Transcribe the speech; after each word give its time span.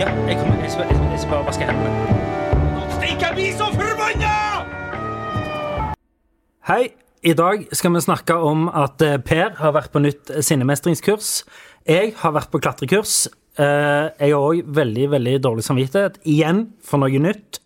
Ja, 0.00 0.06
jeg, 0.26 0.36
kommer, 0.40 0.60
jeg, 0.64 0.70
skal, 0.72 0.86
jeg, 0.88 1.18
skal- 1.20 1.30
bare 1.34 1.46
vaske 1.48 1.66
hendene. 1.68 1.90
Stikk, 2.96 3.20
jeg 3.24 3.32
blir 3.36 3.50
så 3.58 3.66
forbanna! 3.74 4.30
Hei, 6.70 6.82
i 7.26 7.34
dag 7.36 7.66
skal 7.76 7.92
vi 7.96 8.00
snakke 8.06 8.36
om 8.50 8.68
at 8.72 9.02
eh, 9.04 9.18
Per 9.20 9.58
har 9.60 9.74
vært 9.76 9.92
på 9.92 10.00
nytt 10.00 10.32
sinnemestringskurs. 10.46 11.42
Jeg 11.88 12.14
har 12.22 12.32
vært 12.36 12.48
på 12.52 12.62
klatrekurs. 12.64 13.26
Eh, 13.60 14.08
Jeg 14.22 14.32
har 14.32 14.40
òg 14.40 14.64
veldig, 14.80 15.10
veldig 15.18 15.36
dårlig 15.44 15.66
samvittighet, 15.68 16.16
igjen, 16.24 16.70
for 16.80 17.02
noe 17.04 17.20
nytt. 17.20 17.60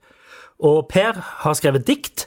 Og 0.59 0.89
Per 0.91 1.23
har 1.45 1.55
skrevet 1.59 1.87
dikt, 1.87 2.27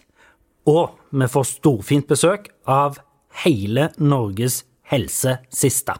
og 0.67 0.95
vi 1.11 1.27
får 1.31 1.51
storfint 1.57 2.07
besøk 2.07 2.47
av 2.63 3.01
hele 3.43 3.89
Norges 3.99 4.61
helsesiste. 4.87 5.99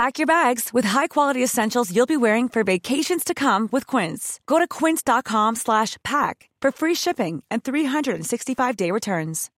Pack 0.00 0.18
your 0.18 0.26
bags 0.26 0.70
with 0.72 0.88
high-quality 0.88 1.42
essentials 1.44 1.94
you'll 1.94 2.06
be 2.06 2.16
wearing 2.16 2.48
for 2.48 2.64
vacations 2.64 3.22
to 3.24 3.34
come 3.34 3.68
with 3.72 3.86
Quince. 3.86 4.40
Go 4.46 4.58
to 4.58 4.66
quince.com 4.66 5.56
slash 5.56 5.98
pack 6.02 6.48
for 6.62 6.72
free 6.72 6.94
shipping 6.94 7.42
and 7.50 7.62
365-day 7.62 8.90
returns. 8.90 9.50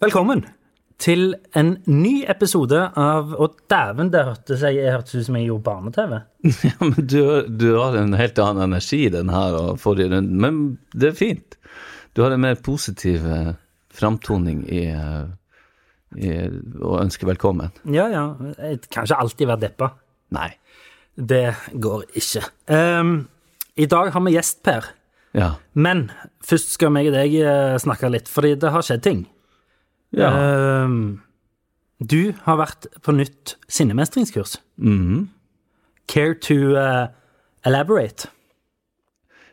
Velkommen 0.00 0.44
til 0.98 1.36
en 1.54 1.76
ny 1.86 2.24
episode 2.26 2.82
av 2.96 3.34
Og 3.38 3.54
dæven, 3.70 4.10
det 4.10 4.26
hørtes 4.26 4.58
seg, 4.58 4.74
jeg 4.74 4.98
hørte 4.98 5.20
ut 5.20 5.30
som 5.30 5.38
jeg 5.38 5.50
gjorde 5.52 5.66
barne-TV. 5.70 6.20
Ja, 6.66 6.76
men 6.82 7.06
du, 7.06 7.46
du 7.46 7.68
har 7.78 7.94
en 7.94 8.18
helt 8.18 8.38
annen 8.42 8.72
energi 8.72 9.04
den 9.14 9.30
her 9.30 9.54
og 9.54 9.78
forrige 9.78 10.16
runde, 10.16 10.34
men 10.34 10.62
det 10.98 11.12
er 11.12 11.20
fint. 11.26 11.60
Du 12.18 12.26
har 12.26 12.34
en 12.34 12.42
mer 12.42 12.58
positiv 12.58 13.22
eh, 13.22 13.52
framtoning 13.94 14.66
i, 14.66 14.88
eh, 16.16 16.48
ønsker 16.48 17.02
ønske 17.02 17.28
velkommen. 17.28 17.72
Ja, 17.84 18.08
ja. 18.12 18.24
Jeg 18.58 18.80
kan 18.88 19.04
ikke 19.04 19.20
alltid 19.20 19.50
være 19.50 19.64
deppa. 19.66 19.90
Nei. 20.36 20.50
Det 21.18 21.54
går 21.74 22.04
ikke. 22.18 22.44
Um, 22.70 23.28
I 23.76 23.86
dag 23.90 24.12
har 24.14 24.22
vi 24.24 24.36
gjest, 24.36 24.62
Per. 24.62 24.92
Ja. 25.36 25.52
Men 25.74 26.08
først 26.46 26.72
skal 26.76 26.92
meg 26.94 27.10
og 27.10 27.16
deg 27.18 27.34
eh, 27.42 27.76
snakke 27.82 28.10
litt, 28.12 28.30
fordi 28.30 28.54
det 28.60 28.72
har 28.74 28.86
skjedd 28.86 29.04
ting. 29.04 29.26
Ja. 30.16 30.30
Um, 30.86 31.20
du 31.98 32.32
har 32.46 32.60
vært 32.60 32.86
på 33.02 33.12
nytt 33.12 33.56
sinnemestringskurs. 33.68 34.58
Mhm. 34.76 35.28
Care 36.08 36.38
to 36.40 36.72
uh, 36.78 37.10
elaborate? 37.66 38.30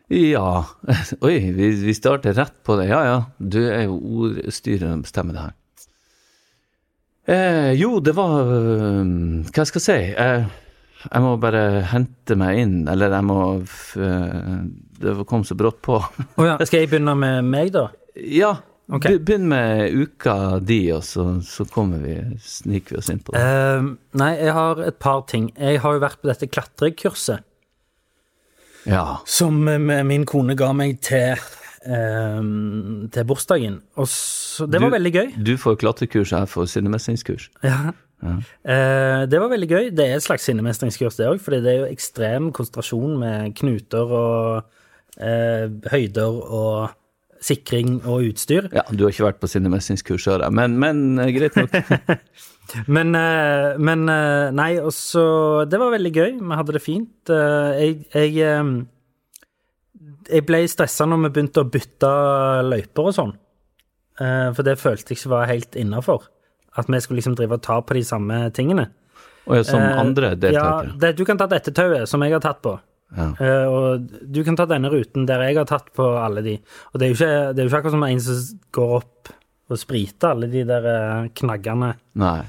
ja. 0.08 0.66
Oi, 1.26 1.38
vi, 1.52 1.70
vi 1.82 1.94
starter 1.98 2.34
rett 2.38 2.56
på 2.64 2.78
det. 2.80 2.88
Ja, 2.92 3.02
ja. 3.04 3.18
Du 3.40 3.60
er 3.66 3.88
jo 3.90 3.98
ordstyreren, 3.98 5.02
bestemmer 5.04 5.36
det 5.36 5.46
her. 5.48 5.56
Eh, 7.28 7.72
jo, 7.80 8.00
det 8.06 8.14
var 8.18 8.46
eh, 8.54 9.00
Hva 9.50 9.64
skal 9.66 9.82
jeg 9.82 9.86
si? 9.86 9.98
Eh, 10.14 10.46
jeg 11.06 11.22
må 11.24 11.32
bare 11.42 11.64
hente 11.92 12.36
meg 12.38 12.60
inn, 12.64 12.76
eller 12.90 13.14
jeg 13.14 13.26
må 13.26 13.38
eh, 13.62 14.54
Det 15.02 15.16
kom 15.30 15.44
så 15.46 15.58
brått 15.58 15.80
på. 15.86 15.98
Oh, 16.38 16.46
ja. 16.46 16.56
Skal 16.66 16.84
jeg 16.84 16.92
begynne 16.94 17.16
med 17.18 17.50
meg, 17.50 17.74
da? 17.76 17.88
Ja, 18.16 18.56
Okay. 18.86 19.16
begynn 19.18 19.48
med 19.50 19.96
uka 19.98 20.60
di, 20.62 20.92
og 20.94 21.02
så, 21.02 21.24
så 21.42 21.66
kommer 21.66 21.98
vi, 22.06 22.20
sniker 22.46 22.94
vi 22.94 23.00
oss 23.00 23.08
inn 23.10 23.18
på 23.26 23.34
det. 23.34 23.40
Ehm, 23.42 23.88
nei, 24.22 24.28
jeg 24.38 24.54
har 24.54 24.78
et 24.86 25.00
par 25.02 25.24
ting. 25.26 25.48
Jeg 25.58 25.80
har 25.82 25.96
jo 25.98 26.04
vært 26.04 26.20
på 26.22 26.30
dette 26.30 26.46
klatrekurset 26.54 27.42
Ja. 28.86 29.18
som 29.26 29.58
eh, 29.68 30.04
min 30.06 30.28
kone 30.30 30.54
ga 30.54 30.70
meg 30.78 31.00
til, 31.02 31.34
ehm, 31.86 33.10
til 33.14 33.26
bursdagen. 33.30 33.80
Og 33.96 34.08
så, 34.12 34.66
det 34.70 34.82
var 34.82 34.90
Du- 34.90 34.96
veldig 34.98 35.14
gøy. 35.14 35.44
Du 35.46 35.56
får 35.58 35.78
klatrekurs, 35.82 36.32
her 36.32 36.46
for 36.46 36.66
sinnemestringskurs. 36.66 37.50
Ja. 37.64 37.92
Eh, 38.26 39.26
det 39.30 39.40
var 39.40 39.50
veldig 39.52 39.70
gøy. 39.70 39.90
Det 39.96 40.06
er 40.10 40.16
et 40.16 40.24
slags 40.24 40.44
sinnemestringskurs, 40.48 41.18
det 41.18 41.28
òg, 41.28 41.40
fordi 41.44 41.62
det 41.62 41.74
er 41.74 41.80
jo 41.86 41.92
ekstrem 41.94 42.52
konsentrasjon 42.56 43.18
med 43.20 43.56
knuter 43.60 44.14
og 44.18 44.64
eh, 45.20 45.68
høyder 45.92 46.40
og 46.52 46.90
sikring 47.46 48.00
og 48.08 48.24
utstyr. 48.32 48.70
Ja, 48.74 48.82
du 48.90 49.04
har 49.06 49.12
ikke 49.14 49.28
vært 49.28 49.42
på 49.44 49.48
sinnemestringskurs, 49.52 50.26
hører 50.26 50.48
jeg, 50.48 50.54
men, 50.58 50.80
men 50.82 51.20
eh, 51.20 51.32
greit 51.36 51.56
nok. 51.56 51.72
Men, 52.90 53.12
men 53.78 54.02
Nei, 54.58 54.80
og 54.82 54.90
så 54.92 55.68
Det 55.70 55.78
var 55.78 55.92
veldig 55.94 56.12
gøy. 56.16 56.32
Vi 56.42 56.56
hadde 56.58 56.74
det 56.74 56.82
fint. 56.82 57.30
Jeg 57.30 58.00
jeg, 58.10 58.88
jeg 60.32 60.46
ble 60.48 60.64
stressa 60.70 61.08
når 61.10 61.26
vi 61.26 61.34
begynte 61.38 61.64
å 61.64 61.70
bytte 61.70 62.12
løyper 62.68 63.10
og 63.10 63.16
sånn. 63.18 63.34
Eh, 64.22 64.50
for 64.56 64.66
det 64.68 64.78
følte 64.82 65.14
jeg 65.14 65.22
ikke 65.22 65.34
var 65.36 65.50
helt 65.52 65.78
innafor. 65.80 66.28
At 66.76 66.90
vi 66.92 67.00
skulle 67.04 67.22
liksom 67.22 67.38
drive 67.40 67.60
og 67.60 67.64
ta 67.66 67.80
på 67.82 67.98
de 67.98 68.04
samme 68.08 68.42
tingene. 68.56 68.90
Og 69.46 69.62
som 69.68 69.80
andre 69.80 70.34
deltakere? 70.34 70.90
Ja, 70.90 71.00
det, 71.02 71.14
du 71.20 71.24
kan 71.28 71.40
ta 71.40 71.48
dette 71.50 71.74
tauet 71.76 72.10
som 72.10 72.24
jeg 72.26 72.34
har 72.34 72.44
tatt 72.44 72.64
på. 72.66 72.74
Ja. 73.16 73.30
Eh, 73.40 73.66
og 73.70 74.10
du 74.34 74.42
kan 74.44 74.58
ta 74.58 74.66
denne 74.68 74.90
ruten 74.92 75.28
der 75.30 75.44
jeg 75.46 75.60
har 75.60 75.70
tatt 75.70 75.92
på 75.96 76.08
alle 76.20 76.44
de. 76.46 76.58
Og 76.92 77.00
det 77.00 77.08
er 77.08 77.14
jo 77.14 77.18
ikke, 77.20 77.34
det 77.54 77.62
er 77.62 77.68
jo 77.68 77.72
ikke 77.72 77.82
akkurat 77.84 77.98
som 77.98 78.08
en 78.08 78.24
som 78.26 78.62
går 78.76 78.96
opp 79.00 79.34
og 79.66 79.82
spriter 79.82 80.34
alle 80.34 80.50
de 80.52 80.66
der 80.68 80.88
eh, 80.92 81.32
knaggene. 81.38 81.94
Nei. 82.22 82.40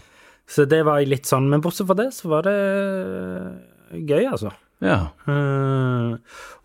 Så 0.46 0.66
det 0.70 0.82
var 0.86 1.02
litt 1.02 1.26
sånn, 1.28 1.48
men 1.50 1.62
bortsett 1.64 1.88
fra 1.88 1.98
det, 1.98 2.10
så 2.14 2.30
var 2.30 2.46
det 2.46 2.56
eh, 2.56 4.00
gøy, 4.06 4.24
altså. 4.30 4.52
Ja. 4.84 4.98
Uh, 5.24 6.18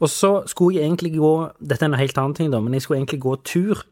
og 0.04 0.10
så 0.12 0.42
skulle 0.52 0.82
jeg 0.82 0.90
egentlig 0.90 1.14
gå 1.16 1.32
Dette 1.64 1.86
er 1.86 1.94
en 1.94 2.02
helt 2.02 2.18
annen 2.20 2.36
ting, 2.36 2.50
da, 2.52 2.60
men 2.60 2.76
jeg 2.76 2.84
skulle 2.84 3.00
egentlig 3.00 3.22
gå 3.24 3.38
tur 3.48 3.86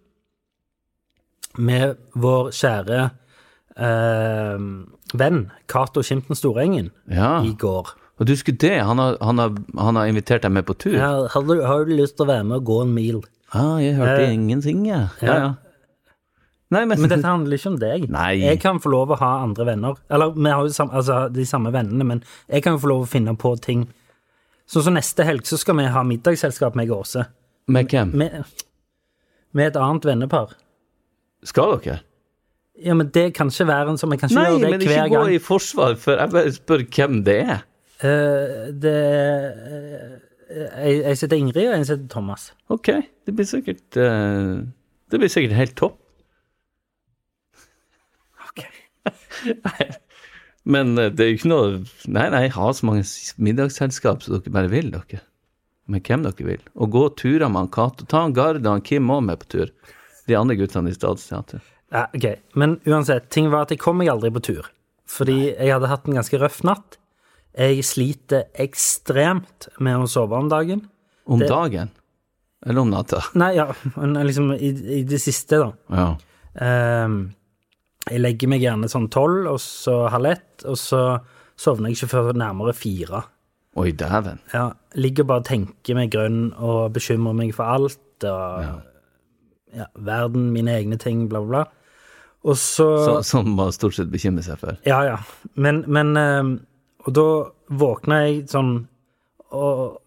med 1.58 1.96
vår 2.20 2.52
kjære 2.56 3.00
uh, 3.80 4.68
venn 5.18 5.40
Cato 5.72 6.04
Skimten 6.06 6.38
Storengen 6.38 6.92
ja. 7.08 7.40
i 7.44 7.56
går. 7.58 7.96
Og 8.20 8.28
du 8.28 8.36
skulle 8.36 8.60
det? 8.60 8.76
Han 8.84 9.00
har, 9.00 9.16
han 9.24 9.40
har, 9.40 9.56
han 9.80 9.96
har 9.96 10.12
invitert 10.12 10.44
deg 10.44 10.52
med 10.52 10.68
på 10.68 10.76
tur? 10.76 10.98
Ja, 11.00 11.14
har, 11.32 11.48
du, 11.48 11.64
har 11.64 11.88
du 11.88 11.96
lyst 11.96 12.18
til 12.20 12.28
å 12.28 12.32
være 12.34 12.46
med 12.52 12.60
og 12.60 12.68
gå 12.68 12.82
en 12.84 12.94
mil? 12.94 13.24
Ah, 13.56 13.80
jeg 13.82 13.96
hørte 13.98 14.28
uh, 14.28 14.34
ingenting, 14.34 14.86
jeg. 14.92 15.08
Ja, 15.24 15.28
ja. 15.32 15.40
ja. 15.48 15.50
Nei, 16.70 16.84
men, 16.86 17.00
Men 17.02 17.10
dette 17.10 17.26
handler 17.26 17.58
ikke 17.58 17.72
om 17.72 17.78
deg. 17.82 18.04
Nei. 18.14 18.34
Jeg 18.44 18.60
kan 18.62 18.78
få 18.82 18.92
lov 18.94 19.16
å 19.16 19.18
ha 19.18 19.30
andre 19.42 19.66
venner. 19.72 19.96
Eller 20.14 20.36
vi 20.36 20.52
har 20.54 20.68
jo 20.68 20.86
altså, 20.86 21.24
de 21.34 21.46
samme 21.50 21.72
vennene, 21.74 22.06
men 22.06 22.22
jeg 22.46 22.62
kan 22.62 22.76
jo 22.76 22.84
få 22.84 22.92
lov 22.92 23.08
å 23.08 23.10
finne 23.10 23.34
på 23.42 23.56
ting. 23.64 23.88
Sånn 24.70 24.86
som 24.86 24.94
neste 24.94 25.26
helg 25.26 25.48
så 25.50 25.58
skal 25.58 25.80
vi 25.80 25.88
ha 25.90 26.04
middagsselskap 26.06 26.76
med 26.78 26.92
Åse. 26.94 27.26
Med 27.74 27.90
hvem? 27.90 28.12
Med, 28.18 28.44
med 29.58 29.72
et 29.72 29.80
annet 29.82 30.06
vennepar. 30.06 30.54
Skal 31.48 31.80
dere? 31.80 32.04
Ja, 32.80 32.94
men 32.96 33.10
det 33.14 33.32
kan 33.36 33.50
ikke 33.52 33.68
være 33.68 33.92
en 33.92 33.98
som 34.00 34.14
Jeg 34.14 34.22
kan 34.22 34.30
ikke 34.30 34.40
Nei, 34.40 34.52
gjøre 34.54 34.60
det 34.62 34.70
men 34.72 34.84
ikke 34.86 35.08
gå 35.12 35.24
i 35.36 35.40
forsvar, 35.44 35.98
for 36.00 36.22
jeg 36.22 36.32
bare 36.32 36.54
spør 36.56 36.84
hvem 36.96 37.22
det 37.28 37.38
er. 37.42 37.64
Uh, 38.00 38.70
det 38.80 38.98
uh, 39.60 40.14
jeg, 40.50 41.18
sitter 41.18 41.26
heter 41.26 41.38
Ingrid, 41.38 41.66
og 41.68 41.76
en 41.76 41.86
som 41.86 41.98
heter 41.98 42.12
Thomas. 42.14 42.46
Ok, 42.72 42.92
det 43.26 43.36
blir 43.36 43.50
sikkert 43.50 43.98
uh, 44.00 44.62
Det 45.12 45.20
blir 45.20 45.34
sikkert 45.34 45.58
helt 45.58 45.76
topp. 45.82 45.98
Ok. 48.48 48.64
Men 50.66 50.98
eh, 50.98 51.10
det 51.12 51.24
er 51.26 51.30
jo 51.32 51.38
ikke 51.40 51.50
noe 51.52 51.70
Nei, 52.12 52.28
nei, 52.34 52.48
ha 52.54 52.72
så 52.76 52.86
mange 52.90 53.06
middagsselskap 53.40 54.24
som 54.24 54.38
dere 54.38 54.54
bare 54.54 54.72
vil, 54.72 54.92
dere. 54.92 55.22
Med 55.90 56.04
hvem 56.06 56.24
dere 56.28 56.46
vil. 56.46 56.62
Og 56.76 56.92
gå 56.94 57.04
turer 57.18 57.48
med 57.50 57.64
han 57.64 57.72
Cato. 57.74 58.06
Ta 58.06 58.26
han 58.26 58.34
Gard 58.38 58.60
og 58.66 58.72
han 58.76 58.84
Kim 58.86 59.10
òg 59.10 59.24
med 59.26 59.40
på 59.42 59.50
tur. 59.56 59.72
De 60.30 60.36
andre 60.38 60.56
guttene 60.60 60.92
i 60.92 60.98
Stadsteatret. 60.98 61.64
Ja, 61.90 62.04
ok. 62.14 62.28
Men 62.60 62.78
uansett, 62.86 63.32
ting 63.34 63.48
var 63.50 63.66
at 63.66 63.72
jeg 63.74 63.80
kom 63.82 63.98
meg 63.98 64.12
aldri 64.12 64.30
på 64.36 64.44
tur. 64.46 64.68
Fordi 65.10 65.56
jeg 65.56 65.72
hadde 65.74 65.90
hatt 65.90 66.06
en 66.06 66.20
ganske 66.20 66.38
røff 66.38 66.60
natt. 66.68 67.00
Jeg 67.58 67.82
sliter 67.88 68.44
ekstremt 68.62 69.72
med 69.82 69.98
å 69.98 70.06
sove 70.12 70.38
om 70.38 70.52
dagen. 70.52 70.84
Om 71.26 71.40
Det- 71.42 71.50
dagen? 71.50 71.90
Eller 72.66 72.82
om 72.82 72.90
natta? 72.92 73.24
Nei, 73.40 73.54
ja, 73.56 73.72
liksom 73.96 74.52
i, 74.54 74.70
i 75.00 75.04
det 75.08 75.18
siste, 75.24 75.58
da. 75.64 75.72
Ja. 75.96 76.08
Ehm, 76.62 77.34
jeg 78.10 78.22
legger 78.22 78.52
meg 78.52 78.64
gjerne 78.64 78.90
sånn 78.92 79.10
tolv, 79.14 79.48
og 79.54 79.60
så 79.64 80.02
halv 80.14 80.32
ett, 80.34 80.66
og 80.66 80.78
så 80.80 81.04
sovner 81.60 81.92
jeg 81.92 82.00
ikke 82.00 82.14
før 82.14 82.32
nærmere 82.38 82.76
fire. 82.78 83.24
Oi, 83.80 83.92
dæven. 83.96 84.42
Ja, 84.54 84.72
ligger 84.98 85.28
bare 85.30 85.44
og 85.44 85.50
tenker 85.50 85.98
meg 85.98 86.12
grønn 86.14 86.50
og 86.58 86.94
bekymrer 86.96 87.38
meg 87.38 87.54
for 87.56 87.70
alt, 87.70 88.02
og 88.28 88.66
ja. 89.78 89.86
verden, 89.96 90.50
mine 90.56 90.74
egne 90.76 91.00
ting, 91.02 91.28
bla, 91.30 91.44
bla, 91.44 91.64
bla. 91.64 91.66
Og 92.48 92.56
så, 92.58 92.88
Så, 93.06 93.16
som 93.28 93.50
man 93.56 93.72
stort 93.76 93.98
sett 93.98 94.12
bekymrer 94.12 94.46
seg 94.46 94.62
for. 94.62 94.78
Ja, 94.88 95.02
ja. 95.04 95.18
Men, 95.60 95.84
men 95.92 96.16
ehm, 96.16 96.54
Og 97.04 97.12
da 97.16 97.26
våkna 97.68 98.22
jeg 98.28 98.46
sånn 98.52 98.72
og 99.56 100.00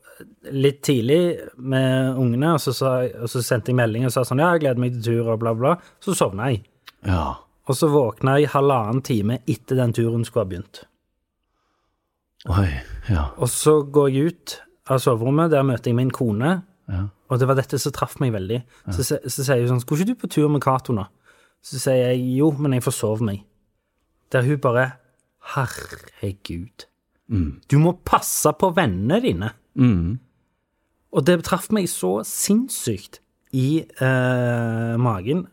litt 0.55 0.83
tidlig 0.87 1.39
med 1.57 2.19
ungene, 2.21 2.53
og 2.55 2.61
så, 2.63 2.73
sa, 2.77 2.91
og 3.25 3.31
så 3.31 3.43
sendte 3.43 3.73
jeg 3.73 3.79
melding 3.81 4.07
og 4.07 4.13
sa 4.15 4.23
sånn 4.27 4.43
Ja, 4.43 4.53
jeg 4.55 4.65
gleder 4.65 4.83
meg 4.83 4.95
til 4.95 5.05
tur, 5.09 5.33
og 5.35 5.41
bla, 5.43 5.55
bla. 5.57 5.73
Så 6.05 6.15
sovna 6.19 6.51
jeg. 6.53 6.63
Ja. 7.09 7.25
Og 7.71 7.79
så 7.79 7.89
våkna 7.93 8.39
jeg 8.41 8.51
halvannen 8.57 9.03
time 9.07 9.39
etter 9.47 9.79
den 9.79 9.95
turen 9.95 10.25
skulle 10.27 10.45
ha 10.47 10.51
begynt. 10.51 10.83
Oi. 12.51 12.69
Ja. 13.07 13.29
Og 13.39 13.51
så 13.51 13.81
går 13.87 14.11
jeg 14.11 14.33
ut 14.33 14.57
av 14.91 14.99
soverommet, 15.03 15.53
der 15.53 15.67
møter 15.67 15.93
jeg 15.93 15.99
min 16.01 16.11
kone, 16.11 16.63
Ja. 16.91 17.07
og 17.31 17.39
det 17.39 17.47
var 17.47 17.55
dette 17.55 17.79
som 17.79 17.93
traff 17.95 18.19
meg 18.21 18.33
veldig. 18.35 18.65
Så, 18.91 19.05
så, 19.07 19.45
sier 19.45 19.61
hun 19.63 19.69
sånn 19.69 19.81
Skulle 19.81 20.03
ikke 20.03 20.15
du 20.17 20.21
på 20.25 20.31
tur 20.35 20.49
med 20.51 20.63
Cato 20.63 20.93
nå? 20.93 21.07
Så 21.63 21.79
sier 21.79 22.11
jeg 22.11 22.25
jo, 22.37 22.51
men 22.59 22.75
jeg 22.75 22.83
forsov 22.83 23.23
meg. 23.23 23.45
Der 24.35 24.43
hun 24.43 24.59
bare 24.59 24.93
Herregud. 25.55 26.87
Du 27.71 27.79
må 27.79 27.95
passe 28.05 28.51
på 28.59 28.71
vennene 28.77 29.21
dine. 29.23 29.53
Mm. 29.79 30.19
Og 31.13 31.25
det 31.25 31.39
traff 31.47 31.71
meg 31.73 31.89
så 31.89 32.21
sinnssykt 32.27 33.21
i 33.57 33.83
eh, 33.85 34.95
magen. 35.01 35.47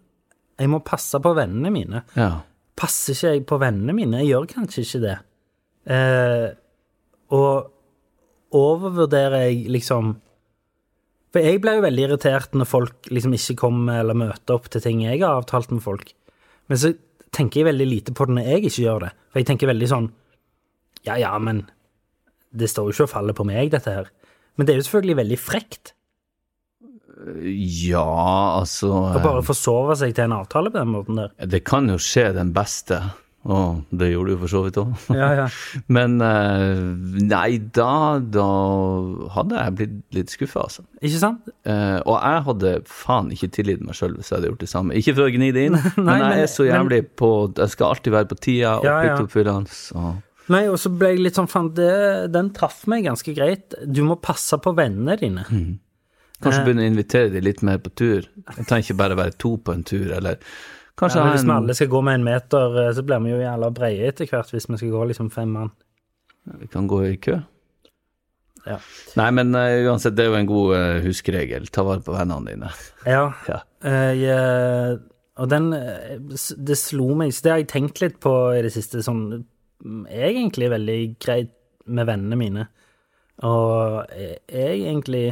Jeg 0.59 0.69
må 0.71 0.81
passe 0.85 1.19
på 1.23 1.33
vennene 1.37 1.71
mine. 1.73 2.03
ja. 2.19 2.31
Passer 2.79 3.11
ikke 3.11 3.31
jeg 3.33 3.41
på 3.43 3.57
vennene 3.59 3.91
mine? 3.91 4.21
Jeg 4.21 4.29
gjør 4.29 4.45
kanskje 4.53 4.83
ikke 4.85 4.99
det. 5.03 5.15
Eh, 5.91 6.45
og 7.35 7.73
overvurderer 8.55 9.49
jeg 9.49 9.65
liksom 9.75 10.13
For 11.33 11.43
jeg 11.45 11.59
ble 11.61 11.75
jo 11.75 11.83
veldig 11.83 12.05
irritert 12.07 12.55
når 12.57 12.69
folk 12.69 13.09
liksom 13.11 13.35
ikke 13.35 13.57
kommer 13.59 13.99
eller 13.99 14.17
møter 14.17 14.55
opp 14.55 14.69
til 14.71 14.81
ting 14.81 15.03
jeg 15.03 15.19
har 15.21 15.41
avtalt 15.41 15.73
med 15.75 15.83
folk. 15.83 16.13
Men 16.71 16.79
så 16.81 16.93
tenker 17.35 17.59
jeg 17.61 17.67
veldig 17.69 17.89
lite 17.89 18.15
på 18.15 18.25
det 18.25 18.37
når 18.39 18.47
jeg 18.47 18.63
ikke 18.69 18.85
gjør 18.87 19.03
det. 19.05 19.11
For 19.29 19.41
jeg 19.41 19.49
tenker 19.51 19.69
veldig 19.73 19.91
sånn 19.91 20.09
Ja, 21.05 21.19
ja, 21.19 21.35
men 21.37 21.65
det 22.49 22.71
står 22.71 22.87
jo 22.89 22.95
ikke 22.95 23.09
og 23.09 23.13
faller 23.13 23.35
på 23.37 23.45
meg, 23.45 23.69
dette 23.75 23.91
her. 23.93 24.07
Men 24.57 24.65
det 24.65 24.73
er 24.73 24.79
jo 24.79 24.87
selvfølgelig 24.87 25.19
veldig 25.19 25.37
frekt 25.43 25.93
Ja, 27.43 28.05
altså 28.61 28.91
å 28.95 29.23
bare 29.23 29.41
forsove 29.43 29.95
seg 29.99 30.13
til 30.15 30.29
en 30.29 30.37
avtale 30.39 30.71
på 30.71 30.79
den 30.81 30.93
måten 30.93 31.17
der. 31.19 31.33
Det 31.51 31.63
kan 31.67 31.89
jo 31.91 31.97
skje 31.99 32.29
den 32.37 32.53
beste, 32.55 32.99
og 33.49 33.81
det 33.95 34.09
gjorde 34.11 34.35
du 34.35 34.41
for 34.43 34.51
så 34.51 34.61
vidt 34.65 34.77
òg. 34.81 34.93
Ja, 35.15 35.29
ja. 35.41 35.47
Men 35.95 36.17
eh, 36.23 36.79
nei, 37.27 37.57
da, 37.75 38.19
da 38.23 38.45
hadde 39.35 39.59
jeg 39.63 39.75
blitt 39.79 39.97
litt 40.17 40.33
skuffa, 40.35 40.63
altså. 40.67 40.85
Ikke 41.01 41.21
sant? 41.21 41.51
Eh, 41.67 41.97
og 42.03 42.15
jeg 42.19 42.45
hadde 42.47 42.73
faen 42.91 43.31
ikke 43.35 43.51
tilgitt 43.59 43.83
meg 43.87 43.99
sjøl 43.99 44.15
hvis 44.17 44.31
jeg 44.31 44.37
hadde 44.39 44.51
gjort 44.53 44.63
det 44.63 44.71
samme. 44.71 44.95
Ikke 44.99 45.15
for 45.19 45.27
å 45.27 45.33
gni 45.35 45.51
det 45.55 45.67
inn, 45.69 45.77
men 45.97 46.09
men- 46.13 46.25
jeg 46.37 46.47
er 46.47 46.51
så 46.55 46.67
jævlig 46.69 47.01
på 47.19 47.29
Jeg 47.59 47.75
skal 47.75 47.93
alltid 47.93 48.15
være 48.15 48.31
på 48.31 48.39
tida 48.47 48.77
og 48.79 48.87
Ja, 48.87 48.95
ja. 49.03 49.13
pliktoppfyllende. 49.17 49.75
Så. 49.75 50.07
Nei, 50.49 50.63
og 50.71 50.79
så 50.81 50.89
ble 50.95 51.11
jeg 51.13 51.21
litt 51.27 51.35
sånn, 51.37 51.51
faen, 51.51 51.67
den 51.77 52.47
traff 52.55 52.85
meg 52.89 53.03
ganske 53.05 53.35
greit. 53.37 53.75
Du 53.85 54.01
må 54.07 54.15
passe 54.23 54.57
på 54.63 54.71
vennene 54.77 55.19
dine. 55.19 55.43
Mm. 55.51 55.75
Eh. 56.39 56.43
Kanskje 56.45 56.63
begynne 56.63 56.85
å 56.85 56.89
invitere 56.93 57.31
de 57.33 57.43
litt 57.43 57.61
mer 57.67 57.81
på 57.83 57.91
tur. 57.91 58.27
Jeg 58.47 58.65
trenger 58.65 58.85
ikke 58.85 58.99
bare 59.01 59.19
være 59.19 59.35
to 59.43 59.57
på 59.59 59.75
en 59.75 59.83
tur, 59.83 60.07
eller 60.15 60.39
kanskje 60.99 61.19
Ja, 61.19 61.29
hvis 61.33 61.43
vi 61.43 61.55
alle 61.55 61.75
skal 61.75 61.91
gå 61.91 62.01
med 62.01 62.19
en 62.19 62.27
meter, 62.27 62.79
eh, 62.79 62.93
så 62.95 63.03
blir 63.03 63.19
vi 63.23 63.33
jo 63.33 63.43
jævla 63.43 63.71
breie 63.75 64.07
etter 64.07 64.27
hvert 64.31 64.51
hvis 64.55 64.69
vi 64.69 64.79
skal 64.79 64.93
gå 64.95 65.05
liksom 65.11 65.31
fem 65.31 65.51
mann. 65.51 65.71
Vi 66.59 66.67
kan 66.71 66.87
gå 66.87 67.03
i 67.05 67.17
kø. 67.17 67.41
Ja. 68.65 68.79
Nei, 69.15 69.29
men 69.31 69.53
uh, 69.55 69.87
uansett, 69.87 70.15
det 70.17 70.25
er 70.25 70.33
jo 70.33 70.39
en 70.39 70.49
god 70.49 70.73
uh, 70.75 70.97
huskeregel. 71.03 71.69
Ta 71.73 71.83
vare 71.87 72.03
på 72.05 72.15
vennene 72.15 72.55
dine. 72.55 72.73
Ja. 73.05 73.29
Ja. 73.51 73.61
Uh, 73.79 74.11
jeg, 74.19 74.97
og 75.39 75.47
den 75.47 75.69
eh, 75.71 76.17
Det 76.19 76.75
slo 76.75 77.13
meg, 77.15 77.31
så 77.31 77.45
det 77.45 77.51
har 77.51 77.61
jeg 77.61 77.69
tenkt 77.71 78.01
litt 78.03 78.17
på 78.19 78.33
i 78.57 78.63
det 78.65 78.73
siste, 78.73 78.99
sånn 79.05 79.21
mm, 79.39 80.01
egentlig 80.11 80.67
veldig 80.73 80.97
greit 81.23 81.53
med 81.87 82.09
vennene 82.09 82.39
mine. 82.39 82.65
Og 83.47 84.11
jeg 84.11 84.81
egentlig 84.83 85.23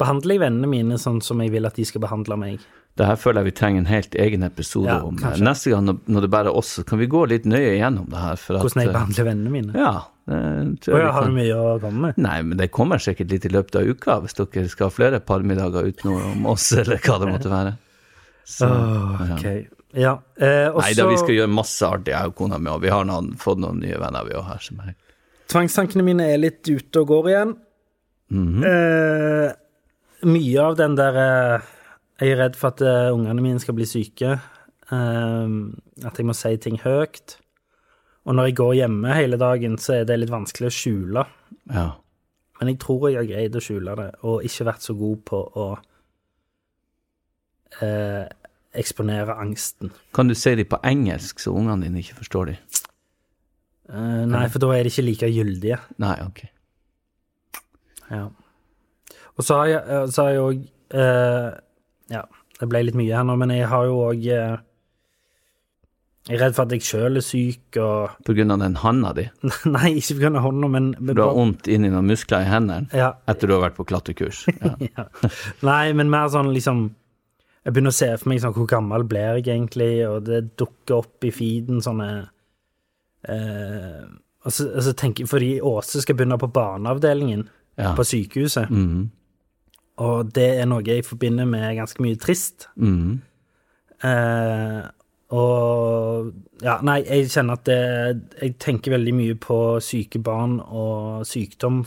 behandler 0.00 0.36
jeg 0.36 0.42
vennene 0.42 0.70
mine 0.70 0.98
sånn 1.00 1.20
som 1.24 1.40
jeg 1.44 1.52
vil 1.54 1.68
at 1.68 1.76
de 1.78 1.86
skal 1.88 2.02
behandle 2.04 2.38
meg. 2.40 2.62
Det 2.98 3.06
her 3.06 3.16
føler 3.20 3.44
jeg 3.44 3.48
vi 3.52 3.56
trenger 3.60 3.80
en 3.84 3.88
helt 3.88 4.16
egen 4.18 4.42
episode 4.42 4.90
Ja, 4.90 4.96
om. 5.06 5.16
kanskje. 5.20 5.44
Neste 5.46 5.70
gang 5.72 5.86
når, 5.86 6.24
det 6.24 6.30
bare 6.32 6.50
er 6.50 6.56
oss, 6.58 6.72
så 6.80 6.84
kan 6.84 6.98
vi 7.00 7.06
gå 7.10 7.22
litt 7.30 7.46
nøye 7.48 7.76
gjennom 7.78 8.08
det 8.10 8.18
her. 8.20 8.40
Hvordan 8.50 8.82
jeg 8.82 8.90
eh, 8.90 8.96
behandler 8.96 9.28
vennene 9.30 9.52
mine. 9.54 9.76
Ja. 9.78 9.92
Jeg 10.30 10.90
jeg 10.90 11.12
har 11.14 11.26
du 11.26 11.34
mye 11.34 11.54
å 11.58 11.70
komme 11.82 12.08
med? 12.08 12.18
Nei, 12.22 12.36
men 12.46 12.58
det 12.60 12.68
kommer 12.74 13.00
sikkert 13.02 13.32
litt 13.32 13.46
i 13.48 13.52
løpet 13.54 13.78
av 13.80 13.88
uka, 13.88 14.18
hvis 14.24 14.36
dere 14.38 14.68
skal 14.70 14.88
ha 14.90 14.94
flere 14.94 15.20
parmiddager 15.26 15.88
utenom 15.90 16.46
oss, 16.50 16.66
eller 16.80 17.00
hva 17.02 17.18
det 17.22 17.30
måtte 17.30 17.52
være. 17.52 17.76
Så, 18.46 18.66
Åh, 18.66 19.22
ja. 19.30 19.38
ok. 19.38 19.78
Ja. 19.94 20.12
Eh, 20.38 20.68
også... 20.70 20.84
Nei 20.84 20.92
da, 20.98 21.06
vi 21.10 21.18
skal 21.22 21.34
gjøre 21.38 21.50
masse 21.54 21.86
artig, 21.86 22.12
jeg 22.14 22.30
og 22.30 22.36
kona 22.38 22.58
mi, 22.62 22.70
og 22.74 22.82
vi 22.84 22.92
har 22.92 23.06
noen, 23.08 23.32
fått 23.40 23.62
noen 23.62 23.80
nye 23.82 23.98
venner, 24.02 24.26
vi 24.28 24.36
òg 24.38 24.46
her. 24.50 24.62
som 24.66 24.82
er 24.84 24.94
Tvangstankene 25.50 26.04
mine 26.06 26.28
er 26.30 26.38
litt 26.38 26.62
ute 26.68 27.02
og 27.02 27.08
går 27.10 27.32
igjen. 27.32 27.56
Mhm. 28.30 28.62
eh, 28.66 29.48
mye 30.26 30.62
av 30.62 30.76
den 30.78 30.96
der 30.98 31.16
eh, 31.20 31.68
Jeg 32.20 32.34
er 32.34 32.40
redd 32.42 32.56
for 32.60 32.74
at 32.74 32.82
eh, 32.84 33.10
ungene 33.14 33.40
mine 33.44 33.60
skal 33.62 33.74
bli 33.78 33.86
syke. 33.88 34.34
eh, 34.90 35.54
at 36.04 36.18
jeg 36.18 36.26
må 36.26 36.34
si 36.36 36.56
ting 36.60 36.76
høyt. 36.82 37.36
Og 38.28 38.34
når 38.36 38.50
jeg 38.50 38.56
går 38.60 38.74
hjemme 38.82 39.14
hele 39.16 39.38
dagen, 39.40 39.78
så 39.80 39.94
er 40.00 40.04
det 40.04 40.18
litt 40.20 40.30
vanskelig 40.32 40.68
å 40.68 40.74
skjule. 40.76 41.24
Ja. 41.72 41.86
Men 42.60 42.68
jeg 42.74 42.78
tror 42.82 43.08
jeg 43.08 43.16
har 43.22 43.28
greid 43.30 43.56
å 43.56 43.62
skjule 43.64 43.94
det, 43.96 44.10
og 44.28 44.44
ikke 44.44 44.66
vært 44.68 44.84
så 44.84 44.92
god 44.98 45.22
på 45.30 45.38
å 45.56 45.66
eh, 47.80 48.26
eksponere 48.76 49.36
angsten. 49.40 49.90
Kan 50.14 50.28
du 50.28 50.34
si 50.36 50.52
det 50.58 50.68
på 50.68 50.78
engelsk, 50.84 51.40
så 51.40 51.54
ungene 51.56 51.86
dine 51.88 52.02
ikke 52.04 52.18
forstår 52.20 52.52
det? 52.52 52.58
Eh, 53.90 54.24
nei, 54.28 54.44
for 54.52 54.62
da 54.62 54.70
er 54.76 54.84
de 54.86 54.92
ikke 54.92 55.06
like 55.08 55.30
gyldige. 55.32 55.80
Nei, 56.04 56.16
ok. 56.26 56.44
Ja. 58.10 58.26
Og 59.40 59.46
så 59.46 59.52
har 59.62 59.66
jeg 59.72 59.82
eh, 59.86 60.06
så 60.12 60.18
har 60.26 60.30
jeg 60.36 60.46
òg 60.46 60.58
Ja, 62.10 62.24
det 62.60 62.66
ble 62.68 62.82
litt 62.84 62.98
mye 62.98 63.14
her 63.16 63.24
nå, 63.24 63.34
men 63.40 63.50
jeg 63.54 63.68
har 63.70 63.86
jo 63.88 63.94
òg 64.10 64.20
Jeg 64.28 64.58
er 66.36 66.40
redd 66.44 66.54
for 66.56 66.66
at 66.68 66.72
jeg 66.74 66.84
sjøl 66.84 67.16
er 67.16 67.24
syk, 67.24 67.78
og 67.80 68.18
På 68.26 68.34
grunn 68.36 68.52
av 68.52 68.60
den 68.60 68.76
handa 68.82 69.10
di? 69.16 69.24
Nei, 69.74 69.94
ikke 69.98 70.16
på 70.18 70.22
grunn 70.26 70.36
av 70.40 70.44
hånda, 70.44 70.68
men 70.74 70.90
Du 71.14 71.22
har 71.22 71.32
vondt 71.38 71.70
inni 71.72 71.88
noen 71.92 72.10
muskler 72.10 72.44
i 72.44 72.50
hendene 72.50 72.90
Ja, 73.00 73.12
etter 73.30 73.48
du 73.50 73.54
har 73.56 73.64
vært 73.68 73.78
på 73.80 73.86
klatrekurs? 73.88 74.38
Ja. 74.60 74.74
ja. 74.84 75.04
Nei, 75.66 75.84
men 75.96 76.12
mer 76.12 76.28
sånn 76.34 76.52
liksom 76.54 76.76
Jeg 77.64 77.72
begynner 77.76 77.94
å 77.94 78.00
se 78.00 78.10
for 78.20 78.28
meg 78.32 78.42
sånn 78.44 78.54
hvor 78.56 78.68
gammel 78.70 79.02
blir 79.08 79.40
jeg 79.40 79.48
egentlig, 79.54 79.92
og 80.08 80.18
det 80.28 80.42
dukker 80.60 80.94
opp 81.00 81.18
i 81.28 81.32
feeden 81.34 81.80
sånne 81.84 82.10
eh, 83.28 84.04
og, 84.44 84.52
så, 84.52 84.68
og 84.74 84.84
så 84.86 84.92
tenker 84.96 85.28
Fordi 85.30 85.50
Åse 85.70 86.00
skal 86.04 86.16
begynne 86.20 86.38
på 86.40 86.50
barneavdelingen 86.56 87.48
Ja. 87.80 87.94
på 87.96 88.04
sykehuset, 88.04 88.68
Mhm. 88.68 89.06
Og 90.00 90.30
det 90.36 90.48
er 90.60 90.68
noe 90.68 90.84
jeg 90.86 91.04
forbinder 91.04 91.48
med 91.48 91.76
ganske 91.76 92.00
mye 92.02 92.18
trist. 92.20 92.68
Mm. 92.80 93.20
Eh, 94.06 94.80
og 95.36 96.32
Ja, 96.64 96.78
nei, 96.84 97.02
jeg 97.04 97.28
kjenner 97.30 97.58
at 97.58 97.66
det 97.68 97.76
Jeg 98.40 98.54
tenker 98.60 98.94
veldig 98.96 99.12
mye 99.14 99.36
på 99.38 99.58
syke 99.84 100.18
barn 100.24 100.58
og 100.60 101.26
sykdom 101.28 101.84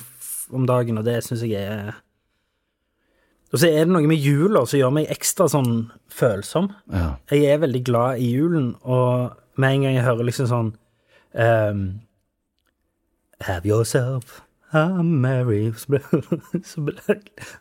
om 0.53 0.67
dagen, 0.69 0.97
og 0.97 1.05
det 1.05 1.23
syns 1.25 1.43
jeg 1.43 1.57
er 1.65 1.97
Og 3.51 3.59
så 3.59 3.67
er 3.67 3.83
det 3.85 3.93
noe 3.93 4.07
med 4.09 4.21
jula 4.21 4.63
som 4.65 4.79
gjør 4.79 4.93
meg 4.95 5.11
ekstra 5.13 5.49
sånn 5.49 5.91
følsom. 6.09 6.71
ja. 6.93 7.15
Jeg 7.29 7.49
er 7.49 7.61
veldig 7.65 7.83
glad 7.85 8.21
i 8.21 8.31
julen, 8.33 8.75
og 8.81 9.33
med 9.57 9.75
en 9.75 9.85
gang 9.85 9.97
jeg 9.97 10.05
hører 10.07 10.29
liksom 10.29 10.49
sånn 10.49 10.71
ehm, 11.33 11.83
Have 13.41 13.67
yourself 13.67 14.41
I'm 14.73 15.21
Mary 15.21 15.71
så, 15.77 15.99
så, 16.65 16.81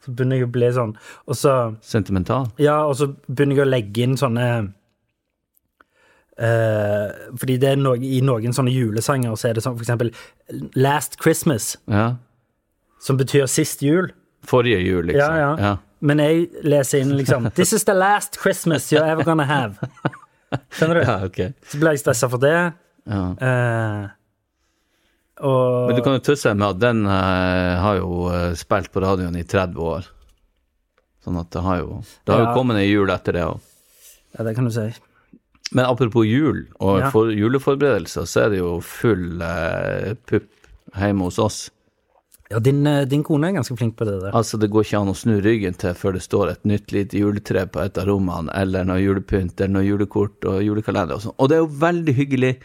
begynner 0.09 0.41
jeg 0.41 0.47
å 0.49 0.53
bli 0.53 0.71
sånn. 0.73 0.95
Og 1.29 1.39
så 1.39 1.57
Sentimental? 1.85 2.49
Ja, 2.63 2.83
og 2.89 2.97
så 3.01 3.11
begynner 3.29 3.61
jeg 3.61 3.67
å 3.67 3.69
legge 3.71 4.07
inn 4.07 4.17
sånne 4.21 4.47
uh, 6.41 7.09
Fordi 7.39 7.59
det 7.61 7.75
er 7.75 7.81
no, 7.81 7.95
i 7.97 8.21
noen 8.25 8.57
sånne 8.57 8.73
julesanger 8.75 9.37
så 9.37 9.51
er 9.51 9.59
det 9.59 9.65
sånn 9.67 9.77
for 9.77 9.85
eksempel 9.85 10.13
Last 10.79 11.21
Christmas, 11.23 11.77
Ja. 11.91 12.15
som 13.03 13.19
betyr 13.21 13.49
sist 13.51 13.83
jul. 13.85 14.13
Forrige 14.47 14.81
jul, 14.83 15.07
liksom. 15.11 15.37
Ja, 15.37 15.55
ja. 15.59 15.77
Men 16.03 16.19
jeg 16.19 16.49
leser 16.67 17.05
inn 17.05 17.15
liksom 17.19 17.51
This 17.59 17.73
is 17.73 17.85
the 17.87 17.95
last 17.95 18.41
Christmas 18.41 18.91
you're 18.93 19.07
ever 19.07 19.25
gonna 19.25 19.47
have. 19.47 19.79
Skjønner 20.75 20.99
du? 20.99 21.05
Ja, 21.07 21.19
ok. 21.27 21.39
Så 21.69 21.79
blir 21.81 21.95
jeg 21.95 22.03
stressa 22.03 22.29
for 22.33 22.43
det. 22.43 22.57
Ja. 23.09 23.23
Eh, 23.41 24.11
og 25.43 25.89
Men 25.91 25.97
du 25.99 26.03
kan 26.07 26.15
jo 26.19 26.23
tøsse 26.25 26.49
deg 26.51 26.59
med 26.63 26.69
at 26.77 26.81
den 26.83 27.05
eh, 27.07 27.77
har 27.83 27.97
jo 27.99 28.29
eh, 28.33 28.53
spilt 28.59 28.91
på 28.95 29.03
radioen 29.05 29.37
i 29.37 29.45
30 29.45 29.77
år. 29.93 30.07
Sånn 31.25 31.39
at 31.41 31.51
det 31.55 31.63
har 31.63 31.79
jo 31.83 32.01
Det 32.27 32.33
har 32.35 32.41
Ja. 32.43 32.49
jo 32.51 32.57
kommet 32.61 32.77
ei 32.81 32.89
jul 32.91 33.11
etter 33.11 33.33
det 33.37 33.43
òg. 33.47 33.61
Ja, 34.39 34.45
det 34.45 34.55
kan 34.57 34.65
du 34.65 34.71
si. 34.75 34.89
Men 35.73 35.87
apropos 35.87 36.27
jul 36.27 36.67
og 36.81 36.99
Ja. 37.01 37.11
for 37.11 37.31
juleforberedelser, 37.33 38.27
så 38.27 38.47
er 38.47 38.51
det 38.51 38.59
jo 38.59 38.81
full 38.81 39.41
eh, 39.43 40.15
pupp 40.27 40.49
hjemme 40.97 41.23
hos 41.25 41.39
oss. 41.39 41.71
Ja, 42.51 42.59
din, 42.59 42.87
eh, 42.87 43.05
din 43.07 43.23
kone 43.25 43.49
er 43.49 43.53
ganske 43.57 43.77
flink 43.79 43.97
på 43.97 44.05
det 44.05 44.21
der. 44.21 44.33
Altså, 44.37 44.59
det 44.61 44.69
går 44.71 44.85
ikke 44.85 45.01
an 45.01 45.09
å 45.09 45.17
snu 45.17 45.41
ryggen 45.41 45.75
til 45.79 45.95
før 45.95 46.13
det 46.13 46.21
står 46.23 46.51
et 46.51 46.65
nytt 46.69 46.93
lite 46.93 47.17
juletre 47.17 47.65
på 47.67 47.81
et 47.83 47.97
av 47.97 48.05
rommene, 48.11 48.51
eller 48.55 48.85
noe 48.85 49.01
julepynt, 49.01 49.59
eller 49.61 49.73
noe 49.79 49.87
julekort 49.89 50.45
og 50.45 50.61
julekalender 50.61 51.15
og 51.17 51.23
sånn. 51.23 51.35
Og 51.39 51.49
det 51.49 51.57
er 51.57 51.63
jo 51.63 51.71
veldig 51.81 52.15
hyggelig. 52.15 52.57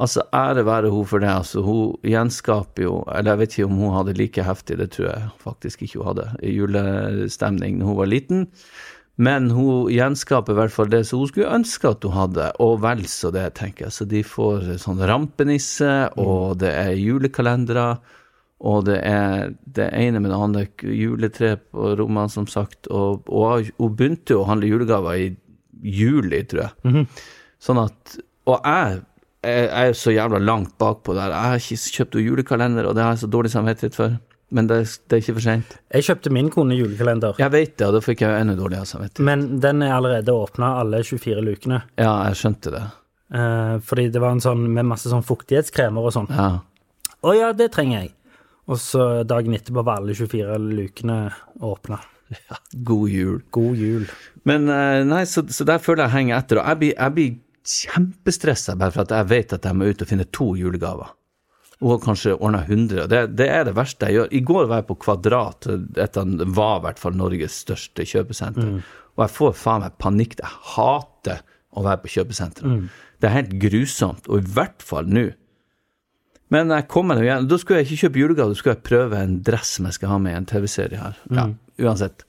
Altså, 0.00 0.22
ære 0.32 0.64
være 0.64 0.90
hun 0.92 1.08
for 1.08 1.20
det. 1.20 1.28
Altså, 1.28 1.60
hun 1.64 1.98
gjenskaper 2.06 2.86
jo 2.86 2.94
Eller 3.12 3.34
jeg 3.34 3.40
vet 3.40 3.56
ikke 3.58 3.66
om 3.68 3.80
hun 3.82 3.96
hadde 3.98 4.14
like 4.16 4.44
heftig, 4.46 4.78
det 4.80 4.92
tror 4.94 5.10
jeg 5.10 5.26
faktisk 5.42 5.82
ikke 5.84 6.00
hun 6.00 6.08
hadde, 6.12 6.30
julestemning 6.46 7.80
da 7.80 7.90
hun 7.90 7.98
var 7.98 8.08
liten. 8.08 8.46
Men 9.20 9.50
hun 9.52 9.90
gjenskaper 9.92 10.54
i 10.54 10.56
hvert 10.56 10.72
fall 10.72 10.88
det 10.88 11.02
som 11.06 11.20
hun 11.20 11.28
skulle 11.28 11.52
ønske 11.52 11.90
at 11.90 12.06
hun 12.06 12.16
hadde, 12.16 12.46
og 12.64 12.78
vel 12.80 13.04
så 13.10 13.28
det, 13.34 13.50
tenker 13.58 13.86
jeg. 13.86 13.92
Så 13.92 14.06
de 14.08 14.22
får 14.24 14.70
sånn 14.80 15.02
rampenisse, 15.04 15.90
og 16.16 16.56
det 16.62 16.72
er 16.72 16.96
julekalendere. 16.96 17.90
Og 18.60 18.86
det 18.88 18.96
er 19.08 19.52
det 19.76 19.90
ene 19.96 20.20
med 20.20 20.32
det 20.32 20.38
andre, 20.38 20.64
juletre 20.84 21.54
på 21.60 21.92
rommene, 22.00 22.32
som 22.32 22.48
sagt. 22.48 22.88
Og, 22.88 23.28
og 23.28 23.68
hun 23.76 23.94
begynte 23.96 24.36
jo 24.36 24.42
å 24.42 24.48
handle 24.48 24.72
julegaver 24.72 25.20
i 25.20 25.28
juli, 25.84 26.42
tror 26.48 26.66
jeg. 26.66 27.04
Sånn 27.60 27.80
at 27.84 28.16
Og 28.48 28.64
jeg, 28.64 29.02
jeg 29.44 29.68
er 29.90 29.94
så 29.96 30.12
jævla 30.12 30.38
langt 30.42 30.74
bakpå 30.78 31.14
der. 31.16 31.32
Jeg 31.32 31.52
har 31.52 31.62
ikke 31.62 31.94
kjøpt 31.96 32.16
noen 32.18 32.26
julekalender, 32.26 32.88
og 32.90 32.96
det 32.96 33.04
har 33.04 33.14
jeg 33.14 33.22
så 33.22 33.30
dårlig 33.32 33.50
samvittighet 33.54 33.96
for. 33.96 34.18
Men 34.50 34.66
det, 34.66 34.80
det 35.06 35.14
er 35.16 35.22
ikke 35.22 35.36
for 35.36 35.44
seint. 35.46 35.74
Jeg 35.94 36.06
kjøpte 36.08 36.32
min 36.34 36.48
kone 36.50 36.74
julekalender, 36.74 37.36
Jeg 37.38 37.52
vet 37.54 37.76
det, 37.78 37.86
og 37.86 37.94
da 37.94 38.00
fikk 38.02 38.24
jeg 38.24 38.40
enda 38.42 38.56
dårligere 38.58 38.88
samvittighet. 38.90 39.24
men 39.24 39.44
den 39.62 39.82
er 39.86 39.94
allerede 39.94 40.34
åpna 40.34 40.72
alle 40.80 41.04
24 41.06 41.44
lukene. 41.46 41.82
Ja, 41.96 42.16
jeg 42.28 42.40
skjønte 42.40 42.72
det. 42.74 42.82
Eh, 43.32 43.76
fordi 43.86 44.08
det 44.10 44.20
var 44.20 44.34
en 44.34 44.42
sånn 44.42 44.64
med 44.74 44.88
masse 44.90 45.08
sånn 45.12 45.22
fuktighetskremer 45.22 46.02
og 46.02 46.12
sånn. 46.16 46.26
Ja. 46.34 46.48
Å 47.22 47.34
ja, 47.36 47.52
det 47.54 47.70
trenger 47.76 48.02
jeg. 48.02 48.10
Og 48.70 48.78
så 48.82 49.22
dagen 49.26 49.54
etterpå 49.54 49.84
var 49.86 50.00
alle 50.02 50.14
24 50.18 50.58
lukene 50.74 51.20
åpna. 51.62 52.00
God 52.86 53.08
jul. 53.10 53.38
God 53.54 53.78
jul. 53.78 54.04
Men 54.46 54.68
eh, 54.68 55.04
nei, 55.06 55.22
så, 55.30 55.42
så 55.46 55.64
der 55.66 55.78
føler 55.82 56.04
jeg 56.08 56.14
henger 56.16 56.36
etter. 56.42 56.60
Og 56.62 56.90
jeg 56.90 57.14
blir 57.14 57.38
kjempestressa 57.66 58.76
bare 58.80 58.94
for 58.94 59.04
at 59.04 59.14
jeg 59.14 59.28
vet 59.30 59.56
at 59.56 59.66
jeg 59.68 59.76
må 59.76 59.90
ut 59.90 60.02
og 60.04 60.08
finne 60.10 60.26
to 60.32 60.52
julegaver. 60.58 61.10
Og 61.80 62.02
kanskje 62.04 62.34
ordne 62.36 62.60
100. 62.66 63.06
Det, 63.08 63.20
det 63.38 63.46
er 63.48 63.64
det 63.64 63.76
verste 63.76 64.08
jeg 64.10 64.18
gjør. 64.18 64.32
I 64.36 64.40
går 64.44 64.66
var 64.68 64.82
jeg 64.82 64.88
på 64.90 64.98
Kvadrat, 65.00 65.68
dette 65.96 66.24
var 66.52 66.80
i 66.80 66.84
hvert 66.84 67.00
fall 67.00 67.16
Norges 67.16 67.56
største 67.64 68.04
kjøpesenter. 68.04 68.74
Og 69.16 69.22
jeg 69.24 69.32
får 69.36 69.54
faen 69.56 69.84
meg 69.86 69.96
panikk. 70.00 70.36
Jeg 70.42 70.58
hater 70.74 71.40
å 71.76 71.84
være 71.86 72.02
på 72.02 72.12
kjøpesentre. 72.18 72.74
Det 73.20 73.28
er 73.28 73.36
helt 73.38 73.54
grusomt, 73.62 74.28
og 74.28 74.42
i 74.44 74.52
hvert 74.56 74.84
fall 74.84 75.08
nå. 75.08 75.30
Men 76.50 76.72
jeg 76.74 76.88
kommer 76.90 77.14
nå 77.16 77.22
igjen. 77.24 77.48
Da 77.48 77.56
skulle 77.62 77.80
jeg 77.80 77.88
ikke 77.92 78.06
kjøpe 78.08 78.22
julegave, 78.24 78.52
da 78.52 78.58
skulle 78.58 78.76
jeg 78.76 78.86
prøve 78.88 79.20
en 79.22 79.36
dress 79.46 79.76
som 79.78 79.86
jeg 79.88 79.96
skal 80.00 80.12
ha 80.12 80.18
med 80.20 80.34
i 80.34 80.38
en 80.40 80.48
TV-serie 80.50 81.00
her. 81.00 81.18
Ja, 81.30 81.46
uansett. 81.86 82.24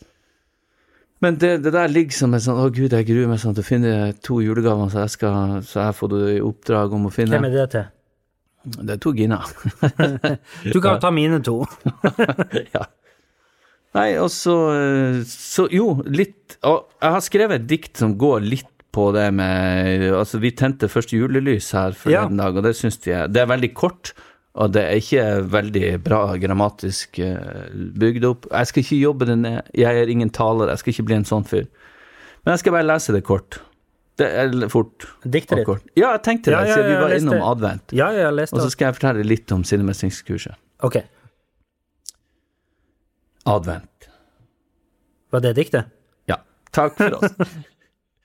Men 1.22 1.38
det, 1.38 1.51
det 1.63 1.74
der 1.74 1.92
ligger 1.92 2.18
som 2.18 2.34
en 2.34 2.42
sånn 2.42 2.60
Å, 2.60 2.68
gud, 2.74 2.94
jeg 2.96 3.08
gruer 3.08 3.30
meg 3.30 3.42
sånn 3.42 3.56
til 3.58 3.63
å 3.63 3.68
finne 3.68 3.96
to 4.25 4.40
julegaver, 4.42 4.90
så 4.92 5.06
jeg 5.06 5.16
skal 5.18 5.60
Så 5.68 5.84
jeg 5.84 5.98
får 6.00 6.16
i 6.34 6.40
oppdrag 6.46 6.96
om 6.98 7.08
å 7.10 7.13
finne 7.13 7.38
Hvem 7.38 7.50
er 7.51 7.58
det 7.60 7.68
til? 7.75 7.90
Det 8.62 8.94
er 8.94 9.00
to 9.01 9.10
Gina. 9.18 9.40
Du 10.74 10.78
kan 10.84 11.00
ta 11.01 11.10
mine 11.10 11.40
to. 11.42 11.63
ja. 12.75 12.84
Nei, 13.98 14.10
og 14.22 14.30
så 14.34 14.56
Så 15.28 15.66
jo, 15.74 15.96
litt 16.06 16.60
Og 16.68 16.92
jeg 17.01 17.16
har 17.18 17.25
skrevet 17.25 17.62
et 17.62 17.70
dikt 17.70 18.01
som 18.01 18.13
går 18.22 18.46
litt 18.46 18.70
på 18.92 19.10
det 19.16 19.30
med 19.36 20.10
Altså, 20.12 20.42
vi 20.44 20.54
tente 20.58 20.92
første 20.92 21.18
julelys 21.18 21.72
her 21.78 21.96
forleden 21.98 22.42
dag, 22.42 22.58
og 22.58 22.66
det 22.68 22.75
syns 22.78 23.00
de 23.04 23.16
er 23.16 23.32
Det 23.32 23.44
er 23.44 23.50
veldig 23.51 23.74
kort, 23.78 24.13
og 24.51 24.74
det 24.75 24.81
er 24.84 25.00
ikke 25.00 25.25
veldig 25.48 25.89
bra 26.03 26.22
grammatisk 26.41 27.20
eh, 27.24 27.70
bygd 28.00 28.25
opp. 28.27 28.48
Jeg 28.51 28.67
skal 28.67 28.84
ikke 28.84 29.00
jobbe 29.00 29.27
det 29.29 29.38
ned. 29.39 29.70
Jeg 29.77 30.01
er 30.01 30.12
ingen 30.12 30.31
taler, 30.36 30.74
jeg 30.74 30.81
skal 30.81 30.91
ikke 30.96 31.05
bli 31.08 31.20
en 31.22 31.27
sånn 31.27 31.48
fyr. 31.48 31.70
Men 32.43 32.55
jeg 32.55 32.63
skal 32.65 32.75
bare 32.75 32.89
lese 32.89 33.15
det 33.15 33.24
kort. 33.24 33.62
Det 34.20 34.27
er 34.27 34.51
fort. 34.70 35.08
Diktet 35.24 35.63
ditt. 35.63 35.88
Ja, 35.96 36.12
jeg 36.17 36.24
tenkte 36.25 36.51
det, 36.51 36.58
Ja, 36.58 36.67
ja, 36.67 36.75
siden 36.75 36.91
vi 36.91 37.00
var 37.00 37.15
innom 37.15 37.38
det. 37.38 37.41
advent. 37.53 37.96
Ja, 37.96 38.12
jeg 38.12 38.27
leste. 38.36 38.41
lest 38.41 38.53
Og 38.58 38.65
så 38.65 38.74
skal 38.74 38.89
jeg 38.89 39.00
fortelle 39.00 39.24
litt 39.25 39.55
om 39.55 39.63
sinnemestringskurset. 39.63 40.60
Ok. 40.84 41.00
Advent. 43.48 44.10
Var 45.31 45.39
det 45.48 45.55
diktet? 45.55 45.86
Ja, 46.27 46.41
takk 46.75 47.00
for 47.00 47.22
oss. 47.22 47.31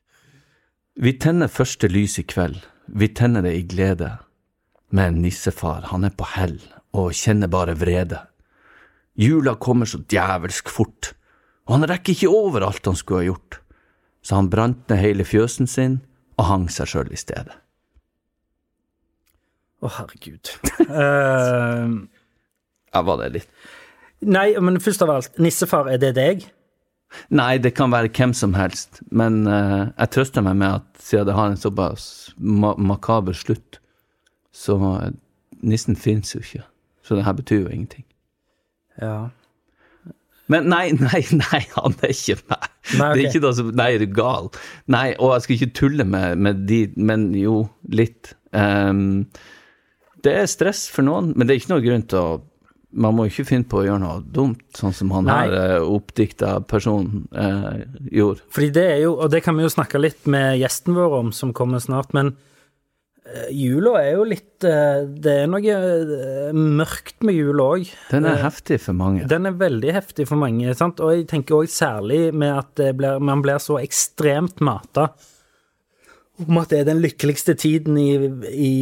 vi 1.06 1.14
tenner 1.22 1.46
første 1.46 1.88
lys 1.88 2.18
i 2.18 2.26
kveld, 2.26 2.64
vi 2.90 3.08
tenner 3.14 3.46
det 3.46 3.54
i 3.54 3.62
glede. 3.62 4.16
Men 4.96 5.20
nissefar, 5.22 5.88
han 5.92 6.06
er 6.08 6.14
på 6.16 6.28
hell 6.36 6.58
og 6.96 7.12
kjenner 7.16 7.50
bare 7.52 7.76
vrede. 7.76 8.22
Jula 9.20 9.56
kommer 9.60 9.88
så 9.88 10.00
djevelsk 10.08 10.70
fort, 10.72 11.12
og 11.66 11.76
han 11.76 11.88
rekker 11.90 12.14
ikke 12.14 12.32
over 12.32 12.64
alt 12.64 12.88
han 12.88 12.96
skulle 12.96 13.24
ha 13.24 13.30
gjort. 13.30 13.60
Så 14.24 14.38
han 14.38 14.50
brant 14.52 14.88
ned 14.90 15.02
hele 15.02 15.26
fjøsen 15.28 15.68
sin 15.70 16.00
og 16.36 16.48
hang 16.48 16.68
seg 16.72 16.90
sjøl 16.90 17.12
i 17.12 17.20
stedet. 17.20 17.56
Å, 19.84 19.90
herregud. 19.98 20.52
uh... 20.88 21.92
Ja, 22.94 23.02
var 23.04 23.20
det 23.20 23.34
litt 23.36 23.50
nei, 24.20 24.50
men 24.62 24.80
først 24.82 25.02
av 25.04 25.12
alt, 25.12 25.40
nissefar, 25.42 25.90
er 25.90 26.00
det 26.02 26.12
deg? 26.16 26.44
Nei, 27.34 27.56
det 27.62 27.74
kan 27.76 27.92
være 27.92 28.10
hvem 28.12 28.32
som 28.36 28.56
helst, 28.58 29.00
men 29.14 29.44
uh, 29.48 29.92
jeg 29.92 30.12
trøster 30.14 30.44
meg 30.44 30.58
med 30.60 30.80
at 30.80 31.02
siden 31.02 31.28
det 31.28 31.36
har 31.36 31.52
en 31.52 31.60
såpass 31.60 32.06
ma 32.36 32.74
makaber 32.76 33.36
slutt, 33.36 33.80
så 34.56 34.76
eh, 34.96 35.10
nissen 35.66 35.98
fins 36.00 36.34
jo 36.34 36.42
ikke. 36.44 36.64
Så 37.06 37.18
det 37.18 37.26
her 37.26 37.36
betyr 37.38 37.66
jo 37.66 37.72
ingenting. 37.72 38.06
Ja. 39.00 39.28
Men 40.50 40.68
nei, 40.70 40.90
nei, 40.94 41.22
nei, 41.34 41.60
han 41.74 41.96
er 42.00 42.14
ikke 42.14 42.38
meg. 42.46 42.72
Nei, 42.96 43.10
Det 43.18 43.22
er 43.24 43.30
ikke 43.32 43.42
noe 43.42 43.56
som 43.58 43.70
Nei, 43.74 43.88
er 43.96 44.02
du 44.02 44.10
gal? 44.14 44.50
Nei, 44.94 45.08
og 45.18 45.34
jeg 45.34 45.44
skal 45.44 45.56
ikke 45.56 45.76
tulle 45.80 46.06
med, 46.06 46.38
med 46.38 46.66
de, 46.70 46.84
men 46.96 47.28
jo, 47.34 47.64
litt. 47.90 48.36
Um, 48.54 49.26
det 50.22 50.34
er 50.40 50.50
stress 50.50 50.86
for 50.90 51.06
noen, 51.06 51.32
men 51.34 51.46
det 51.46 51.54
er 51.54 51.62
ikke 51.62 51.74
noe 51.74 51.84
grunn 51.84 52.06
til 52.10 52.22
å 52.22 52.36
Man 52.96 53.12
må 53.12 53.26
ikke 53.28 53.44
finne 53.44 53.66
på 53.68 53.80
å 53.80 53.84
gjøre 53.84 54.00
noe 54.00 54.20
dumt, 54.32 54.62
sånn 54.78 54.94
som 54.94 55.10
han 55.12 55.26
Nei. 55.26 55.34
her 55.42 55.82
uh, 55.82 55.88
oppdikta 55.98 56.54
personen 56.70 57.26
eh, 57.36 57.82
gjorde. 58.14 58.46
Fordi 58.54 58.68
det 58.72 58.84
er 58.94 59.00
jo, 59.02 59.10
og 59.20 59.34
det 59.34 59.42
kan 59.44 59.58
vi 59.58 59.66
jo 59.66 59.72
snakke 59.74 60.00
litt 60.00 60.30
med 60.32 60.54
gjesten 60.62 60.96
vår 60.96 61.16
om, 61.18 61.32
som 61.34 61.52
kommer 61.52 61.82
snart, 61.82 62.14
men 62.16 62.30
eh, 62.30 62.55
jula 63.50 63.96
er 64.00 64.12
jo 64.14 64.24
litt 64.28 64.64
eh, 64.66 65.04
Det 65.22 65.32
er 65.42 65.48
noe 65.50 65.76
eh, 65.76 66.50
mørkt 66.54 67.24
med 67.26 67.36
jul 67.36 67.62
òg. 67.62 67.88
Den 68.10 68.28
er 68.28 68.42
heftig 68.44 68.80
for 68.84 68.96
mange. 68.98 69.26
Den 69.28 69.48
er 69.48 69.56
veldig 69.58 69.94
heftig 69.96 70.28
for 70.30 70.40
mange, 70.40 70.74
sant? 70.78 71.02
og 71.02 71.14
jeg 71.14 71.26
tenker 71.30 71.60
òg 71.60 71.70
særlig 71.72 72.28
med 72.34 72.54
at 72.54 72.74
det 72.78 72.92
blir, 72.98 73.22
man 73.22 73.42
blir 73.44 73.58
så 73.62 73.80
ekstremt 73.82 74.62
mata 74.64 75.10
om 76.44 76.58
at 76.60 76.68
det 76.68 76.82
er 76.82 76.88
den 76.90 77.00
lykkeligste 77.00 77.54
tiden 77.56 77.96
i, 77.96 78.10
i, 78.52 78.72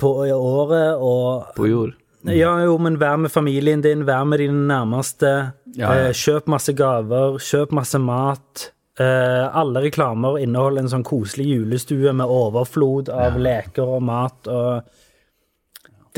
på 0.00 0.12
i 0.26 0.32
året, 0.34 0.98
og 0.98 1.52
På 1.54 1.68
jord. 1.68 1.94
Ja, 2.26 2.56
jo, 2.64 2.74
men 2.82 2.98
vær 2.98 3.16
med 3.22 3.30
familien 3.30 3.82
din, 3.84 4.02
vær 4.06 4.24
med 4.26 4.42
dine 4.42 4.66
nærmeste. 4.66 5.30
Ja, 5.78 5.92
ja. 5.94 6.08
Eh, 6.08 6.16
kjøp 6.16 6.48
masse 6.50 6.74
gaver, 6.76 7.38
kjøp 7.38 7.72
masse 7.78 8.00
mat. 8.02 8.72
Eh, 8.98 9.56
alle 9.56 9.84
reklamer 9.84 10.40
inneholder 10.42 10.82
en 10.82 10.90
sånn 10.90 11.04
koselig 11.06 11.44
julestue 11.52 12.10
med 12.18 12.30
overflod 12.34 13.12
av 13.14 13.36
leker 13.38 13.86
og 13.86 14.00
mat 14.08 14.48
og 14.50 14.88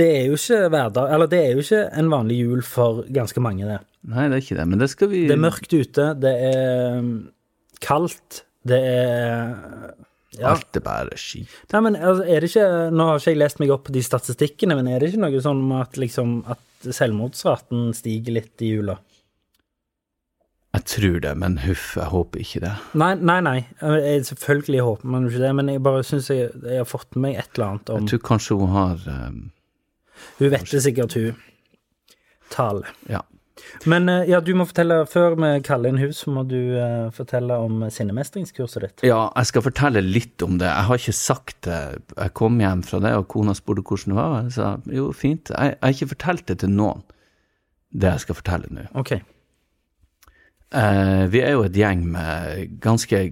Det 0.00 0.06
er 0.06 0.30
jo 0.30 0.38
ikke 0.38 0.70
hverdag 0.72 1.10
Eller 1.12 1.28
det 1.28 1.40
er 1.44 1.58
jo 1.58 1.64
ikke 1.64 1.80
en 2.00 2.08
vanlig 2.08 2.38
jul 2.38 2.62
for 2.64 3.02
ganske 3.12 3.42
mange, 3.44 3.66
det. 3.68 3.80
Nei, 4.08 4.28
det 4.30 4.38
er 4.38 4.44
ikke 4.46 4.56
det, 4.62 4.66
men 4.70 4.80
det 4.80 4.88
skal 4.94 5.10
vi 5.12 5.26
Det 5.28 5.36
er 5.36 5.42
mørkt 5.42 5.74
ute, 5.76 6.06
det 6.22 6.32
er 6.46 7.02
mm, 7.04 7.12
kaldt, 7.84 8.44
det 8.64 8.80
er 8.94 9.52
Ja. 10.38 10.54
Alt 10.54 10.78
er 10.78 10.84
bare 10.86 11.16
skit. 11.18 11.50
Nei, 11.74 11.80
men 11.84 11.96
altså, 11.98 12.24
er 12.24 12.40
det 12.40 12.48
ikke 12.52 12.66
Nå 12.94 13.10
har 13.10 13.20
ikke 13.20 13.32
jeg 13.34 13.42
lest 13.42 13.60
meg 13.60 13.74
opp 13.74 13.88
på 13.90 13.96
de 13.98 14.06
statistikkene, 14.06 14.78
men 14.78 14.88
er 14.88 15.02
det 15.02 15.10
ikke 15.10 15.24
noe 15.26 15.44
sånn 15.44 15.66
at 15.82 16.00
liksom 16.00 16.36
at 16.48 16.92
selvmordsraten 16.96 17.90
stiger 17.98 18.38
litt 18.38 18.64
i 18.64 18.72
jula? 18.72 18.96
Jeg 20.70 20.84
tror 20.86 21.16
det, 21.24 21.30
men 21.34 21.56
huff, 21.64 21.96
jeg 21.98 22.12
håper 22.12 22.42
ikke 22.44 22.60
det. 22.62 22.72
Nei, 23.00 23.14
nei, 23.18 23.40
nei. 23.42 23.56
Jeg, 23.80 24.26
selvfølgelig 24.28 24.84
håper 24.86 25.10
man 25.10 25.26
ikke 25.26 25.42
det, 25.42 25.50
men 25.58 25.72
jeg 25.72 25.82
bare 25.82 26.04
syns 26.06 26.30
jeg, 26.30 26.52
jeg 26.62 26.78
har 26.78 26.86
fått 26.86 27.16
med 27.16 27.24
meg 27.24 27.40
et 27.40 27.56
eller 27.56 27.72
annet 27.72 27.90
om 27.90 28.04
Jeg 28.04 28.12
tror 28.12 28.22
kanskje 28.28 28.58
hun 28.60 28.70
har 28.76 29.02
um, 29.10 29.40
Hun 30.38 30.52
vet 30.54 30.70
det 30.70 30.82
sikkert, 30.84 31.16
hun. 31.18 31.40
Tale. 32.54 32.86
Ja. 33.10 33.24
Men 33.90 34.08
eh, 34.08 34.28
ja, 34.30 34.38
du 34.40 34.52
må 34.56 34.64
fortelle, 34.68 35.00
før 35.10 35.34
vi 35.40 35.50
kaller 35.66 35.90
inn 35.90 36.00
hus, 36.00 36.22
så 36.22 36.32
må 36.34 36.44
du 36.48 36.56
uh, 36.78 37.10
fortelle 37.14 37.58
om 37.60 37.82
sinnemestringskurset 37.92 38.86
ditt. 38.86 39.04
Ja, 39.10 39.24
jeg 39.34 39.50
skal 39.50 39.66
fortelle 39.66 40.04
litt 40.06 40.42
om 40.46 40.56
det. 40.62 40.70
Jeg 40.70 40.88
har 40.88 41.02
ikke 41.02 41.16
sagt 41.18 41.58
det. 41.66 41.80
Jeg 42.14 42.34
kom 42.38 42.62
hjem 42.62 42.86
fra 42.86 43.02
det, 43.02 43.12
og 43.18 43.26
kona 43.32 43.56
spurte 43.58 43.84
hvordan 43.84 44.14
det 44.14 44.20
var. 44.20 44.38
Jeg 44.46 44.54
sa 44.56 44.70
jo, 45.00 45.10
fint. 45.16 45.50
Jeg, 45.50 45.74
jeg 45.74 45.82
har 45.82 45.98
ikke 45.98 46.12
fortalt 46.14 46.46
det 46.50 46.60
til 46.62 46.72
noen, 46.78 47.04
det 47.90 48.14
jeg 48.14 48.26
skal 48.28 48.38
fortelle 48.38 48.70
nå. 48.70 48.86
Ok. 49.02 49.16
Eh, 50.70 51.24
vi 51.32 51.42
er 51.42 51.56
jo 51.56 51.64
et 51.66 51.76
gjeng 51.76 52.04
med 52.12 52.76
ganske 52.82 53.22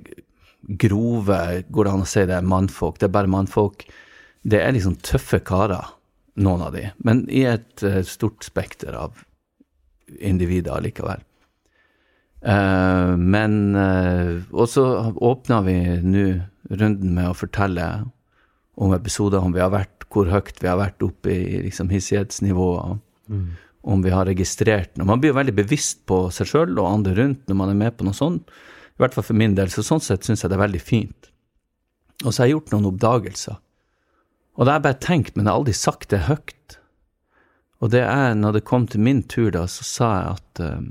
grove, 0.82 1.38
går 1.70 1.86
det 1.86 1.92
an 1.92 2.04
å 2.04 2.08
si 2.08 2.24
det, 2.28 2.40
mannfolk. 2.44 2.98
Det 2.98 3.08
er 3.08 3.14
bare 3.14 3.30
mannfolk. 3.30 3.86
Det 4.42 4.60
er 4.62 4.74
liksom 4.74 4.98
tøffe 5.06 5.40
karer, 5.46 5.94
noen 6.38 6.62
av 6.68 6.74
de, 6.74 6.88
men 7.02 7.24
i 7.30 7.44
et 7.50 7.82
eh, 7.86 8.02
stort 8.06 8.46
spekter 8.46 8.94
av 8.94 9.24
individer 10.24 10.82
likevel. 10.82 11.22
Eh, 12.42 13.14
men 13.18 13.74
eh, 13.74 14.36
Og 14.54 14.68
så 14.70 14.84
åpna 15.14 15.58
vi 15.66 15.78
nå 16.04 16.26
runden 16.70 17.16
med 17.16 17.30
å 17.32 17.36
fortelle 17.36 17.88
om 18.78 18.94
episoder, 18.94 19.42
om 19.42 19.54
vi 19.54 19.62
har 19.62 19.72
vært, 19.74 20.06
hvor 20.12 20.30
høyt 20.30 20.62
vi 20.62 20.70
har 20.70 20.78
vært 20.78 21.02
oppe 21.02 21.32
i 21.34 21.62
liksom, 21.66 21.90
hissighetsnivået. 21.90 23.00
Om 23.88 24.02
vi 24.04 24.12
har 24.12 24.28
registrert 24.28 24.98
noe. 24.98 25.08
Man 25.08 25.22
blir 25.22 25.32
jo 25.32 25.38
veldig 25.38 25.54
bevisst 25.56 26.02
på 26.08 26.26
seg 26.34 26.50
sjøl 26.50 26.74
og 26.76 26.90
andre 26.90 27.14
rundt 27.16 27.48
når 27.48 27.56
man 27.56 27.72
er 27.72 27.78
med 27.78 27.96
på 27.96 28.04
noe 28.04 28.16
sånt. 28.16 28.50
I 28.98 29.00
hvert 29.00 29.14
fall 29.16 29.24
for 29.30 29.38
min 29.38 29.54
del. 29.56 29.70
Så 29.72 29.84
sånn 29.86 30.02
sett 30.04 30.26
syns 30.26 30.44
jeg 30.44 30.52
det 30.52 30.58
er 30.58 30.66
veldig 30.66 30.82
fint. 30.82 31.30
Og 32.24 32.32
så 32.32 32.42
har 32.42 32.48
jeg 32.48 32.58
gjort 32.58 32.74
noen 32.74 32.90
oppdagelser. 32.90 33.56
Og 34.58 34.66
det 34.66 34.72
har 34.72 34.80
jeg 34.80 34.86
bare 34.88 35.04
tenkt, 35.06 35.36
men 35.36 35.46
jeg 35.46 35.52
har 35.52 35.60
aldri 35.60 35.74
sagt 35.78 36.08
det 36.10 36.24
høyt. 36.26 36.78
Og 37.78 37.92
det 37.94 38.02
er, 38.02 38.34
når 38.34 38.58
det 38.58 38.66
kom 38.66 38.88
til 38.90 39.04
min 39.06 39.22
tur, 39.22 39.52
da, 39.54 39.64
så 39.70 39.86
sa 39.86 40.08
jeg 40.16 40.32
at 40.34 40.62
um, 40.66 40.88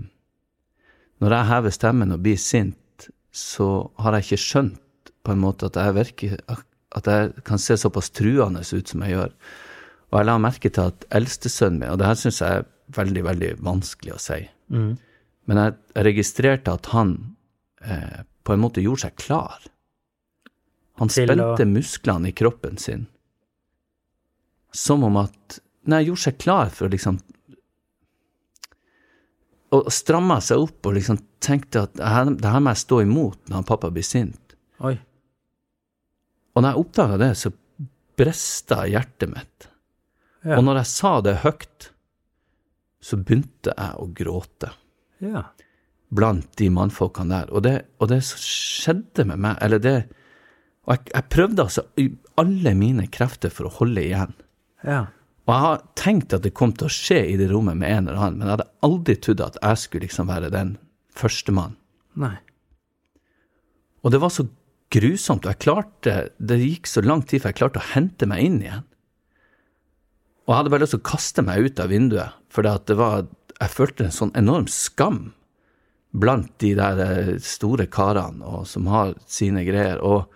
når 1.20 1.36
jeg 1.36 1.50
hever 1.52 1.76
stemmen 1.76 2.16
og 2.16 2.24
blir 2.24 2.40
sint, 2.40 3.10
så 3.36 3.68
har 4.00 4.16
jeg 4.16 4.28
ikke 4.28 4.46
skjønt 4.46 5.12
på 5.28 5.36
en 5.36 5.44
måte 5.44 5.68
at 5.68 5.76
jeg 5.78 5.96
virker 5.98 6.38
At 6.96 7.08
jeg 7.12 7.44
kan 7.46 7.60
se 7.60 7.76
såpass 7.78 8.10
truende 8.16 8.62
ut 8.64 8.90
som 8.90 9.02
jeg 9.04 9.12
gjør. 9.12 9.34
Og 10.08 10.18
jeg 10.18 10.28
la 10.30 10.38
merke 10.40 10.70
til 10.72 10.88
at 10.88 11.04
eldstesønnen 11.12 11.82
min, 11.82 11.92
og 11.92 12.00
det 12.00 12.08
her 12.08 12.16
syns 12.16 12.40
jeg 12.42 12.62
er 12.62 12.70
veldig, 12.96 13.24
veldig 13.24 13.50
vanskelig 13.66 14.14
å 14.16 14.20
si, 14.22 14.40
men 14.70 15.58
jeg, 15.62 15.74
jeg 15.96 16.06
registrerte 16.06 16.74
at 16.74 16.86
han 16.92 17.14
eh, 17.82 18.24
på 18.44 18.54
en 18.54 18.60
måte 18.64 18.82
gjorde 18.84 19.06
seg 19.08 19.16
klar. 19.16 19.60
Han 21.00 21.08
Til 21.14 21.30
å- 21.30 21.36
spente 21.56 21.66
musklene 21.70 22.30
i 22.30 22.36
kroppen 22.36 22.78
sin. 22.78 23.08
Som 24.74 25.04
om 25.04 25.18
at 25.18 25.60
Nei, 25.88 26.02
gjorde 26.04 26.20
seg 26.26 26.38
klar 26.38 26.70
for 26.70 26.88
å 26.88 26.92
liksom 26.92 27.20
Og 29.76 29.88
stramma 29.92 30.40
seg 30.44 30.64
opp 30.64 30.88
og 30.88 30.96
liksom 30.96 31.18
tenkte 31.44 31.86
at 31.88 31.94
det 32.00 32.08
her, 32.08 32.30
det 32.40 32.52
her 32.52 32.62
må 32.64 32.72
jeg 32.74 32.82
stå 32.86 33.02
imot 33.04 33.40
når 33.50 33.56
han 33.60 33.68
pappa 33.68 33.90
blir 33.92 34.06
sint. 34.08 34.56
Oi. 34.80 34.94
Og 36.56 36.64
når 36.64 36.72
jeg 36.74 36.84
oppdaga 36.84 37.18
det, 37.22 37.32
så 37.38 37.52
brista 38.18 38.86
hjertet 38.90 39.30
mitt. 39.34 39.68
Ja. 40.48 40.58
Og 40.58 40.64
når 40.70 40.80
jeg 40.82 40.90
sa 40.94 41.12
det 41.26 41.36
høyt, 41.44 41.90
så 43.08 43.20
begynte 43.22 43.72
jeg 43.72 44.00
å 44.04 44.08
gråte 44.16 44.74
Ja. 45.24 45.46
blant 46.14 46.50
de 46.60 46.70
mannfolkene 46.72 47.30
der. 47.34 47.54
Og 47.56 47.64
det, 47.64 47.76
og 48.00 48.10
det 48.12 48.22
som 48.28 48.40
skjedde 48.44 49.26
med 49.32 49.40
meg, 49.46 49.58
eller 49.62 49.80
det 49.84 49.98
Og 50.88 50.94
jeg, 50.96 51.10
jeg 51.14 51.30
prøvde 51.34 51.64
altså 51.66 51.82
alle 52.40 52.72
mine 52.80 53.08
krefter 53.12 53.52
for 53.52 53.68
å 53.68 53.74
holde 53.82 54.06
igjen. 54.06 54.30
Ja. 54.88 55.02
Og 55.44 55.52
jeg 55.52 55.64
har 55.66 55.82
tenkt 56.00 56.36
at 56.36 56.46
det 56.46 56.54
kom 56.56 56.72
til 56.72 56.88
å 56.88 56.92
skje 56.94 57.18
i 57.34 57.36
det 57.40 57.50
rommet 57.52 57.76
med 57.76 57.92
en 57.92 58.08
eller 58.08 58.22
annen, 58.22 58.38
men 58.40 58.48
jeg 58.48 58.54
hadde 58.56 58.70
aldri 58.88 59.16
trodd 59.20 59.44
at 59.44 59.58
jeg 59.60 59.82
skulle 59.82 60.08
liksom 60.08 60.30
være 60.32 60.52
den 60.54 60.78
førstemann. 61.16 61.76
Og 64.04 64.14
det 64.16 64.22
var 64.24 64.32
så 64.32 64.48
grusomt, 64.96 65.44
og 65.44 65.52
jeg 65.52 65.60
klarte 65.66 66.16
Det 66.40 66.58
gikk 66.62 66.88
så 66.88 67.04
lang 67.04 67.22
tid 67.28 67.44
før 67.44 67.52
jeg 67.52 67.60
klarte 67.60 67.82
å 67.84 67.90
hente 67.92 68.28
meg 68.32 68.46
inn 68.48 68.62
igjen. 68.64 68.86
Og 70.48 70.54
jeg 70.54 70.58
hadde 70.62 70.72
bare 70.72 70.86
lyst 70.86 70.96
til 70.96 71.02
å 71.04 71.10
kaste 71.12 71.44
meg 71.44 71.68
ut 71.68 71.80
av 71.84 71.92
vinduet, 71.92 72.32
for 72.58 72.66
det 72.66 72.98
var 72.98 73.28
Jeg 73.58 73.74
følte 73.74 74.06
en 74.06 74.14
sånn 74.14 74.34
enorm 74.38 74.68
skam 74.70 75.32
blant 76.18 76.50
de 76.62 76.72
der 76.78 77.00
eh, 77.04 77.32
store 77.42 77.88
karene 77.90 78.46
og, 78.46 78.68
som 78.70 78.86
har 78.90 79.16
sine 79.30 79.64
greier, 79.66 79.98
og, 80.06 80.30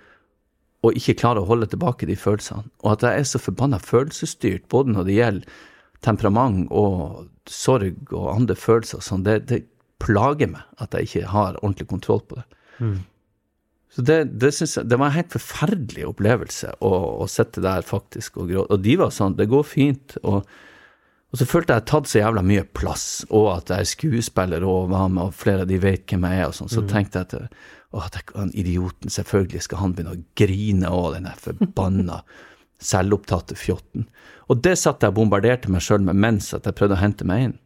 og 0.81 0.97
ikke 0.97 1.19
klarer 1.21 1.41
å 1.45 1.49
holde 1.49 1.69
tilbake 1.69 2.09
de 2.09 2.17
følelsene. 2.17 2.65
Og 2.81 2.95
at 2.95 3.05
jeg 3.05 3.21
er 3.21 3.27
så 3.29 3.41
forbanna 3.41 3.77
følelsesstyrt, 3.81 4.65
både 4.73 4.95
når 4.95 5.05
det 5.07 5.17
gjelder 5.19 5.61
temperament 6.01 6.65
og 6.73 7.29
sorg 7.49 8.09
og 8.09 8.31
andre 8.33 8.57
følelser 8.57 8.99
og 8.99 9.05
sånn, 9.05 9.25
det, 9.25 9.37
det 9.49 9.61
plager 10.01 10.49
meg 10.49 10.81
at 10.81 10.97
jeg 10.97 11.09
ikke 11.09 11.31
har 11.35 11.61
ordentlig 11.61 11.87
kontroll 11.93 12.25
på 12.25 12.41
det. 12.41 12.47
Så 13.91 14.05
det, 14.07 14.17
det, 14.41 14.53
jeg, 14.55 14.85
det 14.87 14.97
var 14.97 15.11
en 15.11 15.17
helt 15.19 15.33
forferdelig 15.33 16.09
opplevelse 16.09 16.73
å, 16.79 16.91
å 17.21 17.29
sitte 17.29 17.63
der 17.63 17.85
faktisk 17.85 18.41
og 18.41 18.49
gråte. 18.49 18.73
Og 18.73 18.85
de 18.85 18.97
var 19.01 19.13
sånn, 19.13 19.37
det 19.37 19.49
går 19.51 19.65
fint. 19.67 20.17
Og, 20.23 20.47
og 21.31 21.39
så 21.39 21.47
følte 21.47 21.77
jeg 21.77 21.87
tatt 21.87 22.09
så 22.11 22.19
jævla 22.19 22.43
mye 22.43 22.65
plass, 22.75 23.05
og 23.31 23.45
at 23.53 23.71
jeg 23.71 23.85
er 23.85 23.89
skuespiller 23.93 24.65
og 24.67 24.89
var 24.91 25.07
med, 25.07 25.29
og 25.29 25.37
flere 25.39 25.63
av 25.63 25.69
de 25.69 25.79
vet 25.79 26.03
hvem 26.09 26.27
jeg 26.27 26.41
er, 26.41 26.49
og 26.49 26.57
sånn. 26.57 26.71
Så 26.73 26.83
tenkte 26.89 27.21
jeg 27.21 27.29
at 27.29 27.55
å, 27.95 28.03
han 28.35 28.51
idioten, 28.51 29.13
selvfølgelig 29.13 29.63
skal 29.63 29.79
han 29.79 29.95
begynne 29.95 30.17
å 30.17 30.23
grine 30.39 30.91
òg, 30.91 31.15
den 31.15 31.29
der 31.29 31.39
forbanna 31.39 32.21
selvopptatte 32.91 33.55
fjotten. 33.55 34.09
Og 34.51 34.59
det 34.65 34.75
satt 34.81 35.05
jeg 35.05 35.13
og 35.13 35.21
bombarderte 35.21 35.71
meg 35.71 35.85
sjøl 35.85 36.03
med 36.03 36.19
mens 36.19 36.51
at 36.57 36.67
jeg 36.67 36.75
prøvde 36.75 36.97
å 36.97 37.03
hente 37.03 37.27
meg 37.27 37.47
inn. 37.47 37.57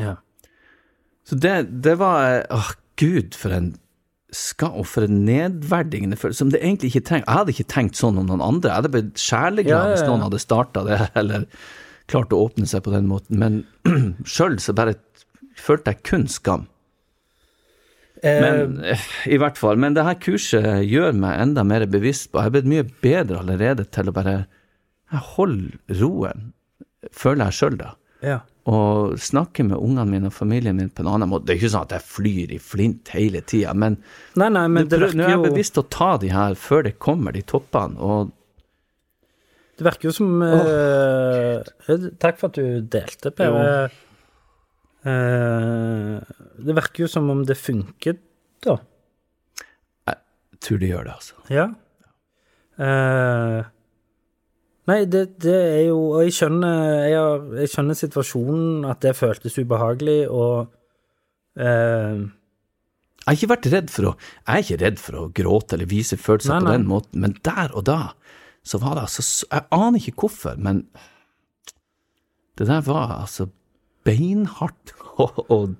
Ja. 0.00 0.16
Så 1.26 1.38
det, 1.38 1.54
det 1.86 1.96
var 2.02 2.42
Åh, 2.54 2.74
gud, 2.98 3.38
for 3.38 3.54
en 3.54 3.74
skam, 4.34 4.74
og 4.80 4.88
for 4.90 5.06
en 5.06 5.22
nedverdigende 5.28 6.18
følelse, 6.18 6.42
som 6.42 6.50
det 6.50 6.64
egentlig 6.64 6.90
ikke 6.90 7.06
trenger. 7.06 7.28
Jeg 7.28 7.38
hadde 7.38 7.54
ikke 7.54 7.70
tenkt 7.70 7.98
sånn 7.98 8.18
om 8.18 8.26
noen 8.26 8.42
andre. 8.42 8.72
Jeg 8.72 8.80
hadde 8.80 8.94
blitt 8.96 9.22
sjeleglad 9.22 9.76
ja, 9.76 9.82
ja. 9.86 9.94
hvis 9.94 10.08
noen 10.08 10.24
hadde 10.26 10.42
starta 10.42 10.82
det, 10.88 10.98
eller 11.22 11.46
klart 12.10 12.32
å 12.34 12.44
åpne 12.46 12.68
seg 12.70 12.84
på 12.86 12.94
den 12.94 13.08
måten. 13.10 13.40
Men 13.42 13.60
sjøl 14.28 14.58
så 14.62 14.74
bare 14.76 14.96
følte 15.58 15.94
jeg 15.94 16.04
kun 16.06 16.26
skam. 16.30 16.66
Eh, 18.22 18.40
Men 18.40 18.80
eh, 18.84 19.06
i 19.28 19.38
hvert 19.40 19.58
fall. 19.60 19.78
Men 19.80 19.96
det 19.96 20.06
her 20.06 20.18
kurset 20.22 20.84
gjør 20.88 21.16
meg 21.16 21.40
enda 21.42 21.64
mer 21.68 21.84
bevisst 21.90 22.30
på 22.32 22.40
Jeg 22.40 22.48
er 22.50 22.54
blitt 22.54 22.70
mye 22.72 22.86
bedre 23.04 23.42
allerede 23.42 23.84
til 23.92 24.08
å 24.08 24.14
bare 24.16 24.36
Jeg 25.12 25.24
holder 25.36 26.00
roen, 26.00 26.50
føler 27.12 27.50
jeg 27.50 27.58
sjøl, 27.60 27.76
da 27.82 27.92
ja. 28.24 28.40
og 28.70 29.16
snakker 29.20 29.66
med 29.68 29.78
ungene 29.78 30.06
mine 30.10 30.30
og 30.30 30.34
familien 30.34 30.76
min 30.78 30.90
på 30.90 31.04
en 31.04 31.10
annen 31.12 31.30
måte. 31.30 31.46
Det 31.46 31.54
er 31.54 31.60
ikke 31.60 31.72
sånn 31.74 31.86
at 31.86 31.94
jeg 31.96 32.06
flyr 32.10 32.54
i 32.56 32.60
flint 32.62 33.12
hele 33.14 33.42
tida, 33.46 33.74
men, 33.74 33.98
Nei, 34.40 34.48
nei, 34.52 34.66
men 34.72 34.88
det 34.90 35.00
nå 35.02 35.26
er 35.26 35.34
jeg 35.36 35.44
bevisst 35.44 35.78
å 35.80 35.86
ta 35.92 36.14
de 36.22 36.32
her 36.34 36.56
før 36.58 36.86
det 36.88 36.96
kommer, 37.02 37.36
de 37.36 37.44
toppene. 37.46 37.98
Og 38.00 38.32
Det 39.76 39.84
virker 39.84 40.08
jo 40.08 40.14
som 40.16 40.40
oh. 40.40 40.66
uh, 41.86 42.10
Takk 42.20 42.40
for 42.40 42.48
at 42.48 42.58
du 42.58 42.82
delte, 42.90 43.32
Per. 43.36 43.92
Eh, 45.06 46.18
det 46.66 46.74
virker 46.74 47.04
jo 47.04 47.10
som 47.10 47.28
om 47.30 47.44
det 47.46 47.54
funker, 47.60 48.16
da. 48.64 48.76
jeg 50.08 50.62
tror 50.66 50.80
det 50.82 50.88
gjør 50.90 51.04
det, 51.06 51.14
altså. 51.14 51.42
Ja. 51.52 51.66
Uh, 52.76 53.60
nei, 54.90 54.98
det, 55.08 55.22
det 55.40 55.54
er 55.56 55.84
jo 55.86 55.96
Og 56.10 56.26
jeg 56.26 56.34
skjønner, 56.36 56.74
jeg, 57.08 57.14
har, 57.16 57.46
jeg 57.62 57.70
skjønner 57.72 57.96
situasjonen, 57.96 58.82
at 58.90 59.00
det 59.00 59.14
føltes 59.16 59.56
ubehagelig, 59.56 60.26
og 60.28 60.74
Jeg 61.56 63.24
har 63.24 63.38
ikke 63.38 63.48
vært 63.54 63.70
redd 63.72 63.88
for 63.94 64.10
å 64.10 64.12
Jeg 64.18 64.50
er 64.50 64.66
ikke 64.66 64.82
redd 64.82 65.00
for 65.00 65.20
å 65.22 65.30
gråte 65.38 65.78
eller 65.78 65.88
vise 65.88 66.18
følelser 66.20 66.58
Nei, 66.58 66.66
på 66.66 66.74
den 66.74 66.90
måten, 66.90 67.22
men 67.24 67.38
der 67.46 67.72
og 67.72 67.86
da 67.88 68.00
så 68.66 68.80
var 68.82 68.96
det 68.98 69.04
altså 69.06 69.22
så- 69.22 69.48
Jeg 69.52 69.66
aner 69.76 69.98
ikke 70.02 70.20
hvorfor, 70.26 70.56
men 70.58 70.82
det 72.58 72.66
der 72.66 72.80
var 72.86 73.20
altså 73.20 73.48
beinhardt 74.06 74.92
og, 75.52 75.74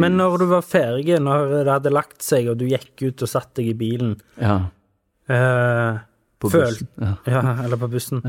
Men 0.00 0.16
når 0.16 0.38
du 0.40 0.46
var 0.50 0.62
ferdig, 0.64 1.18
når 1.20 1.50
det 1.64 1.72
hadde 1.72 1.92
lagt 1.92 2.22
seg, 2.24 2.48
og 2.48 2.58
du 2.60 2.66
gikk 2.70 3.02
ut 3.10 3.22
og 3.26 3.28
satte 3.28 3.60
deg 3.60 3.72
i 3.74 3.78
bilen 3.80 4.14
Ja, 4.40 4.54
eh, 5.28 5.98
på 6.40 6.48
bussen. 6.48 6.88
Ja. 6.96 7.14
Ja, 7.28 7.42
eller 7.66 7.76
på 7.76 7.88
bussen. 7.92 8.22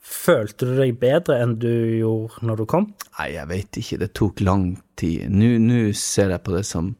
Følte 0.00 0.66
du 0.68 0.74
deg 0.76 0.98
bedre 1.00 1.38
enn 1.40 1.54
du 1.60 1.70
gjorde 2.00 2.42
når 2.44 2.60
du 2.60 2.66
kom? 2.68 2.90
Nei, 3.18 3.30
jeg 3.38 3.48
vet 3.48 3.78
ikke, 3.80 3.98
det 4.02 4.10
tok 4.18 4.42
lang 4.44 4.66
tid. 5.00 5.30
Nå 5.32 5.54
nå 5.64 5.78
ser 5.96 6.34
jeg 6.34 6.42
på 6.44 6.52
det 6.58 6.66
som 6.68 6.90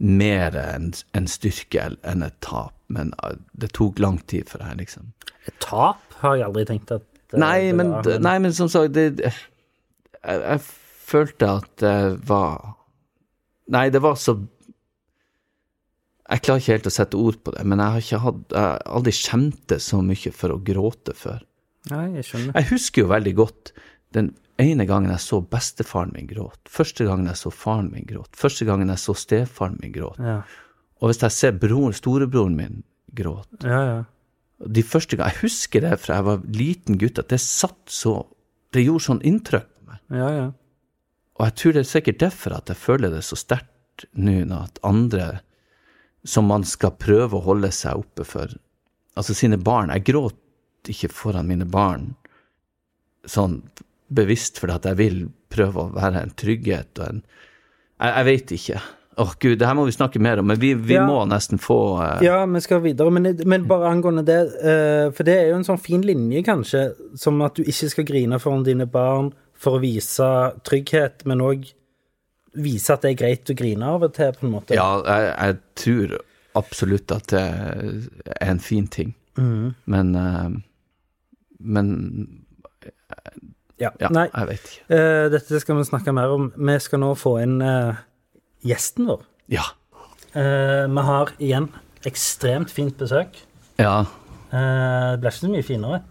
mer 0.00 0.56
en, 0.60 0.90
en 1.16 1.26
styrke 1.28 1.86
enn 2.04 2.22
et 2.26 2.36
tap. 2.44 2.74
Men 2.92 3.14
eh, 3.24 3.38
det 3.52 3.72
tok 3.76 4.00
lang 4.02 4.18
tid 4.30 4.50
for 4.50 4.62
deg, 4.62 4.80
liksom. 4.82 5.12
Et 5.48 5.56
tap 5.62 6.18
har 6.20 6.36
jeg 6.36 6.46
aldri 6.50 6.66
tenkt 6.68 6.92
at 6.94 7.06
eh, 7.32 7.38
Nei, 7.40 7.70
det 7.70 7.76
men, 7.78 7.92
var, 7.94 8.10
nei, 8.26 8.36
men 8.44 8.54
som 8.56 8.70
sagt, 8.72 8.92
det, 8.96 9.06
jeg, 9.24 9.34
jeg 10.22 10.62
følte 11.10 11.52
at 11.60 11.70
det 11.82 11.98
var 12.28 12.74
Nei, 13.70 13.84
det 13.94 14.00
var 14.02 14.16
så 14.18 14.34
Jeg 16.30 16.42
klarer 16.42 16.62
ikke 16.62 16.74
helt 16.74 16.88
å 16.90 16.94
sette 16.94 17.18
ord 17.18 17.38
på 17.46 17.54
det, 17.54 17.62
men 17.66 17.78
jeg 17.82 17.94
har 17.94 18.04
ikke 18.04 18.22
hatt, 18.24 18.42
jeg 18.50 18.66
har 18.66 18.82
aldri 18.98 19.14
skjemtes 19.14 19.70
det 19.72 19.80
så 19.86 20.02
mye 20.06 20.34
for 20.34 20.54
å 20.54 20.60
gråte 20.62 21.14
før. 21.18 21.40
Nei, 21.90 22.04
jeg 22.18 22.28
skjønner. 22.28 22.54
Jeg 22.58 22.68
husker 22.70 23.02
jo 23.02 23.10
veldig 23.10 23.32
godt 23.38 23.72
den 24.14 24.28
ene 24.60 24.86
gangen 24.86 25.10
jeg 25.10 25.22
så 25.24 25.40
bestefaren 25.42 26.12
min 26.14 26.28
gråte, 26.30 26.70
første 26.70 27.06
gangen 27.08 27.30
jeg 27.30 27.40
så 27.40 27.52
faren 27.54 27.90
min 27.94 28.06
gråte, 28.06 28.36
første 28.38 28.66
gangen 28.68 28.92
jeg 28.92 29.02
så 29.02 29.14
stefaren 29.18 29.78
min 29.82 29.94
gråte, 29.94 30.22
Ja, 30.22 30.40
og 31.00 31.10
hvis 31.10 31.22
jeg 31.24 31.36
ser 31.36 31.58
broren, 31.60 31.94
storebroren 31.96 32.56
min 32.58 32.80
gråte 33.16 33.66
ja. 33.66 33.80
ja. 33.88 34.00
De 34.60 34.82
første 34.84 35.16
gang, 35.16 35.30
Jeg 35.32 35.40
husker 35.46 35.80
det 35.80 35.94
fra 36.02 36.18
jeg 36.18 36.26
var 36.26 36.42
liten 36.52 36.98
gutt, 37.00 37.18
at 37.18 37.30
det 37.32 37.40
satt 37.40 37.80
så 37.88 38.26
Det 38.74 38.82
gjorde 38.84 39.06
sånn 39.06 39.22
inntrykk 39.26 39.66
på 39.66 39.86
meg. 39.88 40.00
ja, 40.14 40.30
ja. 40.36 40.48
Og 41.40 41.46
jeg 41.46 41.54
tror 41.56 41.72
det 41.72 41.80
er 41.80 41.88
sikkert 41.88 42.18
derfor 42.20 42.52
at 42.58 42.68
jeg 42.68 42.76
føler 42.76 43.14
det 43.14 43.22
så 43.24 43.38
sterkt 43.40 44.04
nå 44.12 44.42
når 44.44 44.66
at 44.68 44.80
andre 44.84 45.28
som 46.28 46.44
man 46.50 46.66
skal 46.68 46.92
prøve 47.00 47.38
å 47.38 47.46
holde 47.46 47.70
seg 47.72 48.02
oppe 48.02 48.26
for, 48.28 48.52
altså 49.16 49.36
sine 49.36 49.56
barn 49.56 49.88
Jeg 49.94 50.04
gråt 50.10 50.36
ikke 50.92 51.08
foran 51.12 51.48
mine 51.48 51.64
barn 51.64 52.10
sånn 53.28 53.62
bevisst 54.12 54.60
fordi 54.60 54.76
at 54.76 54.88
jeg 54.90 54.98
vil 55.00 55.18
prøve 55.52 55.86
å 55.86 55.92
være 55.96 56.20
en 56.26 56.34
trygghet 56.36 57.00
og 57.00 57.06
en 57.06 57.22
Jeg, 58.00 58.12
jeg 58.16 58.24
veit 58.28 58.52
ikke. 58.56 58.82
Åh 59.18 59.32
gud, 59.42 59.58
det 59.58 59.66
her 59.66 59.74
må 59.74 59.84
vi 59.88 59.92
snakke 59.92 60.20
mer 60.22 60.38
om, 60.38 60.46
men 60.46 60.58
vi, 60.62 60.74
vi 60.74 60.94
Ja. 60.94 61.02
må 61.06 61.24
nesten 61.28 61.58
få 61.58 61.98
uh... 61.98 62.20
Ja, 62.22 62.44
vi 62.46 62.60
skal 62.62 62.80
videre, 62.84 63.10
men, 63.10 63.26
men 63.44 63.66
bare 63.68 63.88
angående 63.90 64.22
det 64.24 64.36
uh, 64.62 65.10
For 65.12 65.26
det 65.26 65.34
er 65.34 65.48
jo 65.50 65.56
en 65.58 65.66
sånn 65.66 65.80
fin 65.82 66.04
linje, 66.06 66.44
kanskje, 66.46 66.84
som 67.18 67.40
at 67.42 67.58
du 67.58 67.64
ikke 67.66 67.90
skal 67.90 68.06
grine 68.08 68.38
foran 68.40 68.62
dine 68.64 68.86
barn 68.86 69.32
for 69.60 69.76
å 69.76 69.82
vise 69.82 70.28
trygghet, 70.64 71.26
men 71.28 71.42
òg 71.44 71.66
vise 72.54 72.94
at 72.94 73.02
det 73.04 73.10
er 73.12 73.18
greit 73.20 73.50
å 73.52 73.54
grine 73.58 73.86
av 73.86 74.02
og 74.06 74.14
til, 74.16 74.30
på 74.38 74.46
en 74.46 74.54
måte. 74.54 74.74
Ja, 74.78 74.86
jeg, 75.04 75.26
jeg 75.36 75.58
tror 75.82 76.14
absolutt 76.58 77.12
at 77.14 77.26
det 77.34 77.42
er 77.42 78.48
en 78.54 78.62
fin 78.62 78.86
ting. 78.90 79.12
mm. 79.36 79.74
Men 79.86 80.14
uh, 80.16 80.48
Men 81.60 81.90
Ja. 83.80 83.90
ja, 84.00 84.08
Nei, 84.12 84.26
jeg 84.32 84.48
vet 84.48 84.64
ikke. 84.70 85.02
dette 85.32 85.60
skal 85.60 85.76
vi 85.78 85.84
snakke 85.88 86.12
mer 86.12 86.32
om. 86.34 86.48
Vi 86.56 86.78
skal 86.84 87.00
nå 87.00 87.14
få 87.16 87.34
inn 87.42 87.58
gjesten 88.66 89.08
vår. 89.10 89.22
Ja. 89.52 89.66
Eh, 90.32 90.86
vi 90.86 91.06
har 91.10 91.32
igjen 91.38 91.70
ekstremt 92.06 92.70
fint 92.72 92.96
besøk. 93.00 93.38
Ja. 93.80 94.04
Eh, 94.52 95.12
det 95.14 95.20
blir 95.22 95.32
ikke 95.32 95.44
så 95.44 95.52
mye 95.52 95.66
finere. 95.66 96.02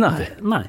Nei. 0.00 0.28
Nei. 0.42 0.64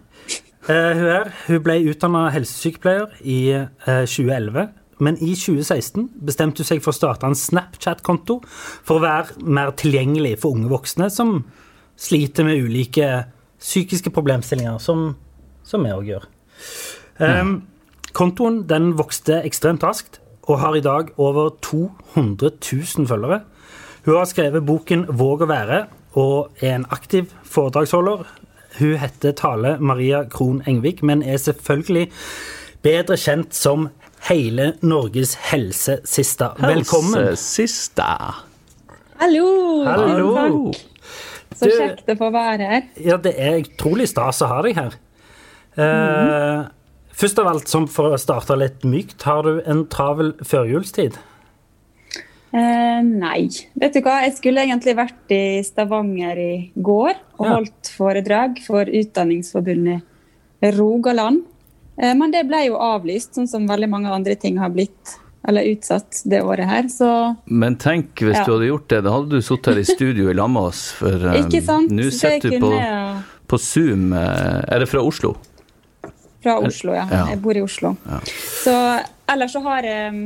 Eh, 0.65 0.98
hun 0.98 1.12
her 1.12 1.30
hun 1.46 1.62
ble 1.65 1.78
utdanna 1.91 2.28
helsesykepleier 2.34 3.13
i 3.22 3.39
eh, 3.54 4.06
2011. 4.06 4.72
Men 5.04 5.18
i 5.20 5.34
2016 5.36 6.08
bestemte 6.26 6.63
hun 6.63 6.70
seg 6.70 6.82
for 6.84 6.94
å 6.94 6.98
starte 6.98 7.28
en 7.28 7.36
Snapchat-konto 7.36 8.39
for 8.48 8.98
å 8.98 9.04
være 9.04 9.44
mer 9.44 9.74
tilgjengelig 9.76 10.38
for 10.44 10.56
unge 10.56 10.72
voksne 10.72 11.10
som 11.12 11.41
sliter 12.00 12.48
med 12.48 12.63
ulike 12.63 13.26
psykiske 13.60 14.12
problemstillinger, 14.15 14.80
som, 14.84 15.10
som 15.68 15.84
vi 15.84 15.91
òg 15.91 16.10
gjør. 16.12 16.28
Um, 17.20 17.54
kontoen 18.15 18.62
den 18.68 18.94
vokste 19.00 19.41
ekstremt 19.48 19.84
raskt 19.84 20.20
og 20.48 20.60
har 20.60 20.76
i 20.76 20.82
dag 20.86 21.12
over 21.18 21.50
200 21.62 22.52
000 22.98 23.08
følgere. 23.08 23.42
Hun 24.06 24.16
har 24.16 24.26
skrevet 24.30 24.66
boken 24.66 25.06
'Våg 25.10 25.42
å 25.42 25.50
være' 25.50 25.86
og 26.16 26.52
er 26.62 26.76
en 26.76 26.86
aktiv 26.92 27.32
foredragsholder. 27.44 28.26
Hun 28.80 28.98
heter 28.98 29.32
Tale 29.32 29.78
Maria 29.80 30.24
Krohn 30.30 30.62
Engvik, 30.68 31.04
men 31.04 31.24
er 31.24 31.38
selvfølgelig 31.38 32.12
bedre 32.84 33.18
kjent 33.18 33.54
som 33.56 33.90
Hele 34.30 34.74
Norges 34.82 35.36
helsesista. 35.52 36.54
Velkommen. 36.60 37.14
Helsesista. 37.28 38.36
Hallo! 39.20 39.84
Hallo. 39.86 40.72
Takk. 40.72 40.82
Så 41.56 41.66
Du- 41.66 41.72
kjekt 41.72 42.10
å 42.10 42.18
få 42.18 42.32
være 42.32 42.58
her. 42.70 42.82
Ja, 43.00 43.18
det 43.18 43.34
er 43.38 43.62
utrolig 43.64 44.08
stas 44.10 44.42
å 44.42 44.48
ha 44.48 44.62
deg 44.62 44.76
her. 44.76 44.92
Eh, 45.78 46.66
Først 47.15 47.39
av 47.39 47.47
alt, 47.47 47.69
som 47.71 47.86
for 47.88 48.12
å 48.12 48.19
starte 48.19 48.58
litt 48.60 48.84
mykt, 48.84 49.21
har 49.23 49.43
du 49.47 49.62
en 49.65 49.86
travel 49.88 50.34
førjulstid? 50.43 51.15
Eh, 52.56 53.01
nei. 53.04 53.49
Vet 53.80 53.95
du 53.97 54.01
hva, 54.04 54.21
jeg 54.23 54.36
skulle 54.38 54.63
egentlig 54.63 54.95
vært 54.95 55.32
i 55.36 55.62
Stavanger 55.63 56.38
i 56.39 56.54
går 56.75 57.13
og 57.39 57.45
Ja. 57.45 57.56
holdt 57.56 57.91
foredrag 57.97 58.60
for 58.63 58.86
Utdanningsforbundet 58.86 60.01
Rogaland. 60.78 61.43
Eh, 61.97 62.13
men 62.13 62.32
det 62.32 62.45
ble 62.47 62.65
jo 62.67 62.75
avlyst, 62.80 63.36
sånn 63.36 63.47
som 63.47 63.67
veldig 63.67 63.89
mange 63.89 64.12
andre 64.12 64.36
ting 64.36 64.58
har 64.58 64.69
blitt 64.69 65.15
eller 65.47 65.63
utsatt 65.63 66.23
det 66.25 66.41
året 66.41 66.65
her. 66.67 66.84
Så 66.89 67.38
Men 67.45 67.75
tenk 67.75 68.15
hvis 68.15 68.36
Ja. 68.36 68.45
du 68.45 68.51
hadde 68.54 68.67
gjort 68.71 68.88
det, 68.88 69.04
da 69.04 69.12
hadde 69.12 69.30
du 69.30 69.41
sittet 69.41 69.65
her 69.75 69.80
i 69.80 69.84
studio 69.84 70.30
i 70.30 70.34
lag 70.34 70.49
med 70.49 70.63
oss. 70.63 70.91
For 70.91 71.08
um, 71.12 71.88
nå 71.89 72.12
sitter 72.12 72.49
du 72.49 72.60
på, 72.60 72.71
jeg 72.80 73.23
på 73.47 73.60
Zoom. 73.60 74.13
eh, 74.13 74.63
Er 74.67 74.80
det 74.80 74.89
fra 74.89 74.99
Oslo? 75.01 75.36
Fra 76.46 76.60
Oslo, 76.62 76.94
ja. 76.96 77.06
Ja. 77.10 77.26
Jeg 77.34 77.42
bor 77.44 77.58
i 77.58 77.64
Oslo. 77.66 77.96
Så 78.62 78.74
ellers 79.32 79.56
så 79.56 79.62
har 79.66 79.88
jeg, 79.88 80.26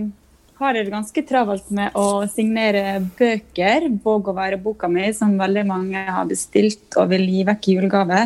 har 0.59 0.75
det 0.75 0.89
ganske 0.91 1.23
travelt 1.27 1.69
med 1.75 1.95
å 1.97 2.25
signere 2.31 2.99
bøker. 3.19 3.87
'Våg 3.89 4.31
å 4.31 4.35
være' 4.35 4.61
boka 4.61 4.91
mi, 4.91 5.07
som 5.15 5.37
veldig 5.39 5.65
mange 5.69 6.03
har 6.03 6.27
bestilt 6.29 6.99
og 6.99 7.13
vil 7.13 7.25
gi 7.31 7.45
vekk 7.47 7.69
i 7.69 7.77
julegave 7.79 8.25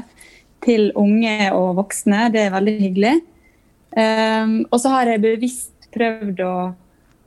til 0.64 0.90
unge 1.00 1.52
og 1.54 1.76
voksne. 1.82 2.30
Det 2.34 2.48
er 2.48 2.56
veldig 2.56 2.78
hyggelig. 2.80 3.18
Um, 3.94 4.64
og 4.72 4.80
så 4.82 4.90
har 4.96 5.12
jeg 5.12 5.22
bevisst 5.22 5.92
prøvd 5.94 6.42
å 6.48 6.56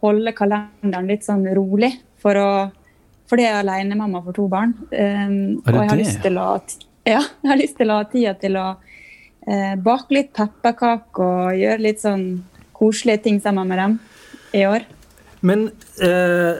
holde 0.02 0.32
kalenderen 0.34 1.06
litt 1.06 1.22
sånn 1.26 1.46
rolig, 1.54 1.92
for 2.18 2.38
å 2.40 2.50
for 3.26 3.40
det 3.40 3.48
er 3.48 3.56
alenemamma 3.58 4.20
for 4.22 4.36
to 4.36 4.44
barn. 4.50 4.74
Um, 4.94 5.58
og 5.64 5.72
jeg 5.74 5.88
har, 5.90 6.36
å, 6.38 6.50
ja, 7.06 7.22
jeg 7.42 7.50
har 7.50 7.58
lyst 7.58 7.78
til 7.80 7.90
å 7.90 7.96
ha 7.98 8.04
tida 8.10 8.34
til 8.38 8.58
å 8.60 8.66
bake 9.46 10.10
litt 10.10 10.32
pepperkaker 10.34 11.22
og 11.22 11.58
gjøre 11.60 11.82
litt 11.84 12.00
sånn 12.02 12.24
koselige 12.76 13.22
ting 13.28 13.38
sammen 13.40 13.68
med 13.70 13.78
dem 13.78 13.98
i 14.58 14.64
år. 14.66 14.86
Men 15.46 15.68
eh, 16.02 16.58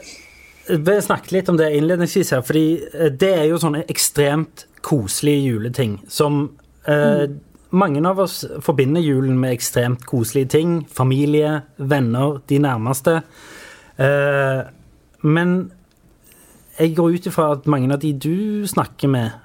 vi 0.68 1.03
snakket 1.03 1.33
litt 1.33 1.49
om 1.49 1.59
det 1.59 1.72
innledningsvis 1.77 2.33
her, 2.35 2.44
fordi 2.46 2.66
eh, 2.92 3.11
det 3.12 3.33
er 3.40 3.44
jo 3.51 3.61
sånne 3.62 3.85
ekstremt 3.90 4.66
koselige 4.87 5.51
juleting 5.51 5.99
som 6.11 6.44
eh, 6.87 7.27
mange 7.77 8.03
av 8.09 8.20
oss 8.22 8.40
forbinder 8.64 9.03
julen 9.03 9.38
med 9.40 9.57
ekstremt 9.57 10.05
koselige 10.07 10.53
ting. 10.57 10.77
Familie, 10.87 11.61
venner, 11.77 12.40
de 12.49 12.61
nærmeste. 12.62 13.20
Eh, 13.99 14.62
men 15.27 15.57
jeg 16.79 16.94
går 16.96 17.16
ut 17.16 17.29
ifra 17.31 17.51
at 17.57 17.68
mange 17.70 17.92
av 17.92 18.01
de 18.03 18.12
du 18.12 18.66
snakker 18.68 19.11
med, 19.11 19.42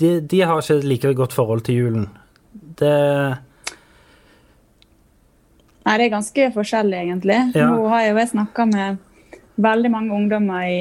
de, 0.00 0.18
de 0.20 0.40
har 0.42 0.60
ikke 0.60 0.80
et 0.80 0.88
like 0.90 1.14
godt 1.16 1.36
forhold 1.36 1.66
til 1.66 1.80
julen. 1.80 2.08
Det 2.80 2.94
Nei, 5.86 5.98
det 6.00 6.06
er 6.08 6.14
ganske 6.16 6.46
forskjellig, 6.50 6.98
egentlig. 6.98 7.36
Ja. 7.54 7.68
Nå 7.70 7.84
har 7.92 8.00
jeg 8.02 8.16
jo 8.16 8.22
snakka 8.32 8.64
med 8.66 8.96
veldig 9.62 9.90
mange 9.92 10.16
ungdommer 10.16 10.64
i 10.66 10.80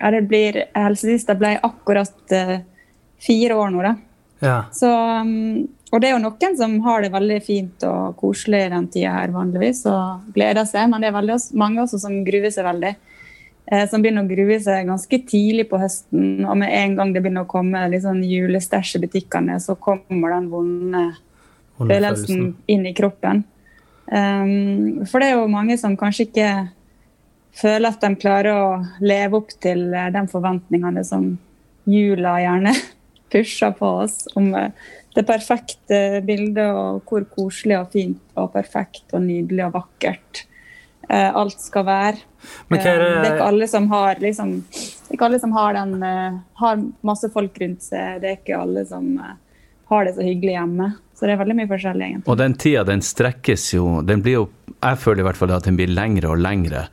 ja, 0.00 0.10
det 0.10 0.24
blir, 0.26 0.58
Helsesista 0.74 1.36
ble 1.38 1.54
akkurat 1.62 2.34
uh, 2.34 2.56
fire 3.22 3.54
år 3.54 3.70
nå, 3.70 3.84
da. 3.86 3.94
Ja. 4.42 4.56
Så, 4.74 4.90
um, 4.90 5.62
og 5.92 6.02
det 6.02 6.10
er 6.10 6.16
jo 6.16 6.24
noen 6.24 6.58
som 6.58 6.74
har 6.84 7.06
det 7.06 7.12
veldig 7.14 7.38
fint 7.46 7.86
og 7.88 8.18
koselig 8.20 8.66
den 8.74 8.90
tida 8.92 9.14
her 9.14 9.32
vanligvis 9.32 9.84
og 9.88 10.26
gleder 10.34 10.66
seg, 10.68 10.90
men 10.90 11.06
det 11.06 11.12
er 11.12 11.16
veldig, 11.20 11.38
mange 11.62 11.84
også 11.86 12.02
som 12.02 12.18
gruer 12.26 12.50
seg 12.52 12.66
veldig. 12.66 12.96
Eh, 13.66 13.88
som 13.90 14.02
begynner 14.02 14.22
å 14.22 14.30
grue 14.30 14.60
seg 14.62 14.86
ganske 14.86 15.18
tidlig 15.26 15.66
på 15.70 15.80
høsten, 15.82 16.44
og 16.46 16.54
med 16.60 16.70
en 16.70 16.94
gang 16.98 17.12
det 17.14 17.22
begynner 17.24 17.46
å 17.46 17.50
komme 17.50 17.88
sånn 18.02 18.22
julestæsj 18.22 18.96
i 18.98 19.02
butikkene, 19.02 19.58
så 19.62 19.74
kommer 19.74 20.36
den 20.36 20.46
vonde 20.52 21.06
følelsen 21.80 22.52
inn 22.70 22.86
i 22.86 22.94
kroppen. 22.96 23.42
Um, 24.06 25.02
for 25.10 25.18
det 25.18 25.32
er 25.32 25.40
jo 25.40 25.48
mange 25.50 25.74
som 25.80 25.96
kanskje 25.98 26.28
ikke 26.28 26.50
føler 27.56 27.90
at 27.90 28.04
de 28.04 28.20
klarer 28.22 28.54
å 28.54 28.68
leve 29.02 29.40
opp 29.40 29.50
til 29.58 29.88
eh, 29.90 30.12
de 30.14 30.22
forventningene 30.30 31.02
som 31.08 31.32
jula 31.90 32.36
gjerne 32.44 32.74
pusher 33.32 33.74
på 33.74 33.90
oss 34.04 34.28
om 34.38 34.52
eh, 34.54 34.70
det 35.16 35.24
perfekte 35.26 36.20
bildet 36.26 36.68
og 36.68 37.02
hvor 37.08 37.26
koselig 37.32 37.80
og 37.80 37.90
fint 37.96 38.38
og 38.38 38.52
perfekt 38.54 39.14
og 39.16 39.24
nydelig 39.24 39.64
og 39.66 39.78
vakkert 39.80 40.44
alt 41.14 41.60
skal 41.60 41.84
være. 41.86 42.16
Men 42.70 42.80
hva 42.80 42.86
er 42.92 42.98
det- 42.98 43.06
Eh, 43.16 43.22
det 43.22 43.30
er 43.30 43.36
ikke 43.36 43.46
alle 43.48 43.66
som 43.68 43.88
har 43.88 44.14
liksom 44.16 44.52
Det 44.70 45.10
er 45.10 45.14
ikke 45.16 45.24
alle 45.26 45.38
som 45.40 45.52
har 45.52 45.72
den 45.74 46.02
eh, 46.02 46.38
Har 46.56 46.76
masse 47.02 47.30
folk 47.32 47.58
rundt 47.60 47.82
seg. 47.82 48.20
Det 48.20 48.30
er 48.30 48.36
ikke 48.36 48.60
alle 48.60 48.84
som 48.86 49.18
eh, 49.18 49.34
har 49.88 50.04
det 50.04 50.14
så 50.16 50.22
hyggelig 50.22 50.56
hjemme. 50.56 50.88
Så 51.14 51.20
det 51.26 51.30
er 51.32 51.44
veldig 51.44 51.56
mye 51.56 51.68
forskjellig, 51.68 52.02
egentlig. 52.10 52.28
Og 52.28 52.36
den 52.36 52.54
tida, 52.54 52.84
den 52.84 53.00
strekkes 53.00 53.72
jo 53.74 54.02
Den 54.02 54.22
blir 54.22 54.32
jo 54.32 54.48
Jeg 54.82 54.98
føler 54.98 55.20
i 55.20 55.22
hvert 55.30 55.36
fall 55.36 55.52
at 55.52 55.64
den 55.64 55.76
blir 55.76 55.88
lengre 55.88 56.30
og 56.30 56.38
lengre. 56.38 56.88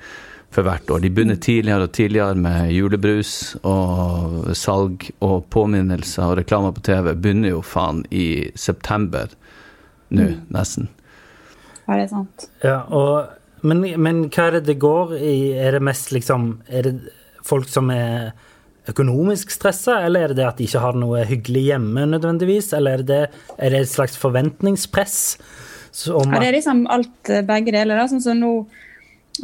for 0.53 0.61
hvert 0.61 0.85
år. 0.91 0.99
De 1.01 1.09
begynner 1.09 1.35
tidligere 1.41 1.81
og 1.87 1.91
tidligere 1.91 2.35
med 2.35 2.69
julebrus 2.71 3.55
og 3.65 4.51
salg 4.55 5.09
og 5.19 5.49
påminnelser 5.49 6.23
og 6.29 6.37
reklamer 6.37 6.71
på 6.75 6.83
TV. 6.83 7.15
Begynner 7.15 7.49
jo 7.49 7.61
faen 7.61 8.03
i 8.11 8.51
september 8.55 9.31
nå, 10.11 10.27
nesten. 10.53 10.89
Ja, 11.87 11.95
det 11.95 12.03
er 12.03 12.07
sant. 12.07 12.45
Ja, 12.63 12.83
og, 12.85 13.31
men, 13.63 13.83
men 14.01 14.25
hva 14.27 14.49
er 14.49 14.57
det 14.57 14.67
det 14.71 14.79
går 14.83 15.15
i? 15.17 15.35
Er 15.57 15.77
det 15.77 15.83
mest 15.87 16.11
liksom 16.11 16.57
Er 16.67 16.87
det 16.87 16.95
folk 17.43 17.67
som 17.71 17.89
er 17.91 18.33
økonomisk 18.89 19.51
stressa, 19.53 20.01
eller 20.03 20.25
er 20.25 20.33
det 20.33 20.41
det 20.41 20.47
at 20.47 20.57
de 20.59 20.65
ikke 20.67 20.81
har 20.83 20.97
noe 20.99 21.23
hyggelig 21.27 21.63
hjemme 21.69 22.05
nødvendigvis? 22.11 22.73
Eller 22.75 22.99
er 22.99 23.07
det, 23.07 23.21
er 23.57 23.71
det 23.71 23.83
et 23.83 23.91
slags 23.91 24.17
forventningspress? 24.19 25.17
Som 25.93 26.33
Ja, 26.33 26.41
det 26.41 26.49
er 26.49 26.57
liksom 26.57 26.85
alt, 26.91 27.29
eh, 27.29 27.43
begge 27.45 27.71
deler. 27.71 27.99
Da. 27.99 28.07
Sånn 28.11 28.23
som 28.23 28.39
nå, 28.39 28.53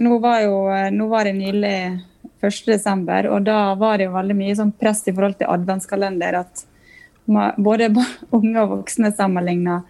nå 0.01 0.19
var 0.23 0.41
jo 0.43 0.63
eh, 0.73 0.89
nå 0.91 1.07
var 1.11 1.29
det 1.29 1.37
nylig 1.37 1.75
1. 2.41 2.59
desember, 2.67 3.27
og 3.29 3.45
da 3.47 3.75
var 3.79 3.99
det 3.99 4.09
jo 4.09 4.15
veldig 4.15 4.37
mye 4.39 4.55
sånn 4.57 4.73
press 4.75 5.03
i 5.07 5.13
forhold 5.13 5.37
til 5.39 5.51
adventskalender. 5.51 6.41
At 6.43 6.65
både 7.59 7.91
unge 8.37 8.63
og 8.63 8.79
voksne 8.79 9.13
sammenligna 9.15 9.83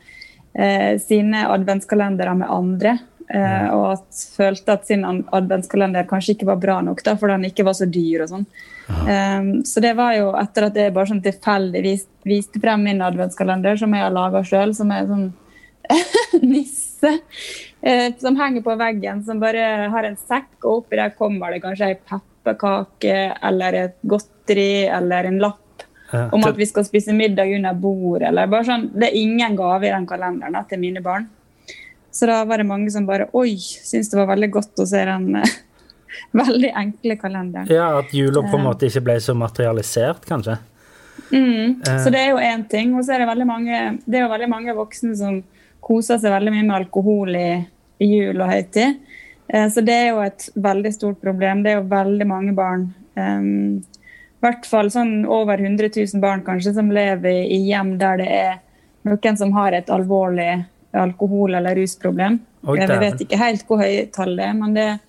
eh, 0.53 0.99
sine 1.01 1.47
adventskalendere 1.49 2.35
med 2.43 2.53
andre. 2.53 2.97
Eh, 3.29 3.65
og 3.75 3.83
at 3.91 4.21
følte 4.33 4.73
at 4.73 4.87
sin 4.89 5.03
adventskalender 5.05 6.07
kanskje 6.09 6.33
ikke 6.33 6.47
var 6.49 6.61
bra 6.61 6.79
nok, 6.81 7.03
da, 7.05 7.13
fordi 7.19 7.35
den 7.35 7.51
ikke 7.51 7.65
var 7.67 7.75
så 7.77 7.85
dyr 7.85 8.23
og 8.25 8.31
sånn. 8.31 8.47
Eh, 9.05 9.51
så 9.69 9.83
det 9.85 9.93
var 9.99 10.15
jo 10.17 10.31
etter 10.39 10.65
at 10.65 10.79
jeg 10.81 10.95
bare 10.95 11.11
sånn 11.11 11.21
tilfeldig 11.25 11.83
vis, 11.85 12.07
viste 12.25 12.61
frem 12.63 12.87
min 12.89 13.05
adventskalender, 13.05 13.77
som 13.77 13.93
jeg 13.93 14.05
har 14.07 14.15
laga 14.15 14.41
sjøl, 14.41 14.73
som 14.77 14.95
er 14.95 15.05
sånn 15.11 15.29
nisse 16.55 17.13
eh, 17.85 18.09
som 18.17 18.37
henger 18.39 18.65
på 18.65 18.77
veggen, 18.81 19.21
som 19.27 19.41
bare 19.41 19.69
har 19.93 20.09
en 20.09 20.17
sekk, 20.17 20.51
og 20.63 20.81
oppi 20.81 20.97
der 20.97 21.13
kommer 21.17 21.53
det 21.53 21.61
kanskje 21.61 21.93
ei 21.93 22.01
pepperkake 22.01 23.17
eller 23.45 23.81
et 23.85 23.99
godteri 24.09 24.87
eller 24.89 25.29
en 25.29 25.41
lapp 25.45 25.65
om 26.09 26.41
at 26.41 26.57
vi 26.57 26.65
skal 26.65 26.81
spise 26.87 27.13
middag 27.13 27.51
under 27.53 27.75
bord. 27.77 28.23
Eller 28.25 28.49
bare 28.49 28.65
sånn, 28.65 28.87
det 28.97 29.11
er 29.11 29.17
ingen 29.19 29.53
gave 29.53 29.85
i 29.85 29.91
den 29.93 30.07
kalenderen 30.09 30.57
da, 30.57 30.63
til 30.65 30.81
mine 30.81 31.03
barn. 31.05 31.29
Så 32.19 32.27
da 32.27 32.41
var 32.43 32.59
det 32.59 32.67
mange 32.67 32.91
som 32.91 33.05
bare 33.07 33.29
Oi, 33.37 33.53
syntes 33.55 34.09
det 34.11 34.17
var 34.19 34.27
veldig 34.33 34.49
godt 34.51 34.81
å 34.83 34.85
se 34.89 34.99
den 35.07 35.37
eh, 35.39 35.53
veldig 36.41 36.71
enkle 36.81 37.15
kalenderen. 37.21 37.69
Ja, 37.71 37.93
At 38.01 38.11
jula 38.13 38.43
på 38.43 38.57
en 38.57 38.65
måte 38.65 38.89
ikke 38.89 39.05
ble 39.07 39.15
så 39.23 39.35
materialisert, 39.39 40.25
kanskje? 40.27 40.57
Mm. 41.31 41.79
Eh. 41.87 41.99
Så 42.03 42.11
det 42.11 42.25
er 42.25 42.33
jo 42.33 42.41
én 42.43 42.65
ting. 42.67 42.91
Og 42.97 43.05
så 43.05 43.15
er 43.15 43.23
det 43.23 43.29
veldig 43.29 43.47
mange, 43.47 43.79
det 44.03 44.19
er 44.19 44.25
jo 44.25 44.33
veldig 44.33 44.49
mange 44.51 44.75
voksne 44.75 45.15
som 45.15 45.37
koser 45.85 46.19
seg 46.19 46.33
veldig 46.33 46.53
mye 46.57 46.65
med 46.67 46.75
alkohol 46.81 47.39
i, 47.39 47.51
i 48.03 48.09
jul 48.09 48.41
og 48.43 48.51
høytid. 48.51 48.99
Eh, 49.47 49.69
Så 49.71 49.85
det 49.85 49.95
er 49.95 50.09
jo 50.09 50.19
et 50.25 50.49
veldig 50.59 50.91
stort 50.97 51.21
problem. 51.23 51.63
Det 51.63 51.71
er 51.71 51.79
jo 51.79 51.85
veldig 51.93 52.27
mange 52.27 52.55
barn, 52.57 52.89
um, 53.15 53.79
i 53.79 54.43
hvert 54.43 54.67
fall 54.67 54.91
sånn 54.91 55.23
over 55.23 55.59
100 55.59 55.87
000 55.95 56.19
barn 56.23 56.43
kanskje, 56.43 56.75
som 56.75 56.91
lever 56.91 57.47
i 57.47 57.61
hjem 57.69 57.95
der 58.01 58.19
det 58.19 58.27
er 58.41 58.59
noen 59.07 59.39
som 59.39 59.55
har 59.55 59.75
et 59.75 59.89
alvorlig 59.91 60.65
alkohol- 60.93 61.55
eller 61.55 61.75
rusproblem. 61.75 62.39
Oi, 62.67 62.77
Eh, 62.79 62.87
Vi 62.87 62.97
vet 62.99 63.21
ikke 63.21 63.37
helt 63.37 63.65
hvor 63.67 63.77
høyt 63.83 64.11
tallet 64.13 64.45
er, 64.45 64.53
men 64.53 64.73
det, 64.73 64.99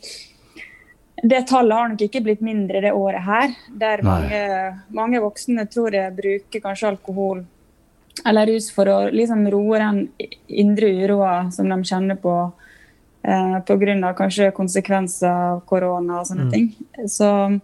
det 1.22 1.46
tallet 1.48 1.76
har 1.76 1.88
nok 1.88 2.00
ikke 2.06 2.22
blitt 2.24 2.40
mindre 2.42 2.80
det 2.80 2.92
året 2.92 3.22
her. 3.22 3.54
Der 3.78 4.02
mange, 4.02 4.42
mange 4.90 5.20
voksne 5.20 5.66
tror 5.70 5.92
jeg 5.92 6.16
bruker 6.16 6.60
kanskje 6.60 6.88
alkohol 6.94 7.44
eller 8.26 8.46
rus 8.50 8.70
for 8.74 8.84
å 8.90 8.96
liksom 9.14 9.46
roe 9.48 9.78
den 9.78 10.08
indre 10.48 10.90
uroa 11.06 11.50
som 11.54 11.68
de 11.70 11.76
kjenner 11.88 12.18
på 12.20 12.52
eh, 13.24 13.60
pga. 13.64 14.12
kanskje 14.18 14.50
konsekvenser 14.52 15.28
av 15.30 15.60
korona 15.64 16.20
og 16.20 16.26
sånne 16.26 16.50
ting. 16.52 16.66
Så, 17.08 17.60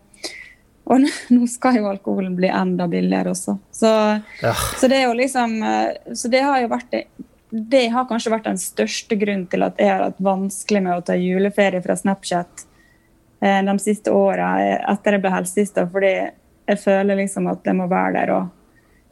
og 0.87 1.01
nå 1.35 1.47
skal 1.51 1.77
jo 1.81 1.89
alkoholen 1.91 2.37
bli 2.39 2.49
enda 2.49 2.87
billigere 2.89 3.35
også. 3.35 3.59
Så, 3.73 4.23
Ja. 4.43 4.55
så 4.81 4.89
det 4.89 4.97
er 5.03 5.07
jo 5.09 5.15
liksom 5.15 5.63
eh, 5.63 6.15
Så 6.15 6.31
det 6.31 6.41
har 6.43 6.61
jo 6.63 6.69
vært 6.69 6.91
det, 6.91 7.05
det 7.51 7.87
har 7.95 8.09
kanskje 8.09 8.33
vært 8.33 8.49
den 8.49 8.59
største 8.61 9.19
grunnen 9.19 9.47
til 9.51 9.67
at 9.67 9.79
jeg 9.81 9.93
har 9.93 10.09
hatt 10.09 10.23
vanskelig 10.23 10.83
med 10.83 10.97
å 10.97 11.05
ta 11.07 11.15
juleferie 11.19 11.83
fra 11.85 11.97
Snapchat 11.99 12.67
eh, 13.41 13.63
de 13.67 13.77
siste 13.83 14.15
åra 14.15 14.57
etter 14.65 15.17
jeg 15.17 15.25
ble 15.25 15.35
helsesøster, 15.37 15.89
fordi 15.93 16.13
jeg 16.67 16.83
føler 16.83 17.23
liksom 17.23 17.47
at 17.53 17.67
jeg 17.67 17.79
må 17.79 17.87
være 17.91 18.15
der 18.19 18.35
og 18.35 18.53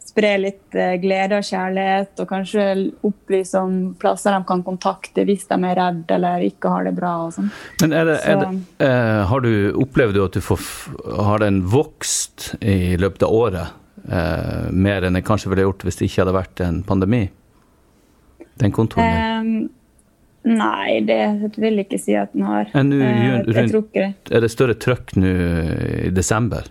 spre 0.04 0.32
litt 0.38 0.76
eh, 0.78 0.96
glede 1.02 1.38
og 1.40 1.46
kjærlighet, 1.46 2.12
og 2.22 2.28
kanskje 2.30 2.64
opplyse 3.06 3.60
om 3.60 3.78
plasser 4.00 4.34
de 4.34 4.42
kan 4.46 4.62
kontakte 4.66 5.24
hvis 5.26 5.46
de 5.50 5.58
er 5.58 5.78
redd 5.78 6.10
eller 6.16 6.44
ikke 6.46 6.72
har 6.72 6.88
det 6.88 6.94
bra. 6.98 7.14
og 7.26 7.34
sånn. 7.36 7.50
Men 7.82 7.96
er 7.96 8.10
det, 8.10 8.18
er 8.28 8.42
det, 8.42 8.50
eh, 8.86 9.22
har 9.30 9.44
du, 9.44 9.54
opplever 9.82 10.14
du 10.14 10.20
at 10.26 10.36
du 10.36 10.42
får, 10.44 10.68
har 11.30 11.42
den 11.42 11.62
vokst 11.72 12.52
i 12.60 12.98
løpet 13.00 13.26
av 13.26 13.38
året? 13.38 13.80
Eh, 14.04 14.68
mer 14.70 15.06
enn 15.06 15.16
det 15.16 15.24
kanskje 15.24 15.50
ville 15.50 15.64
gjort 15.64 15.86
hvis 15.86 15.98
det 15.98 16.10
ikke 16.10 16.24
hadde 16.24 16.36
vært 16.36 16.64
en 16.66 16.82
pandemi? 16.86 17.24
Den 18.60 18.72
kontoren? 18.72 19.16
Ehm, 19.18 19.68
nei, 20.44 21.00
det 21.08 21.20
vil 21.56 21.80
jeg 21.80 21.86
ikke 21.88 22.00
si 22.00 22.14
at 22.18 22.32
den 22.36 22.42
har. 22.46 22.68
Er, 22.70 22.78
Eh, 22.78 22.84
rundt- 22.84 23.54
jeg 23.56 23.70
tror 23.72 23.82
ikke 23.82 24.02
det. 24.04 24.14
Er 24.36 24.40
det 24.44 24.50
større 24.52 24.74
trøkk 24.74 25.16
nå 25.16 25.32
i 26.06 26.10
desember? 26.14 26.68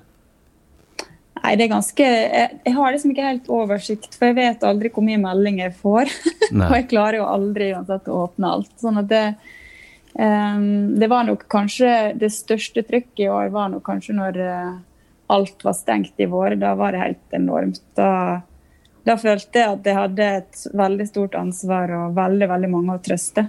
Nei, 1.44 1.56
det 1.60 1.66
er 1.66 1.74
ganske 1.74 2.06
jeg, 2.06 2.60
jeg 2.66 2.74
har 2.78 2.94
liksom 2.94 3.12
ikke 3.12 3.26
helt 3.28 3.50
oversikt, 3.52 4.14
for 4.16 4.30
jeg 4.30 4.36
vet 4.38 4.62
aldri 4.64 4.90
hvor 4.94 5.04
mye 5.04 5.20
meldinger 5.20 5.66
jeg 5.68 5.76
får. 5.82 6.14
Og 6.70 6.76
jeg 6.78 6.88
klarer 6.94 7.18
jo 7.20 7.26
aldri 7.28 7.74
uansett 7.76 8.08
å 8.08 8.22
åpne 8.30 8.48
alt. 8.54 8.72
Sånn 8.80 9.02
at 9.02 9.10
det 9.12 9.26
um, 10.16 10.96
Det 11.02 11.10
var 11.10 11.26
nok 11.28 11.44
kanskje 11.52 12.14
Det 12.20 12.30
største 12.32 12.84
trykket 12.88 13.26
i 13.26 13.30
år 13.34 13.50
var 13.52 13.70
nok 13.74 13.84
kanskje 13.84 14.16
når 14.16 14.40
uh, 14.40 14.78
alt 15.34 15.64
var 15.66 15.74
stengt 15.76 16.14
i 16.24 16.28
vår. 16.32 16.56
Da 16.62 16.76
var 16.80 16.94
det 16.96 17.02
helt 17.02 17.36
enormt. 17.36 17.82
Da, 17.98 18.42
da 19.04 19.18
følte 19.20 19.60
jeg 19.60 19.78
at 19.78 19.88
jeg 19.88 19.98
hadde 19.98 20.30
et 20.40 20.64
veldig 20.80 21.08
stort 21.10 21.36
ansvar 21.36 21.92
og 21.98 22.16
veldig, 22.18 22.48
veldig 22.54 22.72
mange 22.72 22.96
å 22.96 23.04
trøste. 23.04 23.48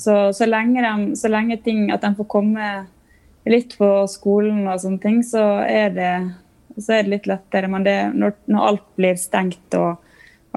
Så, 0.00 0.14
så, 0.32 0.46
lenge 0.48 0.80
de, 0.80 1.16
så 1.20 1.28
lenge 1.28 1.58
ting 1.60 1.90
At 1.92 2.00
de 2.00 2.08
får 2.16 2.24
komme 2.32 2.68
litt 3.48 3.74
på 3.76 3.88
skolen 4.08 4.62
og 4.64 4.80
sånne 4.80 5.00
ting, 5.02 5.18
så 5.24 5.42
er 5.64 5.92
det, 5.92 6.12
så 6.76 6.98
er 6.98 7.04
det 7.04 7.12
litt 7.12 7.28
lettere. 7.28 7.68
Men 7.68 7.84
det, 7.84 7.96
når, 8.16 8.34
når 8.48 8.66
alt 8.70 8.86
blir 8.96 9.20
stengt 9.20 9.76
og 9.76 10.04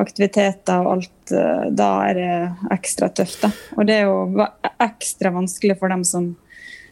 aktiviteter 0.02 0.84
og 0.84 0.91
alt, 0.96 1.34
eh, 1.36 1.67
da 1.76 1.89
er 2.10 2.20
det 2.20 2.34
ekstra 2.76 3.12
tøft. 3.15 3.46
Da. 3.46 3.52
Og 3.78 3.88
det 3.88 4.00
er 4.00 4.10
jo 4.10 4.48
ekstra 4.84 5.32
vanskelig 5.36 5.78
for 5.80 5.94
dem 5.94 6.04
som, 6.08 6.34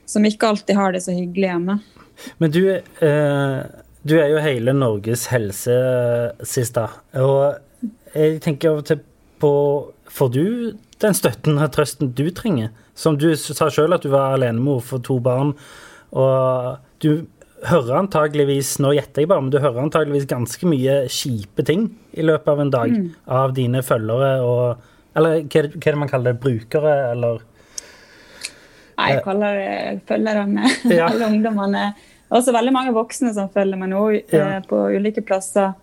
som 0.08 0.28
ikke 0.28 0.54
alltid 0.54 0.80
har 0.80 0.96
det 0.96 1.04
så 1.04 1.16
hyggelig 1.16 1.50
hjemme. 1.50 1.80
Men 2.40 2.56
du, 2.56 2.64
eh, 2.76 3.60
du 4.08 4.16
er 4.20 4.30
jo 4.32 4.44
hele 4.44 4.74
Norges 4.76 5.28
helse, 5.34 5.76
Sista. 6.48 6.88
Og 7.20 7.60
jeg 8.16 8.42
tenker 8.46 8.82
på 9.40 9.54
Får 10.10 10.30
du 10.34 10.46
den 11.00 11.14
støtten 11.14 11.60
og 11.62 11.70
trøsten 11.76 12.10
du 12.18 12.26
trenger? 12.34 12.72
Som 12.98 13.20
du 13.22 13.30
sa 13.38 13.68
sjøl 13.72 13.94
at 13.94 14.04
du 14.04 14.10
var 14.12 14.34
alenemor 14.34 14.82
for 14.84 15.04
to 15.06 15.20
barn. 15.24 15.52
Og 16.12 16.80
du 17.04 17.28
hører 17.70 18.00
antageligvis, 18.00 18.78
nå 18.82 18.96
gjetter 18.98 19.24
jeg 19.24 19.30
bare, 19.30 19.44
men 19.46 19.54
du 19.54 19.60
hører 19.62 19.84
antageligvis 19.84 20.28
ganske 20.32 20.68
mye 20.70 21.04
kjipe 21.12 21.66
ting 21.68 21.90
i 22.18 22.26
løpet 22.26 22.52
av 22.52 22.64
en 22.64 22.74
dag 22.74 22.96
av 23.28 23.54
dine 23.58 23.84
følgere 23.86 24.40
og 24.46 24.88
Eller 25.20 25.42
hva 25.42 25.62
hva 25.66 25.88
er 25.90 25.96
det 25.96 26.00
man 26.00 26.10
kaller 26.12 26.34
det? 26.36 26.42
Brukere, 26.44 26.94
eller 27.12 27.40
Nei, 29.00 29.14
jeg 29.14 29.24
kaller 29.24 29.56
det 29.58 30.02
følgerne. 30.10 30.70
Ja. 30.92 31.08
Alle 31.12 31.30
ungdommene. 31.32 31.84
Også 32.30 32.54
veldig 32.54 32.74
mange 32.74 32.94
voksne 32.94 33.32
som 33.34 33.50
følger 33.54 33.80
meg 33.80 33.92
nå 33.94 34.04
eh, 34.20 34.36
Ja. 34.38 34.60
på 34.66 34.84
ulike 34.94 35.24
plasser. 35.26 35.74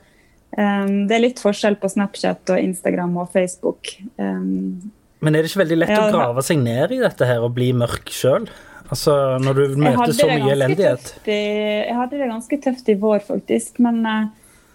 Um, 0.57 1.09
det 1.09 1.17
er 1.17 1.25
litt 1.25 1.43
forskjell 1.43 1.75
på 1.81 1.91
Snapchat 1.91 2.55
og 2.55 2.61
Instagram 2.63 3.17
og 3.19 3.33
Facebook. 3.35 3.91
Um, 4.17 4.93
Men 5.21 5.35
er 5.35 5.43
det 5.43 5.51
ikke 5.51 5.65
veldig 5.65 5.81
lett 5.83 5.93
Ja, 5.93 6.07
å 6.07 6.15
grave 6.15 6.45
seg 6.47 6.63
ned 6.63 6.95
i 6.95 7.03
dette 7.03 7.27
her 7.29 7.43
og 7.45 7.57
bli 7.57 7.73
mørk 7.77 8.13
sjøl? 8.15 8.47
Altså, 8.87 9.13
når 9.43 9.59
du 9.59 9.77
møter 9.83 10.15
så 10.15 10.29
mye 10.31 10.53
elendighet. 10.55 11.17
i, 11.27 11.41
jeg 11.89 11.97
hadde 11.99 12.21
det 12.21 12.31
ganske 12.31 12.59
tøft 12.63 12.89
i 12.89 12.95
vår, 12.95 13.25
faktisk. 13.27 13.81
Men 13.83 14.05
uh, 14.07 14.29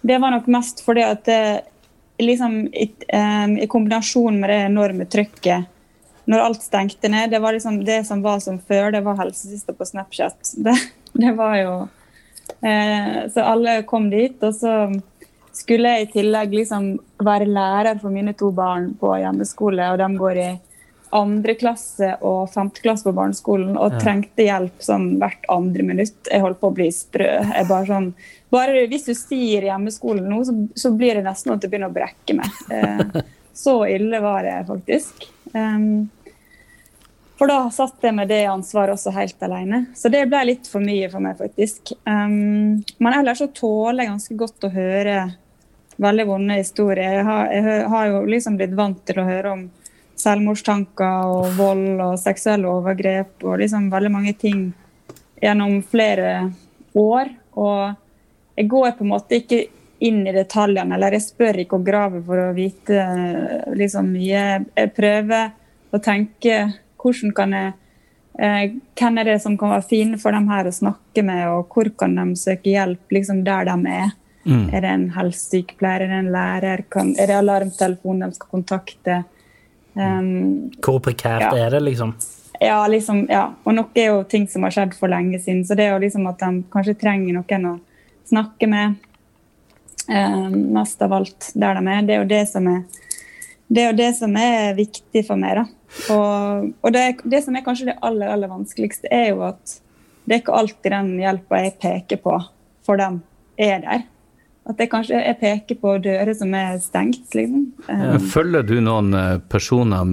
det 0.04 0.20
var 0.20 0.36
nok 0.36 0.50
mest 0.52 0.84
fordi 0.84 1.06
at 1.08 1.24
det, 1.24 1.40
liksom, 2.20 2.66
i, 2.68 2.90
um, 3.16 3.56
i 3.56 3.70
kombinasjon 3.72 4.36
med 4.42 4.52
det 4.52 4.64
enorme 4.68 5.08
trykket 5.08 5.72
når 6.30 6.44
alt 6.44 6.62
stengte 6.62 7.10
ned, 7.10 7.32
det 7.32 7.40
var 7.42 7.54
liksom 7.56 7.80
det 7.86 8.02
som 8.06 8.22
var 8.22 8.38
som 8.42 8.58
før, 8.62 8.92
det 8.94 9.02
var 9.04 9.18
helsesøster 9.18 9.76
på 9.76 9.88
Snapchat. 9.88 10.52
Det, 10.64 10.76
det 11.22 11.32
var 11.38 11.56
jo 11.60 11.72
eh, 12.60 13.28
Så 13.32 13.44
alle 13.44 13.82
kom 13.88 14.10
dit, 14.10 14.36
og 14.42 14.54
så 14.56 14.74
skulle 15.52 15.94
jeg 15.94 16.06
i 16.06 16.12
tillegg 16.14 16.54
liksom 16.56 16.92
være 17.22 17.48
lærer 17.48 17.98
for 18.00 18.12
mine 18.14 18.32
to 18.38 18.50
barn 18.56 18.92
på 19.00 19.12
hjemmeskole, 19.20 19.90
og 19.92 20.00
de 20.00 20.08
går 20.16 20.40
i 20.40 20.50
andre 21.12 21.54
klasse 21.60 22.14
og 22.24 22.48
femte 22.54 22.80
klasse 22.80 23.04
på 23.04 23.12
barneskolen 23.16 23.76
og 23.76 23.98
trengte 24.00 24.46
hjelp 24.46 24.80
sånn 24.80 25.18
hvert 25.20 25.44
andre 25.52 25.84
minutt. 25.84 26.16
Jeg 26.24 26.40
holdt 26.40 26.60
på 26.62 26.70
å 26.70 26.76
bli 26.78 26.88
sprø. 26.94 27.28
Jeg 27.50 27.68
bare 27.68 27.88
sånn, 27.90 28.08
bare 28.52 28.86
Hvis 28.88 29.04
du 29.10 29.12
sier 29.16 29.68
hjemmeskolen 29.68 30.30
nå, 30.32 30.40
så, 30.48 30.56
så 30.72 30.92
blir 30.96 31.20
det 31.20 31.26
nesten 31.28 31.52
at 31.52 31.60
det 31.60 31.68
begynner 31.68 31.92
å 31.92 31.96
brekke 31.98 32.38
meg. 32.38 32.56
Eh, 32.72 33.20
så 33.64 33.76
ille 33.92 34.22
var 34.24 34.48
det 34.48 34.56
faktisk. 34.70 35.28
Um, 35.52 36.08
For 37.42 37.50
da 37.50 37.64
satt 37.74 38.04
jeg 38.06 38.14
med 38.14 38.28
det 38.30 38.44
ansvaret 38.46 38.94
også 38.94 39.10
helt 39.16 39.40
alene. 39.42 39.80
Så 39.98 40.06
det 40.14 40.28
ble 40.30 40.44
litt 40.46 40.68
for 40.70 40.78
mye 40.78 41.08
for 41.10 41.18
meg, 41.24 41.34
faktisk. 41.40 41.90
Um, 42.06 42.84
men 43.02 43.16
ellers 43.16 43.40
så 43.42 43.48
tåler 43.50 44.04
jeg 44.04 44.10
ganske 44.12 44.36
godt 44.38 44.66
å 44.68 44.70
høre 44.70 45.16
veldig 46.06 46.26
vonde 46.28 46.58
historier. 46.60 47.16
Jeg 47.16 47.24
har, 47.26 47.48
jeg 47.50 47.88
har 47.90 48.04
jo 48.12 48.20
liksom 48.30 48.58
blitt 48.60 48.76
vant 48.78 49.00
til 49.10 49.18
å 49.18 49.24
høre 49.26 49.54
om 49.56 49.64
selvmordstanker 50.22 51.32
og 51.32 51.56
vold 51.56 52.04
og 52.04 52.20
seksuelle 52.22 52.70
overgrep 52.70 53.42
og 53.42 53.58
liksom 53.64 53.90
veldig 53.90 54.12
mange 54.14 54.36
ting 54.38 54.62
gjennom 55.42 55.80
flere 55.82 56.30
år. 56.94 57.32
Og 57.58 58.54
jeg 58.54 58.70
går 58.70 58.94
på 59.00 59.02
en 59.08 59.12
måte 59.16 59.40
ikke 59.42 59.64
inn 60.06 60.22
i 60.30 60.36
detaljene, 60.38 60.94
eller 60.94 61.18
jeg 61.18 61.26
spør 61.26 61.58
ikke 61.64 61.82
og 61.82 61.90
graver 61.90 62.22
for 62.30 62.44
å 62.44 62.54
vite 62.54 63.02
liksom 63.74 64.14
mye. 64.14 64.46
Jeg 64.78 64.94
prøver 64.94 65.50
å 65.90 66.04
tenke 66.06 66.62
hvordan 67.02 67.34
kan 67.36 67.54
jeg 67.56 67.72
eh, 68.38 68.74
hvem 68.98 69.20
er 69.20 69.32
det 69.32 69.38
som 69.42 69.58
kan 69.58 69.74
være 69.74 69.88
fine 69.90 70.18
for 70.20 70.34
dem 70.34 70.48
her 70.52 70.68
å 70.68 70.74
snakke 70.74 71.24
med, 71.26 71.44
og 71.50 71.72
hvor 71.72 71.90
kan 71.98 72.16
de 72.16 72.26
søke 72.38 72.72
hjelp 72.72 73.16
liksom 73.18 73.44
der 73.46 73.68
de 73.68 73.78
er? 73.90 74.12
Mm. 74.42 74.64
Er 74.74 74.82
det 74.82 74.90
en 74.90 75.08
helsesykepleier, 75.14 76.02
er 76.02 76.10
det 76.10 76.20
en 76.24 76.32
lærer, 76.34 76.84
kan, 76.90 77.12
er 77.14 77.30
det 77.30 77.38
alarmtelefonen 77.38 78.26
de 78.26 78.38
skal 78.38 78.50
kontakte? 78.50 79.22
Um, 79.94 80.72
hvor 80.82 80.98
prekært 81.04 81.44
ja. 81.44 81.66
er 81.66 81.76
det, 81.76 81.82
liksom? 81.84 82.14
Ja, 82.62 82.80
liksom, 82.88 83.26
ja. 83.30 83.44
Og 83.66 83.76
noe 83.76 83.90
er 83.98 84.12
jo 84.12 84.22
ting 84.28 84.48
som 84.50 84.64
har 84.66 84.74
skjedd 84.74 84.96
for 84.98 85.12
lenge 85.12 85.38
siden, 85.42 85.64
så 85.66 85.76
det 85.78 85.86
er 85.86 85.94
jo 85.94 86.02
liksom 86.02 86.26
at 86.30 86.42
de 86.42 86.62
kanskje 86.72 86.98
trenger 86.98 87.38
noen 87.38 87.68
å 87.70 87.76
snakke 88.30 88.68
med. 88.70 88.98
Um, 90.08 90.56
mest 90.74 91.02
av 91.04 91.14
alt 91.14 91.52
der 91.54 91.78
de 91.78 91.82
er. 91.86 92.02
Det 92.06 92.14
er 92.16 92.22
jo 92.24 92.30
det 92.32 92.42
som 92.50 92.66
er, 92.70 92.80
det 93.68 93.84
er, 93.84 93.92
jo 93.92 93.98
det 94.00 94.10
som 94.18 94.34
er 94.38 94.74
viktig 94.78 95.22
for 95.28 95.38
meg. 95.38 95.60
da. 95.60 95.66
Og, 96.12 96.70
og 96.80 96.94
det, 96.94 97.02
det, 97.24 97.42
som 97.44 97.56
er 97.56 97.64
kanskje 97.66 97.90
det 97.90 97.98
aller, 98.04 98.30
aller 98.32 98.50
vanskeligste, 98.50 99.10
er 99.12 99.32
jo 99.32 99.42
at 99.50 99.76
det 100.24 100.36
er 100.36 100.42
ikke 100.42 100.56
alltid 100.56 100.94
den 100.94 101.12
hjelpa 101.20 101.60
jeg 101.64 101.76
peker 101.82 102.22
på 102.22 102.38
for 102.86 102.98
dem, 103.00 103.20
er 103.60 103.82
der. 103.82 104.08
At 104.62 104.78
jeg 104.78 104.92
kanskje 104.92 105.18
jeg 105.18 105.38
peker 105.40 105.78
på 105.82 105.96
dører 106.04 106.30
som 106.38 106.52
er 106.54 106.76
stengt, 106.82 107.34
liksom. 107.34 107.64
Um, 107.88 108.18
Følger 108.30 108.62
du 108.66 108.76
noen 108.84 109.10
eh, 109.18 109.40
personer 109.50 110.06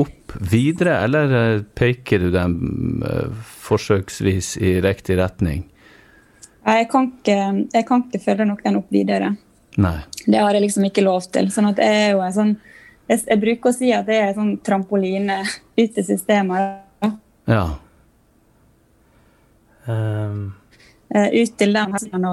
opp 0.00 0.36
videre, 0.48 0.96
eller 1.04 1.34
eh, 1.36 1.64
peker 1.76 2.24
du 2.24 2.30
dem 2.32 3.04
eh, 3.04 3.28
forsøksvis 3.66 4.54
i 4.64 4.78
riktig 4.84 5.18
retning? 5.20 5.66
Jeg 6.62 6.88
kan 6.88 7.10
ikke, 7.10 7.38
jeg 7.74 7.86
kan 7.88 8.06
ikke 8.06 8.22
følge 8.22 8.48
noen 8.48 8.80
opp 8.80 8.92
videre. 8.94 9.34
Nei. 9.82 9.98
Det 10.24 10.40
har 10.40 10.56
jeg 10.56 10.64
liksom 10.64 10.88
ikke 10.88 11.04
lov 11.04 11.26
til. 11.34 11.50
sånn 11.52 11.72
at 11.72 11.80
jeg 11.82 12.04
er 12.06 12.10
jo 12.14 12.24
en 12.24 12.36
sånn 12.36 12.54
jeg, 13.08 13.22
jeg, 13.26 13.38
bruker 13.42 13.72
å 13.72 13.76
si 13.76 13.92
at 13.94 14.06
det 14.08 14.18
er 14.22 14.34
sånn 14.36 14.56
trampoline 14.64 15.42
ut 15.78 15.98
i 15.98 16.04
systemet. 16.06 16.82
Ja. 17.50 17.64
Um. 19.86 20.52
Ut 21.12 21.56
til 21.58 21.74
dem 21.74 21.96
og 21.96 22.26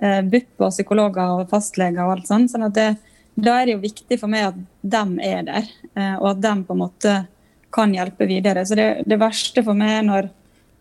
uh, 0.00 0.20
BUP 0.24 0.62
og 0.62 0.70
psykologer 0.72 1.34
og 1.36 1.50
fastleger 1.50 2.04
og 2.04 2.16
alt 2.16 2.30
sånt. 2.30 2.52
sånn 2.52 2.68
at 2.68 2.76
det, 2.78 2.88
da 3.34 3.58
er 3.58 3.68
det 3.68 3.76
jo 3.76 3.82
viktig 3.82 4.18
for 4.20 4.32
meg 4.32 4.52
at 4.52 4.60
dem 4.94 5.18
er 5.20 5.42
der, 5.48 5.68
uh, 5.98 6.16
og 6.20 6.28
at 6.34 6.44
dem 6.46 6.64
på 6.68 6.76
en 6.76 6.82
måte 6.84 7.16
kan 7.72 7.92
hjelpe 7.94 8.28
videre. 8.28 8.64
Så 8.68 8.78
det, 8.78 8.88
det 9.08 9.20
verste 9.20 9.64
for 9.64 9.76
meg 9.76 10.04
når, 10.08 10.30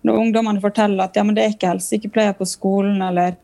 når 0.07 0.23
ungdommene 0.25 0.63
forteller 0.63 1.05
at 1.05 1.17
ja, 1.17 1.25
men 1.25 1.37
det 1.37 1.45
er 1.45 1.55
ikke 1.55 1.73
helsesykepleier 1.73 2.37
på 2.37 2.47
skolen, 2.47 3.01
eller 3.03 3.37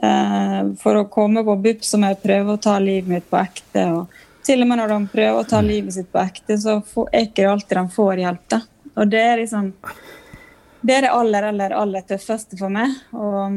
uh, 0.00 0.74
for 0.80 0.98
å 0.98 1.08
komme 1.12 1.44
på 1.46 1.58
BUP 1.68 1.86
så 1.86 2.00
må 2.00 2.10
jeg 2.12 2.22
prøve 2.24 2.56
å 2.56 2.62
ta 2.62 2.78
livet 2.82 3.10
mitt 3.10 3.30
på 3.30 3.42
ekte. 3.42 3.90
og 3.92 4.22
til 4.44 4.62
og 4.62 4.68
med 4.70 4.80
når 4.80 4.92
de 4.92 5.12
prøver 5.12 5.40
å 5.40 5.48
ta 5.48 5.60
livet 5.64 5.96
sitt 5.96 6.10
på 6.12 6.20
ekte, 6.22 6.56
så 6.60 6.78
er 7.10 7.26
ikke 7.26 7.42
det 7.42 7.50
alltid 7.50 7.78
de 7.78 7.84
får 7.94 8.22
hjelp. 8.24 8.46
da. 8.52 8.60
Og 8.94 9.10
det 9.10 9.22
er 9.22 9.38
liksom 9.42 9.72
Det 10.84 10.92
er 10.92 11.06
det 11.06 11.14
aller, 11.16 11.42
aller, 11.48 11.72
aller 11.72 12.02
tøffeste 12.04 12.58
for 12.60 12.68
meg. 12.68 12.92
Og, 13.16 13.54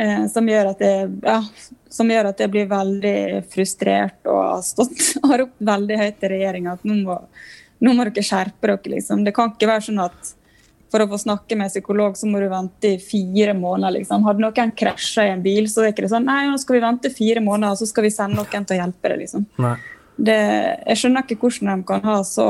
eh, 0.00 0.22
som, 0.32 0.48
gjør 0.48 0.70
at 0.70 0.80
jeg, 0.80 1.10
ja, 1.20 1.42
som 1.92 2.08
gjør 2.08 2.30
at 2.30 2.40
jeg 2.40 2.52
blir 2.54 2.70
veldig 2.70 3.42
frustrert 3.52 4.24
og 4.24 4.40
har 4.40 4.62
stått 4.64 5.04
har 5.28 5.42
ropt 5.44 5.60
veldig 5.60 5.98
høyt 6.00 6.16
til 6.22 6.32
regjeringa 6.32 6.78
at 6.78 6.88
nå 6.88 6.96
må, 7.02 7.18
nå 7.84 7.92
må 7.92 8.08
dere 8.08 8.24
skjerpe 8.24 8.70
dere. 8.72 8.94
liksom. 8.96 9.20
Det 9.26 9.36
kan 9.36 9.52
ikke 9.52 9.68
være 9.68 9.88
sånn 9.90 10.00
at 10.06 10.32
for 10.92 11.04
å 11.04 11.08
få 11.10 11.18
snakke 11.20 11.56
med 11.58 11.70
psykolog, 11.72 12.16
så 12.16 12.28
må 12.30 12.40
du 12.40 12.48
vente 12.50 12.94
i 12.94 12.98
fire 13.02 13.54
måneder. 13.56 13.98
Liksom. 13.98 14.24
Hadde 14.26 14.44
noen 14.44 14.72
krasja 14.76 15.26
i 15.28 15.32
en 15.34 15.44
bil, 15.44 15.68
så 15.70 15.82
er 15.82 15.90
det 15.90 15.94
ikke 15.96 16.10
sånn 16.12 16.28
Nei, 16.28 16.42
nå 16.48 16.58
skal 16.60 16.78
vi 16.78 16.84
vente 16.84 17.12
fire 17.12 17.42
måneder, 17.44 17.78
så 17.78 17.88
skal 17.88 18.08
vi 18.08 18.12
sende 18.14 18.40
noen 18.40 18.66
til 18.66 18.78
å 18.78 18.80
hjelpe 18.82 19.12
deg. 19.12 19.22
Liksom. 19.24 19.46
Det, 20.18 20.38
jeg 20.88 21.00
skjønner 21.02 21.26
ikke 21.26 21.38
hvordan 21.44 21.82
de 21.82 21.88
kan 21.92 22.08
ha 22.08 22.18
så 22.26 22.48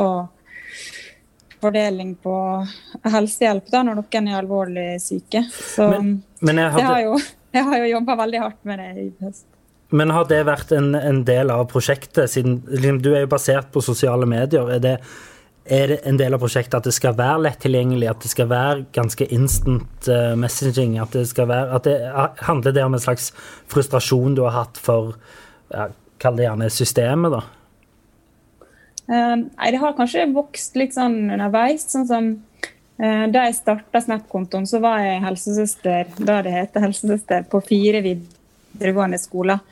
fordeling 1.59 2.15
på 2.23 2.35
helsehjelp 3.11 3.71
da, 3.73 3.83
når 3.87 4.01
noen 4.01 4.31
er 4.31 4.39
alvorlig 4.39 4.89
syke. 5.03 5.45
Så 5.51 5.89
men, 5.91 6.19
men 6.41 6.63
jeg, 6.63 6.75
hadde... 6.75 6.83
jeg, 6.83 6.91
har 6.93 7.05
jo, 7.07 7.17
jeg 7.59 7.69
har 7.71 7.83
jo 7.83 7.89
jobba 7.97 8.19
veldig 8.23 8.43
hardt 8.45 8.61
med 8.69 8.83
det 8.83 8.91
i 9.03 9.09
høst. 9.25 9.47
Men 9.89 10.13
har 10.13 10.27
det 10.29 10.43
vært 10.45 10.73
en, 10.77 10.93
en 10.95 11.23
del 11.25 11.51
av 11.51 11.65
prosjektet, 11.71 12.29
siden 12.31 12.61
liksom, 12.69 13.01
du 13.05 13.15
er 13.15 13.25
jo 13.25 13.33
basert 13.33 13.71
på 13.73 13.83
sosiale 13.85 14.29
medier? 14.29 14.69
er 14.75 14.83
det 14.85 14.97
er 15.69 15.93
det 15.93 15.99
en 16.09 16.19
del 16.19 16.35
av 16.35 16.43
prosjektet 16.43 16.77
at 16.79 16.87
det 16.89 16.95
skal 16.97 17.17
være 17.19 17.43
lett 17.47 17.61
tilgjengelig, 17.63 18.09
at 18.11 18.25
det 18.25 18.31
skal 18.33 18.49
være 18.51 18.87
ganske 18.97 19.29
instant 19.35 20.09
uh, 20.11 20.35
messaging? 20.39 20.97
At 21.03 21.15
det 21.17 21.27
skal 21.31 21.49
være 21.51 21.79
at 21.79 21.87
det 21.89 21.97
Handler 22.49 22.75
det 22.75 22.85
om 22.85 22.97
en 22.97 23.03
slags 23.03 23.31
frustrasjon 23.71 24.37
du 24.39 24.45
har 24.47 24.57
hatt 24.57 24.81
for 24.81 25.15
ja, 25.73 25.89
Kall 26.19 26.39
det 26.39 26.49
gjerne 26.49 26.71
systemet, 26.73 27.37
da? 27.37 27.43
Uh, 29.09 29.47
det 29.71 29.81
har 29.81 29.97
kanskje 29.97 30.27
vokst 30.35 30.77
litt 30.81 30.97
sånn 30.97 31.29
underveis. 31.29 31.87
Sånn 31.93 32.09
som 32.09 32.31
uh, 32.35 33.25
da 33.31 33.47
jeg 33.47 33.59
starta 33.61 34.03
Snap-kontoen, 34.03 34.67
så 34.69 34.83
var 34.85 35.05
jeg 35.05 35.25
helsesøster 35.25 36.15
da 36.19 36.41
det 36.47 36.57
heter 36.57 36.89
helsesøster, 36.89 37.47
på 37.51 37.63
fire 37.69 38.03
videregående 38.05 39.21
skoler. 39.23 39.63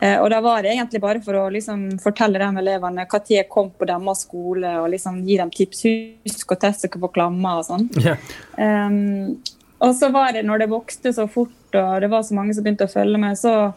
Eh, 0.00 0.16
og 0.18 0.30
da 0.32 0.40
var 0.40 0.62
det 0.64 0.72
egentlig 0.72 1.02
bare 1.02 1.20
for 1.24 1.36
å 1.36 1.48
liksom 1.52 1.84
fortelle 2.02 2.40
de 2.40 2.62
elevene 2.62 3.04
når 3.04 3.28
jeg 3.28 3.48
kom 3.52 3.70
på 3.76 3.88
deres 3.88 4.24
skole, 4.24 4.70
og 4.80 4.90
liksom 4.94 5.20
gi 5.26 5.38
dem 5.40 5.52
tips. 5.52 5.84
Husk 6.28 6.54
å 6.54 6.60
teste 6.60 6.88
dere 6.88 7.02
på 7.04 7.12
klammer 7.18 7.60
og 7.60 7.68
sånn. 7.68 7.88
Yeah. 8.00 8.18
Um, 8.56 9.36
og 9.82 9.94
så 9.98 10.12
var 10.14 10.32
det, 10.32 10.44
når 10.46 10.62
det 10.62 10.72
vokste 10.72 11.12
så 11.14 11.26
fort, 11.30 11.74
og 11.74 11.94
det 12.00 12.10
var 12.12 12.22
så 12.24 12.36
mange 12.38 12.54
som 12.54 12.64
begynte 12.64 12.86
å 12.86 12.92
følge 12.92 13.18
med, 13.20 13.38
så, 13.38 13.72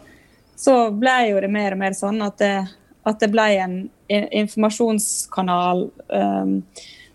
så 0.55 0.75
ble 0.93 1.15
jo 1.31 1.39
det 1.41 1.49
mer 1.51 1.75
og 1.75 1.81
mer 1.81 1.95
sånn 1.97 2.21
at 2.23 2.37
det, 2.41 2.55
at 3.05 3.21
det 3.21 3.31
ble 3.33 3.47
en 3.61 3.79
informasjonskanal 4.09 5.87
um, 6.13 6.59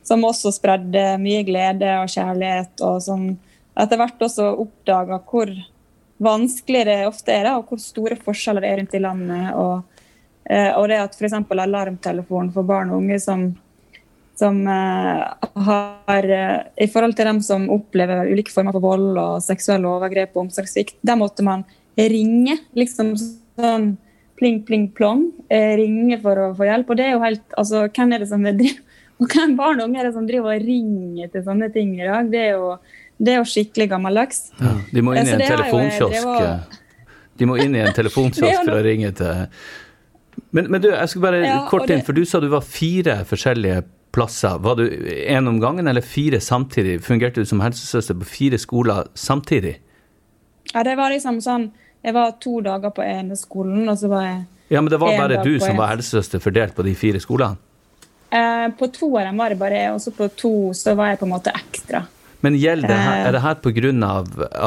som 0.06 0.26
også 0.26 0.50
spredde 0.54 1.04
mye 1.22 1.44
glede 1.46 1.92
og 2.00 2.10
kjærlighet, 2.10 2.82
og 2.82 2.98
som 3.04 3.28
etter 3.78 4.00
hvert 4.00 4.24
også 4.26 4.48
oppdaga 4.64 5.20
hvor 5.30 5.52
vanskelig 6.20 6.84
det 6.88 6.98
ofte 7.08 7.32
er, 7.34 7.48
da, 7.48 7.56
og 7.58 7.70
hvor 7.70 7.80
store 7.80 8.18
forskjeller 8.20 8.64
det 8.64 8.70
er 8.70 8.78
rundt 8.80 8.94
i 8.96 9.02
landet. 9.02 9.48
Og, 9.56 10.04
eh, 10.50 10.70
og 10.76 10.86
det 10.90 11.00
at 11.00 11.16
f.eks. 11.16 11.36
alarmtelefonen 11.40 12.52
for 12.54 12.68
barn 12.68 12.92
og 12.92 13.00
unge 13.00 13.18
som, 13.22 13.46
som 14.38 14.60
uh, 14.68 15.24
har 15.68 16.28
uh, 16.28 16.58
I 16.76 16.90
forhold 16.92 17.16
til 17.16 17.30
dem 17.30 17.40
som 17.44 17.66
opplever 17.72 18.28
ulike 18.28 18.52
former 18.52 18.76
for 18.76 18.84
vold 18.84 19.16
og 19.20 19.40
seksuelle 19.44 19.88
overgrep 19.88 20.36
og 20.36 20.46
omsorgssvikt, 20.46 20.98
der 21.00 21.18
måtte 21.20 21.46
man 21.46 21.64
ringe. 21.96 22.60
liksom 22.76 23.16
sånn 23.18 23.90
pling, 24.40 24.62
pling, 24.64 24.86
plong. 24.96 25.26
Ringe 25.50 26.16
for 26.22 26.38
å 26.40 26.52
få 26.56 26.68
hjelp. 26.68 26.92
Og 26.92 26.96
det 26.96 27.08
er 27.08 27.12
jo 27.16 27.24
helt 27.24 27.58
altså, 27.60 27.84
Hvem 27.92 28.14
er 28.16 28.22
det 28.22 28.30
som 28.30 28.46
driver 28.46 28.86
og 29.20 29.34
hvem 29.34 29.50
barn 29.52 29.82
og 29.82 29.90
unge 29.90 30.00
er 30.00 30.06
det 30.08 30.14
som 30.14 30.24
driver 30.24 30.54
og 30.54 30.62
ringer 30.64 31.28
til 31.28 31.42
sånne 31.44 31.68
ting 31.74 31.92
i 31.98 32.06
dag? 32.06 32.30
Det 32.32 32.40
er 32.40 32.54
jo 32.54 32.70
det 33.20 33.34
er 33.34 33.42
jo 33.42 33.48
skikkelig 33.48 33.90
gammeldags. 33.92 34.46
Ja, 34.60 34.74
de 34.90 35.04
må 35.04 35.14
inn 35.18 35.28
i 35.28 35.36
en 35.36 35.44
telefonkiosk. 35.44 36.74
De 37.40 37.48
må 37.48 37.60
inn 37.60 37.76
i 37.76 37.84
en 37.84 37.94
telefonkiosk 38.00 38.64
for 38.64 38.78
å 38.78 38.82
ringe 38.84 39.12
til 39.16 39.46
men, 40.50 40.66
men, 40.70 40.80
du, 40.82 40.88
jeg 40.90 41.10
skal 41.12 41.22
bare 41.22 41.40
ja, 41.44 41.56
kort 41.70 41.90
inn, 41.92 42.02
for 42.06 42.16
du 42.16 42.24
sa 42.26 42.40
du 42.42 42.48
var 42.50 42.64
fire 42.66 43.20
forskjellige 43.28 43.82
plasser. 44.14 44.58
Var 44.62 44.78
du 44.78 44.84
én 45.20 45.48
om 45.48 45.60
gangen 45.62 45.90
eller 45.90 46.02
fire 46.02 46.40
samtidig? 46.42 46.98
Fungerte 47.06 47.44
du 47.44 47.46
som 47.46 47.60
helsesøster 47.62 48.16
på 48.18 48.26
fire 48.26 48.58
skoler 48.58 49.10
samtidig? 49.14 49.76
Ja, 50.72 50.82
det 50.86 50.96
var 50.98 51.10
liksom 51.10 51.40
sånn 51.42 51.70
Jeg 52.00 52.14
var 52.16 52.36
to 52.40 52.60
dager 52.64 52.92
på 52.96 53.04
ene 53.04 53.36
skolen, 53.36 53.84
og 53.90 53.98
så 54.00 54.08
var 54.08 54.24
jeg 54.24 54.38
Ja, 54.70 54.80
Men 54.80 54.90
det 54.90 55.00
var 55.02 55.18
bare 55.18 55.42
du 55.44 55.58
som 55.60 55.76
var 55.76 55.92
helsesøster 55.92 56.40
fordelt 56.40 56.74
på 56.74 56.86
de 56.86 56.94
fire 56.94 57.20
skolene? 57.20 57.58
Eh, 58.30 58.68
på 58.78 58.86
to 58.94 59.10
av 59.18 59.26
dem 59.26 59.40
var 59.42 59.50
det 59.50 59.58
bare 59.58 59.78
jeg, 59.82 59.92
og 59.92 60.00
så 60.00 60.12
på 60.14 60.28
to 60.38 60.54
så 60.74 60.94
var 60.94 61.10
jeg 61.10 61.20
på 61.20 61.26
en 61.26 61.34
måte 61.34 61.52
ekstra. 61.54 62.04
Men 62.44 62.56
gjelder 62.56 62.88
det 62.88 62.98
her, 63.00 63.24
er 63.26 63.36
det 63.36 63.42
her 63.44 63.58
pga. 63.60 64.12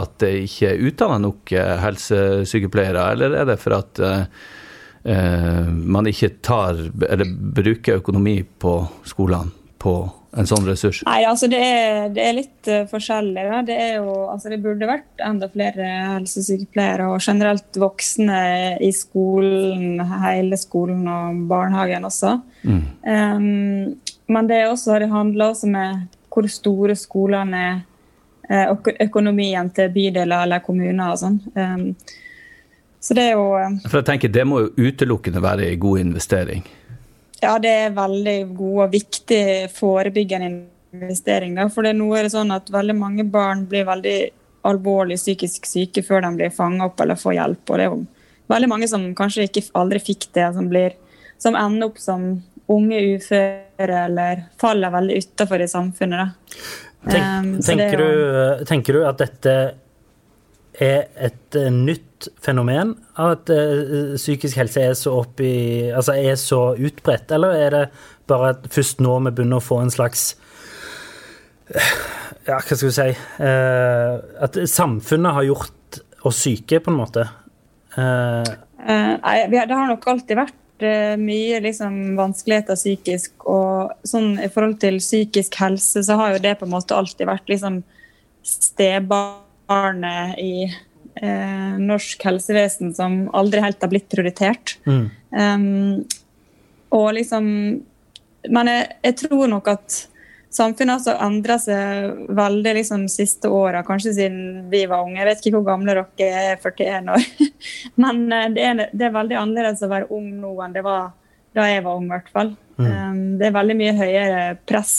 at 0.01 0.17
det 0.21 0.33
ikke 0.47 0.73
er 0.73 0.83
utdanna 0.89 1.21
nok 1.23 1.53
eh, 1.57 1.77
helsesykepleiere, 1.81 3.11
eller 3.15 3.37
er 3.41 3.47
det 3.49 3.59
for 3.61 3.77
at 3.79 4.01
uh, 4.03 5.69
man 5.69 6.07
ikke 6.07 6.35
tar 6.45 6.77
eller 7.09 7.27
bruker 7.27 7.99
økonomi 7.99 8.41
på 8.43 8.77
skolene 9.09 9.51
på 9.81 9.95
en 10.37 10.47
sånn 10.49 10.65
ressurs? 10.65 11.01
Nei, 11.05 11.19
altså 11.27 11.49
det 11.51 11.59
er, 11.59 12.07
det 12.13 12.23
er 12.23 12.37
litt 12.37 12.69
forskjellig. 12.89 13.43
Da. 13.49 13.59
Det, 13.67 13.75
er 13.75 13.91
jo, 13.99 14.13
altså 14.31 14.53
det 14.53 14.61
burde 14.63 14.89
vært 14.89 15.21
enda 15.21 15.49
flere 15.51 15.89
helsesykepleiere 16.15 17.09
og 17.11 17.21
generelt 17.21 17.77
voksne 17.81 18.39
i 18.81 18.89
skolen, 18.95 20.01
hele 20.23 20.57
skolen 20.61 21.05
og 21.09 21.43
barnehagen 21.51 22.07
også. 22.09 22.37
Mm. 22.63 22.81
Um, 23.03 24.17
men 24.33 24.49
det, 24.49 24.61
er 24.61 24.71
også, 24.71 24.97
det 25.03 25.11
handler 25.11 25.51
også 25.51 25.69
med 25.69 26.07
hvor 26.33 26.49
store 26.49 26.95
skolene 26.97 27.63
er, 27.63 27.81
eh, 28.49 28.67
og 28.71 28.89
økonomien 29.05 29.69
til 29.75 29.91
bydeler 29.93 30.47
eller 30.47 30.63
kommuner 30.65 31.13
og 31.13 31.19
sånn. 31.21 31.39
Um, 31.55 31.89
så 33.03 33.15
det 33.17 33.29
er 33.29 33.33
jo 33.35 33.49
eh, 33.59 33.81
For 33.83 33.99
jeg 33.99 34.07
tenker 34.07 34.31
Det 34.31 34.45
må 34.47 34.61
jo 34.63 34.87
utelukkende 34.89 35.43
være 35.43 35.67
en 35.69 35.81
god 35.83 36.03
investering. 36.05 36.63
Ja, 37.43 37.57
det 37.59 37.71
er 37.87 37.97
veldig 37.97 38.37
god 38.55 38.77
og 38.85 38.93
viktig 38.93 39.43
forebyggende 39.75 40.49
investering. 40.95 41.57
Da. 41.57 41.67
For 41.67 41.83
det 41.83 41.91
er 41.91 41.99
noe 41.99 42.19
er 42.19 42.27
det 42.27 42.35
sånn 42.35 42.53
at 42.55 42.71
veldig 42.71 42.95
mange 42.95 43.25
barn 43.27 43.65
blir 43.67 43.83
veldig 43.89 44.17
alvorlig 44.63 45.17
psykisk 45.19 45.67
syke 45.67 46.03
før 46.07 46.23
de 46.23 46.31
blir 46.37 46.53
fanga 46.55 46.87
opp 46.87 47.01
eller 47.03 47.19
får 47.19 47.35
hjelp. 47.35 47.63
Og 47.67 47.79
det 47.79 47.85
er 47.85 47.91
jo 47.91 47.99
veldig 48.53 48.69
mange 48.71 48.87
som 48.87 49.09
kanskje 49.17 49.49
ikke 49.49 49.65
aldri 49.79 49.99
fikk 49.99 50.29
det, 50.37 50.47
som, 50.55 50.69
blir, 50.71 50.95
som 51.41 51.57
ender 51.59 51.89
opp 51.89 51.99
som 51.99 52.29
unge 52.71 52.99
uføre 53.15 54.05
eller 54.05 54.47
faller 54.59 54.93
veldig 54.93 55.19
utafor 55.23 55.63
i 55.63 55.69
samfunnet. 55.69 56.35
Tenk, 57.03 57.23
um, 57.23 57.55
tenker, 57.59 57.99
jo... 57.99 58.07
du, 58.07 58.65
tenker, 58.69 58.97
du, 58.97 59.03
at 59.07 59.19
dette 59.19 59.55
er 60.81 61.09
et 61.27 61.59
uh, 61.59 61.67
nytt 61.73 62.29
fenomen? 62.43 62.95
At 63.19 63.51
uh, 63.51 64.15
psykisk 64.15 64.61
helse 64.61 64.85
er 64.87 64.95
så, 64.97 65.17
oppi, 65.25 65.51
altså 65.91 66.15
er 66.15 66.39
så 66.39 66.61
utbredt? 66.79 67.33
Eller 67.35 67.59
er 67.65 67.75
det 67.75 67.83
bare 68.31 68.53
at 68.55 68.71
først 68.71 69.03
nå 69.03 69.17
vi 69.25 69.35
begynner 69.35 69.59
å 69.59 69.65
få 69.65 69.81
en 69.83 69.91
slags 69.91 70.31
ja, 71.73 72.57
hva 72.59 72.75
skal 72.75 72.89
vi 72.89 72.93
si 72.95 73.05
uh, 73.15 74.15
At 74.43 74.57
samfunnet 74.69 75.35
har 75.37 75.47
gjort 75.47 76.01
oss 76.23 76.39
syke, 76.45 76.79
på 76.79 76.91
en 76.91 76.95
måte. 76.95 77.25
Uh, 77.97 78.43
uh, 78.79 79.15
nei, 79.19 79.37
det 79.51 79.67
har 79.67 79.89
nok 79.89 80.05
alltid 80.07 80.39
vært 80.39 80.59
mye 81.19 81.59
liksom, 81.63 82.15
vanskeligheter 82.19 82.77
psykisk. 82.79 83.35
Og 83.49 83.91
sånn 84.07 84.37
i 84.43 84.49
forhold 84.51 84.79
til 84.83 84.99
psykisk 85.01 85.57
helse, 85.61 86.03
så 86.05 86.17
har 86.19 86.35
jo 86.35 86.43
det 86.43 86.57
på 86.59 86.67
en 86.67 86.73
måte 86.75 86.97
alltid 86.97 87.29
vært 87.29 87.51
liksom 87.51 87.81
stebarnet 88.43 90.39
i 90.41 90.67
norsk 91.79 92.23
helsevesen 92.25 92.93
som 92.97 93.27
aldri 93.37 93.61
helt 93.61 93.81
har 93.81 93.91
blitt 93.91 94.09
prioritert. 94.09 94.77
Mm. 94.85 95.09
Um, 95.29 96.05
og 96.93 97.13
liksom 97.17 97.45
Men 98.49 98.67
jeg, 98.67 98.87
jeg 99.05 99.15
tror 99.21 99.47
nok 99.47 99.69
at 99.71 100.01
samfunnet 100.53 101.07
har 101.07 101.21
endra 101.25 101.57
seg 101.61 102.27
veldig 102.35 102.75
liksom, 102.77 103.07
de 103.07 103.13
siste 103.13 103.49
åra, 103.49 103.83
kanskje 103.85 104.13
siden 104.17 104.69
vi 104.71 104.83
var 104.89 105.05
unge. 105.05 105.19
Jeg 105.21 105.29
vet 105.29 105.41
ikke 105.41 105.57
hvor 105.57 105.67
gamle 105.71 105.95
dere 105.95 106.29
er, 106.53 106.61
41 106.61 107.09
år. 107.15 107.25
Men 108.03 108.23
eh, 108.29 108.49
det 108.53 108.67
er, 108.67 108.83
det 108.91 109.07
er, 109.07 109.15
veldig 109.17 109.39
annerledes 109.41 109.83
å 109.85 109.91
være 109.91 110.11
ung 110.13 110.29
nå 110.41 110.53
enn 110.65 110.75
det 110.75 110.85
var 110.85 111.11
da 111.53 111.67
jeg 111.69 111.83
var 111.85 111.99
ung, 111.99 112.07
i 112.07 112.13
hvert 112.15 112.31
fall. 112.33 112.55
Mm. 112.81 112.85
Um, 112.87 113.19
det 113.37 113.49
er 113.49 113.57
veldig 113.57 113.77
mye 113.77 113.97
høyere 113.97 114.45
press. 114.69 114.95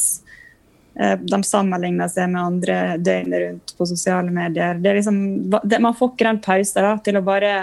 Uh, 0.94 1.16
de 1.18 1.40
sammenligner 1.46 2.10
seg 2.10 2.30
med 2.30 2.42
andre 2.42 2.76
døgnet 3.02 3.42
rundt 3.42 3.74
på 3.78 3.88
sosiale 3.90 4.34
medier. 4.34 4.78
Det 4.78 4.92
er 4.92 5.00
liksom, 5.00 5.18
det, 5.50 5.82
man 5.82 5.96
får 5.98 6.12
ikke 6.12 6.28
den 6.28 6.42
pausen 6.44 6.86
da, 6.86 6.94
til 7.02 7.18
å 7.18 7.24
bare 7.26 7.56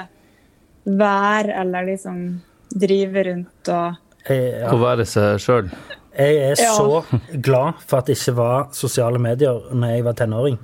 være 0.84 1.56
eller 1.62 1.92
liksom 1.92 2.24
drive 2.72 3.24
rundt 3.28 3.70
og 3.70 4.00
ja. 4.22 4.68
Å 4.70 4.78
være 4.78 5.06
seg 5.10 5.40
sjøl? 5.42 5.70
Jeg 6.12 6.42
er 6.44 6.60
ja. 6.60 6.74
så 6.76 7.02
glad 7.40 7.80
for 7.88 8.02
at 8.02 8.10
det 8.10 8.18
ikke 8.18 8.36
var 8.36 8.68
sosiale 8.76 9.22
medier 9.22 9.72
når 9.72 9.96
jeg 9.96 10.06
var 10.10 10.18
tenåring. 10.20 10.60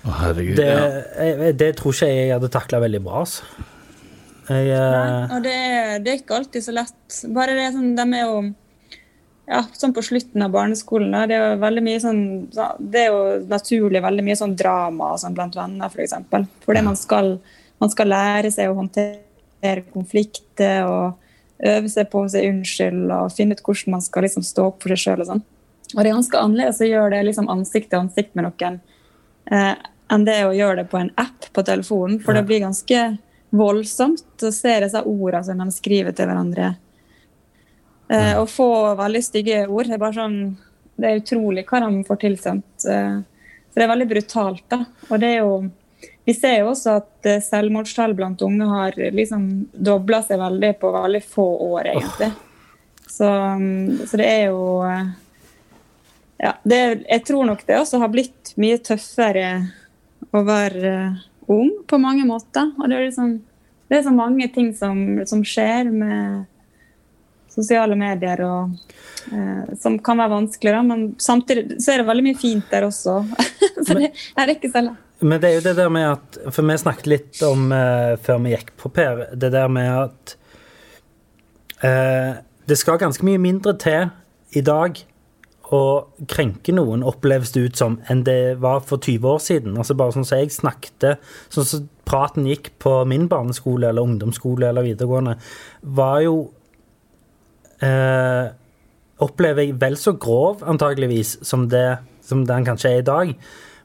Å, 0.00 0.14
herregud, 0.22 0.56
det, 0.56 0.68
jeg, 1.18 1.54
det 1.60 1.74
tror 1.80 1.92
ikke 1.92 2.08
jeg 2.08 2.32
hadde 2.32 2.52
takla 2.54 2.80
veldig 2.86 3.02
bra. 3.04 3.24
altså. 3.24 3.66
Jeg, 4.50 4.70
Nei, 4.74 5.26
og 5.30 5.44
det, 5.44 5.56
det, 6.02 6.12
er 6.12 6.20
ikke 6.22 6.38
alltid 6.40 6.64
så 6.64 6.74
lett. 6.74 7.18
Bare 7.34 7.54
det 7.58 7.68
sånn, 7.74 7.92
de 7.98 8.06
er 8.16 8.24
jo 8.24 8.38
ja, 9.50 9.60
sånn 9.78 9.94
på 9.94 10.04
slutten 10.06 10.46
av 10.46 10.54
barneskolen. 10.54 11.12
Da, 11.14 11.24
det 11.28 11.36
er 11.36 11.44
jo 11.44 11.60
veldig 11.62 11.82
mye 11.86 12.02
sånn 12.02 12.22
Det 12.50 13.02
er 13.04 13.08
jo 13.10 13.22
naturlig 13.50 14.02
veldig 14.02 14.26
mye 14.26 14.38
sånn 14.38 14.56
drama 14.58 15.12
sånn 15.20 15.36
blant 15.36 15.58
venner, 15.58 15.90
f.eks. 15.90 15.96
For 15.96 16.06
eksempel. 16.06 16.46
Fordi 16.66 16.84
man 16.86 16.98
skal, 16.98 17.34
man 17.82 17.92
skal 17.92 18.10
lære 18.14 18.54
seg 18.54 18.70
å 18.70 18.78
håndtere 18.78 19.84
konflikter 19.90 20.86
og 20.88 21.29
øve 21.66 21.90
seg 21.92 22.10
på 22.12 22.24
å 22.24 22.28
si 22.32 22.42
unnskyld 22.48 23.10
og 23.12 23.32
finne 23.36 23.56
ut 23.56 23.64
hvordan 23.64 23.96
man 23.96 24.04
skal 24.04 24.24
liksom 24.26 24.44
stå 24.46 24.68
opp 24.70 24.84
for 24.84 24.94
seg 24.94 25.02
sjøl. 25.02 25.24
Og 25.24 25.30
sånn. 25.30 25.42
Og 25.94 25.98
det 26.00 26.06
er 26.06 26.14
ganske 26.16 26.42
annerledes 26.44 26.82
å 26.82 26.90
gjøre 26.90 27.14
det 27.16 27.24
liksom 27.28 27.50
ansikt 27.52 27.90
til 27.90 28.04
ansikt 28.04 28.36
med 28.38 28.46
noen 28.46 28.78
eh, 29.50 29.74
enn 30.10 30.26
det 30.26 30.38
å 30.46 30.54
gjøre 30.54 30.82
det 30.82 30.90
på 30.90 31.00
en 31.00 31.10
app 31.20 31.50
på 31.54 31.64
telefonen. 31.66 32.20
For 32.22 32.36
det 32.36 32.46
blir 32.48 32.64
ganske 32.64 33.02
voldsomt 33.54 34.46
å 34.46 34.52
se 34.54 34.76
disse 34.84 35.02
ordene 35.02 35.44
som 35.46 35.62
de 35.62 35.74
skriver 35.74 36.14
til 36.16 36.30
hverandre. 36.30 36.72
Eh, 38.10 38.34
og 38.40 38.48
få 38.50 38.70
veldig 38.98 39.22
stygge 39.22 39.64
ord. 39.68 39.90
Det 39.90 39.98
er 39.98 40.02
bare 40.02 40.18
sånn, 40.18 40.38
det 40.98 41.10
er 41.10 41.20
utrolig 41.22 41.66
hva 41.68 41.82
de 41.84 42.04
får 42.08 42.22
tilsendt. 42.24 42.86
Eh, 42.90 43.20
så 43.70 43.78
det 43.78 43.86
er 43.86 43.92
veldig 43.92 44.08
brutalt. 44.10 44.64
da. 44.72 44.82
Og 45.10 45.22
det 45.22 45.30
er 45.34 45.38
jo 45.44 45.52
vi 46.24 46.34
ser 46.36 46.60
jo 46.60 46.70
også 46.72 46.98
at 47.00 47.28
eh, 47.28 47.42
selvmordstall 47.44 48.14
blant 48.18 48.42
unge 48.44 48.68
har 48.68 48.96
liksom 49.16 49.48
dobla 49.72 50.20
seg 50.26 50.40
veldig 50.42 50.74
på 50.80 50.92
veldig 50.94 51.22
få 51.24 51.46
år, 51.70 51.92
egentlig. 51.94 52.30
Så, 53.10 53.26
mm, 53.26 54.06
så 54.06 54.20
det 54.20 54.28
er 54.28 54.44
jo 54.50 54.62
eh, 54.86 55.08
Ja, 56.40 56.54
det, 56.64 56.80
jeg 57.04 57.24
tror 57.28 57.44
nok 57.44 57.66
det 57.68 57.76
også 57.76 57.98
har 58.00 58.12
blitt 58.12 58.54
mye 58.60 58.78
tøffere 58.80 59.48
å 60.32 60.40
være 60.46 60.92
eh, 60.92 61.18
ung 61.50 61.72
på 61.88 61.98
mange 62.00 62.24
måter. 62.28 62.70
Og 62.78 62.86
det 62.88 62.96
er, 62.96 63.08
liksom, 63.08 63.34
det 63.90 63.98
er 63.98 64.06
så 64.06 64.14
mange 64.14 64.48
ting 64.54 64.70
som, 64.76 65.02
som 65.28 65.44
skjer 65.44 65.90
med 65.92 66.46
sosiale 67.50 67.98
medier 67.98 68.40
og, 68.46 68.78
eh, 69.34 69.76
som 69.82 69.98
kan 69.98 70.20
være 70.22 70.36
vanskelig, 70.36 70.74
da, 70.76 70.82
men 70.86 71.06
samtidig 71.20 71.80
så 71.82 71.92
er 71.92 72.02
det 72.02 72.08
veldig 72.08 72.26
mye 72.28 72.40
fint 72.40 72.72
der 72.72 72.86
også. 72.88 73.20
så 73.86 73.98
det 73.98 74.12
er 74.14 74.54
ikke 74.54 74.70
så 74.72 74.86
lett. 74.86 75.06
Men 75.20 75.40
det 75.40 75.50
er 75.50 75.58
jo 75.58 75.64
det 75.68 75.76
der 75.76 75.92
med 75.92 76.06
at 76.14 76.38
For 76.54 76.64
vi 76.66 76.78
snakket 76.80 77.10
litt 77.10 77.42
om 77.46 77.68
uh, 77.74 78.16
før 78.20 78.40
vi 78.44 78.54
gikk 78.54 78.72
på 78.80 78.92
Per, 78.94 79.26
det 79.36 79.52
der 79.52 79.68
med 79.72 79.90
at 79.90 80.34
uh, 81.84 82.40
det 82.68 82.78
skal 82.78 83.00
ganske 83.00 83.24
mye 83.26 83.40
mindre 83.40 83.74
til 83.80 84.10
i 84.56 84.62
dag 84.64 84.98
å 85.70 85.82
krenke 86.30 86.72
noen, 86.74 87.04
oppleves 87.06 87.52
det 87.54 87.62
ut 87.62 87.78
som, 87.78 87.98
enn 88.10 88.24
det 88.26 88.56
var 88.62 88.80
for 88.82 88.98
20 88.98 89.26
år 89.30 89.42
siden. 89.42 89.76
Altså 89.78 89.94
Bare 89.98 90.14
sånn 90.16 90.26
som 90.26 90.40
jeg 90.40 90.50
snakket, 90.54 91.06
sånn 91.52 91.68
som 91.68 91.84
praten 92.08 92.48
gikk 92.50 92.72
på 92.82 92.96
min 93.06 93.28
barneskole 93.30 93.90
eller 93.90 94.06
ungdomsskole 94.06 94.66
eller 94.70 94.88
videregående, 94.88 95.36
var 95.82 96.24
jo 96.26 96.40
uh, 97.84 98.56
Opplever 99.20 99.66
jeg 99.66 99.74
vel 99.76 99.98
så 100.00 100.14
grov, 100.16 100.62
antageligvis, 100.64 101.34
som 101.44 101.66
det, 101.68 101.98
som 102.24 102.46
den 102.48 102.64
kanskje 102.64 102.94
er 102.94 103.02
i 103.02 103.04
dag 103.04 103.34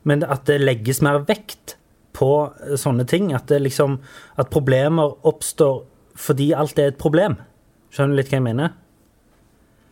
men 0.05 0.23
at 0.23 0.45
det 0.49 0.61
legges 0.61 1.01
mer 1.05 1.23
vekt 1.27 1.75
på 2.15 2.31
sånne 2.79 3.05
ting. 3.09 3.31
At, 3.35 3.51
liksom, 3.51 3.99
at 4.39 4.51
problemer 4.53 5.17
oppstår 5.27 5.83
fordi 6.15 6.53
alt 6.55 6.79
er 6.79 6.93
et 6.93 6.99
problem. 7.01 7.37
Skjønner 7.91 8.15
du 8.15 8.21
litt 8.21 8.31
hva 8.31 8.39
jeg 8.39 8.45
mener? 8.45 8.75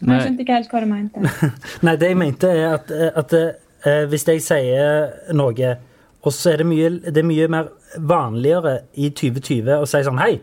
Nei. 0.04 0.18
Jeg 0.18 0.28
skjønte 0.28 0.44
ikke 0.44 0.58
helt 0.58 0.72
hva 0.72 0.84
du 0.84 0.90
mente. 0.92 1.52
Nei, 1.86 1.96
det 2.00 2.12
jeg 2.12 2.20
mente, 2.20 2.52
er 2.52 2.78
at, 2.78 2.92
at 2.92 3.36
uh, 3.36 4.06
hvis 4.12 4.26
jeg 4.28 4.44
sier 4.44 5.36
noe, 5.36 5.74
og 6.24 6.36
så 6.36 6.54
er 6.54 6.64
det 6.64 6.68
mye, 6.68 6.90
det 7.04 7.20
er 7.20 7.28
mye 7.28 7.50
mer 7.52 7.70
vanligere 8.00 8.78
i 9.00 9.10
2020 9.12 9.76
å 9.76 9.88
si 9.88 10.02
sånn 10.06 10.22
Hei, 10.24 10.38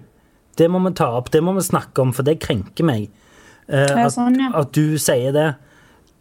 det 0.60 0.68
må 0.72 0.80
vi 0.84 0.92
ta 0.96 1.10
opp, 1.16 1.30
det 1.32 1.42
må 1.44 1.54
vi 1.56 1.64
snakke 1.64 2.04
om, 2.04 2.12
for 2.16 2.26
det 2.26 2.38
krenker 2.42 2.86
meg. 2.86 3.08
Eh, 3.68 3.88
at, 3.88 4.12
sånn, 4.16 4.36
ja. 4.40 4.50
at, 4.60 4.72
du 4.76 4.98
sier 5.00 5.32
det. 5.36 5.48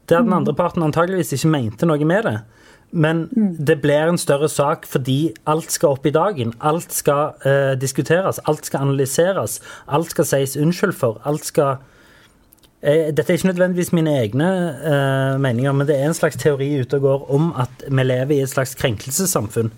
Der 0.10 0.24
den 0.24 0.32
mm. 0.32 0.38
andre 0.40 0.56
parten 0.58 0.86
antageligvis 0.86 1.36
ikke 1.36 1.52
mente 1.54 1.90
noe 1.90 2.08
med 2.08 2.28
det. 2.28 2.38
Men 2.92 3.30
mm. 3.38 3.56
det 3.66 3.82
blir 3.82 4.10
en 4.10 4.18
større 4.18 4.50
sak 4.50 4.88
fordi 4.90 5.34
alt 5.50 5.72
skal 5.72 5.98
opp 5.98 6.06
i 6.10 6.14
dagen. 6.14 6.54
Alt 6.60 6.94
skal 6.94 7.36
uh, 7.46 7.76
diskuteres, 7.80 8.42
alt 8.50 8.66
skal 8.66 8.88
analyseres, 8.88 9.60
alt 9.88 10.10
skal 10.10 10.26
sies 10.26 10.58
unnskyld 10.58 10.96
for. 10.98 11.22
Alt 11.30 11.46
skal 11.46 11.78
uh, 11.78 13.10
Dette 13.14 13.28
er 13.28 13.38
ikke 13.38 13.52
nødvendigvis 13.52 13.94
mine 13.94 14.16
egne 14.24 14.50
uh, 14.82 15.38
meninger, 15.42 15.72
men 15.72 15.88
det 15.88 16.00
er 16.00 16.10
en 16.10 16.18
slags 16.18 16.40
teori 16.42 16.72
ute 16.82 16.98
og 16.98 17.06
går 17.06 17.32
om 17.38 17.54
at 17.62 17.86
vi 17.88 18.04
lever 18.04 18.40
i 18.40 18.42
et 18.42 18.50
slags 18.50 18.76
krenkelsessamfunn. 18.76 19.72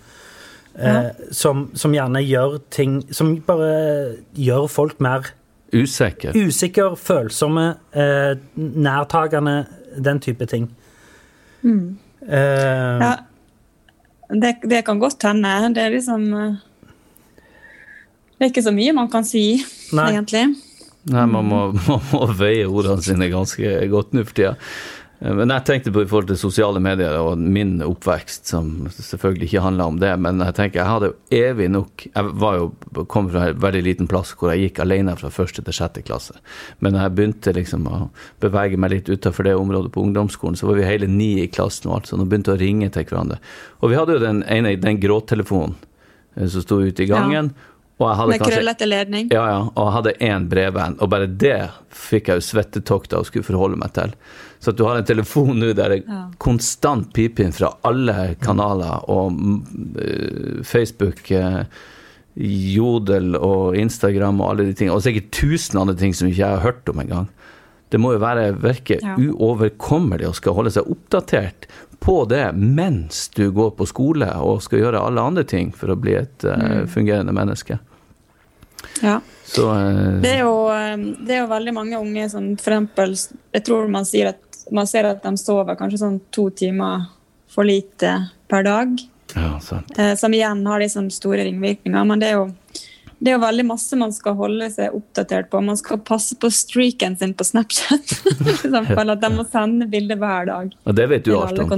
Ja. 0.80 1.09
Som, 1.36 1.66
som, 1.76 1.91
gjerne 1.91 2.22
gjør 2.24 2.53
ting 2.72 3.01
Som 3.12 3.34
bare 3.43 4.14
gjør 4.39 4.70
folk 4.72 5.01
mer 5.03 5.26
Usikker. 5.76 6.32
Usikker, 6.32 6.95
følsomme, 6.95 7.74
nærtagende, 8.55 9.66
den 10.03 10.20
type 10.20 10.45
ting. 10.45 10.70
Mm. 11.62 11.97
Uh, 12.22 13.01
ja, 13.01 13.13
det, 14.30 14.55
det, 14.63 14.84
kan 14.86 14.99
godt 15.01 15.24
hende. 15.26 15.53
Det 15.76 15.82
er 15.84 15.95
liksom 15.95 16.28
eh, 16.38 16.59
Det 18.38 18.45
er 18.45 18.51
ikke 18.51 18.63
så 18.65 18.74
mye 18.76 18.93
man 18.95 19.09
kan 19.11 19.26
si, 19.28 19.61
nei. 19.93 20.11
egentlig. 20.13 20.45
Nei, 21.11 21.26
man 21.26 21.49
må, 21.49 21.61
man 21.89 22.07
må 22.13 22.26
veie 22.38 22.69
ordene 22.69 23.03
sine 23.05 23.32
ganske 23.34 23.74
godt 23.91 24.15
nå 24.15 24.26
for 24.28 24.38
tida. 24.38 24.55
Men 25.22 25.51
jeg 25.53 25.65
tenkte 25.67 25.91
på 25.93 26.01
i 26.01 26.07
forhold 26.09 26.32
til 26.32 26.38
sosiale 26.41 26.80
medier 26.82 27.13
og 27.22 27.38
min 27.38 27.76
oppvekst, 27.86 28.47
som 28.49 28.88
selvfølgelig 28.89 29.51
ikke 29.51 29.61
handla 29.61 29.86
om 29.91 29.99
det, 30.01 30.09
men 30.17 30.41
jeg 30.41 30.55
tenker 30.57 30.80
jeg 30.82 30.89
hadde 30.89 31.11
evig 31.38 31.67
nok 31.69 32.05
Jeg 32.07 32.32
var 32.41 32.57
jo, 32.57 32.72
kom 33.05 33.30
fra 33.30 33.51
en 33.51 33.59
veldig 33.61 33.84
liten 33.86 34.09
plass 34.09 34.34
hvor 34.34 34.49
jeg 34.49 34.65
gikk 34.65 34.82
alene 34.82 35.13
fra 35.19 35.30
første 35.30 35.61
til 35.61 35.78
sjette 35.78 36.01
klasse. 36.07 36.34
Men 36.82 36.95
når 36.95 37.05
jeg 37.05 37.15
begynte 37.19 37.53
liksom 37.53 37.86
å 37.86 37.99
bevege 38.41 38.82
meg 38.82 38.95
litt 38.95 39.11
utenfor 39.13 39.45
det 39.45 39.53
området 39.59 39.93
på 39.93 40.01
ungdomsskolen, 40.07 40.57
så 40.57 40.72
var 40.72 40.82
vi 40.82 40.89
hele 40.89 41.09
ni 41.11 41.36
i 41.43 41.49
klassen 41.53 41.91
og 41.91 41.99
alt 41.99 42.09
sånn, 42.09 42.26
og 42.26 42.32
begynte 42.32 42.55
å 42.55 42.59
ringe 42.61 42.89
til 42.89 43.05
hverandre. 43.05 43.38
Og 43.86 43.93
vi 43.93 44.01
hadde 44.01 44.17
jo 44.17 44.26
den 44.26 44.41
ene, 44.49 44.74
den 44.82 44.97
gråtelefonen 45.03 45.78
eh, 46.34 46.49
som 46.49 46.65
sto 46.65 46.82
ute 46.82 47.05
i 47.05 47.11
gangen. 47.11 47.53
Hadde 47.53 47.70
Med 48.00 48.39
kanskje 48.39 48.56
krøllete 48.56 48.88
ledning. 48.88 49.28
ja, 49.32 49.44
ja, 49.46 49.58
og 49.76 49.86
jeg 49.86 49.94
hadde 49.94 50.14
én 50.26 50.48
brevvenn, 50.50 50.96
og 51.02 51.10
bare 51.10 51.28
det 51.28 51.70
fikk 51.94 52.28
jeg 52.32 52.39
jo 52.42 52.46
svettetokter 52.48 53.18
og 53.20 53.26
skulle 53.28 53.46
forholde 53.46 53.78
meg 53.78 53.94
til. 53.94 54.14
Så 54.60 54.70
at 54.70 54.78
du 54.78 54.86
har 54.86 54.98
en 54.98 55.06
telefon 55.06 55.60
nå 55.60 55.74
der 55.74 55.89
det 55.89 55.98
er 56.00 56.10
Ja. 56.10 56.24
konstant 56.39 57.14
piping 57.14 57.52
fra 57.54 57.74
alle 57.84 58.36
kanaler, 58.42 59.04
og 59.10 59.34
eh, 60.02 60.64
Facebook, 60.64 61.30
uh, 61.32 61.64
Jodel 62.38 63.36
og 63.36 63.76
Instagram 63.76 64.39
og 64.42 64.50
alle 64.52 64.66
de 64.70 64.74
tingene, 64.74 64.96
og 64.96 65.04
sikkert 65.04 65.32
tusen 65.36 65.80
andre 65.82 65.96
ting 66.00 66.14
som 66.16 66.28
ikke 66.30 66.42
jeg 66.42 66.56
har 66.58 66.64
hørt 66.64 66.89
om 66.89 67.00
engang. 67.04 67.28
Det 67.92 68.00
må 68.00 68.14
jo 68.14 68.20
være 68.24 68.54
virke 68.56 69.00
Ja. 69.04 69.16
uoverkommelig 69.18 70.30
å 70.30 70.34
skal 70.34 70.54
holde 70.54 70.72
seg 70.72 70.88
oppdatert 70.89 71.68
på 72.02 72.26
det 72.26 72.52
mens 72.58 73.28
du 73.36 73.52
går 73.54 73.76
på 73.78 73.86
skole 73.86 74.28
og 74.41 74.64
skal 74.66 74.82
gjøre 74.82 75.02
alle 75.06 75.22
andre 75.22 75.43
ting 75.45 75.70
for 75.76 75.93
å 75.93 75.99
bli 76.02 76.16
et 76.18 76.45
uh, 76.49 76.82
fungerende 76.89 77.34
menneske. 77.36 77.78
Ja. 79.04 79.20
Så 79.45 79.68
uh, 79.70 80.18
Det 80.24 80.32
er, 80.32 80.41
jo, 80.41 80.56
um, 80.66 81.04
det 81.22 81.36
er 81.36 81.43
jo 81.43 81.52
veldig 81.52 81.74
mange 81.78 81.99
unge 82.02 82.26
som 82.32 82.47
for 82.58 82.74
eksempel 82.74 83.14
Jeg 83.54 83.66
tror 83.68 83.91
man 83.93 84.08
at 84.26 84.62
man 84.72 84.88
ser 84.88 85.10
at 85.12 85.22
de 85.24 85.36
sover 85.38 85.78
kanskje 85.78 86.02
sånn 86.02 86.20
to 86.34 86.49
timer 86.56 87.06
for 87.52 87.68
lite 87.68 88.14
per 88.49 88.64
dag. 88.64 88.97
Ja. 89.36 89.60
Eh, 89.97 90.16
som 90.16 90.34
igjen 90.34 90.66
har 90.68 90.80
liksom 90.80 91.10
store 91.12 91.43
ringvirkninger. 91.43 92.06
Men 92.08 92.22
det 92.22 92.32
er, 92.32 92.39
jo, 92.39 92.82
det 93.22 93.30
er 93.30 93.36
jo 93.36 93.41
veldig 93.43 93.63
masse 93.69 93.97
man 93.99 94.09
skal 94.15 94.34
holde 94.34 94.65
seg 94.74 94.95
oppdatert 94.97 95.51
på. 95.51 95.59
Man 95.61 95.78
skal 95.78 95.99
passe 96.01 96.34
på 96.41 96.49
streaken 96.49 97.13
sin 97.19 97.36
på 97.38 97.45
Snapchat. 97.45 98.15
eksempel, 98.53 99.13
at 99.13 99.22
de 99.22 99.30
må 99.36 99.45
sende 99.45 99.86
bilder 99.91 100.17
hver 100.17 100.47
dag. 100.49 100.72
Og 100.89 100.95
det 100.97 101.05
vet 101.11 101.28
du 101.28 101.36
alt 101.38 101.61
om. 101.61 101.69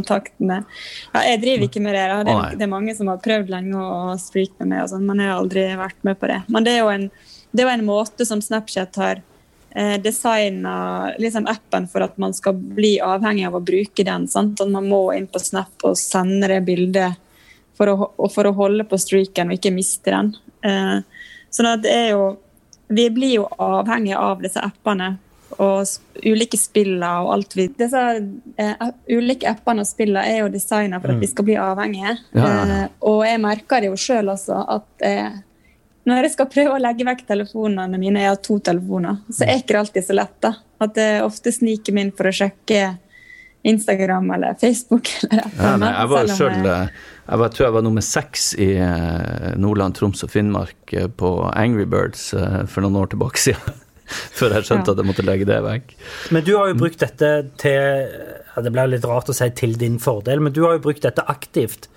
Ja, 0.53 1.25
jeg 1.27 1.41
driver 1.41 1.67
ikke 1.67 1.81
med 1.83 1.97
det. 1.99 2.05
Det 2.29 2.35
er, 2.37 2.55
det 2.61 2.63
er 2.63 2.71
mange 2.71 2.95
som 2.95 3.11
har 3.11 3.19
prøvd 3.25 3.51
lenge 3.51 3.75
å 3.75 4.15
streake 4.21 4.55
med 4.61 4.71
meg, 4.71 4.85
og 4.85 4.93
sånt, 4.93 5.03
men 5.09 5.19
jeg 5.19 5.31
har 5.33 5.41
aldri 5.41 5.65
vært 5.81 5.99
med 6.07 6.21
på 6.21 6.31
det. 6.31 6.39
Men 6.55 6.67
det 6.67 6.77
er 6.77 6.79
jo 6.79 6.93
en, 6.93 7.05
det 7.51 7.63
er 7.63 7.67
jo 7.67 7.73
en 7.73 7.85
måte 7.89 8.27
som 8.29 8.43
Snapchat 8.45 9.01
har 9.03 9.19
eh, 9.75 9.97
designa 10.05 10.77
liksom 11.19 11.49
appen 11.51 11.89
for 11.91 12.07
at 12.07 12.15
man 12.23 12.31
skal 12.37 12.55
bli 12.55 12.93
avhengig 13.03 13.49
av 13.49 13.59
å 13.59 13.65
bruke 13.67 14.07
den. 14.07 14.29
Sant? 14.31 14.63
At 14.63 14.71
man 14.71 14.87
må 14.87 15.09
inn 15.17 15.27
på 15.27 15.43
Snap 15.43 15.83
og 15.83 15.99
sende 15.99 16.47
det 16.55 16.61
bildet 16.71 17.19
for 17.75 17.91
å, 17.91 18.29
for 18.31 18.47
å 18.47 18.55
holde 18.55 18.87
på 18.87 19.01
streaken 19.01 19.51
og 19.51 19.59
ikke 19.59 19.75
miste 19.75 20.13
den. 20.13 20.31
Eh, 20.63 21.12
sånn 21.53 21.69
at 21.73 21.83
det 21.85 21.93
er 21.93 22.09
jo 22.15 22.23
Vi 22.93 23.05
blir 23.09 23.35
jo 23.39 23.45
avhengige 23.63 24.17
av 24.19 24.41
disse 24.43 24.61
appene 24.61 25.13
og 25.61 25.85
ulike 26.25 26.57
spillene 26.59 27.09
og 27.23 27.31
alt 27.33 27.55
vi 27.55 27.67
Disse 27.77 28.01
uh, 28.59 28.89
ulike 29.09 29.47
appene 29.49 29.85
og 29.85 29.87
spillene 29.89 30.25
er 30.29 30.41
jo 30.41 30.51
designa 30.53 30.99
for 31.01 31.13
at 31.13 31.21
vi 31.21 31.29
skal 31.29 31.45
bli 31.47 31.55
avhengige. 31.61 32.17
Ja, 32.33 32.43
ja, 32.43 32.65
ja. 32.67 32.77
Uh, 32.83 33.09
og 33.13 33.23
jeg 33.27 33.41
merker 33.41 33.81
det 33.81 33.91
jo 33.91 33.97
sjøl 34.01 34.33
også, 34.33 34.59
at 34.75 35.05
uh, 35.07 35.37
når 36.09 36.25
jeg 36.27 36.33
skal 36.33 36.49
prøve 36.51 36.75
å 36.75 36.81
legge 36.83 37.05
vekk 37.07 37.23
telefonene 37.29 37.99
mine, 38.01 38.19
jeg 38.25 38.33
har 38.33 38.41
to 38.43 38.57
telefoner, 38.59 39.21
så 39.31 39.45
er 39.47 39.61
ikke 39.61 39.71
det 39.71 39.81
alltid 39.85 40.07
så 40.09 40.17
lett. 40.17 40.35
da. 40.43 40.53
At 40.83 40.99
jeg 40.99 41.23
ofte 41.23 41.53
sniker 41.55 41.95
meg 41.95 42.07
inn 42.09 42.15
for 42.17 42.27
å 42.27 42.35
sjekke 42.35 42.81
Instagram 43.63 44.31
eller 44.35 44.57
Facebook. 44.59 45.07
eller 45.29 45.45
et 45.47 45.61
Ja, 45.61 45.75
nei, 45.79 45.91
jeg 45.93 46.09
var 46.11 46.27
jo 46.27 46.35
selv, 46.35 46.65
jeg- 46.67 46.89
eh, 46.89 46.89
jeg 47.29 47.39
var, 47.39 47.49
tror 47.55 47.65
jeg 47.67 47.73
var 47.77 47.83
nummer 47.85 48.03
seks 48.03 48.49
i 48.59 48.69
eh, 48.83 49.53
Nordland, 49.61 49.95
Troms 49.95 50.23
og 50.25 50.31
Finnmark 50.33 50.93
eh, 50.93 51.07
på 51.07 51.29
Angry 51.55 51.85
Birds 51.89 52.33
eh, 52.35 52.63
for 52.67 52.83
noen 52.85 52.97
år 52.99 53.11
tilbake 53.13 53.39
siden. 53.39 53.79
Før 54.37 54.51
jeg 54.57 54.67
skjønte 54.67 54.91
Ja. 54.91 54.93
at 54.93 54.99
jeg 55.01 55.07
måtte 55.07 55.23
legge 55.25 55.47
det 55.47 55.61
vekk. 55.63 55.93
Men 56.35 56.43
du 56.45 56.51
har 56.57 56.67
jo 56.73 56.75
brukt 56.81 56.99
dette 56.99 57.29
til 57.61 57.79
ja, 57.79 58.61
Det 58.61 58.73
blir 58.75 58.91
litt 58.91 59.05
rart 59.07 59.31
å 59.31 59.35
si 59.37 59.47
til 59.55 59.77
din 59.79 59.95
fordel, 60.03 60.43
men 60.43 60.53
du 60.53 60.61
har 60.67 60.75
jo 60.77 60.83
brukt 60.83 61.01
dette 61.05 61.23
aktivt 61.31 61.87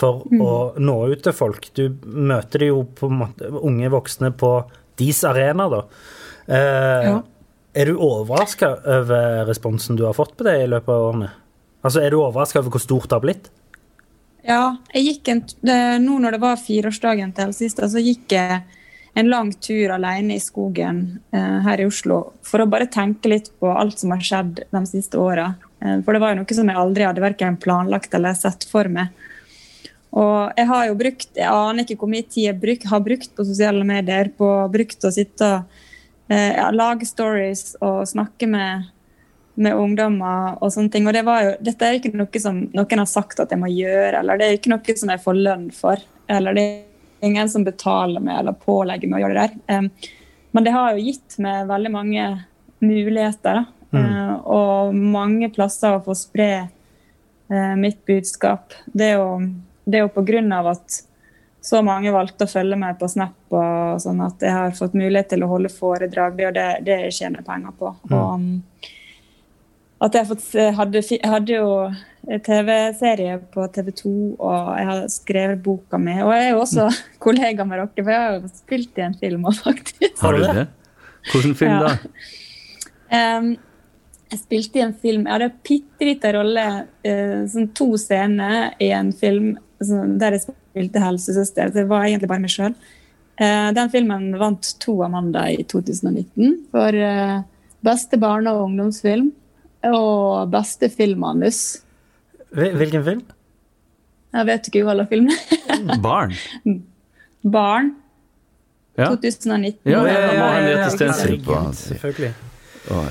for 0.00 0.22
å 0.40 0.54
nå 0.80 0.94
ut 1.12 1.20
til 1.26 1.34
folk. 1.36 1.66
Du 1.76 1.90
møter 2.08 2.64
jo 2.70 2.80
på 2.96 3.10
en 3.10 3.18
måte, 3.20 3.50
unge 3.52 3.90
voksne 3.92 4.30
på 4.40 4.54
deres 4.98 5.20
arena, 5.28 5.68
da. 5.68 5.82
Eh, 6.48 7.10
Ja. 7.10 7.18
Er 7.76 7.86
du 7.86 8.00
overraska 8.02 8.72
over 8.82 9.44
responsen 9.46 9.94
du 9.94 10.02
har 10.08 10.16
fått 10.16 10.32
på 10.40 10.42
det 10.42 10.56
i 10.64 10.66
løpet 10.66 10.88
av 10.90 11.04
årene? 11.12 11.28
Altså, 11.86 12.00
Er 12.02 12.10
du 12.10 12.16
overraska 12.18 12.58
over 12.58 12.72
hvor 12.74 12.82
stort 12.82 13.06
det 13.06 13.14
har 13.14 13.22
blitt? 13.22 13.50
Ja, 14.46 14.76
jeg 14.94 15.06
gikk 15.06 15.30
en, 15.32 15.40
nå 16.00 16.18
når 16.22 16.36
det 16.36 16.42
var 16.42 16.60
fireårsdagen 16.60 17.32
til 17.36 17.48
Helsesista, 17.48 17.88
så 17.90 18.02
gikk 18.02 18.32
jeg 18.36 18.60
en 19.18 19.30
lang 19.30 19.50
tur 19.52 19.90
alene 19.90 20.36
i 20.36 20.42
skogen 20.42 21.20
eh, 21.34 21.58
her 21.64 21.82
i 21.82 21.86
Oslo 21.88 22.20
for 22.46 22.62
å 22.62 22.68
bare 22.70 22.88
tenke 22.92 23.32
litt 23.32 23.50
på 23.60 23.70
alt 23.72 23.98
som 24.00 24.14
har 24.14 24.22
skjedd 24.24 24.62
de 24.70 24.82
siste 24.88 25.18
åra. 25.20 25.50
Eh, 25.82 25.98
for 26.04 26.14
det 26.14 26.22
var 26.22 26.32
jo 26.32 26.40
noe 26.40 26.56
som 26.56 26.70
jeg 26.70 26.80
aldri 26.80 27.08
hadde 27.08 27.24
verken 27.24 27.58
planlagt 27.60 28.14
eller 28.16 28.38
sett 28.38 28.64
for 28.70 28.88
meg. 28.92 29.10
Og 30.10 30.50
jeg 30.58 30.66
har 30.66 30.86
jo 30.88 30.94
brukt 30.98 31.36
Jeg 31.38 31.46
aner 31.46 31.84
ikke 31.84 32.00
hvor 32.00 32.10
mye 32.10 32.26
tid 32.26 32.48
jeg 32.48 32.58
bruk, 32.58 32.86
har 32.90 33.02
brukt 33.04 33.30
på 33.36 33.44
sosiale 33.46 33.84
medier 33.86 34.32
på 34.34 34.48
brukt 34.72 35.06
å 35.06 35.12
sitte 35.14 35.50
og 35.60 36.34
eh, 36.34 36.70
lage 36.74 37.06
stories 37.06 37.76
og 37.82 38.02
snakke 38.06 38.46
med 38.50 38.88
med 39.60 39.76
ungdommer 39.76 40.56
og 40.60 40.72
sånne 40.72 40.92
ting. 40.92 41.08
Og 41.08 41.16
det 41.16 41.24
var 41.26 41.42
jo, 41.44 41.56
dette 41.64 41.86
er 41.86 41.98
ikke 41.98 42.14
noe 42.16 42.42
som 42.42 42.62
noen 42.76 43.02
har 43.02 43.10
sagt 43.10 43.42
at 43.42 43.52
jeg 43.52 43.60
må 43.60 43.70
gjøre, 43.72 44.22
eller 44.22 44.40
det 44.40 44.46
er 44.46 44.56
ikke 44.58 44.72
noe 44.72 44.96
som 45.02 45.12
jeg 45.12 45.24
får 45.24 45.42
lønn 45.48 45.66
for. 45.74 46.00
Eller 46.30 46.56
det 46.56 46.64
er 46.64 47.26
ingen 47.28 47.50
som 47.52 47.66
betaler 47.66 48.22
meg 48.24 48.40
eller 48.40 48.56
pålegger 48.56 49.10
meg 49.10 49.20
å 49.20 49.26
gjøre 49.26 49.36
det 49.36 49.44
der. 49.48 49.76
Um, 49.76 49.90
men 50.50 50.66
det 50.66 50.74
har 50.74 50.94
jo 50.94 51.04
gitt 51.04 51.36
meg 51.42 51.68
veldig 51.68 51.92
mange 51.94 52.30
muligheter, 52.80 53.60
da. 53.60 53.66
Eh, 53.98 54.34
og 54.46 54.94
mange 54.94 55.48
plasser 55.50 55.96
å 55.96 56.02
få 56.04 56.14
spre 56.14 56.50
uh, 57.50 57.74
mitt 57.78 58.00
budskap. 58.06 58.74
Det 58.86 59.12
er 59.12 59.16
jo, 59.18 59.40
det 59.84 59.98
er 59.98 60.04
jo 60.06 60.12
på 60.14 60.24
grunn 60.26 60.52
av 60.54 60.70
at 60.72 61.00
så 61.60 61.82
mange 61.84 62.12
valgte 62.14 62.46
å 62.46 62.50
følge 62.50 62.78
meg 62.80 62.96
på 63.00 63.08
Snap, 63.10 63.36
og 63.52 64.00
sånn 64.00 64.22
at 64.24 64.40
jeg 64.42 64.54
har 64.54 64.76
fått 64.78 64.94
mulighet 64.96 65.34
til 65.34 65.44
å 65.44 65.50
holde 65.50 65.72
foredrag. 65.74 66.38
Det 66.38 66.54
det, 66.56 66.68
det 66.86 66.96
jeg 67.04 67.16
tjener 67.18 67.44
penger 67.46 67.74
på. 67.76 67.92
Og, 68.08 68.30
um, 68.40 68.94
at 70.00 70.16
jeg 70.16 70.28
fått, 70.30 70.44
hadde, 70.76 71.02
hadde 71.28 71.56
jo 71.58 71.70
TV-serie 72.44 73.38
på 73.52 73.64
TV 73.74 73.90
2, 73.96 74.12
og 74.38 74.68
jeg 74.78 74.86
har 74.90 75.00
skrevet 75.12 75.62
boka 75.64 75.98
mi. 76.00 76.14
Og 76.24 76.30
jeg 76.34 76.46
er 76.46 76.52
jo 76.54 76.60
også 76.64 76.86
kollega 77.24 77.66
med 77.68 77.80
dere, 77.82 78.04
for 78.04 78.12
jeg 78.14 78.20
har 78.26 78.36
jo 78.38 78.52
spilt 78.60 79.00
i 79.00 79.06
en 79.06 79.16
film 79.20 79.48
òg, 79.50 79.58
faktisk. 79.64 80.20
Har 80.22 80.36
du 80.38 80.44
det? 80.46 80.68
Hvilken 81.32 81.56
film 81.64 81.74
Ja. 81.78 81.88
da? 81.88 81.96
Um, 83.10 83.56
jeg 84.30 84.38
spilte 84.38 84.78
i 84.78 84.82
en 84.84 84.92
film 84.94 85.24
Jeg 85.26 85.32
hadde 85.32 85.46
en 85.48 85.54
bitte 85.66 86.06
liten 86.06 86.34
rolle, 86.36 86.66
uh, 87.02 87.40
sånn 87.50 87.64
to 87.74 87.88
scener 87.98 88.68
i 88.78 88.92
en 88.94 89.08
film 89.10 89.48
sånn, 89.82 90.12
der 90.20 90.36
jeg 90.36 90.44
spilte 90.44 91.02
helsesøster. 91.02 91.72
Så 91.72 91.80
det 91.80 91.84
var 91.90 92.06
egentlig 92.06 92.28
bare 92.30 92.44
meg 92.44 92.52
sjøl. 92.54 92.76
den 93.74 93.90
filmen 93.90 94.28
vant 94.38 94.70
to 94.78 94.94
Amanda 95.02 95.42
i 95.50 95.64
2019 95.66 96.54
for 96.70 96.94
uh, 97.02 97.40
beste 97.82 98.20
barne- 98.22 98.54
og 98.54 98.68
ungdomsfilm 98.68 99.32
og 99.88 100.50
beste 100.52 100.88
filmmanus. 100.92 101.60
Hvil- 102.52 102.76
Hvilken 102.76 103.04
film? 103.06 103.22
Jeg 104.34 104.46
vet 104.46 104.68
ikke 104.68 104.84
hva 104.86 104.94
slags 104.94 105.10
film 105.10 105.30
Barn? 106.02 106.34
Barn. 107.42 107.94
Ja. 108.98 109.08
2019. 109.14 109.78
Ja, 109.90 110.02
ja, 110.04 110.12
ja, 110.12 110.16
ja, 110.20 110.42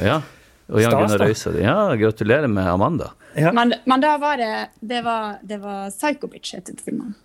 ja. 0.04 0.22
og 0.70 0.82
Jan 0.84 0.92
Gunnar. 0.94 1.24
Røise. 1.24 1.54
Ja, 1.62 1.78
gratulerer 1.98 2.48
med 2.52 2.68
Amanda. 2.68 3.10
Ja. 3.38 3.52
Men, 3.56 3.74
men 3.86 4.02
da 4.02 4.18
var 4.18 4.38
det 4.38 4.68
Det 4.82 5.02
var, 5.06 5.38
det 5.42 5.60
var 5.62 5.90
Psycho 5.94 6.28
Bitch, 6.28 6.54
het 6.56 6.70
filmen. 6.86 7.16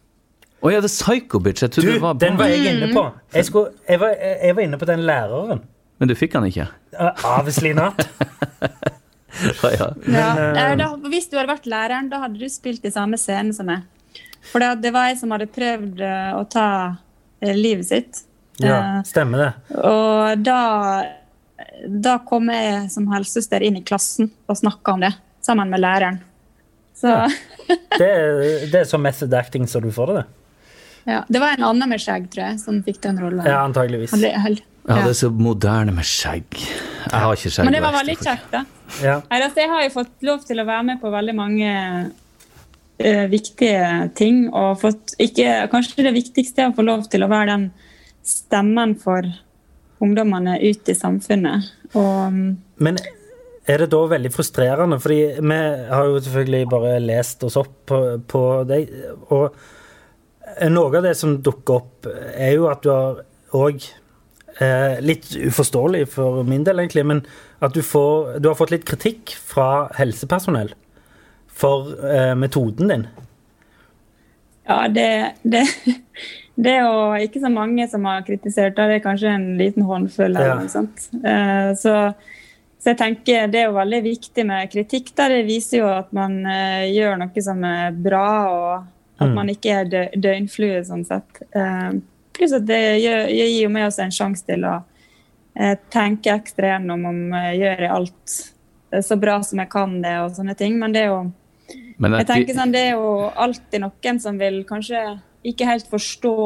Å 0.64 0.70
ja, 0.72 0.80
det 0.80 0.88
er 0.88 0.94
Psycho 0.94 1.40
Bitch. 1.44 1.62
Jeg 1.64 1.74
Du, 1.76 1.80
det 1.84 2.00
var 2.00 2.14
den 2.20 2.38
var 2.40 2.48
jeg 2.48 2.72
inne 2.72 2.88
på. 2.94 3.04
Jeg, 3.34 3.44
skulle, 3.50 3.74
jeg, 3.88 4.00
var, 4.00 4.14
jeg 4.16 4.56
var 4.56 4.62
inne 4.64 4.78
på 4.80 4.88
den 4.88 5.04
læreren. 5.04 5.60
Men 6.00 6.08
du 6.10 6.14
fikk 6.18 6.34
han 6.38 6.46
ikke? 6.48 6.66
Uh, 6.96 7.12
Obviously 7.38 7.72
not. 7.76 8.00
Ja, 9.62 9.70
ja. 9.70 9.88
Ja. 10.06 10.28
Men, 10.36 10.56
eh, 10.56 10.76
da, 10.80 10.88
hvis 11.10 11.26
du 11.30 11.36
hadde 11.38 11.50
vært 11.50 11.66
læreren, 11.70 12.10
da 12.12 12.20
hadde 12.24 12.38
du 12.38 12.48
spilt 12.52 12.84
i 12.86 12.92
samme 12.94 13.18
scene 13.20 13.54
som 13.56 13.66
meg. 13.70 13.82
For 14.52 14.60
det, 14.60 14.68
det 14.84 14.92
var 14.94 15.08
jeg 15.10 15.18
som 15.22 15.32
hadde 15.34 15.48
prøvd 15.50 16.00
eh, 16.04 16.30
å 16.38 16.44
ta 16.52 16.66
eh, 17.40 17.54
livet 17.56 17.88
sitt. 17.88 18.22
Ja, 18.62 19.00
stemmer 19.08 19.40
det. 19.40 19.78
og 19.82 20.42
da, 20.46 20.58
da 21.90 22.18
kom 22.28 22.46
jeg 22.52 22.84
som 22.92 23.08
helsesøster 23.10 23.64
inn 23.66 23.80
i 23.80 23.82
klassen 23.86 24.28
og 24.46 24.56
snakka 24.60 24.94
om 24.94 25.02
det, 25.02 25.10
sammen 25.42 25.72
med 25.72 25.82
læreren. 25.82 26.20
Så 26.94 27.10
Ja. 27.10 27.26
Det, 27.98 28.06
er- 28.06 28.66
det 28.70 28.74
er 28.82 28.84
så 28.84 28.98
method 29.00 29.32
acting 29.34 29.64
så 29.70 29.80
du 29.80 29.88
får 29.94 30.10
det, 30.14 30.24
ja, 31.08 31.22
det 31.28 31.40
var 31.40 31.54
en 31.56 31.64
annen 31.64 31.88
med 31.88 32.00
skjegg, 32.00 32.26
tror 32.32 32.42
jeg, 32.46 32.58
som 32.60 32.78
fikk 32.84 32.98
den 33.04 33.18
rollen. 33.20 33.42
Ja, 33.44 33.58
antageligvis. 33.64 34.10
Han 34.14 34.20
ble- 34.22 34.60
ja, 34.84 34.98
det 35.00 35.14
er 35.14 35.16
så 35.16 35.30
moderne 35.32 35.94
med 35.96 36.04
skjegg. 36.04 36.58
Jeg 36.60 37.20
har 37.22 37.32
ikke 37.32 37.50
skjegg. 37.50 37.64
Men 37.64 37.76
det 37.76 37.80
var 37.84 37.94
veldig 37.96 38.16
kjekt, 38.20 38.50
da. 38.52 38.64
Ja. 39.00 39.14
Nei, 39.30 39.38
altså, 39.40 39.62
jeg 39.62 39.70
har 39.72 39.86
jo 39.86 39.94
fått 39.94 40.26
lov 40.28 40.44
til 40.44 40.60
å 40.60 40.66
være 40.68 40.84
med 40.90 41.00
på 41.00 41.12
veldig 41.14 41.34
mange 41.38 41.70
uh, 43.00 43.24
viktige 43.32 43.86
ting. 44.18 44.44
Og 44.52 44.76
fått 44.82 45.16
ikke, 45.24 45.64
Kanskje 45.72 46.04
det 46.04 46.14
viktigste 46.18 46.66
er 46.66 46.72
å 46.72 46.76
få 46.76 46.84
lov 46.84 47.08
til 47.12 47.24
å 47.24 47.30
være 47.32 47.54
den 47.54 47.66
stemmen 48.24 48.94
for 49.00 49.24
ungdommene 50.04 50.58
ut 50.60 50.92
i 50.92 50.96
samfunnet. 50.98 51.72
Og 51.96 52.36
mm, 52.36 52.46
Men 52.84 53.00
er 53.64 53.80
det 53.80 53.90
da 53.94 54.04
veldig 54.12 54.32
frustrerende? 54.34 55.00
Fordi 55.00 55.20
vi 55.40 55.60
har 55.96 56.12
jo 56.12 56.20
selvfølgelig 56.20 56.70
bare 56.76 56.94
lest 57.00 57.44
oss 57.48 57.56
opp 57.60 57.76
på, 57.88 58.04
på 58.28 58.46
deg. 58.68 58.92
Og 59.32 60.68
noe 60.68 60.96
av 61.00 61.08
det 61.08 61.16
som 61.16 61.38
dukker 61.40 61.80
opp, 61.80 62.08
er 62.36 62.58
jo 62.58 62.68
at 62.68 62.84
du 62.84 62.92
har 62.92 63.22
òg 63.54 63.86
eh, 64.60 65.00
Litt 65.00 65.30
uforståelig 65.36 66.06
for 66.14 66.42
min 66.44 66.64
del, 66.64 66.78
egentlig, 66.82 67.04
men 67.06 67.22
at 67.64 67.74
du, 67.74 67.82
får, 67.82 68.38
du 68.40 68.48
har 68.48 68.54
fått 68.58 68.70
litt 68.74 68.84
kritikk 68.88 69.34
fra 69.40 69.88
helsepersonell 69.98 70.74
for 71.54 71.92
eh, 72.04 72.34
metoden 72.34 72.88
din. 72.90 73.06
ja, 74.66 74.88
det, 74.88 75.08
det, 75.42 75.64
det 76.64 76.72
er 76.78 76.86
jo 76.86 77.26
ikke 77.26 77.42
så 77.42 77.50
mange 77.52 77.86
som 77.90 78.04
har 78.08 78.24
kritisert 78.26 78.76
det. 78.78 78.86
Det 78.90 79.00
er 79.00 79.04
kanskje 79.04 79.34
en 79.34 79.50
liten 79.60 79.84
håndfull. 79.86 80.34
Ja. 80.40 80.56
Eh, 80.62 81.74
Så, 81.78 81.94
så 82.80 82.92
jeg 82.92 82.98
tenker 83.00 83.46
det 83.52 83.60
er 83.62 83.68
jo 83.70 83.76
veldig 83.78 84.02
viktig 84.04 84.46
med 84.48 84.70
kritikk. 84.72 85.12
Da. 85.16 85.28
Det 85.32 85.44
viser 85.48 85.78
jo 85.82 85.86
at 85.92 86.10
man 86.16 86.40
eh, 86.46 86.90
gjør 86.94 87.16
noe 87.22 87.44
som 87.44 87.62
er 87.64 87.92
bra, 87.96 88.26
og 88.50 88.74
at 88.74 88.90
Mm. 89.30 89.34
man 89.36 89.48
ikke 89.48 89.70
er 89.70 89.84
dø 89.86 90.00
døgnflue 90.18 90.80
sånn 90.84 91.04
sett. 91.06 91.38
Eh, 91.54 91.92
Pluss 92.34 92.54
at 92.56 92.66
det 92.66 92.80
gir, 93.02 93.28
gir 93.30 93.70
meg 93.72 93.86
også 93.88 94.04
en 94.06 94.14
sjanse 94.14 94.46
til 94.48 94.66
å 94.66 94.74
eh, 95.54 95.76
tenke 95.92 96.34
ekstra 96.34 96.74
gjennom 96.74 97.06
om 97.10 97.20
jeg 97.38 97.60
gjør 97.62 97.84
alt 97.94 98.36
eh, 98.92 99.04
så 99.06 99.18
bra 99.20 99.38
som 99.46 99.62
jeg 99.62 99.70
kan 99.72 100.00
det, 100.02 100.16
og 100.24 100.34
sånne 100.38 100.56
ting. 100.58 100.78
Men 100.80 100.94
det 100.94 101.06
er 101.06 101.12
jo 101.12 101.22
Men 102.02 102.18
jeg 102.18 102.26
tenker 102.26 102.58
sånn, 102.58 102.72
Det 102.74 102.82
er 102.88 102.96
jo 102.98 103.30
alltid 103.30 103.84
noen 103.84 104.20
som 104.20 104.38
vil 104.40 104.64
kanskje 104.68 105.04
ikke 105.44 105.68
helt 105.68 105.90
forstå 105.90 106.36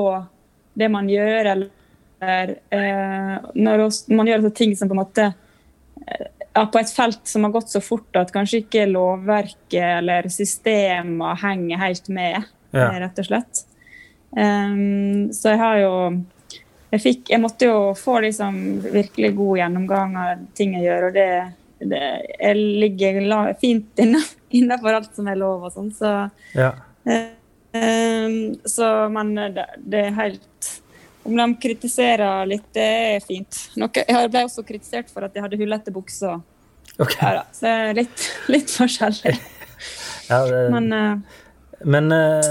det 0.78 0.88
man 0.90 1.08
gjør, 1.10 1.52
eller 1.54 2.54
eh, 2.74 3.36
når 3.54 3.84
man 4.14 4.30
gjør 4.30 4.48
ting 4.50 4.74
som 4.76 4.90
på 4.90 4.96
en 4.96 5.02
måte 5.02 5.28
eh, 5.28 6.26
ja, 6.54 6.64
På 6.66 6.80
et 6.80 6.90
felt 6.90 7.22
som 7.30 7.46
har 7.46 7.54
gått 7.54 7.70
så 7.70 7.80
fort 7.84 8.16
at 8.18 8.32
kanskje 8.34 8.64
ikke 8.64 8.88
lovverket 8.90 10.00
eller 10.00 10.28
systemer 10.32 11.38
henger 11.42 11.78
helt 11.84 12.08
med, 12.10 12.44
Ja. 12.72 12.90
eh, 12.90 13.00
rett 13.04 13.18
og 13.18 13.28
slett. 13.28 13.64
Ehm, 14.36 15.30
så 15.32 15.54
jeg 15.54 15.60
har 15.62 15.78
jo 15.80 15.92
jeg, 16.90 17.00
fikk, 17.04 17.22
jeg 17.32 17.40
måtte 17.40 17.68
jo 17.68 17.78
få 17.96 18.18
liksom 18.24 18.58
virkelig 18.88 19.34
god 19.36 19.58
gjennomgang 19.60 20.16
av 20.20 20.44
ting 20.56 20.74
jeg 20.76 20.86
gjør, 20.88 21.08
og 21.08 21.16
det, 21.16 21.28
det 21.92 22.02
jeg 22.38 22.60
ligger 22.84 23.20
la, 23.28 23.40
fint 23.60 24.00
innafor 24.00 24.94
alt 24.98 25.16
som 25.16 25.28
er 25.28 25.40
lov 25.40 25.68
og 25.68 25.74
sånn. 25.74 25.90
Så, 25.96 26.12
Ja. 26.56 26.72
ehm, 27.08 28.56
så 28.64 29.08
men 29.12 29.34
det, 29.56 29.66
det 29.84 30.06
er 30.08 30.20
helt 30.22 30.44
Om 31.28 31.36
de 31.36 31.44
kritiserer 31.60 32.46
litt, 32.48 32.64
det 32.72 32.84
er 32.88 33.20
fint. 33.20 33.56
Noe, 33.76 33.90
jeg 33.92 34.30
ble 34.32 34.46
også 34.46 34.62
kritisert 34.64 35.10
for 35.12 35.26
at 35.26 35.34
jeg 35.36 35.44
hadde 35.44 35.58
hullete 35.60 35.92
bukser. 35.92 36.38
Okay. 36.96 37.20
Ja, 37.20 37.42
da, 37.42 37.42
så 37.52 37.72
litt, 37.92 38.24
litt 38.54 38.72
forskjellig. 38.72 39.36
Ja, 40.28 40.42
det, 40.48 40.62
Men 40.72 40.88
uh, 40.92 41.36
Men 41.86 42.10
eh, 42.12 42.48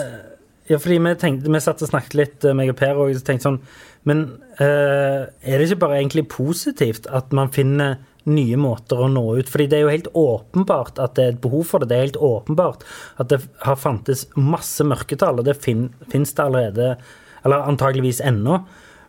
Ja, 0.68 0.80
fordi 0.84 0.98
vi 1.00 1.14
tenkte 1.20 1.52
Vi 1.52 1.62
satt 1.64 1.82
og 1.84 1.92
snakket 1.92 2.18
litt, 2.20 2.46
eh, 2.46 2.56
meg 2.58 2.72
og 2.74 2.78
Per, 2.80 3.00
og 3.00 3.16
tenkte 3.24 3.48
sånn 3.48 3.62
Men 4.08 4.24
eh, 4.60 5.28
er 5.28 5.58
det 5.58 5.68
ikke 5.70 5.84
bare 5.86 6.00
egentlig 6.02 6.28
positivt 6.32 7.08
at 7.08 7.34
man 7.36 7.52
finner 7.56 8.00
nye 8.28 8.58
måter 8.60 9.00
å 9.00 9.08
nå 9.12 9.24
ut? 9.38 9.48
Fordi 9.48 9.68
det 9.72 9.78
er 9.78 9.86
jo 9.86 9.94
helt 9.94 10.10
åpenbart 10.12 11.00
at 11.00 11.16
det 11.16 11.24
er 11.24 11.36
et 11.36 11.44
behov 11.44 11.64
for 11.70 11.80
det. 11.80 11.90
Det 11.90 11.98
er 11.98 12.06
helt 12.06 12.24
åpenbart 12.30 12.84
at 13.24 13.30
det 13.32 13.40
har 13.64 13.80
fantes 13.80 14.26
masse 14.36 14.84
mørketall, 14.84 15.40
og 15.40 15.48
det 15.48 15.56
fin, 15.64 15.86
finnes 16.12 16.36
det 16.36 16.44
allerede, 16.44 16.90
eller 17.48 17.70
antageligvis 17.72 18.20
ennå. 18.20 18.60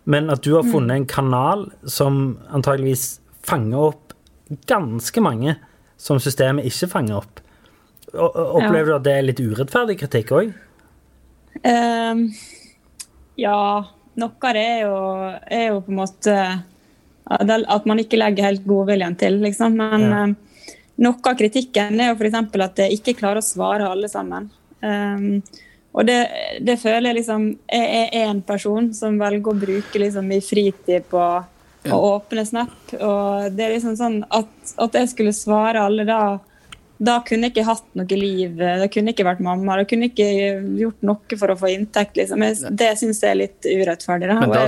Men 0.06 0.30
at 0.30 0.44
du 0.46 0.52
har 0.54 0.66
funnet 0.70 0.94
en 0.94 1.08
kanal 1.10 1.66
som 1.82 2.38
antageligvis 2.54 3.18
fanger 3.46 3.90
opp 3.90 4.14
ganske 4.70 5.22
mange 5.24 5.56
som 5.98 6.22
systemet 6.22 6.70
ikke 6.70 6.90
fanger 6.94 7.18
opp. 7.18 7.42
Opplever 8.14 8.86
du 8.86 8.96
at 9.00 9.06
det 9.06 9.16
er 9.18 9.26
litt 9.26 9.42
urettferdig 9.42 9.98
kritikk 10.00 10.32
òg? 10.38 10.54
Ehm, 11.62 12.28
ja, 13.38 13.84
noe 14.18 14.48
av 14.50 14.56
det 14.56 14.64
er 14.64 14.82
jo, 14.82 14.98
er 15.46 15.64
jo 15.70 15.80
på 15.86 15.94
en 15.94 16.00
måte 16.00 16.36
at 17.28 17.86
man 17.86 18.00
ikke 18.00 18.18
legger 18.18 18.48
helt 18.48 18.64
godviljen 18.66 19.16
til, 19.20 19.40
liksom. 19.42 19.76
Men 19.76 20.04
Ja. 20.08 20.22
um, 20.24 20.36
noe 20.98 21.30
av 21.30 21.36
kritikken 21.36 22.00
er 22.00 22.08
jo 22.08 22.16
f.eks. 22.16 22.34
at 22.34 22.78
jeg 22.78 22.98
ikke 22.98 23.18
klarer 23.20 23.42
å 23.42 23.44
svare 23.44 23.88
alle 23.88 24.08
sammen. 24.08 24.50
Um, 24.80 25.42
og 25.92 26.06
det, 26.06 26.18
det 26.62 26.76
føler 26.78 27.08
jeg 27.08 27.16
liksom 27.16 27.58
Jeg 27.72 28.10
er 28.14 28.28
en 28.28 28.40
person 28.46 28.92
som 28.94 29.16
velger 29.18 29.50
å 29.50 29.58
bruke 29.58 29.98
liksom 29.98 30.28
i 30.30 30.40
fritid 30.44 31.08
på 31.10 31.22
å 31.88 31.98
åpne 32.14 32.44
Snap. 32.46 32.76
Og 33.00 33.50
det 33.56 33.64
er 33.64 33.74
liksom 33.74 33.96
sånn 33.98 34.20
at, 34.30 34.50
at 34.78 34.98
jeg 35.00 35.10
skulle 35.12 35.34
svare 35.36 35.82
alle 35.82 36.06
da 36.08 36.38
da 36.98 37.20
kunne 37.26 37.46
jeg 37.46 37.54
ikke 37.54 37.66
hatt 37.68 37.88
noe 37.98 38.18
liv. 38.18 38.56
Da 38.58 38.86
kunne 38.90 39.12
jeg 39.12 39.16
ikke 39.16 39.28
vært 39.28 39.42
mamma. 39.44 39.76
Da 39.78 39.86
kunne 39.88 40.08
jeg 40.08 40.14
ikke 40.16 40.30
gjort 40.80 41.04
noe 41.06 41.38
for 41.38 41.54
å 41.54 41.58
få 41.58 41.70
inntekt. 41.70 42.18
Liksom. 42.18 42.42
Jeg, 42.42 42.72
det 42.80 42.88
syns 42.98 43.22
jeg 43.22 43.34
er 43.34 43.42
litt 43.44 43.68
urettferdig. 43.68 44.30
Da. 44.32 44.38
Men 44.42 44.54
da, 44.54 44.64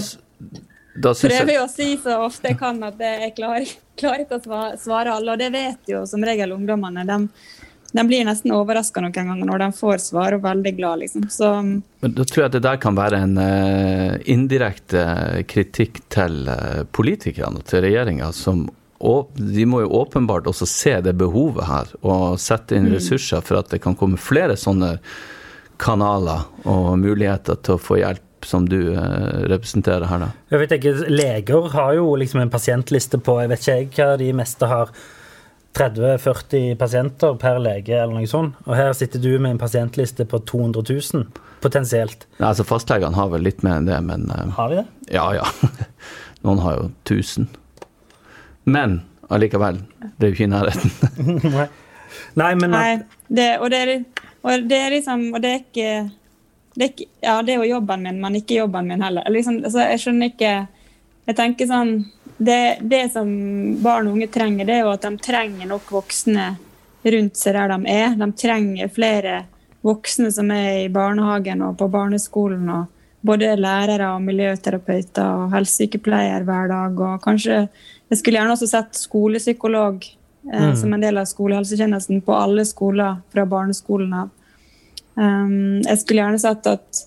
da, 0.95 1.15
jeg 1.15 1.33
prøver 1.33 1.57
jo 1.57 1.65
å 1.65 1.73
si 1.73 1.89
så 2.03 2.21
ofte 2.23 2.53
jeg 2.53 2.61
kan 2.61 2.79
at 2.87 3.03
jeg 3.03 3.35
klarer, 3.39 3.75
klarer 4.01 4.27
ikke 4.27 4.39
å 4.39 4.63
svare 4.79 5.17
alle. 5.17 5.35
Og 5.35 5.43
det 5.43 5.51
vet 5.57 5.91
jo 5.91 6.05
som 6.07 6.23
regel 6.27 6.55
ungdommene. 6.55 7.03
De, 7.09 7.19
de 7.99 8.07
blir 8.07 8.23
nesten 8.31 8.55
overraska 8.55 9.03
noen 9.03 9.17
ganger 9.17 9.51
når 9.51 9.65
de 9.65 9.71
får 9.83 10.07
svar, 10.07 10.39
og 10.39 10.47
veldig 10.47 10.77
glad, 10.79 11.03
liksom. 11.03 11.27
Så 11.35 11.51
Men 11.67 12.15
da 12.15 12.23
tror 12.23 12.45
jeg 12.45 12.53
at 12.53 12.59
det 12.61 12.67
der 12.69 12.79
kan 12.83 12.95
være 12.95 13.25
en 13.27 13.39
uh, 13.43 14.21
indirekte 14.23 15.03
kritikk 15.51 16.05
til 16.15 16.45
uh, 16.47 16.85
politikerne 16.95 17.59
og 17.59 17.67
til 17.67 17.83
regjeringa, 17.89 18.31
som 18.31 18.69
og 19.01 19.31
de 19.35 19.65
må 19.65 19.81
jo 19.85 19.93
åpenbart 20.03 20.49
også 20.51 20.67
se 20.69 20.95
det 21.05 21.15
behovet 21.21 21.65
her, 21.65 21.93
og 22.05 22.41
sette 22.41 22.77
inn 22.77 22.91
ressurser 22.93 23.41
for 23.45 23.61
at 23.63 23.71
det 23.73 23.81
kan 23.85 23.97
komme 23.97 24.21
flere 24.21 24.59
sånne 24.61 24.99
kanaler 25.81 26.43
og 26.69 26.99
muligheter 27.01 27.57
til 27.65 27.79
å 27.79 27.81
få 27.81 28.01
hjelp 28.03 28.27
som 28.45 28.67
du 28.69 28.93
eh, 28.93 29.47
representerer 29.53 30.05
her, 30.09 30.21
da. 30.27 30.29
Jeg 30.53 30.63
vet 30.63 30.75
ikke, 30.77 30.93
Leger 31.13 31.71
har 31.75 31.95
jo 31.97 32.13
liksom 32.21 32.41
en 32.41 32.53
pasientliste 32.53 33.21
på 33.21 33.35
Jeg 33.43 33.51
vet 33.53 33.65
ikke 33.65 33.75
jeg 33.81 33.91
hva 33.97 34.21
de 34.21 34.31
meste 34.37 34.69
har. 34.71 34.93
30-40 35.77 36.75
pasienter 36.81 37.37
per 37.39 37.61
lege, 37.63 37.95
eller 37.95 38.17
noe 38.17 38.27
sånt. 38.29 38.57
Og 38.67 38.75
her 38.75 38.91
sitter 38.97 39.23
du 39.23 39.31
med 39.39 39.55
en 39.55 39.61
pasientliste 39.61 40.27
på 40.27 40.41
200 40.49 40.83
000, 41.15 41.29
potensielt. 41.63 42.27
Nei, 42.41 42.49
altså 42.49 42.67
Fastlegene 42.67 43.15
har 43.15 43.31
vel 43.31 43.45
litt 43.47 43.63
mer 43.63 43.79
enn 43.79 43.87
det, 43.87 44.01
men 44.09 44.27
eh, 44.35 44.49
Har 44.57 44.73
de 44.73 44.81
det? 44.83 44.87
ja 45.15 45.29
ja. 45.37 45.47
Noen 46.45 46.63
har 46.65 46.79
jo 46.79 46.89
1000. 47.05 47.47
Men 48.65 49.01
allikevel, 49.31 49.81
det 50.17 50.27
er 50.27 50.33
jo 50.33 50.37
ikke 50.37 50.49
i 50.49 50.53
nærheten. 50.53 51.53
Nei. 51.55 51.69
Nei, 52.41 52.55
men 52.59 52.73
Nei, 52.75 52.99
det, 53.29 53.51
og, 53.61 53.69
det 53.71 53.79
er, 53.81 53.91
og 54.43 54.65
det 54.67 54.79
er 54.83 54.93
liksom 54.97 55.21
Og 55.31 55.43
det 55.43 55.51
er 55.51 55.61
ikke 55.61 55.91
det 56.75 56.85
er, 56.85 56.91
ikke, 56.93 57.07
ja, 57.23 57.35
det 57.43 57.53
er 57.53 57.61
jo 57.61 57.69
jobben 57.75 58.03
min, 58.07 58.19
men 58.23 58.37
ikke 58.39 58.61
jobben 58.61 58.87
min 58.87 59.03
heller. 59.03 59.27
Liksom, 59.31 59.57
altså, 59.67 59.83
jeg 59.91 60.01
skjønner 60.03 60.31
ikke 60.31 60.53
Jeg 61.29 61.37
tenker 61.39 61.69
sånn 61.71 61.93
det, 62.41 62.79
det 62.89 63.03
som 63.13 63.29
barn 63.85 64.09
og 64.09 64.15
unge 64.17 64.31
trenger, 64.33 64.65
det 64.65 64.79
er 64.79 64.87
jo 64.87 64.93
at 64.95 65.05
de 65.05 65.11
trenger 65.21 65.69
nok 65.69 65.91
voksne 65.93 66.47
rundt 67.05 67.37
seg 67.37 67.57
der 67.59 67.75
de 67.75 67.93
er. 67.93 68.15
De 68.17 68.29
trenger 68.33 68.93
flere 68.95 69.35
voksne 69.85 70.31
som 70.33 70.49
er 70.55 70.87
i 70.87 70.93
barnehagen 70.93 71.61
og 71.67 71.77
på 71.83 71.91
barneskolen. 71.93 72.65
og 72.73 73.27
Både 73.27 73.53
lærere 73.61 74.15
og 74.15 74.25
miljøterapeuter 74.25 75.27
og 75.27 75.53
helsesykepleier 75.53 76.47
hver 76.49 76.73
dag. 76.73 77.01
og 77.01 77.21
kanskje 77.27 77.67
Jeg 78.11 78.21
skulle 78.21 78.41
gjerne 78.41 78.57
også 78.57 78.69
sett 78.71 78.99
skolepsykolog 78.99 80.03
eh, 80.53 80.73
som 80.79 80.93
en 80.95 81.05
del 81.05 81.21
av 81.21 81.29
skolehelsetjenesten 81.31 82.23
på 82.27 82.35
alle 82.35 82.67
skoler 82.69 83.21
fra 83.33 83.47
barneskolen 83.47 84.17
av. 84.25 84.35
Um, 85.15 85.81
jeg 85.85 86.01
skulle 86.01 86.23
gjerne 86.23 86.41
sett 86.41 86.67
at 86.71 87.05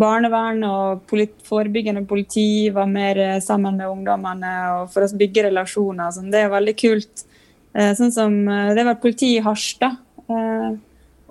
barnevern 0.00 0.62
og 0.64 1.00
polit 1.10 1.32
forebyggende 1.44 2.04
politi 2.08 2.70
var 2.74 2.88
mer 2.90 3.18
eh, 3.20 3.40
sammen 3.44 3.78
med 3.78 3.90
ungdommene 3.90 4.52
og 4.76 4.92
for 4.94 5.06
å 5.06 5.22
bygge 5.22 5.48
relasjoner. 5.48 6.14
Sånn. 6.14 6.30
Det 6.34 6.44
er 6.44 6.52
veldig 6.52 6.76
kult. 6.78 7.26
Eh, 7.74 7.92
sånn 7.98 8.14
som, 8.14 8.38
det 8.74 8.86
var 8.86 9.02
politi 9.02 9.36
i 9.36 9.42
Harstad 9.44 9.98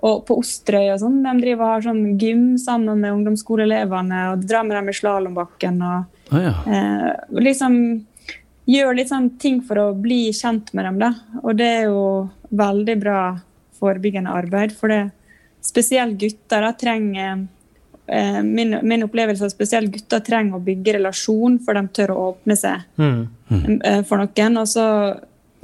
og 0.00 0.22
på 0.28 0.36
Osterøy 0.40 0.94
og 0.94 1.00
sånn. 1.02 1.20
De 1.24 1.32
driver 1.42 1.64
og 1.64 1.72
har 1.74 1.84
sånn 1.84 2.04
gym 2.20 2.44
sammen 2.60 3.02
med 3.02 3.12
ungdomsskoleelevene 3.18 4.22
og 4.32 4.46
drar 4.48 4.64
med 4.66 4.78
dem 4.78 4.88
i 4.88 4.96
slalåmbakken. 4.96 5.82
og 5.84 6.32
ah, 6.32 6.40
ja. 6.40 6.54
eh, 6.64 7.10
liksom 7.40 7.76
gjør 8.68 8.96
litt 8.96 9.10
sånn 9.10 9.30
ting 9.40 9.60
for 9.66 9.80
å 9.80 9.86
bli 9.96 10.28
kjent 10.36 10.72
med 10.76 10.86
dem. 10.86 10.98
da. 11.00 11.14
Og 11.42 11.56
det 11.58 11.70
er 11.78 11.88
jo 11.88 12.02
veldig 12.50 12.98
bra 13.00 13.22
forebyggende 13.80 14.34
arbeid. 14.34 14.74
For 14.76 14.92
det 14.92 15.00
spesielt 15.64 16.18
gutter 16.20 16.64
da, 16.64 16.72
trenger 16.76 17.46
eh, 18.06 18.42
min, 18.42 18.76
min 18.82 19.06
opplevelse 19.06 19.44
er 19.44 19.50
at 19.50 19.56
spesielt 19.56 19.92
gutter 19.94 20.22
trenger 20.24 20.58
å 20.58 20.64
bygge 20.64 20.96
relasjon 20.98 21.58
for 21.64 21.76
de 21.76 21.84
tør 21.96 22.14
å 22.14 22.20
åpne 22.30 22.56
seg 22.58 22.86
mm, 23.00 23.24
eh, 23.84 24.02
for 24.08 24.22
noen. 24.22 24.60
Og 24.62 24.70
så 24.70 24.86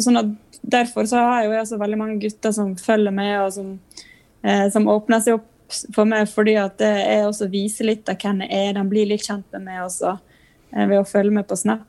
sånn 0.03 0.21
at 0.21 0.61
derfor 0.67 1.09
så 1.09 1.21
har 1.23 1.43
jeg 1.43 1.51
jo 1.51 1.59
også 1.61 1.81
veldig 1.81 1.99
mange 2.01 2.21
gutter 2.21 2.55
som 2.55 2.75
følger 2.81 3.15
med, 3.15 3.35
og 3.41 3.53
som, 3.55 3.75
eh, 4.43 4.67
som 4.73 4.89
åpner 4.93 5.23
seg 5.25 5.39
opp 5.39 5.53
for 5.95 6.07
meg 6.07 6.29
fordi 6.31 6.55
at 6.61 6.77
det 6.79 6.93
er 7.11 7.25
også 7.27 7.49
viser 7.51 7.89
litt 7.89 8.09
av 8.11 8.19
hvem 8.23 8.45
jeg 8.45 8.69
er. 8.69 8.77
De 8.77 8.85
blir 8.87 9.09
litt 9.11 9.25
kjent 9.27 9.47
med 9.57 9.67
meg 9.67 9.85
også 9.87 10.13
eh, 10.13 10.85
ved 10.85 11.01
å 11.01 11.09
følge 11.09 11.35
med 11.39 11.49
på 11.49 11.59
Snap. 11.59 11.87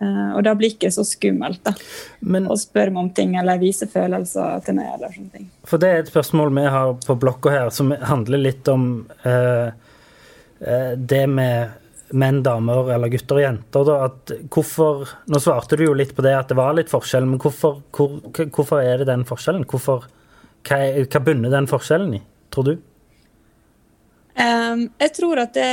Eh, 0.00 0.30
og 0.32 0.40
da 0.46 0.54
blir 0.56 0.70
det 0.70 0.78
ikke 0.78 0.92
så 0.94 1.04
skummelt 1.04 1.60
da, 1.66 1.74
Men, 2.24 2.46
å 2.48 2.56
spørre 2.56 2.92
meg 2.94 3.02
om 3.02 3.10
ting 3.12 3.34
eller 3.36 3.60
vise 3.60 3.84
følelser 3.90 4.62
til 4.64 4.78
meg. 4.78 4.94
eller 4.94 5.12
sånne 5.12 5.34
ting. 5.34 5.50
for 5.68 5.82
det 5.82 5.90
er 5.90 6.00
et 6.00 6.12
spørsmål 6.12 6.54
vi 6.56 6.64
har 6.72 6.94
på 7.04 7.18
blokka 7.20 7.52
her, 7.52 7.68
som 7.70 7.92
handler 7.92 8.40
litt 8.40 8.68
om 8.72 8.86
eh, 9.28 9.68
eh, 10.64 10.92
det 10.96 11.26
med 11.28 11.76
menn, 12.16 12.40
damer 12.42 12.88
eller 12.94 13.12
gutter 13.12 13.38
og 13.38 13.44
jenter. 13.44 13.84
Da, 13.86 13.98
at 14.08 14.32
hvorfor, 14.48 15.08
Nå 15.28 15.38
svarte 15.38 15.76
du 15.76 15.84
jo 15.84 15.94
litt 15.94 16.16
på 16.16 16.24
det 16.24 16.32
at 16.34 16.48
det 16.48 16.56
var 16.58 16.72
litt 16.78 16.90
forskjell, 16.90 17.28
men 17.28 17.38
hvorfor, 17.42 17.82
hvor, 17.92 18.16
hvorfor 18.48 18.80
er 18.80 19.02
det 19.02 19.10
den 19.12 19.26
forskjellen? 19.28 19.68
Hvorfor, 19.68 20.08
hva, 20.66 20.80
hva 21.04 21.24
bunner 21.28 21.52
den 21.52 21.68
forskjellen 21.70 22.16
i, 22.16 22.22
tror 22.50 22.72
du? 22.72 22.78
Um, 24.40 24.86
jeg 24.96 25.12
tror 25.18 25.42
at 25.42 25.52
det 25.58 25.70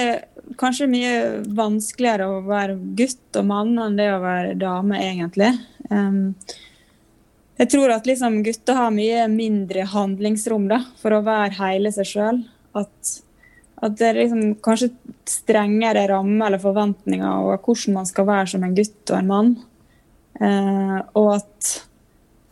kanskje 0.59 0.87
mye 0.91 1.13
vanskeligere 1.57 2.27
å 2.29 2.41
være 2.47 2.77
gutt 2.97 3.39
og 3.39 3.47
mann 3.49 3.75
enn 3.81 3.97
det 3.99 4.07
å 4.13 4.23
være 4.23 4.55
dame, 4.59 4.99
egentlig. 5.03 5.51
Um, 5.89 6.35
jeg 7.57 7.71
tror 7.73 7.93
at 7.95 8.05
liksom 8.07 8.41
gutter 8.45 8.77
har 8.77 8.93
mye 8.93 9.25
mindre 9.31 9.87
handlingsrom 9.89 10.67
da, 10.69 10.83
for 11.01 11.15
å 11.17 11.23
være 11.25 11.57
hele 11.57 11.91
seg 11.95 12.09
sjøl. 12.11 12.43
At, 12.77 13.15
at 13.81 13.97
det 13.97 14.11
er 14.11 14.21
liksom 14.21 14.43
kanskje 14.63 14.91
strengere 15.27 16.05
rammer 16.11 16.51
eller 16.51 16.61
forventninger 16.61 17.27
over 17.27 17.59
hvordan 17.65 17.97
man 17.97 18.09
skal 18.09 18.29
være 18.29 18.53
som 18.53 18.67
en 18.67 18.77
gutt 18.77 19.13
og 19.13 19.19
en 19.19 19.31
mann. 19.33 19.53
Uh, 20.37 20.99
og 21.17 21.31
at 21.39 21.73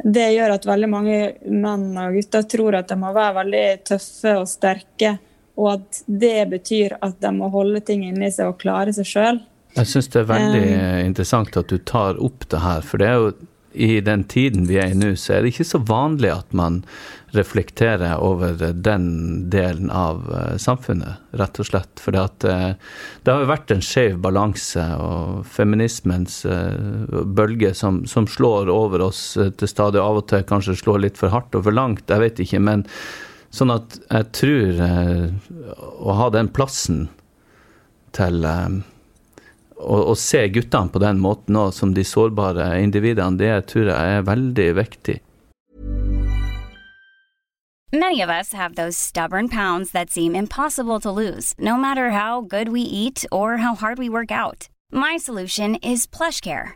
det 0.06 0.26
gjør 0.34 0.56
at 0.58 0.66
veldig 0.68 0.90
mange 0.90 1.20
menn 1.50 1.94
og 1.98 2.18
gutter 2.18 2.44
tror 2.50 2.80
at 2.80 2.90
de 2.90 2.98
må 3.00 3.14
være 3.16 3.38
veldig 3.40 3.66
tøffe 3.88 4.36
og 4.42 4.50
sterke, 4.50 5.16
og 5.56 5.72
at 5.78 6.04
det 6.06 6.50
betyr 6.52 6.98
at 7.06 7.20
de 7.24 7.34
må 7.36 7.50
holde 7.54 7.82
ting 7.86 8.06
inni 8.08 8.32
seg 8.32 8.52
og 8.52 8.62
klare 8.62 8.94
seg 8.96 9.10
sjøl. 9.10 9.42
Jeg 9.76 9.92
syns 9.92 10.08
det 10.14 10.22
er 10.22 10.30
veldig 10.30 10.68
interessant 11.04 11.58
at 11.60 11.72
du 11.72 11.78
tar 11.84 12.20
opp 12.24 12.48
det 12.52 12.64
her, 12.64 12.86
for 12.86 13.02
det 13.02 13.12
er 13.12 13.20
jo 13.20 13.34
i 13.76 14.00
den 14.02 14.24
tiden 14.24 14.68
vi 14.70 14.78
er 14.80 14.94
i 14.94 14.96
nå, 14.96 15.12
så 15.20 15.36
er 15.36 15.44
det 15.44 15.52
ikke 15.52 15.68
så 15.68 15.82
vanlig 15.84 16.32
at 16.32 16.54
man 16.56 16.82
reflekterer 17.36 18.16
over 18.24 18.56
den 18.56 19.08
delen 19.52 19.90
av 19.92 20.24
eh, 20.32 20.56
samfunnet, 20.62 21.20
rett 21.36 21.60
og 21.60 21.68
slett. 21.68 22.00
For 22.00 22.16
det 22.16 22.48
har 23.28 23.44
jo 23.44 23.52
vært 23.52 23.74
en 23.76 23.84
skjev 23.84 24.22
balanse, 24.24 24.86
og 24.96 25.44
feminismens 25.58 26.44
eh, 26.48 27.20
bølge 27.36 27.74
som, 27.76 28.06
som 28.08 28.30
slår 28.32 28.72
over 28.72 29.04
oss 29.10 29.36
eh, 29.36 29.52
til 29.60 29.72
stadig, 29.72 30.00
av 30.00 30.24
og 30.24 30.30
til 30.32 30.48
kanskje 30.48 30.80
slår 30.80 31.04
litt 31.10 31.20
for 31.20 31.36
hardt 31.36 31.58
og 31.60 31.68
for 31.68 31.76
langt, 31.76 32.08
jeg 32.08 32.24
vet 32.24 32.44
ikke. 32.46 32.64
men 32.64 32.88
Sånn 33.56 33.72
at 33.72 33.96
jeg 34.10 34.32
tror 34.36 34.82
eh, 34.84 35.28
å 35.80 36.16
ha 36.20 36.28
den 36.34 36.50
plassen 36.52 37.06
til 38.16 38.44
eh, 38.44 38.82
å, 39.80 40.00
å 40.12 40.16
se 40.20 40.42
guttene 40.52 40.92
på 40.92 41.00
den 41.04 41.22
måten 41.24 41.56
òg, 41.60 41.72
som 41.76 41.94
de 41.96 42.04
sårbare 42.04 42.74
individene, 42.84 43.40
det 43.40 43.54
tror 43.72 43.92
jeg 43.94 44.18
er 44.18 44.28
veldig 44.28 44.70
viktig. 44.82 45.20
Many 47.94 48.20
of 48.20 48.30
us 48.30 48.52
have 48.52 48.76
those 48.76 48.98
stubborn 48.98 49.48
pounds 49.48 49.92
that 49.92 50.12
seem 50.12 50.36
impossible 50.36 51.00
to 51.00 51.12
lose, 51.12 51.54
no 51.58 51.78
matter 51.78 52.12
how 52.12 52.42
good 52.42 52.68
we 52.68 52.82
eat 52.82 53.24
or 53.32 53.58
how 53.58 53.74
hard 53.74 53.98
we 53.98 54.10
work 54.10 54.32
out. 54.32 54.68
My 54.92 55.16
solution 55.16 55.76
is 55.76 56.06
PlushCare. 56.06 56.76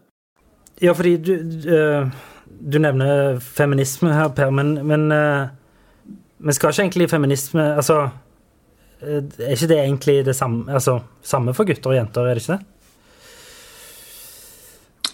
Ja, 0.81 0.93
fordi 0.97 1.17
du, 1.21 1.35
du, 1.43 2.09
du 2.61 2.79
nevner 2.81 3.39
feminisme 3.39 4.13
her, 4.15 4.31
Per, 4.33 4.49
men, 4.53 4.73
men 4.87 5.11
eh, 5.13 5.51
Vi 6.41 6.55
skal 6.57 6.73
ikke 6.73 6.85
egentlig 6.87 7.09
feminisme 7.11 7.65
Altså, 7.75 7.99
eh, 9.01 9.21
er 9.21 9.53
ikke 9.53 9.69
det 9.69 9.77
egentlig 9.83 10.17
det 10.25 10.35
samme, 10.35 10.65
altså, 10.73 10.99
samme 11.21 11.53
for 11.53 11.69
gutter 11.69 11.93
og 11.93 11.99
jenter, 11.99 12.25
er 12.25 12.33
det 12.37 12.43
ikke 12.43 12.57
det? 12.57 12.65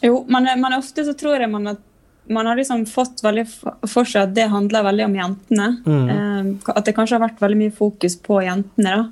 Jo, 0.07 0.21
men, 0.29 0.47
men 0.61 0.77
ofte 0.77 1.03
så 1.03 1.15
tror 1.17 1.41
jeg 1.41 1.51
man 1.51 1.73
at 1.73 1.83
man 2.29 2.45
har 2.45 2.57
liksom 2.59 2.85
fått 2.85 3.23
veldig 3.23 3.45
for 3.87 4.07
seg 4.07 4.25
at 4.25 4.33
det 4.35 4.49
handler 4.51 4.83
veldig 4.83 5.05
om 5.05 5.13
jentene. 5.15 5.67
Mm. 5.87 6.09
Eh, 6.11 6.73
at 6.73 6.83
det 6.87 6.93
kanskje 6.95 7.15
har 7.15 7.23
vært 7.23 7.39
veldig 7.43 7.59
mye 7.61 7.75
fokus 7.75 8.17
på 8.19 8.41
jentene. 8.43 8.95
da. 8.97 9.05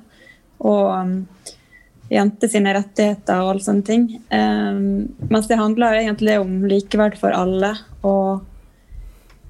Og 0.68 1.54
jenter 2.12 2.50
sine 2.50 2.74
rettigheter 2.76 3.40
og 3.42 3.54
alle 3.54 3.64
sånne 3.64 3.86
ting. 3.86 4.04
Um, 4.30 5.06
mens 5.30 5.48
det 5.50 5.58
handler 5.60 5.98
egentlig 5.98 6.38
om 6.40 6.60
likeverd 6.68 7.16
for 7.18 7.34
alle. 7.34 7.72
Og 8.06 8.44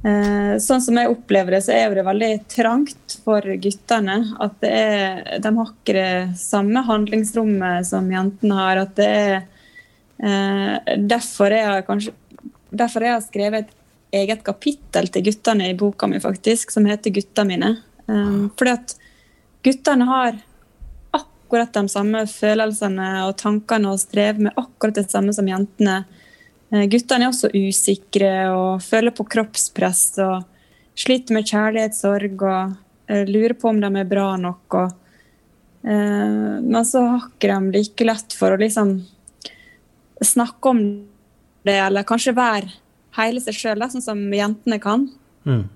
uh, 0.07 0.55
sånn 0.63 0.85
som 0.85 1.01
jeg 1.01 1.13
opplever 1.13 1.57
det, 1.57 1.63
så 1.67 1.75
er 1.77 1.97
det 1.97 2.07
veldig 2.07 2.33
trangt 2.53 3.19
for 3.25 3.45
guttene. 3.63 4.19
At 4.43 4.65
er, 4.69 5.23
de 5.43 5.55
har 5.59 5.73
ikke 5.73 5.97
det 5.99 6.41
samme 6.41 6.85
handlingsrommet 6.89 7.89
som 7.89 8.09
jentene 8.13 8.61
har. 8.61 8.85
At 8.87 8.97
det 8.99 9.11
er 9.17 9.35
uh, 10.23 10.95
Derfor 10.97 11.53
er 11.53 11.77
jeg 11.77 11.89
kanskje 11.91 12.17
Derfor 12.77 13.05
har 13.05 13.15
jeg 13.15 13.29
skrevet 13.29 13.69
et 13.69 14.17
eget 14.19 14.41
kapittel 14.45 15.07
til 15.09 15.23
guttene 15.25 15.69
i 15.71 15.77
boka 15.79 16.09
mi, 16.11 16.19
faktisk, 16.21 16.73
som 16.75 16.85
heter 16.85 17.11
'Gutta 17.15 17.45
mine'. 17.47 17.77
Um, 18.07 18.51
fordi 18.59 18.73
at 18.75 18.95
guttene 19.65 20.05
har 20.05 20.37
akkurat 21.47 21.73
de 21.73 21.87
samme 21.89 22.25
følelsene 22.27 23.11
og 23.29 23.37
tankene 23.39 23.93
og 23.93 24.01
strever 24.03 24.49
med 24.49 24.59
akkurat 24.59 24.99
det 24.99 25.11
samme 25.11 25.33
som 25.33 25.47
jentene. 25.47 26.01
Eh, 26.75 26.87
guttene 26.91 27.29
er 27.29 27.31
også 27.31 27.53
usikre 27.55 28.33
og 28.51 28.83
føler 28.83 29.15
på 29.15 29.27
kroppspress 29.31 30.19
og 30.25 30.43
sliter 30.99 31.37
med 31.37 31.47
kjærlighetssorg 31.47 32.43
og 32.43 32.75
eh, 33.07 33.23
lurer 33.31 33.55
på 33.55 33.71
om 33.71 33.79
de 33.81 33.93
er 33.95 34.11
bra 34.11 34.33
nok. 34.43 34.79
Og, 34.81 34.97
eh, 35.87 36.59
men 36.67 36.83
så 36.89 37.05
har 37.13 37.29
ikke 37.31 37.53
de 37.53 37.79
like 37.79 38.09
lett 38.11 38.35
for 38.35 38.57
å 38.57 38.61
liksom 38.61 38.99
snakke 40.25 40.73
om 40.73 40.83
det, 41.67 41.79
eller 41.79 42.07
kanskje 42.09 42.35
være 42.35 42.73
hele 43.21 43.41
seg 43.43 43.55
sjøl, 43.55 43.87
sånn 43.91 44.03
som 44.03 44.27
jentene 44.35 44.81
kan. 44.83 45.07
Mm. 45.47 45.67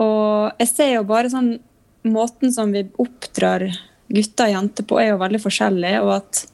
Og 0.00 0.62
jeg 0.62 0.72
ser 0.72 0.94
jo 0.96 1.04
bare 1.08 1.32
sånn 1.32 1.58
Måten 2.00 2.48
som 2.48 2.70
vi 2.72 2.80
oppdrar 2.96 3.66
gutter 4.10 4.48
og 4.48 4.56
jenter 4.56 4.86
på, 4.86 5.00
er 5.00 5.12
jo 5.12 5.20
veldig 5.22 5.40
forskjellig. 5.42 5.94
Og 6.04 6.12
at 6.18 6.44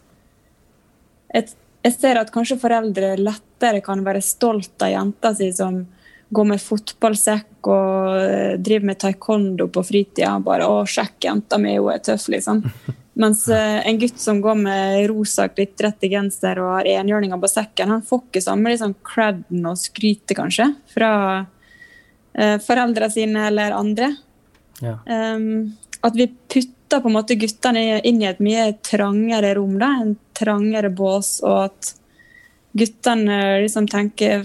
et, 1.40 1.52
jeg 1.86 1.96
ser 1.96 2.20
at 2.20 2.32
kanskje 2.34 2.60
foreldre 2.60 3.14
lettere 3.20 3.82
kan 3.84 4.04
være 4.06 4.24
stolt 4.24 4.82
av 4.84 4.92
jenta 4.92 5.34
si 5.36 5.50
som 5.54 5.84
går 6.34 6.46
med 6.50 6.62
fotballsekk 6.62 7.68
og 7.70 8.16
eh, 8.18 8.54
driver 8.58 8.88
med 8.90 9.00
taekwondo 9.02 9.68
på 9.72 9.84
fritida. 9.86 10.36
Bare 10.42 10.66
'Å, 10.66 10.84
sjekk, 10.90 11.20
jenta 11.28 11.58
mi, 11.62 11.76
hun 11.78 11.92
er 11.94 12.02
tøff', 12.02 12.28
liksom. 12.32 12.64
Mens 13.22 13.46
eh, 13.48 13.80
en 13.88 13.98
gutt 14.00 14.18
som 14.20 14.42
går 14.44 14.58
med 14.60 15.06
rosa 15.08 15.46
glittrete 15.48 16.10
genser 16.12 16.58
og 16.60 16.74
har 16.74 16.90
enhjørninger 16.98 17.40
på 17.40 17.48
sekken, 17.48 17.94
han 17.94 18.04
får 18.04 18.26
ikke 18.26 18.44
samme 18.44 18.72
liksom, 18.72 18.96
creden 19.06 19.70
og 19.70 19.78
skrytet, 19.80 20.36
kanskje, 20.36 20.68
fra 20.92 21.12
eh, 22.34 22.58
foreldrene 22.60 23.12
sine 23.14 23.46
eller 23.48 23.76
andre. 23.78 24.10
Ja. 24.84 24.98
Um, 25.08 25.72
at 26.04 26.18
vi 26.18 26.26
putter 26.28 26.75
på 26.94 27.10
en 27.10 27.16
måte 27.16 27.36
guttene 27.38 28.00
inn 28.06 28.20
i 28.22 28.28
et 28.28 28.42
mye 28.42 28.70
trangere 28.84 29.54
rom, 29.58 29.76
da, 29.80 29.90
en 30.02 30.14
trangere 30.36 30.90
bås, 30.94 31.40
og 31.42 31.66
at 31.66 31.92
guttene 32.76 33.38
liksom 33.64 33.88
tenker 33.88 34.44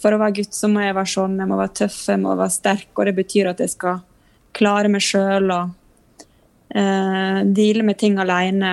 for 0.00 0.12
å 0.12 0.20
være 0.20 0.42
gutt 0.42 0.56
så 0.56 0.68
må 0.70 0.84
jeg 0.84 0.96
være 0.96 1.12
sånn, 1.14 1.38
jeg 1.40 1.50
må 1.50 1.58
være 1.58 1.76
tøff, 1.82 2.00
jeg 2.12 2.20
må 2.22 2.34
være 2.36 2.54
sterk, 2.54 2.90
og 2.94 3.08
det 3.08 3.14
betyr 3.16 3.52
at 3.52 3.62
jeg 3.64 3.72
skal 3.72 4.02
klare 4.56 4.90
meg 4.92 5.04
sjøl 5.04 5.48
og 5.54 6.26
eh, 6.76 7.38
deale 7.56 7.86
med 7.86 7.98
ting 8.00 8.18
alene. 8.20 8.72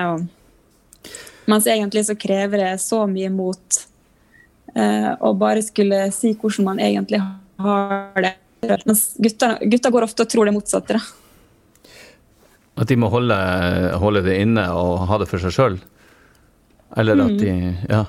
Mens 1.50 1.68
egentlig 1.70 2.04
så 2.06 2.18
krever 2.20 2.66
det 2.66 2.74
så 2.82 3.06
mye 3.10 3.30
mot 3.32 3.80
eh, 4.76 5.10
å 5.16 5.32
bare 5.38 5.64
skulle 5.64 6.04
si 6.14 6.34
hvordan 6.34 6.68
man 6.68 6.82
egentlig 6.84 7.22
har 7.64 8.20
det. 8.20 8.36
Mens 8.84 9.14
gutter 9.16 9.90
går 9.90 10.06
ofte 10.06 10.26
og 10.26 10.30
tror 10.30 10.50
det 10.50 10.54
motsatte. 10.58 11.00
Da. 11.00 11.19
At 12.80 12.88
de 12.88 12.96
må 12.96 13.10
holde, 13.12 13.36
holde 14.00 14.22
det 14.24 14.38
inne 14.40 14.64
og 14.72 15.04
ha 15.10 15.18
det 15.20 15.28
for 15.28 15.42
seg 15.42 15.52
sjøl? 15.54 15.76
Eller 16.98 17.20
at 17.26 17.36
de 17.38 17.52
Ja. 17.90 18.06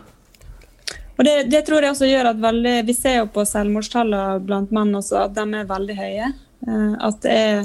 Og 1.19 1.25
det, 1.27 1.51
det 1.51 1.59
tror 1.67 1.83
jeg 1.83 1.93
også 1.93 2.07
gjør 2.09 2.31
at 2.31 2.39
veldig, 2.41 2.71
Vi 2.87 2.93
ser 2.97 3.19
jo 3.19 3.27
på 3.29 3.43
selvmordstallene 3.45 4.39
blant 4.41 4.71
menn 4.73 4.95
også 4.97 5.19
at 5.27 5.35
de 5.35 5.43
er 5.59 5.67
veldig 5.69 5.97
høye. 5.99 6.31
Eh, 6.65 6.95
At 6.97 7.19
det 7.21 7.35
er 7.37 7.61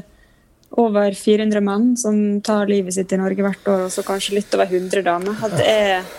over 0.76 1.14
400 1.16 1.62
menn 1.64 1.86
som 1.96 2.18
tar 2.44 2.68
livet 2.68 2.92
sitt 2.92 3.14
i 3.14 3.20
Norge 3.20 3.46
hvert 3.46 3.70
år, 3.70 3.86
og 3.86 3.94
så 3.94 4.04
kanskje 4.04 4.34
litt 4.36 4.52
over 4.58 4.68
100 4.68 5.04
damer. 5.06 5.38
At 5.46 5.54
det, 5.56 5.66
er, 5.72 6.10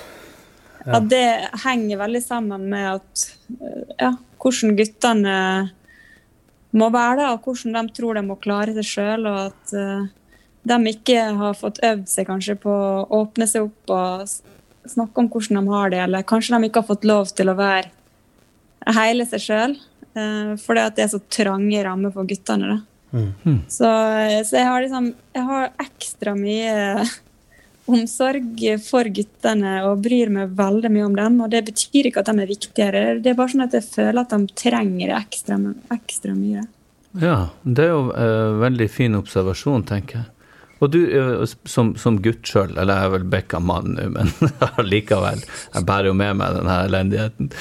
at 0.97 1.09
det 1.11 1.25
henger 1.65 1.99
veldig 2.01 2.23
sammen 2.25 2.65
med 2.71 2.87
at 2.95 3.25
eh, 3.59 3.83
ja, 4.07 4.13
hvordan 4.41 4.77
guttene 4.79 5.37
må 6.77 6.89
være 6.93 7.19
det, 7.21 7.27
og 7.35 7.45
hvordan 7.45 7.77
de 7.77 7.97
tror 7.99 8.17
de 8.17 8.25
må 8.25 8.39
klare 8.41 8.73
seg 8.79 8.87
sjøl, 8.95 9.27
og 9.29 9.51
at 9.51 9.75
eh, 9.77 10.07
de 10.67 10.93
ikke 10.93 11.23
har 11.39 11.57
fått 11.57 11.81
øvd 11.85 12.07
seg 12.11 12.27
kanskje 12.29 12.57
på 12.61 12.71
å 12.71 13.05
åpne 13.21 13.47
seg 13.49 13.69
opp 13.69 13.93
og 13.93 14.27
snakke 14.87 15.21
om 15.21 15.29
hvordan 15.31 15.59
de 15.59 15.73
har 15.73 15.93
det, 15.93 16.01
eller 16.05 16.27
kanskje 16.27 16.55
de 16.55 16.69
ikke 16.69 16.83
har 16.83 16.91
fått 16.91 17.07
lov 17.07 17.31
til 17.35 17.51
å 17.51 17.57
være 17.57 17.91
hele 18.97 19.27
seg 19.27 19.43
sjøl, 19.43 19.77
fordi 20.63 20.83
at 20.83 20.97
det 20.97 21.05
er 21.05 21.11
så 21.11 21.21
trange 21.31 21.81
rammer 21.85 22.13
for 22.15 22.27
guttene. 22.27 22.75
da. 22.75 22.77
Mm. 23.11 23.61
Så, 23.71 23.87
så 24.45 24.57
jeg 24.57 24.67
har 24.67 24.83
liksom 24.83 25.13
jeg 25.35 25.47
har 25.47 25.69
ekstra 25.79 26.33
mye 26.37 27.05
omsorg 27.93 28.63
for 28.83 29.07
guttene 29.15 29.77
og 29.87 30.01
bryr 30.03 30.31
meg 30.33 30.55
veldig 30.57 30.91
mye 30.93 31.05
om 31.07 31.19
dem. 31.19 31.37
Og 31.45 31.51
det 31.53 31.63
betyr 31.69 32.09
ikke 32.09 32.23
at 32.23 32.31
de 32.31 32.43
er 32.43 32.51
viktigere, 32.51 33.03
det 33.19 33.33
er 33.33 33.37
bare 33.39 33.53
sånn 33.53 33.67
at 33.67 33.77
jeg 33.77 33.87
føler 33.87 34.23
at 34.23 34.33
de 34.33 34.57
trenger 34.57 35.13
det 35.13 35.19
ekstra, 35.19 35.59
ekstra 35.95 36.35
mye. 36.37 36.65
Ja, 37.17 37.37
det 37.63 37.85
er 37.87 37.93
jo 37.95 38.01
en 38.13 38.59
veldig 38.61 38.89
fin 38.93 39.15
observasjon, 39.17 39.87
tenker 39.87 40.21
jeg. 40.21 40.31
Og 40.79 40.91
du 40.93 40.99
eh, 41.05 41.43
som, 41.69 41.93
som 41.99 42.19
gutt 42.23 42.47
sjøl, 42.47 42.75
eller 42.75 42.93
jeg 42.93 43.09
er 43.09 43.13
vel 43.15 43.29
bekka 43.33 43.61
mann 43.63 43.95
nå, 43.97 44.09
men 44.13 44.33
likevel, 44.91 45.41
jeg 45.73 45.87
bærer 45.87 46.11
jo 46.11 46.17
med 46.17 46.37
meg 46.41 46.59
denne 46.59 46.81
elendigheten. 46.89 47.53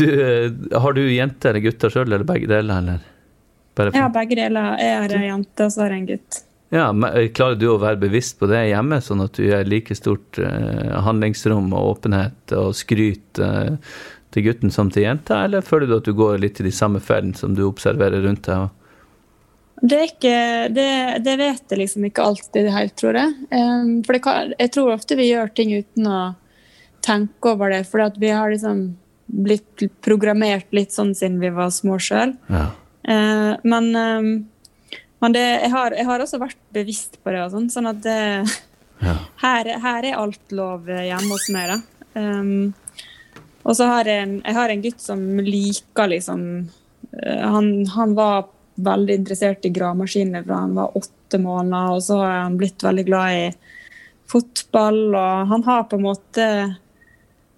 Du, 0.00 0.06
eh, 0.10 0.48
har 0.80 0.96
du 0.96 1.04
jenter 1.06 1.54
eller 1.54 1.68
gutter 1.68 1.94
sjøl, 1.94 2.08
eller 2.08 2.26
begge 2.28 2.50
deler, 2.50 2.80
eller? 2.82 3.10
Jeg 3.74 3.98
har 3.98 4.10
begge 4.14 4.36
deler. 4.38 4.76
Jeg 4.78 4.98
har 5.02 5.14
ei 5.18 5.28
jente, 5.28 5.66
og 5.66 5.72
så 5.74 5.82
har 5.82 5.94
jeg 5.94 6.04
en 6.04 6.10
gutt. 6.12 6.44
Ja, 6.74 6.92
men 6.92 7.10
eh, 7.12 7.28
Klarer 7.34 7.58
du 7.58 7.68
å 7.70 7.78
være 7.82 8.00
bevisst 8.02 8.38
på 8.40 8.48
det 8.50 8.64
hjemme, 8.70 9.00
sånn 9.04 9.22
at 9.24 9.36
du 9.36 9.44
gir 9.46 9.68
like 9.70 9.94
stort 9.98 10.40
eh, 10.42 10.94
handlingsrom 11.06 11.72
og 11.74 11.96
åpenhet 11.96 12.54
og 12.58 12.72
skryt 12.74 13.42
eh, 13.42 13.76
til 14.34 14.48
gutten 14.48 14.72
som 14.74 14.90
til 14.90 15.06
jenta, 15.06 15.44
eller 15.46 15.62
føler 15.62 15.90
du 15.90 15.98
at 16.00 16.08
du 16.08 16.14
går 16.18 16.40
litt 16.42 16.58
i 16.58 16.66
de 16.66 16.74
samme 16.74 17.02
fellene 17.02 17.38
som 17.38 17.54
du 17.54 17.62
observerer 17.68 18.26
rundt 18.26 18.48
deg? 18.48 18.72
Det, 19.84 20.00
ikke, 20.08 20.36
det, 20.72 20.88
det 21.26 21.34
vet 21.36 21.74
jeg 21.74 21.80
liksom 21.82 22.06
ikke 22.08 22.24
alltid 22.24 22.70
helt, 22.72 22.94
tror 22.96 23.18
jeg. 23.20 23.34
Um, 23.52 23.98
for 24.06 24.16
det 24.16 24.22
kan, 24.24 24.54
jeg 24.56 24.72
tror 24.72 24.94
ofte 24.94 25.18
vi 25.18 25.28
gjør 25.28 25.52
ting 25.52 25.74
uten 25.76 26.08
å 26.08 26.20
tenke 27.04 27.52
over 27.52 27.74
det, 27.74 27.82
for 27.90 28.00
vi 28.16 28.30
har 28.32 28.48
liksom 28.48 28.86
blitt 29.44 29.84
programmert 30.04 30.72
litt 30.76 30.94
sånn 30.94 31.12
siden 31.16 31.36
vi 31.42 31.52
var 31.52 31.68
små 31.74 31.98
sjøl. 32.00 32.32
Ja. 32.48 32.66
Uh, 33.04 33.52
men 33.68 33.90
um, 33.92 34.32
men 35.24 35.32
det, 35.32 35.40
jeg, 35.40 35.70
har, 35.72 35.94
jeg 35.96 36.04
har 36.04 36.20
også 36.20 36.36
vært 36.42 36.58
bevisst 36.74 37.14
på 37.24 37.32
det. 37.32 37.44
og 37.46 37.54
sånn, 37.54 37.70
sånn 37.72 37.88
at 37.88 38.00
det, 38.04 38.18
Ja. 39.04 39.14
her, 39.40 39.68
her 39.80 40.04
er 40.04 40.18
alt 40.20 40.52
lov 40.52 40.88
hjemme 40.88 41.30
hos 41.32 41.46
meg. 41.52 41.70
da. 41.72 41.78
Um, 42.14 42.74
og 43.64 43.72
så 43.78 43.88
har 43.88 44.08
jeg 44.08 44.22
en, 44.22 44.34
jeg 44.44 44.56
har 44.58 44.72
en 44.72 44.82
gutt 44.84 45.00
som 45.00 45.22
liker 45.40 46.10
liksom 46.12 46.42
eh, 47.16 47.40
han, 47.40 47.70
han 47.94 48.12
var 48.18 48.50
veldig 48.74 49.18
interessert 49.20 49.66
i 49.66 49.72
gravemaskiner 49.74 50.46
fra 50.46 50.62
han 50.64 50.74
var 50.78 50.96
åtte 50.98 51.40
måneder, 51.40 51.94
og 51.94 52.06
så 52.06 52.20
er 52.26 52.38
han 52.42 52.56
blitt 52.60 52.82
veldig 52.84 53.04
glad 53.06 53.40
i 53.40 53.44
fotball, 54.30 55.04
og 55.14 55.52
han 55.52 55.66
har 55.66 55.86
på 55.90 56.00
en 56.00 56.08
måte 56.08 56.48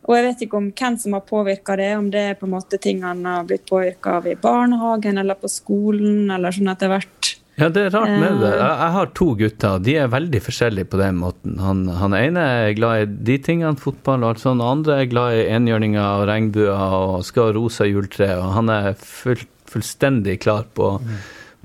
og 0.06 0.14
jeg 0.14 0.22
vet 0.22 0.42
ikke 0.44 0.58
om 0.60 0.66
hvem 0.70 0.96
som 1.02 1.16
har 1.16 1.22
påvirka 1.26 1.74
det, 1.80 1.88
om 1.98 2.10
det 2.14 2.20
er 2.30 2.36
på 2.38 2.46
en 2.46 2.52
måte 2.54 2.78
ting 2.78 3.02
han 3.02 3.24
har 3.26 3.46
blitt 3.48 3.64
påvirka 3.66 4.20
av 4.20 4.28
i 4.30 4.36
barnehagen 4.38 5.18
eller 5.18 5.38
på 5.40 5.50
skolen, 5.50 6.30
eller 6.30 6.54
sånn 6.54 6.70
etter 6.70 6.92
hvert. 6.92 7.32
Ja, 7.56 7.70
det 7.72 7.86
er 7.86 7.94
rart 7.94 8.12
med 8.12 8.36
det. 8.42 8.52
Eh. 8.52 8.60
Jeg, 8.60 8.92
har 8.94 9.10
to 9.16 9.30
gutter, 9.40 9.78
de 9.82 9.94
er 9.96 10.12
veldig 10.12 10.40
forskjellige 10.44 10.90
på 10.92 11.00
den 11.00 11.18
måten. 11.22 11.56
Han, 11.64 11.86
han 11.88 12.14
ene 12.14 12.44
er 12.68 12.74
glad 12.76 13.02
i 13.02 13.06
de 13.30 13.38
tingene, 13.42 13.80
fotball 13.80 14.22
og 14.22 14.34
alt 14.34 14.44
sånt. 14.44 14.62
Andre 14.62 15.00
er 15.00 15.10
glad 15.10 15.38
i 15.40 15.46
enhjørninger 15.56 16.04
og 16.04 16.26
regnbuer 16.28 16.96
og 17.00 17.24
skal 17.26 17.48
ha 17.48 17.56
rosa 17.56 17.88
juletre. 17.88 18.28
Og 18.42 18.52
han 18.58 18.70
er 18.74 18.90
full, 19.00 19.40
fullstendig 19.70 20.40
klar 20.42 20.66
på, 20.74 20.94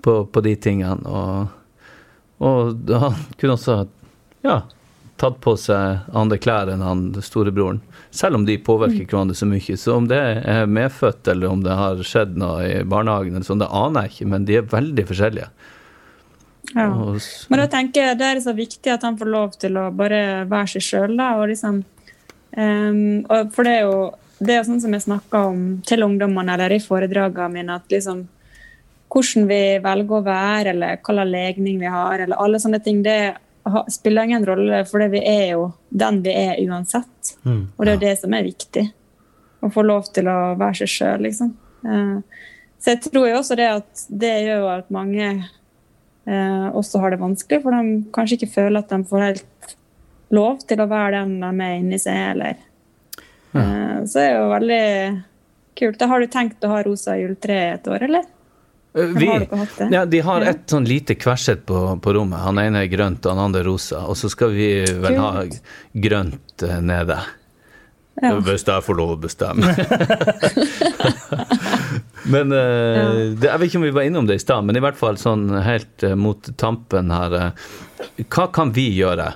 på, 0.01 0.17
på 0.25 0.43
de 0.45 0.55
tingene. 0.55 1.01
Og, 1.07 1.57
og 2.41 2.93
han 3.03 3.17
kunne 3.37 3.57
også 3.57 3.77
ja, 4.45 4.61
tatt 5.21 5.37
på 5.43 5.55
seg 5.59 6.07
andre 6.17 6.39
klær 6.41 6.71
enn 6.73 6.83
han 6.85 7.03
storebroren. 7.21 7.81
Selv 8.11 8.39
om 8.39 8.45
de 8.47 8.57
påvirker 8.59 9.07
hverandre 9.07 9.37
så 9.37 9.47
mye. 9.47 9.77
Så 9.77 9.93
om 9.95 10.07
det 10.09 10.19
er 10.19 10.65
medfødt, 10.67 11.27
eller 11.31 11.53
om 11.53 11.61
det 11.63 11.77
har 11.77 12.01
skjedd 12.03 12.33
noe 12.41 12.65
i 12.67 12.81
barnehagen, 12.83 13.37
eller 13.37 13.47
sånn, 13.47 13.61
det 13.61 13.69
aner 13.71 14.07
jeg 14.07 14.15
ikke, 14.15 14.31
men 14.33 14.47
de 14.49 14.57
er 14.59 14.73
veldig 14.73 15.05
forskjellige. 15.11 15.51
Ja. 16.75 16.87
Men 17.51 17.59
da 17.59 17.67
tenker 17.71 18.09
jeg 18.09 18.19
det 18.19 18.27
er 18.27 18.41
så 18.43 18.53
viktig 18.55 18.91
at 18.93 19.03
han 19.05 19.17
får 19.19 19.31
lov 19.31 19.55
til 19.59 19.77
å 19.79 19.89
bare 19.95 20.43
være 20.49 20.73
seg 20.75 20.85
sjøl, 20.85 21.15
da. 21.19 21.33
Og 21.39 21.51
liksom, 21.51 21.81
um, 22.57 22.99
og 23.27 23.53
for 23.55 23.67
det 23.67 23.77
er 23.77 23.87
jo 23.87 23.97
det 24.41 24.55
er 24.57 24.65
sånn 24.65 24.81
som 24.81 24.93
jeg 24.95 25.05
snakker 25.05 25.51
om 25.51 25.65
til 25.85 26.03
ungdommene 26.05 26.55
eller 26.55 26.73
i 26.73 26.81
foredragene 26.81 27.53
mine, 27.53 27.77
at 27.77 27.93
liksom 27.93 28.25
hvordan 29.11 29.47
vi 29.49 29.61
velger 29.83 30.17
å 30.17 30.25
være, 30.25 30.71
eller 30.71 30.97
hva 30.97 31.15
slags 31.15 31.31
legning 31.31 31.81
vi 31.81 31.89
har, 31.91 32.23
eller 32.23 32.39
alle 32.41 32.61
sånne 32.63 32.79
ting, 32.83 33.01
det 33.03 33.35
spiller 33.91 34.25
ingen 34.25 34.45
rolle, 34.47 34.85
for 34.89 35.03
vi 35.11 35.21
er 35.27 35.51
jo 35.51 35.67
den 35.89 36.21
vi 36.25 36.33
er 36.33 36.61
uansett. 36.63 37.35
Mm. 37.43 37.65
Og 37.75 37.85
det 37.85 37.93
er 37.93 38.03
det 38.05 38.13
som 38.21 38.33
er 38.33 38.47
viktig. 38.47 38.85
Å 39.61 39.69
få 39.69 39.83
lov 39.85 40.07
til 40.15 40.31
å 40.31 40.39
være 40.57 40.81
seg 40.81 40.93
sjøl, 40.95 41.27
liksom. 41.27 41.51
Eh, 41.85 42.47
Så 42.81 42.95
jeg 42.95 43.03
tror 43.11 43.27
jo 43.29 43.37
også 43.37 43.55
det 43.59 43.67
at 43.69 44.05
det 44.09 44.31
gjør 44.47 44.63
at 44.79 44.87
mange 44.89 45.27
eh, 46.25 46.67
også 46.73 47.03
har 47.03 47.13
det 47.13 47.21
vanskelig, 47.21 47.61
for 47.61 47.77
de 47.77 47.99
kanskje 48.15 48.39
ikke 48.39 48.55
føler 48.55 48.81
at 48.81 48.89
de 48.89 49.03
får 49.05 49.25
helt 49.27 49.75
lov 50.33 50.63
til 50.65 50.81
å 50.81 50.89
være 50.89 51.19
den 51.19 51.35
de 51.43 51.67
er 51.67 51.75
inni 51.77 51.99
seg, 52.01 52.17
eller 52.31 52.57
eh, 53.53 53.97
Så 54.05 54.19
det 54.19 54.27
er 54.27 54.37
jo 54.37 54.45
veldig 54.51 54.83
kult. 55.81 55.99
Da 55.99 56.07
har 56.11 56.21
du 56.21 56.27
tenkt 56.31 56.63
å 56.67 56.71
ha 56.73 56.83
rosa 56.85 57.17
juletre 57.19 57.57
et 57.73 57.89
år, 57.91 58.07
eller? 58.09 58.29
Eh, 58.93 59.13
Vi, 59.17 59.27
ja, 59.91 60.05
de 60.05 60.23
har 60.27 60.47
et 60.51 60.63
sånn 60.69 60.87
lite 60.87 61.15
kversett 61.15 61.65
på, 61.65 61.83
på 62.03 62.15
rommet. 62.17 62.43
Han 62.45 62.59
ene 62.59 62.85
er 62.85 62.91
grønt, 62.91 63.25
han 63.25 63.39
andre 63.39 63.63
er 63.63 63.69
rosa. 63.71 64.05
Og 64.07 64.17
så 64.19 64.31
skal 64.31 64.55
vi 64.55 64.71
vel 65.03 65.19
ha 65.21 65.45
grønt 66.07 66.67
eh, 66.67 66.79
nede. 66.83 67.19
Ja. 68.21 68.35
Hvis 68.43 68.67
jeg 68.67 68.83
får 68.85 68.97
lov 68.99 69.15
å 69.15 69.21
bestemme. 69.23 69.71
men 72.23 72.51
uh, 72.51 73.31
det, 73.33 73.47
Jeg 73.47 73.59
vet 73.59 73.69
ikke 73.69 73.79
om 73.79 73.87
vi 73.87 73.95
var 73.95 74.07
innom 74.07 74.27
det 74.29 74.37
i 74.37 74.43
stad, 74.43 74.65
men 74.65 74.77
i 74.77 74.83
hvert 74.83 74.99
fall 74.99 75.17
sånn 75.19 75.47
helt 75.65 76.05
uh, 76.05 76.15
mot 76.19 76.51
tampen 76.61 77.13
her 77.13 77.35
uh, 77.37 77.71
Hva 78.27 78.47
kan 78.53 78.73
vi 78.75 78.89
gjøre 78.95 79.33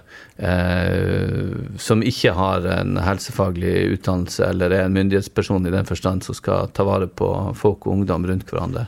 som 1.80 2.02
ikke 2.04 2.34
har 2.36 2.66
en 2.68 2.98
helsefaglig 3.00 3.86
utdannelse 3.94 4.50
eller 4.50 4.74
er 4.76 4.82
en 4.90 4.98
myndighetsperson 4.98 5.64
i 5.64 5.72
den 5.72 5.88
forstand 5.88 6.26
som 6.28 6.36
skal 6.36 6.74
ta 6.76 6.84
vare 6.84 7.08
på 7.08 7.30
folk 7.56 7.86
og 7.88 7.94
ungdom 7.94 8.26
rundt 8.28 8.52
hverandre? 8.52 8.84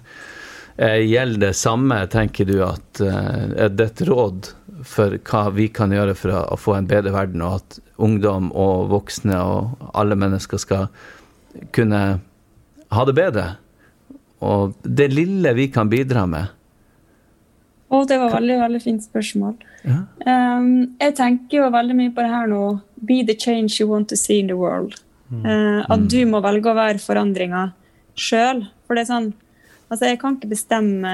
Gjelder 0.76 1.40
det 1.46 1.54
samme, 1.56 2.02
tenker 2.12 2.50
du, 2.50 2.58
at 2.66 3.00
er 3.00 3.72
det 3.72 3.88
et 3.94 4.04
råd 4.10 4.50
for 4.84 5.16
hva 5.30 5.46
vi 5.56 5.70
kan 5.72 5.96
gjøre 5.96 6.18
for 6.20 6.36
å 6.36 6.60
få 6.60 6.76
en 6.76 6.90
bedre 6.92 7.16
verden, 7.16 7.46
og 7.48 7.62
at 7.62 7.80
ungdom 7.96 8.52
og 8.52 8.92
voksne 8.92 9.40
og 9.40 9.88
alle 9.96 10.20
mennesker 10.20 10.60
skal 10.60 10.92
kunne 11.72 12.04
ha 12.92 13.08
det 13.08 13.16
bedre? 13.16 13.48
Og 14.46 14.76
det 14.84 15.10
lille 15.14 15.54
vi 15.58 15.68
kan 15.74 15.90
bidra 15.90 16.26
med. 16.30 16.54
Å, 17.88 18.04
det 18.04 18.18
var 18.20 18.34
veldig, 18.36 18.58
veldig 18.60 18.82
fint 18.84 19.04
spørsmål. 19.06 19.56
Ja. 19.88 20.02
Um, 20.28 20.98
jeg 21.00 21.16
tenker 21.18 21.62
jo 21.62 21.70
veldig 21.72 21.96
mye 21.96 22.14
på 22.14 22.26
det 22.26 22.32
her 22.34 22.50
nå. 22.52 22.64
Be 23.08 23.22
the 23.26 23.36
change 23.38 23.80
you 23.80 23.88
want 23.90 24.10
to 24.12 24.20
see 24.20 24.42
in 24.44 24.52
the 24.52 24.58
world. 24.60 24.98
Eh, 25.28 25.82
at 25.92 26.06
du 26.08 26.22
må 26.30 26.40
velge 26.40 26.72
å 26.72 26.78
være 26.78 27.02
forandringa 27.04 27.66
sjøl. 28.16 28.64
For 28.88 28.96
det 28.96 29.06
er 29.06 29.12
sånn 29.12 29.34
Altså, 29.88 30.10
jeg 30.10 30.18
kan 30.20 30.34
ikke 30.36 30.50
bestemme 30.52 31.12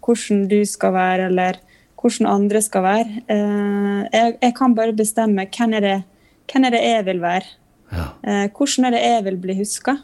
hvordan 0.00 0.46
du 0.48 0.62
skal 0.64 0.94
være, 0.94 1.26
eller 1.28 1.58
hvordan 2.00 2.24
andre 2.30 2.62
skal 2.64 2.86
være. 2.86 3.22
Uh, 3.28 4.06
jeg, 4.08 4.38
jeg 4.40 4.54
kan 4.56 4.76
bare 4.78 4.94
bestemme 4.96 5.44
hvem 5.44 5.74
er 5.76 5.84
det, 5.84 5.96
hvem 6.48 6.64
er 6.64 6.72
det 6.72 6.80
jeg 6.86 7.04
vil 7.10 7.20
være. 7.20 7.50
Eh, 7.88 8.46
hvordan 8.52 8.88
er 8.88 8.94
det 8.94 9.02
jeg 9.02 9.24
vil 9.26 9.36
bli 9.42 9.58
huska? 9.60 9.96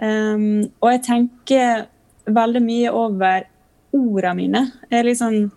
Um, 0.00 0.70
og 0.80 0.94
jeg 0.94 1.02
tenker 1.06 1.86
veldig 2.30 2.62
mye 2.64 2.92
over 2.94 3.44
ordene 3.96 4.36
mine. 4.38 4.62
Jeg 4.90 5.08
liksom, 5.08 5.50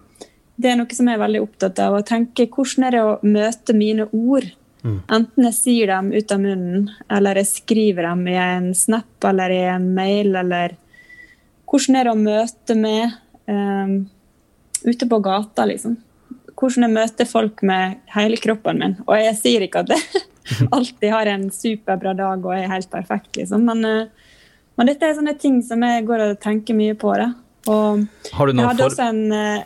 det 0.59 0.71
er 0.71 0.79
noe 0.79 0.97
som 0.97 1.07
jeg 1.07 1.17
er 1.17 1.23
veldig 1.23 1.43
opptatt 1.45 1.79
av. 1.83 1.95
Å 1.95 2.07
tenke 2.07 2.49
hvordan 2.51 2.87
er 2.87 2.97
det 2.97 3.03
å 3.05 3.15
møte 3.23 3.77
mine 3.77 4.09
ord? 4.11 4.49
Enten 4.83 5.45
jeg 5.47 5.55
sier 5.55 5.87
dem 5.93 6.09
ut 6.11 6.31
av 6.35 6.41
munnen, 6.43 6.89
eller 7.07 7.39
jeg 7.39 7.53
skriver 7.53 8.03
dem 8.03 8.25
i 8.27 8.35
en 8.35 8.73
snap 8.75 9.27
eller 9.29 9.53
i 9.55 9.61
en 9.71 9.85
mail, 9.95 10.33
eller 10.41 10.75
hvordan 11.71 11.97
er 11.97 12.09
det 12.09 12.11
å 12.11 12.19
møte 12.19 12.75
med 12.75 13.13
um, 13.47 13.93
ute 14.83 15.07
på 15.07 15.21
gata, 15.23 15.63
liksom. 15.69 15.95
Hvordan 16.59 16.85
jeg 16.85 16.95
møter 16.97 17.29
folk 17.29 17.63
med 17.65 18.03
hele 18.13 18.37
kroppen 18.43 18.83
min. 18.83 18.97
Og 19.07 19.15
jeg 19.17 19.39
sier 19.39 19.63
ikke 19.63 19.85
at 19.85 19.95
jeg 19.95 20.67
alltid 20.75 21.15
har 21.15 21.31
en 21.31 21.47
superbra 21.55 22.13
dag 22.19 22.43
og 22.43 22.53
er 22.57 22.69
helt 22.73 22.91
perfekt, 22.91 23.31
liksom. 23.39 23.63
Men, 23.71 23.87
eh, 23.87 24.32
men 24.77 24.87
dette 24.89 25.05
er 25.05 25.15
sånne 25.17 25.35
ting 25.39 25.61
som 25.65 25.81
jeg 25.85 26.05
går 26.07 26.23
og 26.29 26.39
tenker 26.43 26.73
mye 26.77 26.95
på. 26.97 27.11
Da. 27.19 27.29
Og 27.71 28.05
Har 28.33 28.45
du 28.47 28.51
jeg 28.51 28.57
noen 28.59 28.67
hadde 28.71 28.83
for- 28.83 28.89
også 28.91 29.09
en 29.09 29.31
eh, 29.31 29.63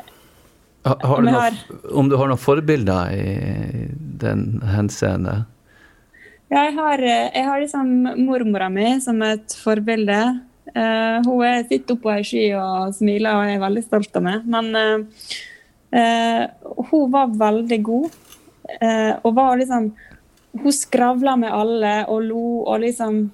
Har, 0.88 0.98
har 1.04 1.18
Om 1.18 1.26
du 1.26 1.30
jeg 1.30 1.34
noe, 1.34 1.42
har- 1.42 1.96
om 2.00 2.10
du 2.10 2.16
har 2.18 2.28
noen 2.32 2.38
forbilder 2.40 3.12
i 3.12 3.88
den 4.22 4.62
henseende? 4.64 5.46
Ja, 6.50 6.62
jeg 6.70 6.76
har, 6.78 7.00
eh, 7.04 7.30
jeg 7.36 7.44
har 7.46 7.60
liksom 7.60 7.90
mormora 8.26 8.70
mi 8.72 9.00
som 9.04 9.22
et 9.22 9.56
forbilde. 9.64 10.20
Uh, 10.76 11.24
hun 11.26 11.42
er, 11.48 11.64
sitter 11.64 11.96
oppå 11.96 12.12
ei 12.12 12.24
sky 12.28 12.42
og 12.60 12.94
smiler 12.94 13.34
og 13.40 13.50
er 13.50 13.60
veldig 13.60 13.84
stolt 13.86 14.16
av 14.20 14.24
meg. 14.24 14.46
Men 14.46 14.76
uh, 14.76 15.06
uh, 15.96 16.44
hun 16.92 17.12
var 17.12 17.28
veldig 17.40 17.82
god. 17.84 18.10
og 19.24 19.34
var 19.34 19.56
liksom 19.58 19.94
Hun 20.62 20.72
skravla 20.76 21.38
med 21.40 21.52
alle 21.56 22.06
og 22.12 22.22
lo 22.28 22.64
og 22.68 22.82
liksom 22.82 23.32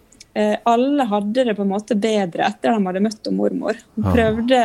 Alle 0.66 1.06
hadde 1.06 1.44
det 1.46 1.54
på 1.58 1.62
en 1.62 1.70
måte 1.70 1.96
bedre 2.00 2.48
etter 2.48 2.48
at 2.48 2.62
de 2.64 2.72
hadde 2.74 3.04
møtt 3.06 3.28
mormor. 3.36 3.78
Hun 3.96 4.08
prøvde, 4.16 4.62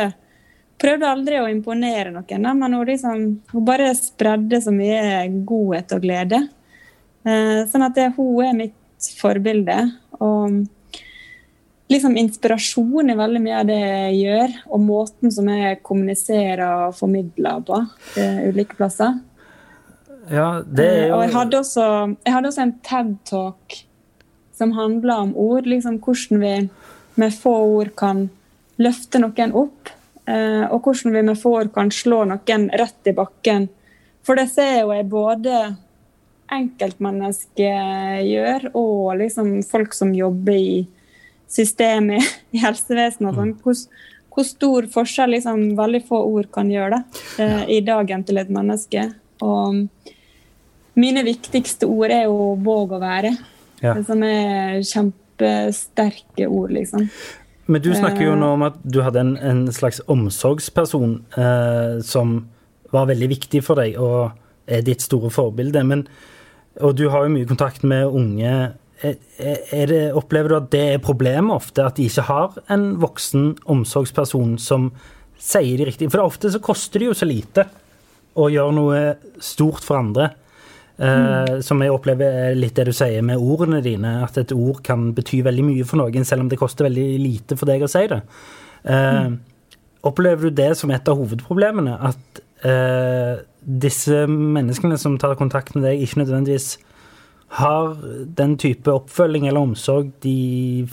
prøvde 0.81 1.11
aldri 1.11 1.37
å 1.37 1.49
imponere 1.51 2.09
noen, 2.15 2.47
men 2.57 2.73
hun, 2.73 2.87
liksom, 2.87 3.25
hun 3.51 3.67
bare 3.67 3.91
spredde 3.97 4.61
så 4.65 4.73
mye 4.73 5.27
godhet 5.45 5.93
og 5.93 6.01
glede. 6.07 6.41
Eh, 7.27 7.61
sånn 7.69 7.85
at 7.85 7.95
det, 7.99 8.07
hun 8.17 8.41
er 8.47 8.57
mitt 8.57 9.09
forbilde. 9.19 9.77
Og 10.19 10.63
liksom 11.89 12.17
inspirasjon 12.21 13.09
i 13.09 13.17
veldig 13.17 13.41
mye 13.41 13.59
av 13.61 13.69
det 13.69 13.79
jeg 13.79 14.17
gjør, 14.23 14.55
og 14.69 14.83
måten 14.85 15.33
som 15.33 15.49
jeg 15.49 15.81
kommuniserer 15.85 16.65
og 16.89 16.97
formidler 16.97 17.63
på 17.65 17.79
eh, 18.21 18.45
ulike 18.49 18.77
plasser. 18.77 19.19
Ja, 20.29 20.61
det 20.61 20.85
er 20.85 21.05
Eh, 21.09 21.15
Og 21.15 21.23
jeg 21.25 21.33
hadde 21.33 21.61
også, 21.63 21.85
jeg 22.25 22.33
hadde 22.35 22.51
også 22.51 22.61
en 22.65 22.75
TED-talk 22.85 23.79
som 24.59 24.75
handler 24.75 25.23
om 25.25 25.33
ord. 25.39 25.67
liksom 25.67 25.99
Hvordan 26.03 26.43
vi 26.43 26.69
med 27.19 27.35
få 27.35 27.55
ord 27.79 27.95
kan 27.99 28.27
løfte 28.79 29.19
noen 29.23 29.55
opp. 29.55 29.89
eh, 30.27 30.63
Og 30.69 30.83
hvordan 30.83 31.15
vi 31.15 31.21
med 31.31 31.39
få 31.39 31.55
ord 31.61 31.73
kan 31.73 31.91
slå 31.91 32.25
noen 32.27 32.69
rett 32.69 33.07
i 33.07 33.15
bakken. 33.15 33.69
For 34.23 34.35
det 34.35 34.49
ser 34.51 34.81
jo 34.81 34.91
jeg 34.93 35.09
både 35.09 35.77
enkeltmennesker 36.51 38.21
gjør, 38.25 38.69
og 38.77 39.17
liksom 39.21 39.59
folk 39.69 39.93
som 39.93 40.13
jobber 40.15 40.57
i 40.57 40.87
systemet 41.49 42.25
i 42.55 42.61
helsevesenet. 42.61 43.35
sånn. 43.35 43.55
Hvor, 43.63 43.75
hvor 44.33 44.47
stor 44.47 44.89
forskjell 44.93 45.35
liksom 45.37 45.75
veldig 45.77 46.03
få 46.09 46.21
ord 46.29 46.49
kan 46.53 46.69
gjøre 46.71 46.99
da, 46.99 47.23
eh, 47.43 47.63
i 47.77 47.81
dagen 47.85 48.25
til 48.25 48.41
et 48.41 48.49
menneske. 48.53 49.09
Og 49.45 49.85
mine 50.99 51.23
viktigste 51.23 51.87
ord 51.87 52.11
er 52.11 52.25
jo 52.27 52.55
'våg 52.59 52.97
å 52.97 53.01
være', 53.01 53.37
Ja. 53.83 53.95
som 54.03 54.23
er 54.27 54.81
kjempesterke 54.83 56.49
ord, 56.49 56.73
liksom. 56.75 57.07
Men 57.69 57.83
du 57.85 57.91
snakker 57.93 58.25
jo 58.25 58.33
Eh, 58.33 58.39
nå 58.41 58.53
om 58.55 58.65
at 58.65 58.79
du 58.83 59.01
hadde 59.05 59.21
en, 59.21 59.35
en 59.37 59.67
slags 59.71 60.01
omsorgsperson 60.09 61.19
eh, 61.37 61.99
som 62.01 62.47
var 62.91 63.09
veldig 63.11 63.29
viktig 63.29 63.61
for 63.61 63.77
deg, 63.77 63.99
og 64.01 64.33
er 64.69 64.81
ditt 64.85 65.05
store 65.05 65.29
forbilde. 65.29 65.83
Men, 65.85 66.07
og 66.81 66.97
du 66.97 67.09
har 67.13 67.25
jo 67.25 67.35
mye 67.35 67.49
kontakt 67.49 67.85
med 67.85 68.09
unge. 68.09 68.73
Det, 68.99 69.99
opplever 70.17 70.49
du 70.49 70.57
at 70.57 70.71
det 70.73 70.85
er 70.95 71.03
problemet 71.03 71.55
ofte, 71.55 71.85
at 71.85 71.95
de 71.95 72.09
ikke 72.09 72.25
har 72.27 72.57
en 72.73 72.89
voksen 72.99 73.53
omsorgsperson 73.69 74.57
som 74.59 74.89
sier 75.39 75.79
de 75.79 75.85
riktige 75.87 76.11
For 76.11 76.25
ofte 76.25 76.49
så 76.51 76.59
koster 76.59 76.99
det 76.99 77.07
jo 77.07 77.15
så 77.15 77.29
lite 77.29 77.63
å 78.35 78.49
gjøre 78.51 78.75
noe 78.75 79.03
stort 79.39 79.85
for 79.85 80.01
andre. 80.01 80.33
Eh, 80.99 81.59
Som 81.63 81.81
jeg 81.81 81.93
opplever 81.93 82.49
er 82.49 82.57
litt 82.59 82.75
det 82.75 82.89
du 82.89 82.95
sier 82.95 83.23
med 83.25 83.39
ordene 83.39 83.81
dine, 83.81 84.19
at 84.25 84.37
et 84.37 84.51
ord 84.51 84.81
kan 84.83 85.13
bety 85.15 85.41
veldig 85.45 85.63
mye 85.69 85.85
for 85.87 86.01
noen, 86.01 86.25
selv 86.27 86.43
om 86.43 86.49
det 86.51 86.59
koster 86.59 86.89
veldig 86.89 87.07
lite 87.23 87.59
for 87.59 87.69
deg 87.69 87.85
å 87.85 87.91
si 87.91 88.03
det. 88.11 88.23
Eh, 88.83 89.29
Opplever 90.07 90.47
du 90.47 90.55
det 90.55 90.77
som 90.79 90.91
et 90.95 91.09
av 91.11 91.17
hovedproblemene? 91.19 91.97
At 91.99 92.39
uh, 92.63 93.41
disse 93.59 94.23
menneskene 94.31 94.95
som 94.99 95.17
tar 95.19 95.35
kontakt 95.39 95.75
med 95.75 95.83
deg, 95.83 96.03
ikke 96.05 96.21
nødvendigvis 96.21 96.77
har 97.59 97.97
den 98.37 98.55
type 98.61 98.93
oppfølging 98.93 99.49
eller 99.49 99.65
omsorg 99.65 100.13
de 100.23 100.87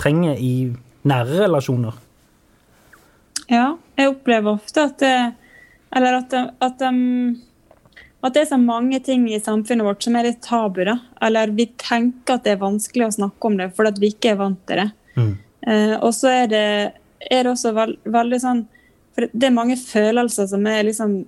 trenger 0.00 0.40
i 0.40 0.72
nære 1.06 1.44
relasjoner? 1.44 1.94
Ja, 3.52 3.76
jeg 3.98 4.10
opplever 4.10 4.56
ofte 4.56 4.88
at 4.88 4.98
det, 5.02 5.14
eller 5.94 6.18
at, 6.22 6.32
de, 6.32 6.42
at, 6.64 6.82
de, 6.82 7.36
at 8.22 8.34
det 8.34 8.44
er 8.44 8.50
så 8.52 8.58
mange 8.60 9.00
ting 9.02 9.24
i 9.30 9.40
samfunnet 9.42 9.86
vårt 9.86 10.04
som 10.04 10.16
er 10.16 10.28
litt 10.28 10.42
tabu. 10.44 10.84
da. 10.86 10.98
Eller 11.22 11.50
vi 11.50 11.66
tenker 11.80 12.36
at 12.36 12.44
det 12.46 12.54
er 12.54 12.62
vanskelig 12.62 13.08
å 13.08 13.16
snakke 13.18 13.48
om 13.48 13.58
det 13.58 13.72
fordi 13.76 13.92
at 13.92 14.02
vi 14.02 14.12
ikke 14.14 14.34
er 14.34 14.38
vant 14.38 14.60
til 14.68 14.82
det. 14.82 14.90
Eh, 15.66 15.96
og 15.98 16.12
så 16.14 16.30
er 16.30 16.46
det, 16.50 16.66
er 17.28 17.42
det 17.44 17.50
også 17.52 17.74
veld, 17.76 17.98
veldig 18.02 18.38
sånn 18.42 18.62
For 19.14 19.28
det 19.30 19.46
er 19.46 19.54
mange 19.54 19.76
følelser 19.78 20.48
som 20.50 20.64
er 20.66 20.80
liksom 20.88 21.20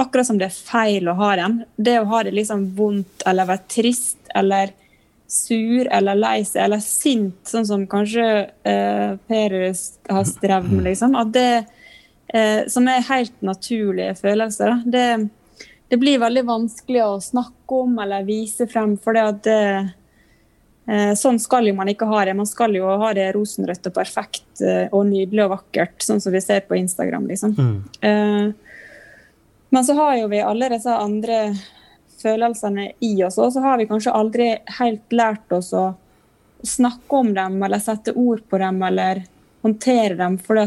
Akkurat 0.00 0.24
som 0.24 0.38
det 0.40 0.46
er 0.48 0.54
feil 0.54 1.10
å 1.10 1.16
ha 1.18 1.34
dem. 1.38 1.58
Det 1.76 1.98
å 2.00 2.06
ha 2.10 2.22
det 2.26 2.32
liksom 2.34 2.64
vondt 2.78 3.22
eller 3.28 3.46
være 3.46 3.68
trist 3.70 4.32
eller 4.34 4.72
sur 5.32 5.88
eller 5.94 6.18
lei 6.18 6.40
seg 6.44 6.64
eller 6.64 6.80
sint, 6.82 7.36
sånn 7.46 7.68
som 7.68 7.84
kanskje 7.88 8.24
eh, 8.68 9.12
Per 9.28 9.54
har 9.62 10.24
strevd 10.26 10.72
med, 10.72 10.82
liksom. 10.88 11.14
At 11.20 11.30
det, 11.36 11.64
eh, 12.34 12.64
som 12.72 12.88
er 12.90 13.06
helt 13.08 13.36
naturlige 13.46 14.16
følelser, 14.18 14.74
da, 14.74 14.96
det, 14.96 15.06
det, 15.92 15.98
blir 16.00 16.22
veldig 16.22 16.44
vanskelig 16.48 17.02
å 17.04 17.20
snakke 17.20 17.80
om 17.84 17.98
eller 18.00 18.24
vise 18.24 18.64
frem. 18.70 18.94
For 18.96 19.16
det 19.16 19.24
at 19.28 19.42
det, 19.44 19.58
eh, 20.88 21.12
sånn 21.18 21.40
skal 21.42 21.68
jo 21.68 21.76
man 21.76 21.92
ikke 21.92 22.08
ha 22.08 22.24
det. 22.24 22.36
Man 22.38 22.48
skal 22.48 22.74
jo 22.78 22.88
ha 23.02 23.12
det 23.16 23.28
rosenrødt 23.36 23.90
og 23.90 23.96
perfekt 24.00 24.64
eh, 24.64 24.86
og 24.88 25.04
nydelig 25.10 25.44
og 25.44 25.54
vakkert, 25.58 25.98
sånn 26.00 26.22
som 26.24 26.32
vi 26.32 26.40
ser 26.44 26.64
på 26.64 26.78
Instagram, 26.80 27.28
liksom. 27.28 27.54
Mm. 27.58 27.76
Eh, 28.08 28.72
men 29.72 29.84
så 29.88 29.96
har 30.00 30.16
jo 30.18 30.32
vi 30.32 30.42
alle 30.44 30.68
disse 30.72 30.96
andre 30.96 31.44
følelsene 32.22 32.90
i 33.00 33.14
oss, 33.24 33.38
og 33.40 33.52
så 33.54 33.62
har 33.64 33.78
vi 33.80 33.88
kanskje 33.90 34.14
aldri 34.14 34.48
helt 34.78 35.14
lært 35.14 35.54
oss 35.56 35.72
å 35.76 35.90
snakke 36.62 37.16
om 37.16 37.32
dem 37.34 37.62
eller 37.62 37.82
sette 37.82 38.14
ord 38.14 38.44
på 38.48 38.60
dem 38.62 38.82
eller 38.86 39.24
håndtere 39.64 40.14
dem. 40.18 40.36
For 40.38 40.60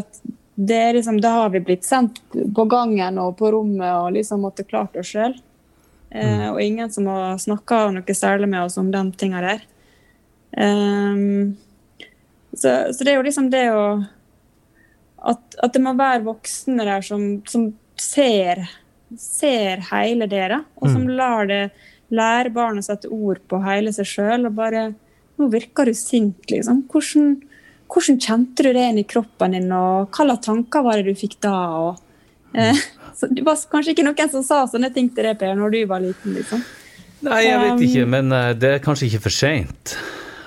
det 0.56 0.94
liksom, 0.94 1.20
det, 1.22 1.28
har 1.28 1.50
vi 1.50 1.60
blitt 1.60 1.84
sendt 1.84 2.22
på 2.56 2.66
gangen 2.72 3.20
og 3.20 3.36
på 3.40 3.52
rommet 3.52 3.92
og 3.92 4.14
liksom 4.16 4.46
måtte 4.46 4.64
klart 4.68 4.96
oss 4.96 5.12
sjøl. 5.12 5.36
Eh, 6.10 6.38
mm. 6.38 6.46
og 6.54 6.62
ingen 6.64 6.92
som 6.92 7.10
har 7.12 7.40
snakka 7.42 7.90
noe 7.96 8.16
særlig 8.16 8.50
med 8.52 8.64
oss 8.64 8.78
om 8.80 8.92
de 8.94 9.04
tinga 9.20 9.44
der. 9.44 9.66
Um, 10.56 11.58
så, 12.56 12.94
så, 12.96 13.04
det 13.04 13.12
er 13.12 13.18
jo 13.18 13.26
liksom 13.26 13.50
det 13.52 13.66
å 13.76 13.82
At, 15.26 15.58
at 15.60 15.74
det 15.74 15.82
må 15.84 15.92
være 15.98 16.24
voksne 16.24 16.86
der 16.86 17.04
som, 17.04 17.42
som 17.50 17.66
ser 18.00 18.62
ser 19.20 19.84
hele 19.92 20.28
dere, 20.30 20.64
og 20.80 20.90
som 20.90 21.06
mm. 21.06 21.12
lar 21.18 21.50
det 21.50 21.64
lære 22.14 22.52
barn 22.54 22.80
å 22.80 22.86
sette 22.86 23.10
ord 23.12 23.42
på 23.50 23.60
hele 23.64 23.94
seg 23.96 24.10
sjøl. 24.10 24.48
Og 24.50 24.56
bare 24.58 24.92
Nå 25.36 25.50
virker 25.52 25.90
du 25.90 25.92
sint, 26.00 26.46
liksom. 26.48 26.86
Hvordan, 26.88 27.34
hvordan 27.96 28.20
kjente 28.22 28.66
du 28.66 28.72
det 28.76 28.88
inn 28.92 29.00
i 29.02 29.08
kroppen 29.08 29.56
din, 29.56 29.70
og 29.74 30.10
hva 30.12 30.28
slags 30.28 30.46
tanker 30.48 30.84
var 30.86 31.00
det 31.00 31.14
du 31.14 31.20
fikk 31.20 31.38
da? 31.46 31.56
Og, 31.88 32.02
eh, 32.54 32.82
så 33.18 33.30
det 33.32 33.46
var 33.48 33.62
kanskje 33.72 33.96
ikke 33.96 34.08
noen 34.08 34.34
som 34.34 34.44
sa 34.46 34.66
sånne 34.70 34.92
ting 34.96 35.10
til 35.16 35.30
deg, 35.30 35.40
Per, 35.40 35.56
når 35.60 35.74
du 35.76 35.80
var 35.90 36.04
liten, 36.04 36.36
liksom. 36.38 36.64
Nei, 37.26 37.42
jeg 37.48 37.62
vet 37.64 37.84
ikke, 37.88 38.06
men 38.12 38.30
uh, 38.36 38.52
det 38.54 38.76
er 38.76 38.84
kanskje 38.84 39.08
ikke 39.08 39.26
for 39.26 39.34
seint 39.34 39.96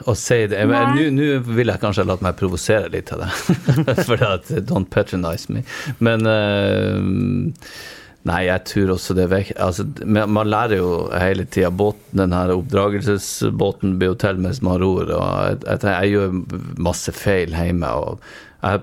å 0.09 0.15
si 0.17 0.39
det. 0.49 0.61
Nå 0.69 1.29
vil 1.49 1.73
jeg 1.73 1.83
kanskje 1.83 2.05
latt 2.07 2.23
meg 2.25 2.37
provosere 2.39 2.91
litt 2.93 3.11
av 3.17 3.25
det. 3.25 3.31
for 4.09 4.23
at 4.25 4.53
don't 4.69 4.89
patronize 4.93 5.51
me. 5.53 5.65
Men 6.05 6.29
uh, 6.29 7.01
Nei, 8.29 8.43
jeg 8.49 8.65
tror 8.69 8.93
også 8.97 9.15
det 9.17 9.25
er 9.25 9.33
vekk 9.33 9.51
altså, 9.63 9.85
Man 10.05 10.51
lærer 10.51 10.81
jo 10.81 10.93
hele 11.15 11.47
tida. 11.49 11.71
Den 12.19 12.35
her 12.35 12.53
oppdragelsesbåten 12.57 13.97
blir 14.01 14.13
jo 14.13 14.19
til 14.21 14.41
mens 14.43 14.61
man 14.65 14.81
ror. 14.83 15.09
jeg, 15.13 15.61
jeg, 15.65 15.83
jeg, 15.87 16.13
gjør 16.15 16.81
masse 16.89 17.15
feil 17.15 17.55
hjemme. 17.57 17.89
og 17.89 18.25
Jeg 18.65 18.83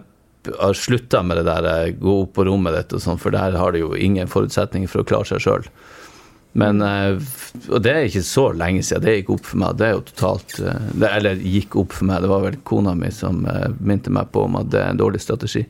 har 0.61 0.79
slutta 0.79 1.21
med 1.25 1.41
det 1.41 1.49
der 1.49 1.67
eh, 1.73 1.91
gå 1.99 2.21
opp 2.23 2.33
på 2.37 2.47
rommet 2.47 2.77
ditt 2.77 2.95
og 2.95 3.03
sånn, 3.03 3.21
for 3.21 3.35
der 3.35 3.57
har 3.59 3.75
det 3.75 3.83
jo 3.83 3.93
ingen 3.97 4.31
forutsetninger 4.31 4.91
for 4.91 5.03
å 5.03 5.09
klare 5.11 5.29
seg 5.33 5.43
sjøl. 5.45 5.69
Men 6.55 6.79
eh, 6.85 7.19
Og 7.67 7.83
det 7.83 7.91
er 7.91 8.07
ikke 8.07 8.25
så 8.25 8.47
lenge 8.55 8.85
siden 8.87 9.03
det 9.05 9.19
gikk 9.19 9.35
opp 9.35 9.51
for 9.51 9.61
meg. 9.65 9.77
Det 9.81 9.89
er 9.89 9.95
jo 9.97 10.05
totalt 10.13 10.57
eh, 10.63 10.89
det, 10.95 11.11
Eller 11.11 11.43
gikk 11.43 11.77
opp 11.83 11.97
for 11.97 12.09
meg. 12.09 12.23
Det 12.23 12.31
var 12.31 12.47
vel 12.47 12.59
kona 12.63 12.95
mi 12.97 13.11
som 13.13 13.43
minte 13.83 14.13
meg 14.13 14.31
på 14.31 14.47
om 14.47 14.61
at 14.63 14.71
det 14.73 14.81
er 14.81 14.93
en 14.95 15.05
dårlig 15.05 15.21
strategi. 15.25 15.65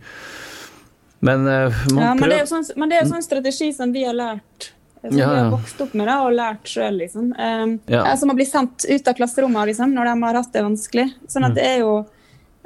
Men, 1.26 1.48
uh, 1.48 1.84
ja, 1.90 2.14
men, 2.14 2.26
det 2.30 2.40
er 2.40 2.44
jo 2.44 2.50
sånn, 2.54 2.66
men 2.78 2.92
det 2.92 2.98
er 2.98 3.06
jo 3.06 3.12
sånn 3.16 3.26
strategi 3.26 3.72
som 3.74 3.94
vi 3.96 4.04
har 4.06 4.18
lært. 4.18 4.72
Som 5.02 5.18
ja, 5.18 5.30
vi 5.30 5.40
har 5.40 5.54
vokst 5.54 5.82
opp 5.86 5.94
med 5.98 6.08
det 6.10 6.18
og 6.26 6.36
lært 6.36 6.70
sjøl. 6.70 7.00
Liksom. 7.02 7.32
Um, 7.38 7.78
ja. 7.92 8.04
Som 8.18 8.34
å 8.34 8.38
bli 8.38 8.46
sendt 8.50 8.88
ut 8.90 9.10
av 9.10 9.18
klasserommet 9.18 9.72
liksom, 9.72 9.94
når 9.94 10.12
de 10.12 10.16
har 10.26 10.40
hatt 10.42 10.54
det 10.54 10.64
vanskelig. 10.66 11.08
Sånn 11.30 11.48
at 11.48 11.54
mm. 11.54 11.58
det 11.60 11.66
er 11.72 11.82
jo 11.84 11.96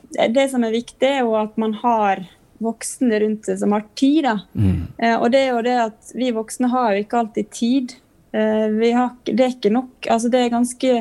Det 0.10 0.46
som 0.50 0.64
er 0.66 0.74
viktig, 0.74 1.06
er 1.06 1.20
jo 1.22 1.36
at 1.38 1.58
man 1.62 1.76
har 1.84 2.24
voksne 2.60 3.20
rundt 3.22 3.46
seg 3.46 3.60
som 3.62 3.76
har 3.76 3.84
tid. 4.00 4.24
Da. 4.26 4.36
Mm. 4.56 4.80
Uh, 5.00 5.16
og 5.16 5.28
det 5.36 5.44
er 5.44 5.50
jo 5.52 5.64
det 5.68 5.78
at 5.86 6.14
vi 6.18 6.32
voksne 6.36 6.72
har 6.72 6.94
jo 6.96 7.04
ikke 7.04 7.24
alltid 7.24 7.52
tid. 7.56 7.96
Uh, 8.34 8.80
har, 8.96 9.14
det 9.30 9.46
er 9.46 9.56
ikke 9.56 9.74
nok. 9.74 9.96
Altså, 10.10 10.32
det 10.32 10.44
er 10.44 10.56
ganske 10.56 10.96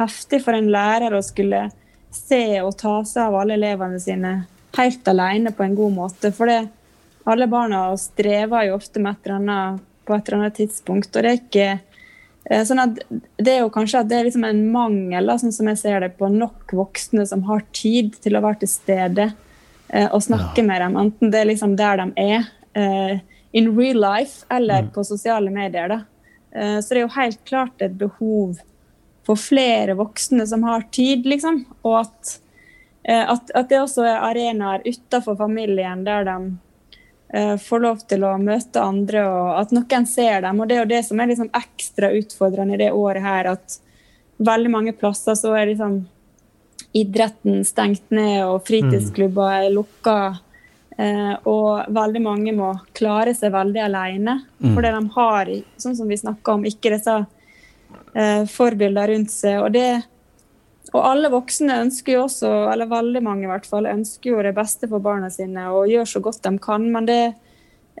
heftig 0.00 0.42
for 0.44 0.56
en 0.56 0.70
lærer 0.72 1.14
å 1.16 1.22
skulle 1.24 1.68
se 2.14 2.42
og 2.60 2.74
ta 2.78 3.00
seg 3.06 3.28
av 3.28 3.38
alle 3.42 3.56
elevene 3.58 4.00
sine 4.02 4.34
helt 4.76 5.08
alene 5.08 5.52
på 5.54 5.64
en 5.64 5.74
god 5.78 5.96
måte. 5.96 6.32
For 6.34 6.50
det, 6.50 6.64
alle 7.24 7.46
barna 7.46 7.96
strever 7.96 8.68
jo 8.68 8.76
ofte 8.78 9.00
med 9.00 9.12
et 9.12 9.26
eller 9.26 9.38
annet 9.40 9.86
på 10.10 10.16
et 10.16 10.28
eller 10.28 10.38
annet 10.38 10.54
tidspunkt. 10.58 11.16
og 11.16 11.22
det 11.22 11.30
er 11.30 11.38
ikke 11.38 11.66
eh, 12.50 12.64
sånn 12.66 12.82
at 12.82 13.02
det 13.38 13.52
er 13.52 13.60
jo 13.62 13.72
kanskje 13.74 14.02
at 14.02 14.08
det 14.10 14.18
er 14.18 14.26
liksom 14.26 14.46
en 14.48 14.62
mangel, 14.72 15.32
sånn 15.38 15.54
som 15.54 15.68
jeg 15.70 15.80
ser 15.82 16.00
det, 16.04 16.14
på 16.18 16.30
nok 16.32 16.74
voksne 16.74 17.26
som 17.28 17.44
har 17.46 17.62
tid 17.76 18.16
til 18.24 18.38
å 18.38 18.44
være 18.44 18.62
til 18.64 18.72
stede 18.72 19.28
eh, 19.88 20.08
og 20.08 20.24
snakke 20.26 20.64
ja. 20.64 20.66
med 20.66 20.82
dem. 20.82 20.96
Enten 21.04 21.34
det 21.34 21.42
er 21.42 21.50
liksom 21.52 21.76
der 21.78 22.02
de 22.02 22.08
er, 22.24 22.48
eh, 22.78 23.20
in 23.52 23.70
real 23.76 23.98
life, 24.02 24.46
eller 24.50 24.86
mm. 24.86 24.90
på 24.94 25.04
sosiale 25.06 25.50
medier. 25.50 25.90
da. 25.90 26.02
Så 26.50 26.90
det 26.90 26.98
er 26.98 27.04
jo 27.04 27.14
helt 27.14 27.40
klart 27.46 27.82
et 27.82 27.92
behov 27.98 28.60
for 29.26 29.38
flere 29.38 29.94
voksne 29.98 30.42
som 30.46 30.62
har 30.66 30.84
tid, 30.94 31.26
liksom. 31.26 31.60
Og 31.82 31.96
at, 32.00 32.30
at, 33.06 33.50
at 33.54 33.68
det 33.70 33.78
også 33.78 34.06
er 34.06 34.22
arenaer 34.28 34.82
utenfor 34.86 35.38
familien 35.38 36.02
der 36.06 36.26
de 36.26 36.36
får 37.30 37.82
lov 37.84 38.00
til 38.10 38.24
å 38.26 38.32
møte 38.42 38.82
andre, 38.82 39.20
og 39.30 39.50
at 39.60 39.70
noen 39.74 40.06
ser 40.10 40.40
dem. 40.42 40.58
Og 40.58 40.66
det 40.66 40.74
er 40.76 40.80
jo 40.80 40.90
det 40.90 41.04
som 41.06 41.20
er 41.22 41.28
liksom 41.30 41.52
ekstra 41.54 42.08
utfordrende 42.18 42.74
i 42.74 42.80
det 42.80 42.88
året 42.90 43.22
her, 43.22 43.52
at 43.52 43.76
veldig 44.40 44.72
mange 44.72 44.94
plasser 44.98 45.36
så 45.38 45.52
er 45.54 45.70
liksom 45.70 46.00
idretten 46.96 47.64
stengt 47.64 48.10
ned, 48.10 48.44
og 48.48 48.64
fritidsklubber 48.66 49.66
er 49.66 49.74
lukka. 49.74 50.20
Uh, 51.00 51.34
og 51.48 51.92
veldig 51.96 52.20
mange 52.20 52.52
må 52.52 52.74
klare 52.96 53.32
seg 53.36 53.54
veldig 53.54 53.84
alene. 53.86 54.40
Mm. 54.58 54.72
Fordi 54.74 54.94
de 54.96 55.02
har, 55.16 55.52
sånn 55.80 55.96
som 55.96 56.10
vi 56.10 56.18
snakka 56.20 56.56
om, 56.58 56.66
ikke 56.68 56.92
disse 56.92 57.14
eh, 58.14 58.42
forbilder 58.50 59.14
rundt 59.14 59.32
seg. 59.32 59.62
Og 59.62 59.70
det 59.74 60.02
og 60.90 61.04
alle 61.06 61.30
voksne 61.30 61.76
ønsker 61.84 62.16
jo 62.16 62.24
også, 62.24 62.48
eller 62.72 62.90
veldig 62.90 63.22
mange 63.22 63.46
i 63.46 63.50
hvert 63.50 63.68
fall, 63.68 63.86
ønsker 63.86 64.32
jo 64.32 64.42
det 64.42 64.54
beste 64.56 64.88
for 64.90 65.02
barna 65.02 65.30
sine 65.30 65.68
og 65.70 65.90
gjør 65.90 66.08
så 66.08 66.22
godt 66.24 66.42
de 66.46 66.52
kan. 66.62 66.88
Men 66.90 67.06
det, 67.06 67.20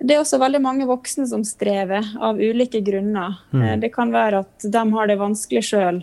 det 0.00 0.16
er 0.16 0.22
også 0.22 0.40
veldig 0.42 0.62
mange 0.64 0.88
voksne 0.88 1.28
som 1.30 1.44
strever, 1.46 2.06
av 2.18 2.40
ulike 2.40 2.82
grunner. 2.86 3.38
Mm. 3.54 3.62
Eh, 3.62 3.76
det 3.84 3.92
kan 3.94 4.10
være 4.14 4.42
at 4.42 4.66
de 4.66 4.84
har 4.96 5.10
det 5.10 5.20
vanskelig 5.20 5.62
sjøl, 5.70 6.00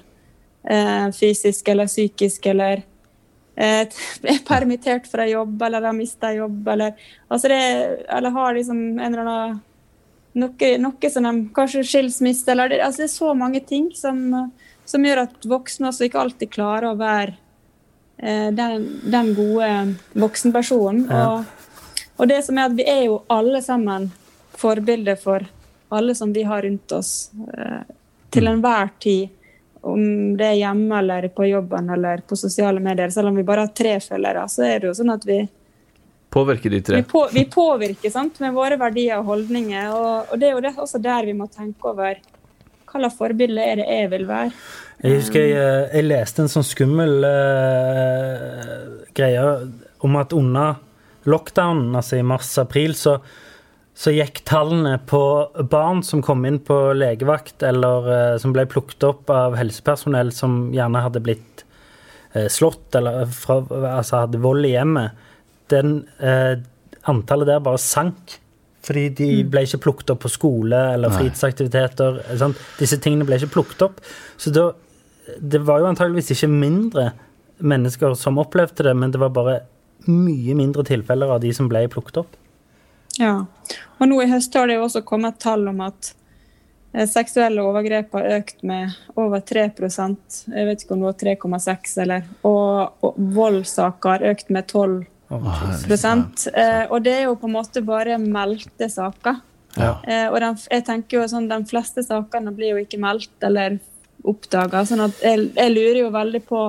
eh, 0.64 1.08
fysisk 1.18 1.74
eller 1.74 1.92
psykisk, 1.92 2.48
eller 2.54 2.86
eh, 3.56 3.84
er 4.32 4.44
permittert 4.48 5.10
fra 5.12 5.28
jobb, 5.28 5.60
eller 5.68 5.90
har 5.90 5.98
mista 5.98 6.32
jobb, 6.38 6.62
eller, 6.72 6.96
altså 7.28 7.52
det, 7.52 7.64
eller 8.16 8.38
har 8.38 8.56
liksom 8.56 8.86
en 8.96 9.10
eller 9.10 9.26
annen 9.26 9.64
noe, 10.38 10.72
noe 10.78 11.10
som 11.10 11.26
de 11.26 11.50
Kanskje 11.56 11.84
skilsmisse, 11.84 12.48
eller 12.54 12.72
det, 12.72 12.80
altså 12.86 13.04
det 13.04 13.10
er 13.10 13.16
så 13.18 13.34
mange 13.36 13.64
ting 13.66 13.90
som 13.98 14.52
som 14.88 15.06
gjør 15.06 15.26
at 15.26 15.48
voksne 15.48 15.92
også 15.92 16.08
ikke 16.08 16.22
alltid 16.22 16.52
klarer 16.54 16.92
å 16.92 16.98
være 17.00 17.36
eh, 18.18 18.50
den, 18.56 18.88
den, 19.04 19.34
gode 19.36 19.70
voksenpersonen. 20.16 21.07
Og, 21.11 21.44
og, 22.16 22.26
det 22.32 22.41
som 22.48 22.57
er 22.57 22.70
at 22.70 22.78
vi 22.78 22.88
er 22.88 23.03
jo 23.10 23.22
alle 23.34 23.61
sammen 23.66 24.10
forbilder 24.57 25.20
for 25.20 25.45
alle 25.94 26.16
som 26.16 26.32
vi 26.34 26.45
har 26.48 26.64
rundt 26.64 26.91
oss 26.95 27.32
eh, 27.53 27.84
til 28.34 28.48
mm. 28.48 28.53
enhver 28.53 28.94
tid. 29.03 29.36
Om 29.88 30.02
det 30.40 30.48
er 30.48 30.61
hjemme 30.64 30.98
eller 30.99 31.28
på 31.36 31.45
jobben 31.48 31.91
eller 31.94 32.24
på 32.28 32.36
sosiale 32.40 32.82
medier. 32.84 33.11
Selv 33.14 33.30
om 33.30 33.38
vi 33.38 33.45
bare 33.48 33.68
har 33.68 33.76
tre 33.76 33.99
følgere, 34.03 34.48
så 34.52 34.66
er 34.68 34.82
det 34.82 34.91
jo 34.91 34.98
sånn 34.98 35.16
at 35.16 35.28
vi 35.28 35.44
Påvirker 36.28 36.70
de 36.70 36.82
tre? 36.84 36.98
Vi, 36.99 37.06
på, 37.07 37.22
vi 37.32 37.45
påvirker 37.48 38.11
sant, 38.11 38.41
med 38.44 38.52
våre 38.52 38.76
verdier 38.78 39.22
og 39.22 39.30
holdninger. 39.30 39.94
Og, 39.95 40.34
og 40.34 40.41
det 40.41 40.49
er 40.49 40.57
jo 40.57 40.64
det, 40.66 40.74
også 40.84 40.99
der 40.99 41.24
vi 41.30 41.36
må 41.38 41.48
tenke 41.48 41.88
over 41.88 42.20
hva 42.88 43.02
slags 43.02 43.18
forbilde 43.20 43.64
er 43.64 43.80
det 43.80 43.88
jeg 43.88 44.11
vil 44.11 44.28
være? 44.28 44.52
Jeg 44.98 45.19
husker 45.19 45.44
jeg, 45.44 45.57
eh, 45.61 45.90
jeg 45.94 46.07
leste 46.07 46.41
en 46.41 46.49
sånn 46.49 46.65
skummel 46.65 47.19
uh, 47.22 49.03
greie 49.18 49.44
om 50.06 50.15
at 50.18 50.34
under 50.34 50.80
lockdownen, 51.30 51.91
altså 51.99 52.18
i 52.18 52.26
mars-april, 52.26 52.95
så, 52.98 53.18
så, 53.94 54.14
gikk 54.15 54.41
tallene 54.48 54.95
på 55.06 55.22
barn 55.69 56.02
som 56.06 56.24
kom 56.26 56.48
inn 56.49 56.57
på 56.65 56.80
legevakt, 56.98 57.61
eller 57.68 58.10
uh, 58.10 58.34
som 58.41 58.56
ble 58.56 58.65
plukket 58.72 59.06
opp 59.06 59.30
av 59.34 59.60
helsepersonell 59.60 60.34
som 60.34 60.72
gjerne 60.74 61.06
hadde 61.06 61.22
blitt 61.30 61.64
uh, 62.34 62.48
slått, 62.49 62.90
eller 62.98 63.30
fra, 63.38 63.60
altså 63.99 64.24
hadde 64.24 64.41
vold 64.41 64.65
i 64.65 64.74
hjemmet, 64.74 65.30
den, 65.68 65.98
antallet 67.11 67.49
der 67.49 67.64
bare 67.64 67.80
sank. 67.82 68.38
Fordi 68.88 69.10
de 69.11 69.26
mm. 69.41 69.49
ble 69.52 69.65
ikke 69.68 69.82
plukket 69.84 70.14
opp 70.14 70.22
på 70.24 70.30
skole 70.32 70.78
eller 70.94 71.11
fritidsaktiviteter. 71.11 72.22
Disse 72.80 73.02
tingene 73.03 73.28
ble 73.28 73.36
ikke 73.36 73.57
plukket 73.57 73.84
opp. 73.84 73.98
Så 74.40 74.53
da, 74.56 74.69
det 75.40 75.64
var 75.68 75.82
jo 75.82 75.90
antageligvis 75.91 76.34
ikke 76.36 76.52
mindre 76.52 77.10
mennesker 77.58 78.14
som 78.20 78.38
opplevde 78.41 78.86
det, 78.86 78.94
men 78.98 79.12
det 79.14 79.22
var 79.22 79.34
bare 79.34 79.58
mye 80.08 80.56
mindre 80.56 80.86
tilfeller 80.88 81.34
av 81.34 81.41
de 81.44 81.52
som 81.56 81.68
ble 81.70 81.88
plukket 81.91 82.22
opp. 82.22 82.38
Ja. 83.18 83.34
Og 83.98 84.10
nå 84.10 84.22
i 84.22 84.30
høst 84.30 84.54
har 84.56 84.70
det 84.70 84.78
jo 84.78 84.86
også 84.86 85.02
kommet 85.08 85.40
tall 85.41 85.66
om 85.72 85.82
at 85.84 86.14
Eh, 86.98 87.08
Seksuelle 87.08 87.64
overgrep 87.64 88.16
har 88.16 88.30
økt 88.40 88.64
med 88.64 88.95
over 89.20 89.41
3% 89.44 90.38
Jeg 90.48 90.68
vet 90.70 90.84
ikke 90.84 90.95
om 90.95 91.04
det 91.04 91.10
var 91.10 91.20
3,6 91.20 91.98
eller 92.04 92.30
Og, 92.48 93.04
og 93.04 93.20
voldssaker 93.36 94.16
har 94.16 94.26
økt 94.32 94.49
med 94.54 94.68
12 94.72 95.04
eh, 95.30 96.86
Og 96.90 97.04
det 97.04 97.14
er 97.14 97.28
jo 97.28 97.36
på 97.36 97.49
en 97.49 97.58
måte 97.58 97.84
bare 97.84 98.18
meldte 98.22 98.90
saker. 98.90 99.41
Ja. 99.76 99.91
Eh, 100.08 100.28
og 100.32 100.40
den, 100.41 100.58
jeg 100.72 100.86
tenker 100.88 101.20
jo 101.20 101.28
sånn, 101.30 101.49
De 101.52 101.60
fleste 101.70 102.06
sakene 102.06 102.56
blir 102.56 102.76
jo 102.76 102.86
ikke 102.86 103.02
meldt 103.04 103.45
eller 103.45 103.80
oppdaga. 104.28 104.84
Sånn 104.88 105.04
at 105.08 105.20
jeg, 105.24 105.49
jeg 105.56 105.74
lurer 105.74 105.99
jo 106.04 106.14
veldig 106.14 106.41
på 106.48 106.62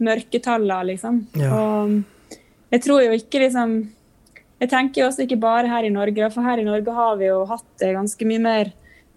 mørketallene, 0.00 0.86
liksom. 0.94 1.22
Ja. 1.38 1.50
Og 1.54 1.96
jeg 2.72 2.84
tror 2.86 3.02
jo 3.04 3.16
ikke 3.16 3.42
liksom 3.42 3.72
Jeg 4.60 4.68
tenker 4.68 5.00
jo 5.02 5.06
også 5.08 5.24
ikke 5.24 5.38
bare 5.40 5.70
her 5.72 5.86
i 5.88 5.92
Norge, 5.92 6.26
for 6.34 6.44
her 6.44 6.60
i 6.60 6.66
Norge 6.66 6.92
har 6.92 7.14
vi 7.16 7.30
jo 7.30 7.38
hatt 7.48 7.64
det 7.80 7.94
ganske 7.96 8.26
mye 8.28 8.42
mer 8.44 8.70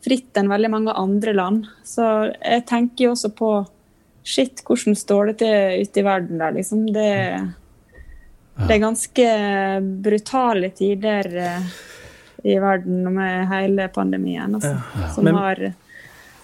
fritt 0.04 0.40
enn 0.40 0.48
veldig 0.48 0.70
mange 0.72 0.94
andre 0.96 1.34
land. 1.36 1.66
Så 1.84 2.06
jeg 2.40 2.64
tenker 2.70 3.10
jo 3.10 3.12
også 3.12 3.32
på 3.36 3.50
Shit, 4.24 4.62
hvordan 4.64 4.96
står 4.96 5.34
det 5.34 5.34
til 5.42 5.82
ute 5.84 6.00
i 6.00 6.06
verden 6.08 6.40
der, 6.40 6.54
liksom? 6.56 6.86
Det, 6.96 7.10
det 8.62 8.72
er 8.78 8.80
ganske 8.86 9.26
brutale 10.06 10.70
tider 10.72 11.28
eh, 11.44 11.66
i 12.48 12.56
verden 12.64 13.04
med 13.12 13.50
hele 13.52 13.90
pandemien, 13.92 14.56
altså, 14.56 14.78
som 15.12 15.28
Men- 15.28 15.36
har 15.42 15.60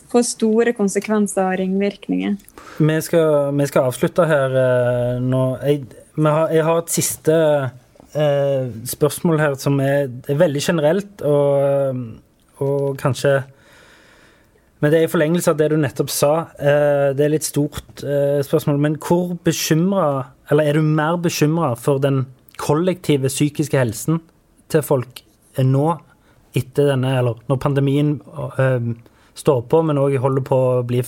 får 0.10 0.26
store 0.26 0.74
konsekvenser 0.78 1.46
og 1.46 1.60
ringvirkninger. 1.62 2.38
Vi 2.80 2.98
skal, 3.06 3.52
vi 3.58 3.68
skal 3.70 3.90
avslutte 3.90 4.26
her 4.30 4.56
eh, 4.64 5.20
nå. 5.22 5.44
Jeg, 5.66 5.84
har, 6.24 6.50
jeg 6.54 6.66
har 6.66 6.82
et 6.82 6.94
siste 6.94 7.38
eh, 8.16 8.72
spørsmål 8.90 9.44
her 9.44 9.56
som 9.62 9.80
er, 9.84 10.10
er 10.30 10.40
veldig 10.40 10.64
generelt, 10.64 11.22
og, 11.22 12.04
og 12.64 13.00
kanskje 13.00 13.42
Men 14.80 14.94
det 14.94 15.00
er 15.00 15.10
i 15.10 15.12
forlengelse 15.12 15.52
av 15.52 15.58
det 15.60 15.66
du 15.74 15.76
nettopp 15.76 16.08
sa. 16.08 16.34
Eh, 16.56 17.10
det 17.12 17.26
er 17.26 17.34
litt 17.34 17.44
stort 17.44 18.00
eh, 18.00 18.40
spørsmål. 18.48 18.78
Men 18.80 18.94
hvor 18.96 19.34
bekymra, 19.44 20.30
eller 20.48 20.70
er 20.70 20.80
du 20.80 20.86
mer 20.88 21.18
bekymra 21.20 21.74
for 21.76 22.00
den 22.00 22.22
kollektive 22.56 23.28
psykiske 23.28 23.76
helsen 23.76 24.22
til 24.72 24.86
folk 24.88 25.20
eh, 25.58 25.68
nå, 25.68 25.98
etter 26.56 26.94
denne, 26.94 27.12
eller 27.20 27.44
når 27.52 27.60
pandemien 27.60 28.14
eh, 28.56 28.88
står 29.40 29.64
på, 29.72 29.82
men 29.88 30.02
òg 30.02 30.18
holder 30.22 30.46
på 30.46 30.58
å 30.58 30.84
bli 30.88 31.04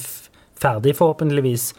ferdig, 0.62 0.95
forhåpentligvis. 0.99 1.72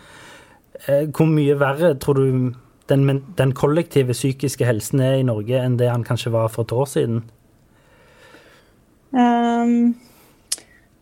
Eh, 0.86 1.08
Hvor 1.08 1.28
mye 1.30 1.56
verre 1.58 1.94
tror 2.00 2.20
du 2.20 2.52
den, 2.90 3.22
den 3.38 3.52
kollektive 3.56 4.12
psykiske 4.16 4.66
helsen 4.66 5.00
er 5.00 5.20
i 5.20 5.26
Norge 5.26 5.60
enn 5.60 5.78
det 5.80 5.90
han 5.90 6.04
kanskje 6.04 6.34
var 6.34 6.50
for 6.52 6.66
et 6.66 6.74
år 6.76 6.88
siden? 6.90 7.22
Um, 9.12 9.94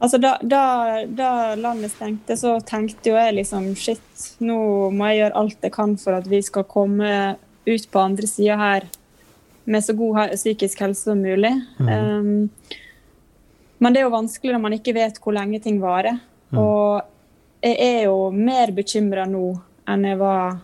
altså 0.02 0.18
da, 0.18 0.34
da, 0.42 0.62
da 1.06 1.30
landet 1.58 1.94
stengte, 1.94 2.36
så 2.38 2.58
tenkte 2.66 3.12
jo 3.12 3.18
jeg 3.18 3.38
liksom 3.38 3.70
shit, 3.78 4.30
nå 4.42 4.90
må 4.94 5.10
jeg 5.10 5.22
gjøre 5.22 5.42
alt 5.42 5.68
jeg 5.68 5.74
kan 5.76 5.94
for 6.00 6.18
at 6.18 6.26
vi 6.30 6.42
skal 6.42 6.66
komme 6.70 7.12
ut 7.68 7.90
på 7.92 8.02
andre 8.02 8.26
sida 8.26 8.58
her 8.58 8.88
med 9.70 9.84
så 9.84 9.94
god 9.94 10.34
psykisk 10.34 10.80
helse 10.82 11.10
som 11.10 11.20
mulig. 11.22 11.52
Ehm, 11.78 12.48
men 13.80 13.92
det 13.92 14.00
er 14.00 14.08
jo 14.08 14.14
vanskelig 14.14 14.54
når 14.54 14.62
man 14.62 14.76
ikke 14.76 14.96
vet 14.96 15.20
hvor 15.22 15.34
lenge 15.36 15.60
ting 15.64 15.80
varer. 15.82 16.20
Og 16.52 17.00
jeg 17.64 17.76
er 17.80 18.02
jo 18.08 18.30
mer 18.34 18.72
bekymra 18.76 19.26
nå 19.28 19.54
enn 19.90 20.04
jeg 20.06 20.18
var 20.20 20.58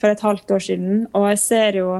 for 0.00 0.12
et 0.12 0.24
halvt 0.24 0.56
år 0.56 0.64
siden. 0.64 1.04
Og 1.14 1.28
jeg 1.30 1.40
ser 1.42 1.78
jo 1.80 1.90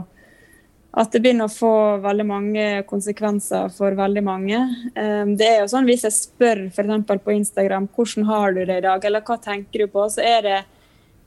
at 0.90 1.12
det 1.14 1.20
begynner 1.22 1.46
å 1.46 1.54
få 1.54 1.74
veldig 2.02 2.26
mange 2.26 2.64
konsekvenser 2.90 3.70
for 3.76 3.94
veldig 3.94 4.22
mange. 4.26 4.58
Um, 4.96 5.36
Det 5.38 5.46
er 5.46 5.60
jo 5.60 5.70
sånn 5.70 5.86
Hvis 5.86 6.02
jeg 6.08 6.16
spør 6.16 6.64
f.eks. 6.66 7.22
på 7.22 7.36
Instagram 7.36 7.86
hvordan 7.94 8.26
har 8.26 8.52
du 8.56 8.64
det 8.64 8.80
i 8.80 8.86
dag, 8.88 9.04
eller 9.04 9.22
hva 9.22 9.38
tenker 9.38 9.84
du 9.84 9.92
på, 9.92 10.08
så 10.10 10.24
er 10.24 10.42
det 10.46 10.60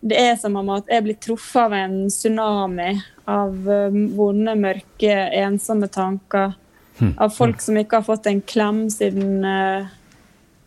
det 0.04 0.18
er 0.20 0.34
som 0.36 0.58
om 0.60 0.68
at 0.76 0.90
jeg 0.92 1.04
blir 1.06 1.16
truffet 1.16 1.62
av 1.62 1.74
en 1.78 1.94
tsunami 2.12 2.90
av 3.24 3.54
um, 3.56 4.02
vonde, 4.18 4.52
mørke, 4.60 5.14
ensomme 5.40 5.88
tanker. 5.88 6.58
Av 7.02 7.30
folk 7.34 7.62
som 7.62 7.78
ikke 7.80 8.00
har 8.00 8.06
fått 8.06 8.28
en 8.30 8.42
klem 8.46 8.86
siden 8.94 9.46
uh, 9.46 9.90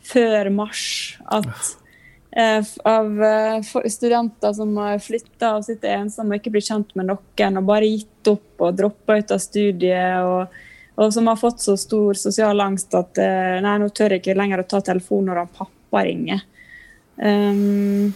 før 0.07 0.51
mars. 0.55 0.85
At 1.31 1.47
uh, 2.36 2.73
av 2.89 3.23
uh, 3.23 3.86
studenter 3.90 4.57
som 4.57 4.74
har 4.82 4.98
flytta 5.03 5.57
og 5.59 5.66
sitter 5.69 6.01
ensomme 6.01 6.35
og 6.35 6.43
ikke 6.43 6.57
blir 6.57 6.66
kjent 6.66 6.97
med 6.98 7.11
noen, 7.12 7.61
og 7.61 7.70
bare 7.70 7.93
gitt 7.93 8.32
opp 8.32 8.66
og 8.66 8.78
droppa 8.81 9.20
ut 9.20 9.36
av 9.36 9.43
studiet. 9.43 10.27
Og, 10.27 10.61
og 10.97 11.15
som 11.15 11.31
har 11.31 11.40
fått 11.40 11.62
så 11.62 11.78
stor 11.78 12.19
sosial 12.19 12.61
angst 12.65 12.94
at 12.97 13.20
nei, 13.62 13.78
nå 13.78 13.90
tør 13.94 14.16
jeg 14.16 14.24
ikke 14.24 14.39
lenger 14.39 14.62
å 14.62 14.69
ta 14.69 14.82
telefonen 14.82 15.31
når 15.31 15.43
han 15.44 15.57
pappa 15.62 16.07
ringer. 16.07 16.47
Um, 17.16 18.15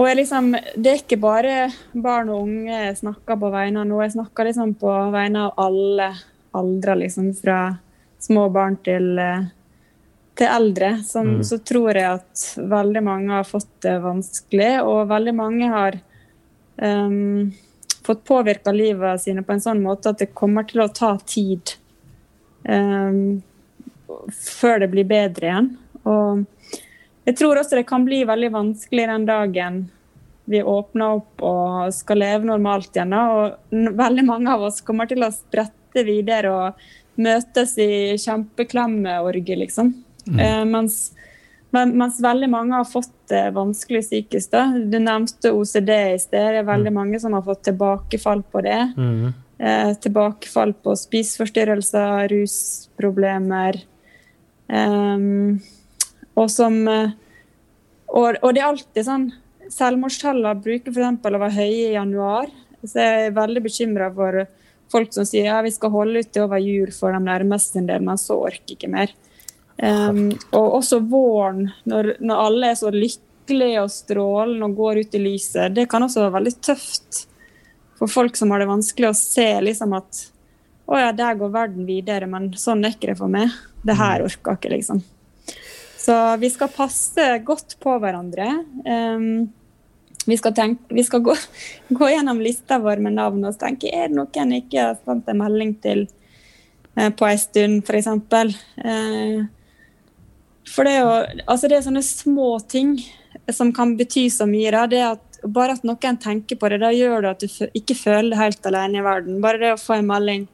og 0.00 0.08
jeg 0.08 0.16
liksom, 0.22 0.54
Det 0.74 0.90
er 0.90 1.00
ikke 1.02 1.20
bare 1.20 1.54
barn 1.92 2.30
og 2.32 2.46
unge 2.46 2.72
jeg 2.72 2.98
snakker 3.02 3.36
på 3.38 3.50
vegne 3.52 3.82
av 3.82 3.86
nå, 3.90 4.00
jeg 4.02 4.14
snakker 4.16 4.48
liksom 4.48 4.72
på 4.80 4.94
vegne 5.14 5.44
av 5.46 5.60
alle 5.60 6.08
aldre, 6.56 6.94
liksom 7.04 7.32
fra 7.34 7.76
små 8.20 8.48
barn 8.52 8.76
til, 8.84 9.18
eh, 9.18 9.48
til 10.34 10.46
eldre. 10.46 11.02
Som, 11.04 11.42
Så 11.44 11.58
tror 11.58 11.94
jeg 11.94 12.20
at 12.20 12.44
veldig 12.56 13.02
mange 13.02 13.32
har 13.32 13.44
fått 13.44 13.80
det 13.80 13.98
vanskelig, 14.02 14.72
og 14.84 15.08
veldig 15.08 15.34
mange 15.34 15.68
har 15.68 16.00
um, 16.82 17.52
fått 18.06 18.24
påvirka 18.24 18.72
livet 18.72 19.20
sine 19.20 19.42
på 19.42 19.52
en 19.52 19.60
sånn 19.60 19.82
måte 19.82 20.10
at 20.10 20.18
det 20.18 20.34
kommer 20.34 20.64
til 20.68 20.80
å 20.80 20.88
ta 20.88 21.16
tid 21.18 21.74
um, 22.64 23.42
før 24.32 24.80
det 24.80 24.90
blir 24.92 25.08
bedre 25.08 25.46
igjen. 25.46 25.70
Og 26.08 26.44
jeg 27.28 27.36
tror 27.36 27.60
også 27.60 27.76
det 27.76 27.88
kan 27.88 28.04
bli 28.06 28.22
veldig 28.28 28.52
vanskelig 28.54 29.08
den 29.12 29.26
dagen 29.28 29.82
vi 30.50 30.62
åpner 30.66 31.20
opp 31.20 31.42
og 31.46 31.92
skal 31.94 32.18
leve 32.18 32.48
normalt 32.48 32.96
igjen. 32.96 33.12
Og 33.14 33.92
veldig 34.00 34.24
mange 34.26 34.54
av 34.56 34.64
oss 34.66 34.80
kommer 34.82 35.06
til 35.10 35.22
å 35.22 35.30
sprette 35.34 35.79
videre 35.94 36.52
og 36.52 37.20
møtes 37.20 37.76
i 37.82 38.16
kjempeklemme 38.20 39.18
orgie, 39.24 39.58
liksom. 39.58 39.92
Eh, 40.30 40.62
mens, 40.68 41.12
men, 41.74 41.94
mens 41.98 42.20
veldig 42.22 42.48
mange 42.52 42.76
har 42.76 42.88
fått 42.88 43.12
det 43.32 43.50
vanskelig 43.56 44.02
psykisk. 44.06 44.50
da. 44.54 44.66
Du 44.72 44.98
nevnte 44.98 45.52
OCD 45.52 45.90
i 46.14 46.18
sted. 46.18 46.54
Det 46.54 46.62
er 46.62 46.68
veldig 46.68 46.92
mange 46.94 47.20
som 47.22 47.34
har 47.36 47.44
fått 47.46 47.64
tilbakefall 47.68 48.42
på 48.42 48.62
det. 48.66 48.80
Eh, 49.60 49.92
tilbakefall 50.06 50.72
på 50.84 50.96
spiseforstyrrelser, 50.96 52.30
rusproblemer. 52.32 53.82
Ehm, 54.70 55.60
og 56.38 56.50
som 56.50 56.86
eh, 56.88 57.10
og, 58.10 58.38
og 58.42 58.54
det 58.54 58.62
er 58.62 58.68
alltid 58.68 59.06
sånn 59.06 59.30
Selvmordstallene 59.70 60.58
bruker 60.64 60.90
f.eks. 60.90 61.20
å 61.22 61.30
være 61.38 61.54
høye 61.54 61.90
i 61.90 61.92
januar. 61.94 62.48
Så 62.82 62.98
jeg 62.98 63.26
er 63.28 63.36
veldig 63.36 63.60
bekymra 63.62 64.08
for 64.16 64.40
folk 64.92 65.14
som 65.14 65.26
sier 65.28 65.48
ja, 65.50 65.60
vi 65.62 65.72
skal 65.74 65.92
holde 65.94 66.22
ut 66.24 66.40
over 66.42 66.60
jul 66.62 66.92
for 66.94 67.14
de 67.14 67.20
nærmeste 67.24 67.80
en 67.80 67.88
del, 67.90 68.04
men 68.06 68.20
så 68.20 68.38
orker 68.48 68.76
ikke 68.76 68.90
mer. 68.90 69.12
Um, 69.80 70.28
og 70.52 70.76
også 70.80 71.00
våren, 71.08 71.70
når, 71.88 72.14
når 72.20 72.42
alle 72.46 72.72
er 72.72 72.80
så 72.80 72.92
lykkelige 72.92 73.80
og 73.80 73.92
strålende 73.94 74.66
og 74.68 74.76
går 74.76 75.04
ut 75.04 75.16
i 75.16 75.22
lyset. 75.22 75.72
Det 75.76 75.86
kan 75.90 76.04
også 76.04 76.26
være 76.26 76.36
veldig 76.38 76.56
tøft 76.60 77.22
for 78.00 78.10
folk 78.10 78.36
som 78.36 78.52
har 78.52 78.62
det 78.62 78.68
vanskelig 78.70 79.10
å 79.10 79.16
se 79.16 79.48
liksom 79.64 79.96
at 79.96 80.26
å 80.90 80.98
ja, 80.98 81.12
der 81.14 81.38
går 81.38 81.52
verden 81.54 81.86
videre, 81.86 82.26
men 82.26 82.50
sånn 82.58 82.82
er 82.84 82.96
ikke 82.96 83.12
det 83.12 83.18
for 83.20 83.30
meg. 83.30 83.52
Det 83.86 83.94
her 83.94 84.24
orker 84.26 84.56
jeg 84.56 84.58
ikke, 84.58 84.72
liksom. 84.74 85.02
Så 86.00 86.16
vi 86.40 86.48
skal 86.50 86.72
passe 86.74 87.26
godt 87.46 87.76
på 87.82 87.94
hverandre. 88.02 88.48
Ehm, 88.88 89.50
vi 90.26 90.36
skal, 90.36 90.54
tenke, 90.54 90.94
vi 90.94 91.04
skal 91.04 91.22
gå, 91.24 91.34
gå 91.98 92.10
gjennom 92.12 92.40
lista 92.44 92.78
vår 92.82 93.00
med 93.04 93.16
navn 93.18 93.44
og 93.48 93.58
tenke 93.60 93.92
er 93.92 94.10
det 94.10 94.18
noen 94.18 94.56
jeg 94.56 94.66
ikke 94.66 94.88
har 94.90 94.98
sendt 95.04 95.30
en 95.30 95.40
melding 95.40 95.72
til 95.82 96.04
eh, 96.96 97.08
på 97.10 97.28
en 97.28 97.40
stund, 97.40 97.88
f.eks. 97.88 98.10
Eh, 98.84 99.40
for 100.70 100.86
det 100.86 100.92
er 100.94 101.00
jo 101.00 101.42
altså 101.46 101.70
det 101.70 101.78
er 101.78 101.86
sånne 101.88 102.04
små 102.06 102.52
ting 102.70 102.98
som 103.50 103.72
kan 103.74 103.96
bety 103.98 104.28
så 104.30 104.46
mye. 104.46 104.70
Da. 104.74 104.84
Det 104.90 105.00
at, 105.06 105.40
bare 105.48 105.74
at 105.78 105.86
noen 105.86 106.18
tenker 106.20 106.58
på 106.60 106.70
det, 106.70 106.80
da 106.82 106.92
gjør 106.94 107.24
det 107.24 107.30
at 107.30 107.44
du 107.44 107.78
ikke 107.80 107.96
føler 107.98 108.34
deg 108.34 108.42
helt 108.44 108.70
alene 108.70 109.00
i 109.00 109.04
verden. 109.06 109.40
Bare 109.42 109.62
det 109.62 109.74
å 109.74 109.80
få 109.80 109.98
en 109.98 110.10
melding 110.10 110.48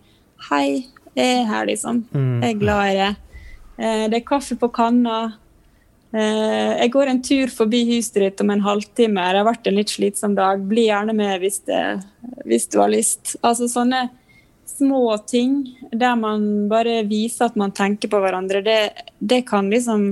'Hei, 0.46 0.86
jeg 1.16 1.40
er 1.40 1.46
her', 1.48 1.66
liksom. 1.66 2.04
Jeg 2.42 2.54
er 2.54 2.60
glad 2.60 2.90
i 2.92 2.96
det. 3.00 3.16
Eh, 3.78 4.08
det 4.08 4.18
er 4.20 4.28
kaffe 4.28 4.56
på 4.56 4.68
kanna. 4.68 5.38
Eh, 6.16 6.72
jeg 6.80 6.92
går 6.94 7.10
en 7.10 7.22
tur 7.24 7.50
forbi 7.52 7.82
huset 7.90 8.20
ditt 8.22 8.40
om 8.40 8.52
en 8.54 8.64
halvtime. 8.64 9.20
Det 9.20 9.40
har 9.42 9.48
vært 9.48 9.68
en 9.68 9.76
litt 9.76 9.92
slitsom 9.92 10.36
dag. 10.38 10.62
Bli 10.70 10.86
gjerne 10.88 11.12
med 11.16 11.42
hvis, 11.42 11.60
det, 11.68 11.82
hvis 12.48 12.68
du 12.72 12.78
har 12.80 12.92
lyst. 12.92 13.34
Altså 13.44 13.68
sånne 13.68 14.06
små 14.76 15.18
ting 15.28 15.60
der 15.92 16.16
man 16.18 16.66
bare 16.70 17.02
viser 17.08 17.50
at 17.50 17.56
man 17.60 17.74
tenker 17.76 18.10
på 18.12 18.20
hverandre, 18.20 18.60
det, 18.64 18.80
det 19.20 19.44
kan 19.48 19.70
liksom 19.72 20.08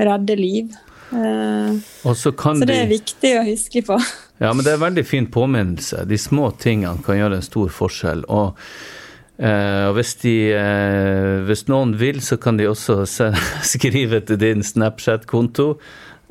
redde 0.00 0.36
liv. 0.38 0.76
Eh, 1.12 1.80
Og 2.06 2.16
så 2.16 2.32
kan 2.32 2.60
så 2.60 2.68
det 2.68 2.76
de 2.76 2.84
er 2.84 2.92
viktig 2.92 3.34
å 3.40 3.46
huske 3.48 3.84
på. 3.86 3.98
Ja, 4.40 4.52
men 4.54 4.64
det 4.64 4.72
er 4.74 4.78
en 4.78 4.86
veldig 4.86 5.06
fin 5.08 5.26
påminnelse. 5.28 6.04
De 6.08 6.16
små 6.20 6.52
tingene 6.60 7.02
kan 7.04 7.18
gjøre 7.18 7.40
en 7.40 7.44
stor 7.44 7.72
forskjell. 7.74 8.22
Og 8.28 8.56
og 9.40 9.94
hvis, 9.96 10.14
de, 10.20 10.34
eh, 10.52 11.40
hvis 11.48 11.64
noen 11.70 11.94
vil, 12.00 12.18
så 12.20 12.36
kan 12.40 12.58
de 12.60 12.66
også 12.68 13.02
skrive 13.74 14.20
til 14.28 14.36
din 14.42 14.60
Snapchat-konto. 14.66 15.74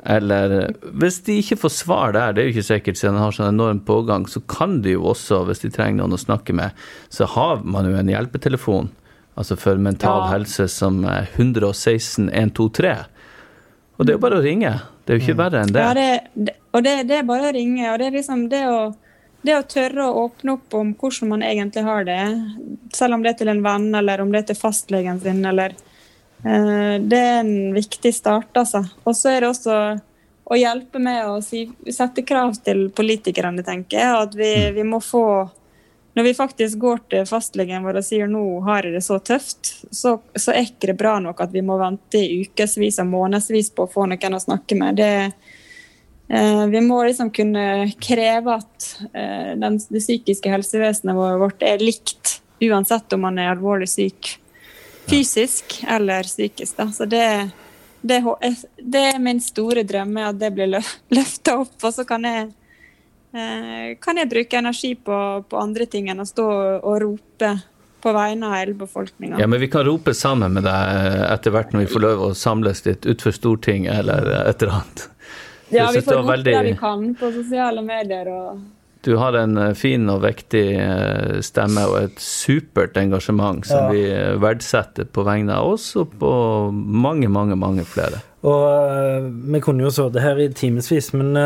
Eller 0.06 0.70
hvis 0.96 1.18
de 1.26 1.34
ikke 1.42 1.58
får 1.60 1.72
svar 1.76 2.14
der, 2.16 2.32
det 2.32 2.40
er 2.40 2.46
jo 2.48 2.54
ikke 2.54 2.68
sikkert 2.70 3.00
siden 3.00 3.18
de 3.18 3.24
har 3.24 3.34
sånn 3.36 3.50
enorm 3.52 3.82
pågang, 3.84 4.24
så 4.30 4.40
kan 4.48 4.78
de 4.84 4.94
jo 4.94 5.02
også, 5.10 5.42
hvis 5.48 5.60
de 5.66 5.68
trenger 5.74 5.98
noen 6.00 6.16
å 6.16 6.20
snakke 6.22 6.54
med, 6.56 6.72
så 7.12 7.26
har 7.34 7.60
man 7.68 7.90
jo 7.90 7.98
en 8.00 8.08
hjelpetelefon. 8.08 8.88
Altså 9.36 9.56
for 9.60 9.76
mental 9.80 10.24
Ja. 10.24 10.30
helse 10.36 10.68
som 10.72 11.02
er 11.04 11.28
116 11.36 12.30
123. 12.32 12.94
Og 13.98 14.06
det 14.06 14.14
er 14.14 14.16
jo 14.16 14.22
bare 14.24 14.40
å 14.40 14.44
ringe. 14.44 14.72
Det 15.04 15.12
er 15.12 15.18
jo 15.18 15.24
ikke 15.26 15.38
verre 15.42 15.60
enn 15.64 15.72
det. 15.74 15.82
Ja, 15.84 15.92
det, 15.94 16.08
det, 16.48 16.54
og 16.72 16.82
det, 16.86 16.94
det 17.08 17.18
er 17.18 17.28
bare 17.28 17.50
å 17.50 17.54
ringe. 17.54 17.84
Og 17.92 17.98
det 18.00 18.06
er 18.08 18.16
liksom 18.16 18.46
det 18.52 18.62
å, 18.70 18.80
det 19.42 19.56
å 19.56 19.66
tørre 19.68 20.06
å 20.06 20.24
åpne 20.26 20.56
opp 20.58 20.74
om 20.76 20.92
hvordan 20.98 21.30
man 21.32 21.44
egentlig 21.46 21.84
har 21.86 22.04
det, 22.04 22.20
selv 22.94 23.16
om 23.16 23.22
det 23.24 23.32
er 23.32 23.38
til 23.40 23.52
en 23.52 23.62
venn 23.64 23.88
eller 23.96 24.20
om 24.20 24.32
det 24.32 24.42
er 24.42 24.50
til 24.50 24.60
fastlegen 24.60 25.20
sin, 25.22 25.40
eller 25.46 25.74
eh, 26.44 26.96
Det 27.00 27.20
er 27.20 27.40
en 27.40 27.72
viktig 27.74 28.12
start, 28.14 28.50
altså. 28.54 28.84
Og 29.04 29.16
så 29.16 29.32
er 29.32 29.40
det 29.40 29.52
også 29.52 29.78
å 30.50 30.58
hjelpe 30.58 31.00
med 31.00 31.22
å 31.30 31.38
si, 31.44 31.64
sette 31.92 32.24
krav 32.26 32.58
til 32.64 32.88
politikerne, 32.92 33.64
tenker 33.64 34.00
jeg. 34.02 34.20
At 34.26 34.36
vi, 34.36 34.52
vi 34.74 34.84
må 34.84 35.00
få 35.00 35.48
Når 36.18 36.24
vi 36.26 36.32
faktisk 36.34 36.78
går 36.82 36.98
til 37.08 37.26
fastlegen 37.28 37.84
vår 37.86 38.00
og 38.00 38.04
sier 38.04 38.26
nå 38.26 38.42
har 38.66 38.82
jeg 38.82 38.96
det 38.96 39.04
så 39.06 39.20
tøft, 39.22 39.68
så, 39.94 40.16
så 40.34 40.52
er 40.52 40.66
ikke 40.66 40.90
det 40.90 40.96
bra 40.98 41.12
nok 41.22 41.38
at 41.40 41.52
vi 41.54 41.62
må 41.62 41.76
vente 41.78 42.18
i 42.18 42.40
ukevis 42.42 42.98
og 42.98 43.06
månedsvis 43.12 43.70
på 43.70 43.86
å 43.86 43.92
få 43.92 44.08
noen 44.10 44.34
å 44.34 44.42
snakke 44.42 44.74
med. 44.76 44.98
Det, 44.98 45.12
Eh, 45.20 45.49
vi 46.70 46.80
må 46.84 47.00
liksom 47.04 47.32
kunne 47.34 47.90
kreve 47.98 48.54
at 48.60 48.90
eh, 49.10 49.56
det 49.58 49.98
psykiske 49.98 50.52
helsevesenet 50.52 51.16
vårt 51.40 51.64
er 51.66 51.82
likt, 51.82 52.36
uansett 52.62 53.16
om 53.16 53.24
man 53.26 53.40
er 53.40 53.50
alvorlig 53.50 53.88
syk 53.90 54.36
fysisk 55.10 55.84
eller 55.88 56.22
psykisk. 56.22 56.76
Da. 56.76 56.86
Så 56.92 57.04
det, 57.04 57.50
det, 58.00 58.16
eh, 58.16 58.62
det 58.76 59.04
er 59.14 59.18
min 59.18 59.40
store 59.40 59.82
drøm, 59.82 60.16
er 60.16 60.30
at 60.30 60.40
det 60.40 60.52
blir 60.54 60.70
lø 60.70 60.82
løfta 61.16 61.58
opp. 61.64 61.76
Og 61.82 61.94
så 61.94 62.06
kan 62.08 62.26
jeg, 62.28 62.46
eh, 63.34 63.96
kan 64.02 64.20
jeg 64.20 64.30
bruke 64.30 64.60
energi 64.60 64.94
på, 64.94 65.18
på 65.48 65.60
andre 65.60 65.88
ting 65.90 66.10
enn 66.12 66.22
å 66.22 66.28
stå 66.28 66.48
og 66.78 66.96
rope 67.02 67.54
på 68.00 68.12
vegne 68.16 68.48
av 68.48 68.56
hele 68.56 68.74
befolkninga. 68.80 69.36
Ja, 69.42 69.46
men 69.50 69.60
vi 69.60 69.68
kan 69.68 69.84
rope 69.84 70.14
sammen 70.16 70.54
med 70.56 70.64
deg 70.64 71.16
etter 71.26 71.52
hvert 71.52 71.74
når 71.74 71.84
vi 71.84 71.90
får 71.92 72.04
lov 72.06 72.22
å 72.30 72.34
samles 72.38 72.86
litt 72.86 73.04
utenfor 73.04 73.34
Stortinget 73.36 73.98
eller 73.98 74.30
et 74.46 74.62
eller 74.62 74.78
annet. 74.78 75.02
Ja, 75.72 75.90
vi 75.94 76.00
får 76.02 76.14
gjort 76.20 76.30
veldig- 76.32 76.52
det 76.54 76.62
vi 76.64 76.76
kan 76.80 77.14
på 77.14 77.32
sosiale 77.32 77.82
medier. 77.82 78.28
og 78.28 78.58
Du 79.02 79.16
har 79.16 79.32
en 79.36 79.56
eh, 79.56 79.72
fin 79.74 80.08
og 80.10 80.20
viktig 80.22 80.64
eh, 80.76 81.40
stemme 81.40 81.86
og 81.88 81.96
et 82.02 82.18
supert 82.20 82.96
engasjement 83.00 83.64
som 83.64 83.84
Ja. 83.86 83.90
vi 83.90 84.02
eh, 84.10 84.34
verdsetter 84.36 85.04
på 85.08 85.24
vegne 85.24 85.54
av 85.56 85.72
oss 85.72 85.96
og 85.96 86.10
på 86.18 86.70
mange, 86.72 87.28
mange, 87.28 87.56
mange 87.56 87.84
flere. 87.84 88.20
Og 88.42 89.30
vi 89.52 89.60
kunne 89.60 89.82
jo 89.84 89.90
sittet 89.90 90.20
her 90.22 90.36
i 90.38 90.48
timevis, 90.48 91.12
men 91.14 91.36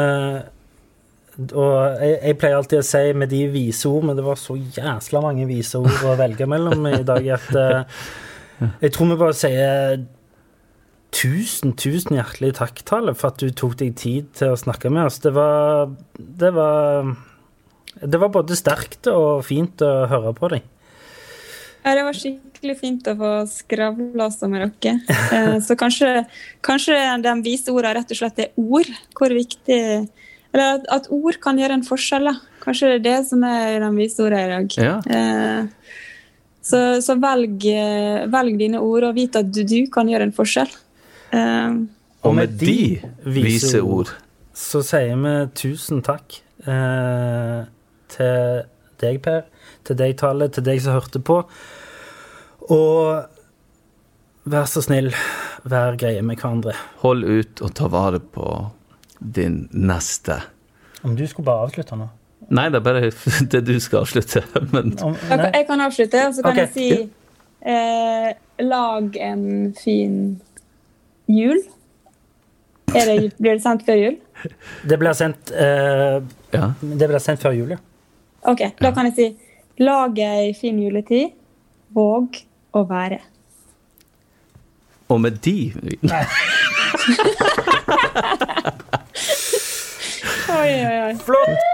Og 1.52 1.98
jeg, 2.00 2.18
jeg 2.22 2.36
pleier 2.38 2.56
alltid 2.60 2.78
å 2.78 2.84
si 2.86 3.12
med 3.18 3.28
de 3.28 3.40
vise 3.50 3.88
ord, 3.90 4.04
men 4.06 4.14
det 4.16 4.22
var 4.24 4.36
så 4.38 4.54
jæsla 4.54 5.20
mange 5.20 5.46
vise 5.48 5.74
ord 5.80 6.04
å 6.06 6.12
velge 6.16 6.46
mellom 6.46 6.86
i 6.86 7.02
dag 7.02 7.26
at 7.34 7.48
Jeg 8.84 8.92
tror 8.94 9.08
vi 9.10 9.16
bare 9.18 9.34
sier 9.34 10.04
tusen, 11.14 11.72
tusen 11.78 12.16
hjertelig 12.18 12.54
takk, 12.58 12.82
Tale, 12.88 13.14
for 13.16 13.30
at 13.32 13.40
du 13.42 13.50
tok 13.54 13.76
deg 13.80 13.94
tid 14.00 14.32
til 14.38 14.52
å 14.54 14.58
snakke 14.60 14.90
med 14.92 15.06
oss. 15.08 15.20
Det 15.22 15.32
var 15.36 15.92
Det 16.18 16.50
var, 16.56 17.14
det 18.02 18.20
var 18.20 18.32
både 18.34 18.56
sterkt 18.58 19.06
og 19.12 19.44
fint 19.46 19.80
å 19.86 19.92
høre 20.10 20.34
på 20.36 20.50
deg. 20.54 20.64
Ja, 21.84 21.92
det 21.98 22.04
var 22.06 22.16
skikkelig 22.16 22.74
fint 22.80 23.08
å 23.12 23.14
få 23.20 23.30
skravla 23.50 24.26
også 24.30 24.48
med 24.48 24.62
dere. 24.80 24.94
Eh, 25.36 25.58
Så 25.60 25.76
kanskje, 25.76 26.24
kanskje 26.64 26.96
de 27.22 27.34
vise 27.44 27.68
ordene 27.72 27.98
rett 27.98 28.14
og 28.14 28.16
slett 28.22 28.38
er 28.40 28.54
ord. 28.56 28.88
Hvor 29.14 29.34
viktig 29.36 30.08
Eller 30.54 30.78
at, 30.78 30.84
at 30.88 31.08
ord 31.10 31.36
kan 31.42 31.58
gjøre 31.58 31.74
en 31.80 31.84
forskjell. 31.84 32.24
Da. 32.30 32.34
Kanskje 32.64 32.88
det 32.94 32.96
er 33.00 33.04
det 33.04 33.28
som 33.28 33.42
er 33.44 33.80
de 33.82 33.90
vise 33.98 34.22
ordene 34.22 34.44
i 34.46 34.52
dag. 34.54 34.76
Ja. 34.80 34.96
Eh, 35.10 35.66
Så, 36.64 36.78
så 37.04 37.18
velg, 37.20 37.60
eh, 37.68 38.22
velg 38.32 38.54
dine 38.56 38.78
ord, 38.80 39.04
og 39.04 39.18
vit 39.18 39.34
at 39.36 39.50
du, 39.52 39.58
du 39.68 39.82
kan 39.92 40.08
gjøre 40.08 40.24
en 40.30 40.32
forskjell. 40.32 40.70
Eh, 41.34 41.80
Og 42.24 42.36
med 42.38 42.54
de 42.60 42.76
vise 43.26 43.80
ord 43.82 44.12
så 44.54 44.80
sier 44.86 45.18
vi 45.18 45.32
tusen 45.58 46.02
takk 46.06 46.36
eh, 46.62 47.64
til 48.14 48.62
deg, 49.02 49.18
Per, 49.24 49.40
til 49.84 49.98
deg, 49.98 50.14
Tale, 50.20 50.48
til 50.54 50.64
deg 50.66 50.78
som 50.84 50.94
hørte 50.94 51.20
på. 51.26 51.40
Og 52.70 53.24
vær 54.48 54.68
så 54.70 54.82
snill, 54.84 55.10
vær 55.66 55.98
greie 56.00 56.22
med 56.22 56.38
hverandre. 56.38 56.76
Hold 57.02 57.26
ut 57.26 57.64
og 57.66 57.74
ta 57.76 57.90
vare 57.90 58.22
på 58.22 58.46
din 59.18 59.64
neste. 59.74 60.38
Om 61.04 61.18
du 61.18 61.26
skulle 61.28 61.50
bare 61.50 61.66
avslutte 61.66 61.98
nå? 61.98 62.08
Nei, 62.54 62.68
det 62.70 62.78
er 62.78 62.84
bare 62.86 63.10
det 63.52 63.62
du 63.66 63.74
skal 63.82 64.04
avslutte. 64.04 64.44
Men 64.70 64.94
Om, 65.02 65.18
jeg, 65.28 65.66
kan- 65.66 65.84
avslutte, 65.84 66.26
og 66.28 66.38
så 66.38 66.46
kan 66.46 66.52
okay. 66.52 66.66
jeg 66.68 66.74
si 66.78 67.68
eh, 67.74 68.32
Lag 68.62 69.16
en 69.18 69.46
fin 69.74 70.18
jul. 71.30 71.60
Er 72.94 73.08
det, 73.08 73.32
blir 73.38 73.56
det 73.56 73.62
sendt 73.64 73.84
før 73.86 73.98
jul? 73.98 74.16
det 74.88 74.98
blir 75.00 75.16
sendt 75.16 75.50
uh, 75.54 76.20
ja. 76.52 76.70
Det 76.80 77.08
blir 77.08 77.18
sendt 77.22 77.42
før 77.42 77.56
jul, 77.56 77.74
ja. 77.74 77.80
Ok, 78.44 78.60
da 78.80 78.90
kan 78.92 79.08
jeg 79.08 79.14
si 79.16 79.28
lag 79.84 80.18
ei 80.20 80.52
fin 80.58 80.78
juletid. 80.82 81.32
Våg 81.94 82.42
å 82.74 82.82
være. 82.88 83.20
Og 85.12 85.20
med 85.20 85.38
de 85.44 85.72
Oi, 90.54 90.70
oi, 90.70 90.98
oi. 91.06 91.14
Flott! 91.24 91.73